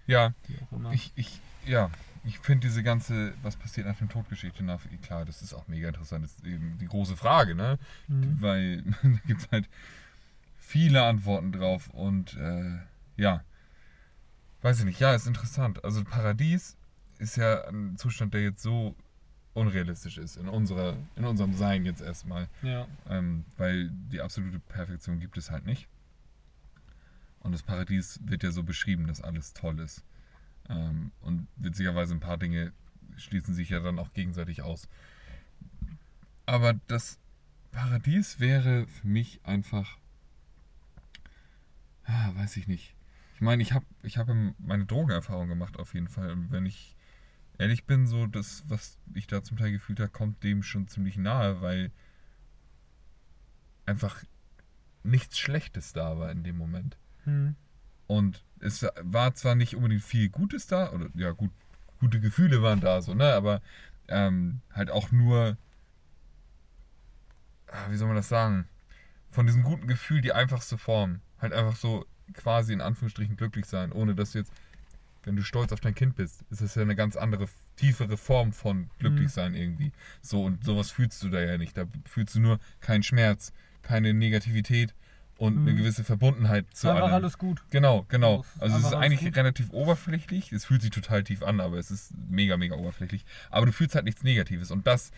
Ja, 0.08 0.34
wie 0.48 0.56
auch 0.64 0.72
immer. 0.72 0.94
ich, 0.94 1.12
ich, 1.16 1.42
ja, 1.66 1.90
ich 2.24 2.40
finde 2.40 2.68
diese 2.68 2.82
ganze, 2.84 3.34
was 3.42 3.58
passiert 3.58 3.86
nach 3.88 3.98
dem 3.98 4.08
Todgeschichte, 4.08 4.64
nach, 4.64 4.80
klar, 5.02 5.26
das 5.26 5.42
ist 5.42 5.54
auch 5.54 5.68
mega 5.68 5.90
interessant. 5.90 6.24
Das 6.24 6.32
ist 6.36 6.46
eben 6.46 6.78
die 6.80 6.88
große 6.88 7.18
Frage, 7.18 7.56
ne? 7.56 7.78
Mhm. 8.08 8.38
Weil 8.42 8.84
da 9.04 9.10
gibt 9.28 9.42
es 9.42 9.50
halt 9.52 9.68
viele 10.58 11.04
Antworten 11.04 11.52
drauf 11.52 11.90
und 11.90 12.38
äh, 12.38 12.78
ja, 13.18 13.42
weiß 14.64 14.80
ich 14.80 14.86
nicht, 14.86 15.00
ja, 15.00 15.14
ist 15.14 15.28
interessant. 15.28 15.84
Also 15.84 16.04
Paradies 16.04 16.76
ist 17.20 17.36
ja 17.38 17.68
ein 17.68 17.98
Zustand, 17.98 18.34
der 18.34 18.42
jetzt 18.42 18.64
so 18.64 18.96
unrealistisch 19.54 20.18
ist 20.18 20.38
in 20.38 20.48
unserer, 20.48 20.98
in 21.16 21.26
unserem 21.26 21.54
Sein 21.54 21.86
jetzt 21.86 22.02
erstmal. 22.02 22.50
Ja, 22.64 22.88
Ähm, 23.08 23.46
weil 23.58 23.90
die 24.12 24.22
absolute 24.22 24.60
Perfektion 24.60 25.20
gibt 25.20 25.38
es 25.38 25.52
halt 25.52 25.66
nicht. 25.66 25.88
Und 27.42 27.52
das 27.52 27.62
Paradies 27.62 28.20
wird 28.24 28.42
ja 28.42 28.52
so 28.52 28.64
beschrieben, 28.64 29.06
dass 29.06 29.22
alles 29.22 29.54
toll 29.54 29.80
ist. 29.80 30.04
Ähm, 30.70 31.12
und 31.22 31.48
witzigerweise 31.58 32.14
ein 32.16 32.20
paar 32.22 32.38
Dinge 32.38 32.72
schließen 33.18 33.54
sich 33.54 33.70
ja 33.70 33.80
dann 33.82 34.00
auch 34.00 34.14
gegenseitig 34.14 34.62
aus. 34.62 34.88
Aber 36.46 36.74
das 36.88 37.20
Paradies 37.72 38.40
wäre 38.40 38.88
für 38.88 39.08
mich 39.08 39.40
einfach. 39.44 39.98
Ah, 42.06 42.32
weiß 42.36 42.58
ich 42.58 42.68
nicht. 42.68 42.96
Ich 43.36 43.42
meine, 43.42 43.62
ich 43.62 43.74
habe 43.74 43.86
ich 44.04 44.18
hab 44.18 44.28
meine 44.60 44.86
Drogenerfahrung 44.86 45.48
gemacht 45.48 45.78
auf 45.78 45.94
jeden 45.94 46.08
Fall. 46.08 46.32
Und 46.32 46.52
wenn 46.52 46.66
ich 46.66 46.96
ehrlich 47.58 47.86
bin, 47.86 48.08
so 48.08 48.28
das, 48.28 48.64
was 48.68 48.98
ich 49.14 49.28
da 49.28 49.44
zum 49.44 49.58
Teil 49.58 49.72
gefühlt 49.72 50.00
habe, 50.00 50.10
kommt 50.10 50.44
dem 50.44 50.64
schon 50.64 50.88
ziemlich 50.88 51.18
nahe, 51.18 51.62
weil 51.62 51.92
einfach 53.86 54.24
nichts 55.04 55.38
Schlechtes 55.38 55.94
da 55.94 56.18
war 56.18 56.32
in 56.32 56.44
dem 56.44 56.58
Moment. 56.58 56.98
hm. 57.26 57.56
Und 58.08 58.44
es 58.60 58.86
war 59.02 59.34
zwar 59.34 59.56
nicht 59.56 59.76
unbedingt 59.76 60.04
viel 60.04 60.30
Gutes 60.30 60.68
da, 60.68 60.92
oder 60.92 61.08
ja, 61.16 61.32
gut, 61.32 61.52
gute 62.00 62.20
Gefühle 62.20 62.62
waren 62.62 62.82
da, 62.82 63.02
so, 63.02 63.14
ne, 63.14 63.34
aber 63.34 63.62
ähm, 64.08 64.62
halt 64.72 64.92
auch 64.92 65.12
nur, 65.12 65.58
ah, 67.68 67.90
wie 67.90 67.96
soll 67.96 68.08
man 68.08 68.18
das 68.18 68.30
sagen, 68.30 68.68
von 69.32 69.48
diesem 69.48 69.64
guten 69.64 69.88
Gefühl 69.88 70.22
die 70.22 70.34
einfachste 70.34 70.78
Form. 70.78 71.22
Halt 71.40 71.54
einfach 71.54 71.76
so 71.76 72.06
quasi 72.34 72.74
in 72.74 72.82
Anführungsstrichen 72.82 73.36
glücklich 73.38 73.66
sein, 73.66 73.92
ohne 73.92 74.16
dass 74.16 74.32
du 74.32 74.40
jetzt, 74.40 74.52
wenn 75.24 75.36
du 75.36 75.44
stolz 75.44 75.72
auf 75.72 75.80
dein 75.80 75.96
Kind 75.96 76.16
bist, 76.16 76.44
ist 76.50 76.62
das 76.62 76.76
ja 76.76 76.82
eine 76.82 76.96
ganz 76.96 77.16
andere, 77.16 77.48
tiefere 77.76 78.18
Form 78.18 78.54
von 78.54 78.90
glücklich 79.00 79.26
Mhm. 79.28 79.30
sein 79.30 79.56
irgendwie. 79.56 79.92
So, 80.22 80.44
und 80.44 80.64
sowas 80.64 80.92
fühlst 80.92 81.22
du 81.24 81.30
da 81.30 81.40
ja 81.42 81.58
nicht. 81.58 81.78
Da 81.78 81.86
fühlst 82.06 82.36
du 82.36 82.40
nur 82.40 82.60
keinen 82.82 83.04
Schmerz, 83.04 83.52
keine 83.82 84.14
Negativität 84.14 84.94
und 85.38 85.58
eine 85.58 85.72
Mhm. 85.74 85.78
gewisse 85.78 86.04
Verbundenheit 86.04 86.66
zu 86.74 86.90
Einfach 86.90 87.04
allem. 87.06 87.14
alles 87.16 87.38
gut. 87.38 87.64
Genau, 87.72 88.06
genau. 88.10 88.46
Also 88.60 88.78
es 88.78 88.84
ist 88.86 88.94
eigentlich 88.94 89.22
gut. 89.22 89.36
relativ 89.36 89.70
oberflächlich. 89.72 90.52
Es 90.52 90.66
fühlt 90.66 90.82
sich 90.82 90.92
total 90.92 91.24
tief 91.24 91.42
an, 91.42 91.60
aber 91.60 91.78
es 91.78 91.90
ist 91.90 92.12
mega, 92.30 92.56
mega 92.58 92.76
oberflächlich. 92.76 93.26
Aber 93.50 93.66
du 93.66 93.72
fühlst 93.72 93.96
halt 93.96 94.06
nichts 94.06 94.24
Negatives 94.24 94.72
und 94.72 94.86
das 94.88 95.12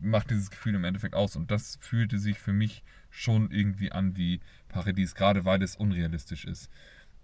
macht 0.00 0.30
dieses 0.30 0.50
Gefühl 0.50 0.74
im 0.76 0.84
Endeffekt 0.84 1.14
aus. 1.14 1.36
Und 1.36 1.50
das 1.50 1.76
fühlte 1.80 2.18
sich 2.18 2.38
für 2.38 2.52
mich 2.54 2.82
schon 3.10 3.50
irgendwie 3.50 3.92
an 3.92 4.16
wie 4.16 4.40
Paradies, 4.68 5.14
gerade 5.14 5.44
weil 5.44 5.62
es 5.62 5.76
unrealistisch 5.76 6.44
ist. 6.44 6.70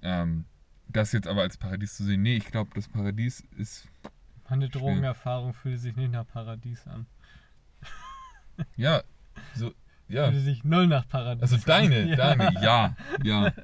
Ähm, 0.02 0.44
das 0.88 1.12
jetzt 1.12 1.26
aber 1.26 1.42
als 1.42 1.56
Paradies 1.56 1.96
zu 1.96 2.04
sehen, 2.04 2.22
nee, 2.22 2.36
ich 2.36 2.46
glaube, 2.46 2.70
das 2.74 2.88
Paradies 2.88 3.40
ist, 3.56 3.88
Meine 4.48 4.68
Drogenerfahrung 4.68 5.52
fühlt 5.54 5.80
sich 5.80 5.96
nicht 5.96 6.12
nach 6.12 6.26
Paradies 6.26 6.86
an. 6.86 7.06
ja, 8.76 9.02
so, 9.54 9.72
ja. 10.08 10.30
Fühlt 10.30 10.44
sich 10.44 10.64
null 10.64 10.86
nach 10.86 11.08
Paradies 11.08 11.42
Also 11.42 11.56
an. 11.56 11.62
deine, 11.66 12.08
Ja. 12.10 12.16
deine, 12.16 12.62
ja, 12.62 12.96
ja. 13.22 13.52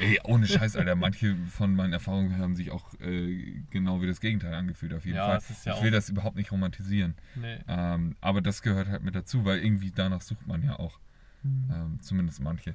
Ey, 0.00 0.20
ohne 0.24 0.46
Scheiß, 0.46 0.76
Alter. 0.76 0.96
Manche 0.96 1.34
von 1.50 1.74
meinen 1.74 1.94
Erfahrungen 1.94 2.36
haben 2.36 2.54
sich 2.54 2.70
auch 2.70 2.92
äh, 3.00 3.62
genau 3.70 4.02
wie 4.02 4.06
das 4.06 4.20
Gegenteil 4.20 4.52
angefühlt, 4.52 4.92
auf 4.92 5.06
jeden 5.06 5.16
Ja, 5.16 5.40
Fall. 5.40 5.56
ja 5.64 5.74
ich 5.76 5.82
will 5.82 5.90
das 5.90 6.10
überhaupt 6.10 6.36
nicht 6.36 6.52
romantisieren. 6.52 7.14
Nee. 7.34 7.58
Ähm, 7.66 8.14
aber 8.20 8.42
das 8.42 8.60
gehört 8.60 8.88
halt 8.88 9.02
mit 9.02 9.14
dazu, 9.14 9.46
weil 9.46 9.58
irgendwie 9.60 9.90
danach 9.90 10.20
sucht 10.20 10.46
man 10.46 10.62
ja 10.62 10.78
auch. 10.78 11.00
Mhm. 11.42 11.70
Ähm, 11.72 11.98
zumindest 12.00 12.40
manche. 12.40 12.74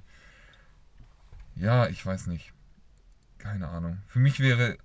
Ja, 1.56 1.88
ich 1.88 2.06
weiß 2.06 2.28
nicht. 2.28 2.54
Keine 3.38 3.68
Ahnung. 3.68 3.98
Für 4.08 4.20
mich 4.20 4.40
wäre, 4.40 4.78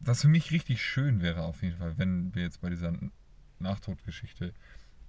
was 0.00 0.22
für 0.22 0.28
mich 0.28 0.50
richtig 0.50 0.82
schön 0.82 1.22
wäre 1.22 1.42
auf 1.42 1.62
jeden 1.62 1.78
Fall, 1.78 1.96
wenn 1.96 2.34
wir 2.34 2.42
jetzt 2.42 2.60
bei 2.60 2.70
dieser 2.70 2.92
Nachtodgeschichte, 3.58 4.52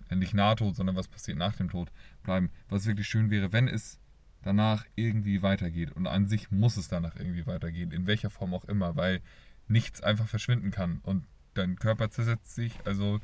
äh, 0.10 0.16
nicht 0.16 0.34
Nahtod, 0.34 0.76
sondern 0.76 0.96
was 0.96 1.08
passiert 1.08 1.38
nach 1.38 1.56
dem 1.56 1.70
Tod 1.70 1.92
bleiben. 2.24 2.52
Was 2.70 2.86
wirklich 2.86 3.08
schön 3.08 3.30
wäre, 3.30 3.52
wenn 3.52 3.68
es 3.68 4.00
danach 4.44 4.86
irgendwie 4.96 5.42
weitergeht. 5.42 5.92
Und 5.92 6.08
an 6.08 6.28
sich 6.28 6.52
muss 6.52 6.78
es 6.78 6.88
danach 6.88 7.16
irgendwie 7.16 7.48
weitergehen, 7.48 7.92
in 7.92 8.06
welcher 8.06 8.30
Form 8.30 8.54
auch 8.54 8.66
immer, 8.66 8.96
weil 8.96 9.22
nichts 9.68 10.02
einfach 10.02 10.28
verschwinden 10.28 10.72
kann. 10.72 11.00
Und 11.04 11.26
dein 11.56 11.78
Körper 11.78 12.12
zersetzt 12.12 12.54
sich, 12.54 12.74
also 12.86 13.20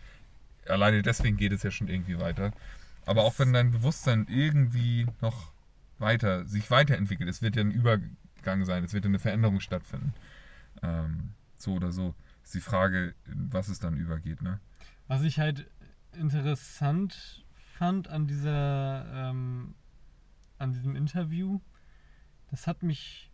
alleine 0.68 1.02
deswegen 1.02 1.38
geht 1.38 1.52
es 1.52 1.64
ja 1.64 1.72
schon 1.72 1.88
irgendwie 1.88 2.18
weiter. 2.20 2.52
Aber 3.06 3.24
auch 3.24 3.38
wenn 3.40 3.54
dein 3.54 3.72
Bewusstsein 3.72 4.28
irgendwie 4.30 5.08
noch 5.22 5.52
weiter, 6.00 6.46
sich 6.46 6.70
weiterentwickelt, 6.72 7.30
es 7.30 7.42
wird 7.42 7.56
ja 7.56 7.62
ein 7.62 7.72
Übergang 7.72 8.66
sein, 8.66 8.84
es 8.84 8.94
wird 8.94 9.06
ja 9.06 9.10
eine 9.10 9.20
Veränderung 9.20 9.60
stattfinden. 9.60 10.14
Ähm, 10.82 11.34
so 11.58 11.74
oder 11.74 11.92
so 11.92 12.16
ist 12.44 12.54
die 12.56 12.60
Frage, 12.62 13.14
in 13.26 13.52
was 13.54 13.68
es 13.70 13.80
dann 13.80 13.98
übergeht, 13.98 14.42
ne? 14.42 14.60
Was 15.08 15.22
ich 15.24 15.40
halt 15.40 15.70
interessant 16.14 17.46
fand 17.78 18.08
an 18.08 18.28
dieser, 18.28 19.06
ähm, 19.14 19.76
an 20.58 20.72
diesem 20.72 20.96
Interview, 20.96 21.60
das 22.50 22.68
hat 22.68 22.84
mich, 22.84 23.32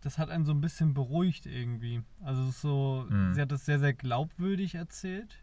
das 0.00 0.18
hat 0.18 0.30
einen 0.30 0.44
so 0.44 0.52
ein 0.52 0.60
bisschen 0.60 0.94
beruhigt 0.94 1.46
irgendwie. 1.46 2.02
Also 2.22 2.50
so, 2.50 3.06
Mhm. 3.08 3.34
sie 3.34 3.40
hat 3.40 3.52
das 3.52 3.64
sehr, 3.64 3.78
sehr 3.78 3.92
glaubwürdig 3.94 4.74
erzählt. 4.74 5.42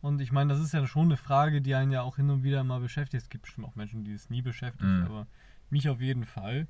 Und 0.00 0.20
ich 0.20 0.32
meine, 0.32 0.52
das 0.52 0.60
ist 0.62 0.72
ja 0.72 0.86
schon 0.86 1.06
eine 1.06 1.16
Frage, 1.16 1.60
die 1.60 1.74
einen 1.74 1.92
ja 1.92 2.02
auch 2.02 2.16
hin 2.16 2.30
und 2.30 2.42
wieder 2.42 2.64
mal 2.64 2.80
beschäftigt. 2.80 3.22
Es 3.22 3.28
gibt 3.28 3.42
bestimmt 3.44 3.66
auch 3.66 3.74
Menschen, 3.76 4.04
die 4.04 4.12
es 4.12 4.30
nie 4.30 4.40
beschäftigt, 4.42 4.88
Mhm. 4.90 5.04
aber 5.04 5.26
mich 5.68 5.88
auf 5.88 6.00
jeden 6.00 6.24
Fall. 6.24 6.66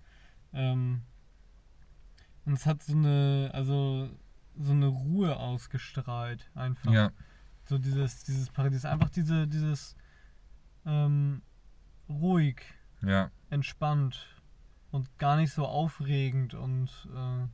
Ähm, 0.53 1.03
und 2.45 2.55
es 2.55 2.67
hat 2.67 2.83
so 2.83 2.95
eine, 2.97 3.51
also 3.53 4.11
so 4.59 4.73
eine 4.73 4.87
Ruhe 4.89 5.37
ausgestrahlt, 5.37 6.51
einfach. 6.55 6.93
Ja, 6.93 7.11
So 7.67 7.79
dieses, 7.79 8.25
dieses 8.25 8.51
Paradies, 8.51 8.85
einfach 8.85 9.11
diese, 9.11 9.47
dieses 9.47 9.95
ähm, 10.85 11.43
ruhig, 12.09 12.63
ja, 13.03 13.31
entspannt 13.51 14.27
und 14.91 15.17
gar 15.19 15.37
nicht 15.37 15.53
so 15.53 15.67
aufregend 15.67 16.55
und 16.55 16.89
äh, 17.15 17.47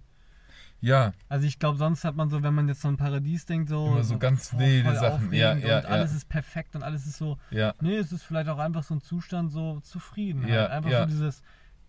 ja, 0.86 1.12
also 1.28 1.46
ich 1.48 1.58
glaube, 1.58 1.78
sonst 1.78 2.04
hat 2.04 2.14
man 2.14 2.30
so, 2.30 2.44
wenn 2.44 2.54
man 2.54 2.68
jetzt 2.68 2.80
so 2.80 2.86
ein 2.86 2.96
Paradies 2.96 3.44
denkt, 3.44 3.68
so, 3.70 3.88
Immer 3.88 4.04
so 4.04 4.18
ganz 4.18 4.56
wilde 4.56 4.90
voll 4.90 4.98
Sachen. 4.98 5.32
Ja, 5.32 5.54
ja, 5.56 5.78
und 5.78 5.86
alles 5.86 6.12
ja. 6.12 6.16
ist 6.18 6.28
perfekt 6.28 6.76
und 6.76 6.84
alles 6.84 7.06
ist 7.06 7.18
so, 7.18 7.38
ja, 7.50 7.74
nee, 7.80 7.96
es 7.96 8.12
ist 8.12 8.22
vielleicht 8.22 8.48
auch 8.48 8.58
einfach 8.58 8.84
so 8.84 8.94
ein 8.94 9.00
Zustand 9.00 9.50
so 9.50 9.80
Zufriedenheit. 9.80 10.48
Ja, 10.48 10.66
einfach 10.66 10.90
ja. 10.90 11.00
so 11.00 11.06
dieses, 11.06 11.42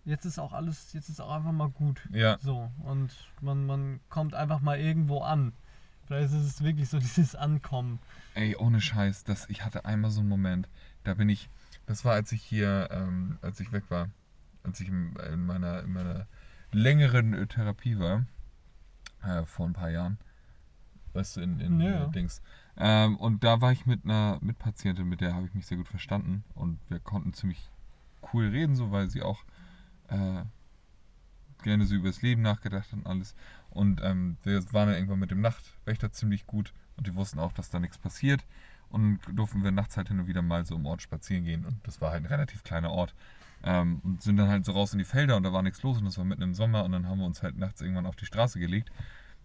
jetzt 0.04 0.24
ist 0.24 0.40
auch 0.40 0.52
alles, 0.52 0.92
jetzt 0.94 1.08
ist 1.08 1.20
auch 1.20 1.30
einfach 1.30 1.52
mal 1.52 1.68
gut. 1.68 2.08
ja, 2.10 2.38
So, 2.40 2.72
und 2.82 3.12
man, 3.40 3.66
man 3.66 4.00
kommt 4.08 4.34
einfach 4.34 4.60
mal 4.60 4.80
irgendwo 4.80 5.20
an. 5.20 5.52
Vielleicht 6.06 6.32
ist 6.32 6.42
es 6.42 6.64
wirklich 6.64 6.88
so 6.88 6.98
dieses 6.98 7.36
Ankommen. 7.36 8.00
Ey, 8.34 8.56
ohne 8.56 8.80
Scheiß, 8.80 9.22
das, 9.22 9.48
ich 9.48 9.64
hatte 9.64 9.84
einmal 9.84 10.10
so 10.10 10.20
einen 10.20 10.28
Moment, 10.28 10.68
da 11.04 11.14
bin 11.14 11.28
ich, 11.28 11.48
das 11.86 12.04
war, 12.04 12.14
als 12.14 12.32
ich 12.32 12.42
hier, 12.42 12.88
ähm, 12.90 13.38
als 13.42 13.60
ich 13.60 13.70
weg 13.70 13.84
war, 13.90 14.08
als 14.64 14.80
ich 14.80 14.88
in, 14.88 15.14
in, 15.32 15.46
meiner, 15.46 15.82
in 15.82 15.92
meiner 15.92 16.26
längeren 16.72 17.32
äh, 17.34 17.46
Therapie 17.46 18.00
war, 18.00 18.24
äh, 19.22 19.44
vor 19.44 19.66
ein 19.66 19.72
paar 19.72 19.90
Jahren, 19.90 20.18
weißt 21.12 21.36
du, 21.36 21.40
in, 21.40 21.60
in 21.60 21.80
Ja. 21.80 22.06
Dings. 22.06 22.42
Ähm, 22.76 23.16
und 23.16 23.42
da 23.44 23.60
war 23.60 23.72
ich 23.72 23.86
mit 23.86 24.04
einer 24.04 24.38
Mitpatientin, 24.40 25.08
mit 25.08 25.20
der 25.20 25.34
habe 25.34 25.46
ich 25.46 25.54
mich 25.54 25.66
sehr 25.66 25.76
gut 25.78 25.88
verstanden 25.88 26.44
und 26.54 26.78
wir 26.88 27.00
konnten 27.00 27.32
ziemlich 27.32 27.70
cool 28.32 28.48
reden, 28.48 28.76
so, 28.76 28.92
weil 28.92 29.10
sie 29.10 29.22
auch 29.22 29.42
äh, 30.08 30.42
gerne 31.62 31.86
so 31.86 31.94
über 31.94 32.08
das 32.08 32.22
Leben 32.22 32.42
nachgedacht 32.42 32.92
hat 32.92 32.98
und 32.98 33.06
alles. 33.06 33.34
Und 33.70 34.00
ähm, 34.02 34.36
wir 34.44 34.62
waren 34.72 34.88
dann 34.88 34.96
irgendwann 34.96 35.18
mit 35.18 35.30
dem 35.30 35.40
Nachtwächter 35.40 36.12
ziemlich 36.12 36.46
gut 36.46 36.72
und 36.96 37.06
die 37.06 37.14
wussten 37.14 37.38
auch, 37.38 37.52
dass 37.52 37.70
da 37.70 37.80
nichts 37.80 37.98
passiert. 37.98 38.44
Und 38.90 39.20
durften 39.34 39.62
wir 39.62 39.70
nachts 39.70 39.96
halt 39.98 40.08
hin 40.08 40.18
und 40.20 40.28
wieder 40.28 40.40
mal 40.40 40.64
so 40.64 40.74
im 40.74 40.86
Ort 40.86 41.02
spazieren 41.02 41.44
gehen. 41.44 41.66
Und 41.66 41.86
das 41.86 42.00
war 42.00 42.12
halt 42.12 42.22
ein 42.22 42.26
relativ 42.26 42.62
kleiner 42.64 42.90
Ort. 42.90 43.14
Ähm, 43.64 44.00
und 44.04 44.22
sind 44.22 44.36
dann 44.36 44.48
halt 44.48 44.64
so 44.64 44.72
raus 44.72 44.92
in 44.92 44.98
die 44.98 45.04
Felder 45.04 45.36
und 45.36 45.42
da 45.42 45.52
war 45.52 45.62
nichts 45.62 45.82
los 45.82 45.98
und 45.98 46.04
das 46.04 46.16
war 46.16 46.24
mitten 46.24 46.42
im 46.42 46.54
Sommer 46.54 46.84
und 46.84 46.92
dann 46.92 47.08
haben 47.08 47.18
wir 47.18 47.26
uns 47.26 47.42
halt 47.42 47.58
nachts 47.58 47.80
irgendwann 47.80 48.06
auf 48.06 48.16
die 48.16 48.26
Straße 48.26 48.58
gelegt. 48.60 48.90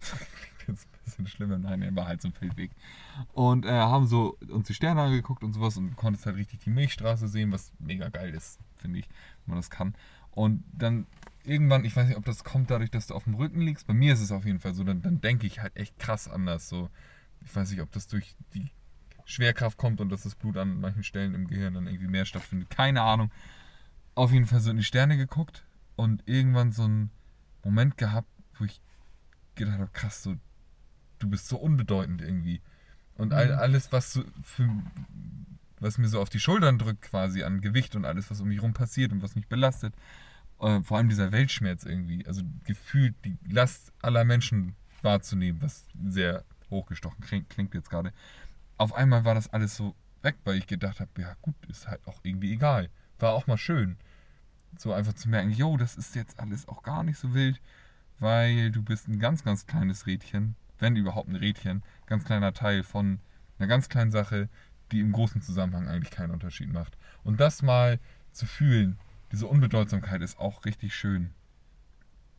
Jetzt 0.66 0.86
ein 0.86 1.04
bisschen 1.04 1.26
schlimmer, 1.26 1.58
nein, 1.58 1.82
er 1.82 1.94
war 1.94 2.06
halt 2.06 2.22
so 2.22 2.28
ein 2.28 2.32
Feldweg. 2.32 2.70
Und 3.32 3.66
äh, 3.66 3.70
haben 3.70 4.06
so 4.06 4.38
uns 4.48 4.66
die 4.66 4.74
Sterne 4.74 5.02
angeguckt 5.02 5.42
und 5.42 5.52
sowas 5.52 5.76
und 5.76 5.96
konntest 5.96 6.26
halt 6.26 6.36
richtig 6.36 6.60
die 6.60 6.70
Milchstraße 6.70 7.28
sehen, 7.28 7.52
was 7.52 7.72
mega 7.78 8.08
geil 8.08 8.32
ist, 8.32 8.58
finde 8.76 9.00
ich, 9.00 9.08
wenn 9.44 9.54
man 9.54 9.58
das 9.58 9.70
kann. 9.70 9.94
Und 10.30 10.64
dann 10.72 11.06
irgendwann, 11.44 11.84
ich 11.84 11.94
weiß 11.94 12.08
nicht, 12.08 12.16
ob 12.16 12.24
das 12.24 12.44
kommt 12.44 12.70
dadurch, 12.70 12.90
dass 12.90 13.06
du 13.06 13.14
auf 13.14 13.24
dem 13.24 13.34
Rücken 13.34 13.60
liegst. 13.60 13.86
Bei 13.86 13.94
mir 13.94 14.14
ist 14.14 14.20
es 14.20 14.32
auf 14.32 14.44
jeden 14.44 14.60
Fall 14.60 14.74
so, 14.74 14.84
dann, 14.84 15.02
dann 15.02 15.20
denke 15.20 15.46
ich 15.46 15.60
halt 15.60 15.76
echt 15.76 15.98
krass 15.98 16.28
anders. 16.28 16.68
So, 16.68 16.90
ich 17.44 17.54
weiß 17.54 17.70
nicht, 17.70 17.80
ob 17.80 17.92
das 17.92 18.06
durch 18.06 18.34
die 18.54 18.70
Schwerkraft 19.26 19.78
kommt 19.78 20.00
und 20.00 20.10
dass 20.10 20.22
das 20.22 20.34
Blut 20.34 20.56
an 20.56 20.80
manchen 20.80 21.04
Stellen 21.04 21.34
im 21.34 21.46
Gehirn 21.46 21.74
dann 21.74 21.86
irgendwie 21.86 22.08
mehr 22.08 22.24
stattfindet. 22.24 22.70
Keine 22.70 23.02
Ahnung. 23.02 23.30
Auf 24.14 24.32
jeden 24.32 24.46
Fall 24.46 24.60
so 24.60 24.70
in 24.70 24.76
die 24.76 24.84
Sterne 24.84 25.16
geguckt 25.16 25.64
und 25.96 26.22
irgendwann 26.26 26.72
so 26.72 26.84
einen 26.84 27.10
Moment 27.64 27.96
gehabt, 27.98 28.28
wo 28.58 28.64
ich 28.64 28.80
gedacht 29.54 29.78
habe, 29.78 29.90
krass, 29.92 30.22
so, 30.22 30.36
du 31.18 31.28
bist 31.28 31.48
so 31.48 31.56
unbedeutend 31.56 32.20
irgendwie. 32.22 32.60
Und 33.16 33.32
all, 33.32 33.46
Mhm. 33.52 33.58
alles, 33.58 33.92
was 33.92 34.12
so 34.12 34.24
für, 34.42 34.68
was 35.80 35.98
mir 35.98 36.08
so 36.08 36.20
auf 36.20 36.28
die 36.30 36.40
Schultern 36.40 36.78
drückt, 36.78 37.02
quasi 37.02 37.42
an 37.42 37.60
Gewicht 37.60 37.96
und 37.96 38.04
alles, 38.04 38.30
was 38.30 38.40
um 38.40 38.48
mich 38.48 38.62
rum 38.62 38.72
passiert 38.72 39.12
und 39.12 39.22
was 39.22 39.34
mich 39.34 39.46
belastet, 39.48 39.94
äh, 40.60 40.80
vor 40.82 40.96
allem 40.98 41.08
dieser 41.08 41.32
Weltschmerz 41.32 41.84
irgendwie, 41.84 42.26
also 42.26 42.42
gefühlt 42.64 43.14
die 43.24 43.36
Last 43.48 43.92
aller 44.02 44.24
Menschen 44.24 44.74
wahrzunehmen, 45.02 45.60
was 45.62 45.86
sehr 46.06 46.44
hochgestochen 46.70 47.20
klingt, 47.20 47.50
klingt 47.50 47.74
jetzt 47.74 47.90
gerade. 47.90 48.12
Auf 48.78 48.92
einmal 48.94 49.24
war 49.24 49.34
das 49.34 49.52
alles 49.52 49.76
so 49.76 49.94
weg, 50.22 50.36
weil 50.44 50.56
ich 50.56 50.66
gedacht 50.66 51.00
habe, 51.00 51.10
ja 51.18 51.36
gut, 51.42 51.54
ist 51.68 51.86
halt 51.88 52.00
auch 52.06 52.18
irgendwie 52.22 52.52
egal. 52.52 52.88
War 53.24 53.32
auch 53.32 53.46
mal 53.46 53.56
schön. 53.56 53.96
So 54.76 54.92
einfach 54.92 55.14
zu 55.14 55.30
merken, 55.30 55.50
jo, 55.50 55.78
das 55.78 55.96
ist 55.96 56.14
jetzt 56.14 56.38
alles 56.38 56.68
auch 56.68 56.82
gar 56.82 57.02
nicht 57.02 57.16
so 57.16 57.32
wild, 57.32 57.58
weil 58.18 58.70
du 58.70 58.82
bist 58.82 59.08
ein 59.08 59.18
ganz, 59.18 59.42
ganz 59.42 59.66
kleines 59.66 60.06
Rädchen, 60.06 60.56
wenn 60.78 60.94
überhaupt 60.94 61.30
ein 61.30 61.36
Rädchen, 61.36 61.82
ganz 62.04 62.26
kleiner 62.26 62.52
Teil 62.52 62.82
von 62.82 63.20
einer 63.58 63.66
ganz 63.66 63.88
kleinen 63.88 64.10
Sache, 64.10 64.50
die 64.92 65.00
im 65.00 65.12
großen 65.12 65.40
Zusammenhang 65.40 65.88
eigentlich 65.88 66.10
keinen 66.10 66.32
Unterschied 66.32 66.70
macht. 66.70 66.98
Und 67.22 67.40
das 67.40 67.62
mal 67.62 67.98
zu 68.30 68.44
fühlen, 68.44 68.98
diese 69.32 69.46
Unbedeutsamkeit 69.46 70.20
ist 70.20 70.38
auch 70.38 70.66
richtig 70.66 70.94
schön. 70.94 71.30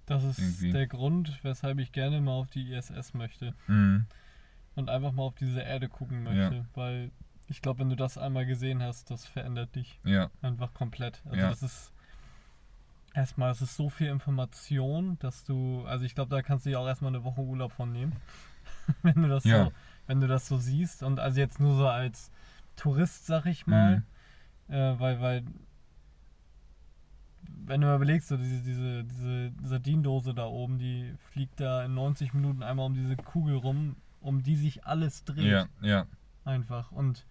Das 0.06 0.24
ist 0.24 0.38
Irgendwie. 0.38 0.72
der 0.72 0.86
Grund, 0.86 1.40
weshalb 1.42 1.80
ich 1.80 1.94
gerne 1.94 2.22
mal 2.22 2.34
auf 2.34 2.52
die 2.52 2.72
ISS 2.72 3.16
möchte. 3.16 3.56
Mhm. 3.66 4.06
und 4.76 4.92
einfach 4.92 5.14
mal 5.14 5.24
auf 5.24 5.36
diese 5.36 5.62
Erde 5.62 5.90
gucken 5.90 6.22
möchte. 6.22 6.68
Weil 6.76 7.10
ich 7.48 7.62
glaube, 7.62 7.80
wenn 7.80 7.90
du 7.90 7.96
das 7.96 8.18
einmal 8.18 8.46
gesehen 8.46 8.82
hast, 8.82 9.12
das 9.12 9.26
verändert 9.26 9.76
dich 9.76 10.00
Ja, 10.04 10.30
einfach 10.42 10.74
komplett. 10.74 11.22
Also 11.26 11.38
Ja. 11.38 11.50
das 11.50 11.62
ist 11.64 11.92
erstmal, 13.14 13.52
es 13.52 13.62
ist 13.62 13.76
so 13.76 13.90
viel 13.90 14.08
Information, 14.08 15.18
dass 15.20 15.44
du, 15.44 15.84
also 15.86 16.06
ich 16.06 16.16
glaube, 16.16 16.30
da 16.36 16.42
kannst 16.42 16.66
du 16.66 16.72
ja 16.72 16.80
auch 16.80 16.88
erstmal 16.88 17.10
eine 17.14 17.24
Woche 17.24 17.42
Urlaub 17.42 17.72
von 17.72 17.92
nehmen. 17.92 18.14
wenn 19.04 19.22
du 19.22 19.28
das 19.30 19.44
Ja. 19.44 19.66
so, 19.66 19.72
wenn 20.08 20.22
du 20.22 20.28
das 20.28 20.48
so 20.48 20.58
siehst. 20.58 21.04
Und 21.04 21.20
also 21.20 21.40
jetzt 21.40 21.60
nur 21.60 21.76
so 21.76 21.88
als 21.88 22.32
Tourist, 22.76 23.26
sag 23.26 23.46
ich 23.46 23.68
mal. 23.68 24.04
Äh, 24.68 25.00
weil, 25.00 25.22
weil 25.22 25.44
wenn 27.68 27.82
du 27.82 27.88
mal 27.88 27.96
überlegst, 27.96 28.28
so 28.28 28.38
diese, 28.38 28.62
diese, 28.64 29.04
diese 29.04 29.52
Sardindose 29.64 30.34
da 30.34 30.46
oben, 30.46 30.78
die 30.78 31.14
fliegt 31.32 31.60
da 31.60 31.84
in 31.86 31.94
90 31.94 32.34
Minuten 32.34 32.64
einmal 32.64 32.86
um 32.86 32.94
diese 32.94 33.16
Kugel 33.16 33.56
rum, 33.56 33.96
um 34.22 34.44
die 34.44 34.56
sich 34.56 34.86
alles 34.86 35.24
dreht. 35.24 35.46
ja, 35.46 35.68
ja, 35.82 36.06
Einfach. 36.44 36.92
Und 36.92 37.26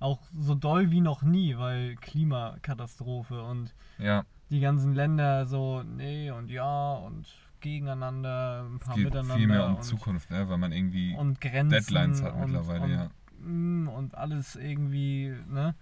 auch 0.00 0.20
so 0.36 0.54
doll 0.54 0.90
wie 0.90 1.00
noch 1.00 1.22
nie, 1.22 1.56
weil 1.56 1.94
Klimakatastrophe 1.96 3.42
und 3.42 3.74
ja. 3.98 4.24
die 4.50 4.60
ganzen 4.60 4.94
Länder 4.94 5.46
so, 5.46 5.82
nee 5.82 6.30
und 6.30 6.50
ja 6.50 6.94
und 6.94 7.28
gegeneinander, 7.60 8.64
ein 8.66 8.76
Es 8.76 8.86
paar 8.86 8.94
geht 8.96 9.04
miteinander. 9.04 9.34
viel 9.36 9.46
mehr 9.46 9.66
um 9.66 9.76
und, 9.76 9.82
Zukunft, 9.84 10.30
ne? 10.30 10.48
weil 10.48 10.58
man 10.58 10.72
irgendwie 10.72 11.14
Grenzen 11.40 11.68
Deadlines 11.68 12.22
hat 12.22 12.38
mittlerweile, 12.38 12.82
und, 12.84 12.90
ja. 12.90 13.10
mm, 13.40 13.88
Und 13.88 14.14
alles 14.16 14.56
irgendwie, 14.56 15.34
ne? 15.48 15.74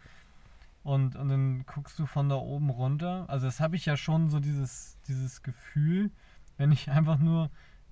Und, 0.83 1.17
und 1.17 1.29
dann 1.29 1.65
guckst 1.67 1.99
du 1.99 2.07
von 2.07 2.29
da 2.29 2.37
oben 2.37 2.71
runter. 2.71 3.27
Also 3.29 3.47
das 3.47 3.61
habe 3.61 3.77
ich 3.77 3.85
ja 3.87 3.97
schon 3.97 4.31
so 4.31 4.41
dieses, 4.41 4.97
dieses 5.07 5.43
Gefühl, 5.43 6.11
wenn 6.57 6.73
ich 6.73 6.91
einfach 6.91 7.19
nur 7.19 7.51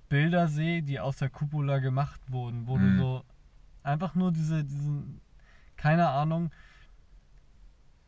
Bilder 0.09 0.47
sehe, 0.47 0.81
die 0.83 0.99
aus 0.99 1.17
der 1.17 1.29
Cupola 1.29 1.79
gemacht 1.79 2.19
wurden, 2.29 2.65
wo 2.67 2.77
Mhm. 2.77 2.97
du 2.97 2.97
so 2.97 3.23
einfach 3.83 4.15
nur 4.15 4.31
diese, 4.31 4.63
diesen, 4.65 5.21
keine 5.77 6.09
Ahnung, 6.09 6.51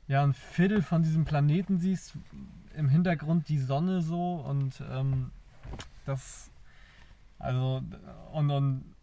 ja, 0.07 0.23
ein 0.23 0.33
Viertel 0.33 0.81
von 0.81 1.03
diesem 1.03 1.25
Planeten 1.25 1.79
siehst, 1.79 2.15
im 2.73 2.89
Hintergrund 2.89 3.47
die 3.49 3.59
Sonne 3.59 4.01
so 4.01 4.35
und 4.35 4.81
ähm, 4.89 5.31
das, 6.05 6.49
also, 7.37 7.83
und, 8.33 8.49
und 8.51 8.95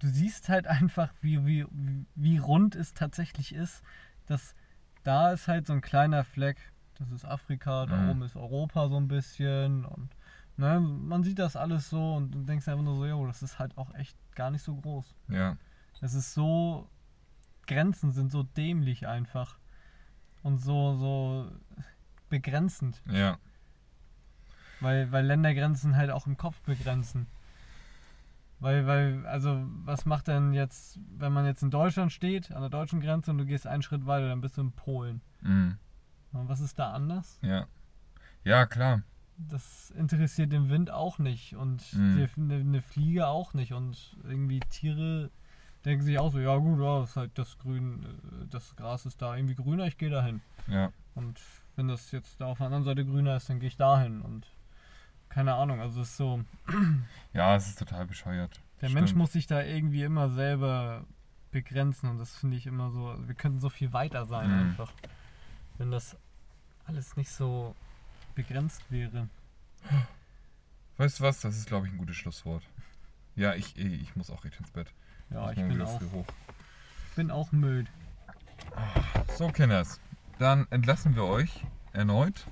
du 0.00 0.08
siehst 0.08 0.48
halt 0.48 0.66
einfach, 0.66 1.12
wie, 1.22 1.44
wie, 1.46 1.66
wie 2.14 2.38
rund 2.38 2.74
es 2.74 2.92
tatsächlich 2.92 3.54
ist, 3.54 3.82
dass 4.26 4.54
da 5.02 5.32
ist 5.32 5.48
halt 5.48 5.66
so 5.66 5.72
ein 5.72 5.80
kleiner 5.80 6.24
Fleck 6.24 6.56
das 6.98 7.10
ist 7.10 7.24
Afrika, 7.24 7.86
da 7.86 7.96
Mhm. 8.02 8.10
oben 8.10 8.22
ist 8.22 8.36
Europa 8.36 8.88
so 8.88 8.96
ein 8.96 9.08
bisschen 9.08 9.84
und 9.84 10.08
ne, 10.56 10.80
man 10.80 11.22
sieht 11.24 11.38
das 11.38 11.56
alles 11.56 11.90
so 11.90 12.14
und 12.14 12.30
du 12.32 12.42
denkst 12.44 12.68
einfach 12.68 12.84
nur 12.84 12.96
so, 12.96 13.06
jo, 13.06 13.26
das 13.26 13.42
ist 13.42 13.58
halt 13.58 13.76
auch 13.76 13.92
echt 13.94 14.16
gar 14.34 14.50
nicht 14.50 14.62
so 14.62 14.76
groß. 14.76 15.14
Ja. 15.28 15.56
Es 16.00 16.14
ist 16.14 16.34
so, 16.34 16.88
Grenzen 17.66 18.12
sind 18.12 18.30
so 18.32 18.42
dämlich 18.42 19.06
einfach 19.06 19.58
und 20.42 20.58
so, 20.58 20.96
so 20.96 21.50
begrenzend, 22.28 23.02
Ja. 23.10 23.38
weil, 24.80 25.10
weil 25.12 25.24
Ländergrenzen 25.26 25.96
halt 25.96 26.10
auch 26.10 26.26
im 26.26 26.36
Kopf 26.36 26.60
begrenzen. 26.62 27.26
Weil, 28.60 28.86
weil, 28.86 29.26
also, 29.26 29.62
was 29.84 30.06
macht 30.06 30.28
denn 30.28 30.52
jetzt, 30.54 30.98
wenn 31.18 31.32
man 31.32 31.44
jetzt 31.44 31.62
in 31.62 31.70
Deutschland 31.70 32.12
steht, 32.12 32.50
an 32.52 32.60
der 32.62 32.70
deutschen 32.70 33.00
Grenze 33.00 33.30
und 33.30 33.38
du 33.38 33.44
gehst 33.44 33.66
einen 33.66 33.82
Schritt 33.82 34.06
weiter, 34.06 34.28
dann 34.28 34.40
bist 34.40 34.56
du 34.56 34.62
in 34.62 34.72
Polen. 34.72 35.20
Mhm. 35.42 35.76
Und 36.32 36.48
was 36.48 36.60
ist 36.60 36.78
da 36.78 36.92
anders? 36.92 37.38
Ja. 37.42 37.66
Ja, 38.44 38.64
klar. 38.66 39.02
Das 39.36 39.90
interessiert 39.90 40.52
den 40.52 40.68
Wind 40.70 40.90
auch 40.90 41.18
nicht 41.18 41.56
und 41.56 41.92
Mhm. 41.92 42.16
die- 42.16 42.40
eine, 42.40 42.54
eine 42.54 42.82
Fliege 42.82 43.26
auch 43.26 43.52
nicht 43.52 43.72
und 43.72 44.16
irgendwie 44.22 44.60
Tiere 44.60 45.30
denken 45.84 46.04
sich 46.04 46.18
auch 46.18 46.32
so, 46.32 46.38
ja 46.40 46.56
gut, 46.56 46.80
ja, 46.80 47.00
das 47.00 47.10
ist 47.10 47.16
halt 47.16 47.38
das 47.38 47.58
Grün, 47.58 48.04
äh, 48.04 48.46
das 48.50 48.74
Gras 48.76 49.06
ist 49.06 49.20
da 49.22 49.36
irgendwie 49.36 49.54
grüner, 49.54 49.86
ich 49.86 49.98
gehe 49.98 50.10
dahin. 50.10 50.40
Ja. 50.66 50.90
Und 51.14 51.40
wenn 51.76 51.88
das 51.88 52.10
jetzt 52.12 52.40
da 52.40 52.46
auf 52.46 52.58
der 52.58 52.66
anderen 52.66 52.84
Seite 52.84 53.04
grüner 53.04 53.36
ist, 53.36 53.48
dann 53.48 53.60
gehe 53.60 53.68
ich 53.68 53.76
dahin 53.76 54.20
und 54.22 54.46
keine 55.28 55.54
Ahnung, 55.54 55.80
also 55.80 56.00
es 56.02 56.10
ist 56.10 56.16
so, 56.16 56.44
Ja, 57.32 57.56
es 57.56 57.66
ist 57.68 57.78
total 57.78 58.06
bescheuert. 58.06 58.60
der 58.80 58.88
Stimmt. 58.88 58.94
Mensch 58.94 59.14
muss 59.14 59.32
sich 59.32 59.46
da 59.46 59.62
irgendwie 59.62 60.02
immer 60.04 60.30
selber 60.30 61.04
begrenzen 61.50 62.08
und 62.08 62.18
das 62.18 62.36
finde 62.36 62.56
ich 62.56 62.66
immer 62.66 62.90
so, 62.90 63.08
also 63.08 63.26
wir 63.28 63.34
könnten 63.34 63.60
so 63.60 63.68
viel 63.68 63.92
weiter 63.92 64.24
sein 64.26 64.50
Mhm. 64.50 64.58
einfach, 64.70 64.92
wenn 65.78 65.90
das 65.90 66.16
alles 66.86 67.16
nicht 67.16 67.30
so 67.30 67.74
begrenzt 68.34 68.82
wäre. 68.90 69.28
Weißt 70.96 71.18
du 71.20 71.24
was? 71.24 71.40
Das 71.40 71.56
ist, 71.56 71.66
glaube 71.66 71.86
ich, 71.86 71.92
ein 71.92 71.98
gutes 71.98 72.16
Schlusswort. 72.16 72.62
Ja, 73.36 73.54
ich, 73.54 73.76
ich 73.76 74.14
muss 74.16 74.30
auch 74.30 74.44
echt 74.44 74.58
ins 74.60 74.70
Bett. 74.70 74.92
Ja, 75.30 75.50
ich 75.50 75.56
morgen 75.58 75.68
bin 75.70 75.82
auch, 75.82 76.00
bin 77.16 77.30
auch 77.30 77.52
müde. 77.52 77.90
So, 79.36 79.48
Kenners. 79.48 80.00
Dann 80.38 80.66
entlassen 80.70 81.14
wir 81.16 81.24
euch 81.24 81.64
erneut. 81.92 82.46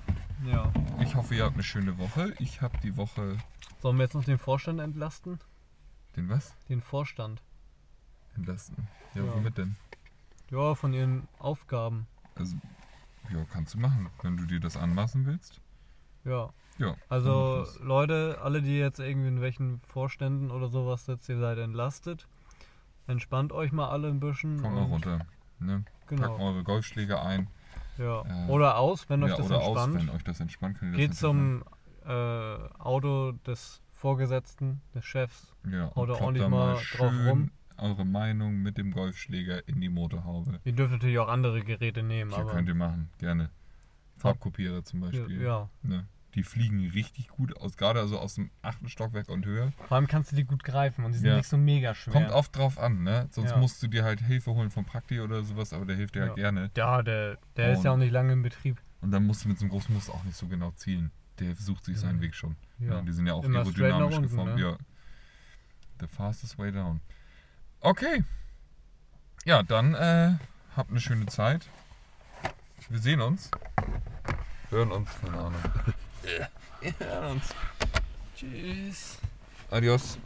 Ja. 0.45 0.71
Ich 1.01 1.15
hoffe, 1.15 1.35
ihr 1.35 1.43
habt 1.45 1.53
eine 1.55 1.63
schöne 1.63 1.97
Woche. 1.97 2.33
Ich 2.39 2.61
habe 2.61 2.77
die 2.79 2.95
Woche. 2.97 3.37
Sollen 3.81 3.97
wir 3.97 4.03
jetzt 4.03 4.13
noch 4.13 4.23
den 4.23 4.37
Vorstand 4.37 4.79
entlasten? 4.79 5.39
Den 6.15 6.29
was? 6.29 6.55
Den 6.69 6.81
Vorstand. 6.81 7.41
Entlasten. 8.35 8.87
Ja, 9.13 9.23
Ja. 9.23 9.33
womit 9.35 9.57
denn? 9.57 9.75
Ja, 10.49 10.75
von 10.75 10.93
ihren 10.93 11.27
Aufgaben. 11.39 12.07
Also, 12.35 12.55
ja, 13.31 13.43
kannst 13.51 13.73
du 13.73 13.79
machen, 13.79 14.09
wenn 14.21 14.37
du 14.37 14.45
dir 14.45 14.59
das 14.59 14.77
anmaßen 14.77 15.25
willst. 15.25 15.59
Ja. 16.25 16.51
Ja. 16.77 16.95
Also. 17.09 17.65
Leute, 17.81 18.39
alle, 18.41 18.61
die 18.61 18.77
jetzt 18.77 18.99
irgendwie 18.99 19.27
in 19.27 19.41
welchen 19.41 19.79
Vorständen 19.81 20.51
oder 20.51 20.69
sowas 20.69 21.05
sitzt, 21.05 21.29
ihr 21.29 21.39
seid 21.39 21.57
entlastet. 21.57 22.27
Entspannt 23.07 23.51
euch 23.51 23.71
mal 23.71 23.89
alle 23.89 24.07
ein 24.09 24.19
bisschen. 24.19 24.61
Kommt 24.61 24.75
mal 24.75 24.83
runter. 24.83 25.19
Ne? 25.59 25.83
Packt 26.07 26.09
Genau. 26.09 26.37
eure 26.37 26.63
Golfschläge 26.63 27.21
ein. 27.21 27.47
Ja. 27.97 28.21
Äh, 28.21 28.49
Oder 28.49 28.77
aus, 28.77 29.09
wenn 29.09 29.23
euch 29.23 29.31
ja, 29.31 29.37
das 29.37 29.45
oder 29.47 29.59
aus, 29.61 29.67
entspannt. 29.77 30.07
wenn 30.07 30.15
euch 30.15 30.23
das 30.23 30.39
entspannt. 30.39 30.77
Könnt 30.79 30.95
Geht 30.95 31.11
das 31.11 31.19
zum 31.19 31.63
äh, 32.05 32.09
Auto 32.79 33.33
des 33.45 33.81
Vorgesetzten, 33.91 34.81
des 34.93 35.05
Chefs. 35.05 35.53
ja, 35.69 35.85
und 35.85 35.95
haut 35.95 36.09
da 36.09 36.13
kloppt 36.13 36.21
ordentlich 36.23 36.43
da 36.43 36.49
mal 36.49 36.73
drauf 36.97 37.13
rum. 37.27 37.51
Eure 37.77 38.05
Meinung 38.05 38.61
mit 38.61 38.77
dem 38.77 38.91
Golfschläger 38.91 39.67
in 39.67 39.81
die 39.81 39.89
Motorhaube. 39.89 40.59
Ihr 40.63 40.73
dürft 40.73 40.91
natürlich 40.91 41.17
auch 41.19 41.27
andere 41.29 41.61
Geräte 41.63 42.03
nehmen, 42.03 42.31
Ja, 42.31 42.37
aber. 42.37 42.51
könnt 42.51 42.67
ihr 42.67 42.75
machen, 42.75 43.09
gerne. 43.17 43.49
Farbkopierer 44.17 44.83
zum 44.83 45.01
ja, 45.03 45.05
Beispiel. 45.09 45.41
ja. 45.41 45.69
Ne? 45.81 46.05
Die 46.35 46.43
fliegen 46.43 46.89
richtig 46.89 47.27
gut 47.27 47.55
aus, 47.57 47.77
gerade 47.77 47.99
also 47.99 48.17
aus 48.19 48.35
dem 48.35 48.49
achten 48.63 48.89
Stockwerk 48.89 49.29
und 49.29 49.45
höher. 49.45 49.71
Vor 49.87 49.97
allem 49.97 50.07
kannst 50.07 50.31
du 50.31 50.35
die 50.35 50.45
gut 50.45 50.63
greifen 50.63 51.05
und 51.05 51.11
die 51.11 51.19
sind 51.19 51.27
Ja. 51.29 51.37
nicht 51.37 51.47
so 51.47 51.57
mega 51.57 51.93
schwer. 51.93 52.13
Kommt 52.13 52.31
oft 52.31 52.55
drauf 52.57 52.79
an, 52.79 53.03
ne? 53.03 53.27
Sonst 53.31 53.51
Ja. 53.51 53.57
musst 53.57 53.81
du 53.83 53.87
dir 53.87 54.03
halt 54.03 54.19
Hilfe 54.19 54.51
holen 54.51 54.71
vom 54.71 54.83
Prakti 54.85 55.19
oder 55.21 55.43
sowas, 55.43 55.73
aber 55.73 55.85
der 55.85 55.95
hilft 55.95 56.15
dir 56.15 56.21
Ja. 56.21 56.25
halt 56.27 56.35
gerne. 56.35 56.71
Ja, 56.75 57.01
der, 57.03 57.37
der 57.55 57.73
ist 57.73 57.83
ja 57.83 57.91
auch 57.91 57.97
nicht 57.97 58.11
lange 58.11 58.33
im 58.33 58.41
Betrieb. 58.41 58.81
Und 59.01 59.11
dann 59.11 59.25
musst 59.25 59.43
du 59.45 59.49
mit 59.49 59.59
so 59.59 59.65
einem 59.65 59.71
großen 59.71 59.93
Muster 59.93 60.13
auch 60.13 60.23
nicht 60.23 60.35
so 60.37 60.47
genau 60.47 60.71
zielen. 60.71 61.11
Der 61.39 61.55
sucht 61.55 61.85
sich 61.85 61.99
seinen. 61.99 62.21
Weg 62.21 62.33
schon. 62.35 62.55
Ja. 62.79 63.01
Die 63.01 63.11
sind 63.11 63.27
ja 63.27 63.33
auch 63.33 63.43
Immer 63.43 63.59
aerodynamisch 63.59 64.15
unten, 64.15 64.29
geformt. 64.29 64.55
ne? 64.55 64.61
Ja. 64.61 64.77
The 65.99 66.07
fastest 66.07 66.57
way 66.57 66.71
down. 66.71 66.99
Okay. 67.79 68.23
Ja, 69.45 69.61
dann 69.61 69.93
äh, 69.93 70.33
habt 70.75 70.89
eine 70.89 70.99
schöne 70.99 71.25
Zeit. 71.27 71.67
Wir 72.89 72.99
sehen 72.99 73.21
uns. 73.21 73.51
Hören 74.69 74.91
uns, 74.91 75.09
keine 75.21 75.37
Ahnung. 75.37 75.61
Wir 76.23 76.93
hören 76.99 77.31
uns. 77.31 77.43
Tschüss. 78.35 79.17
Adios. 79.69 80.17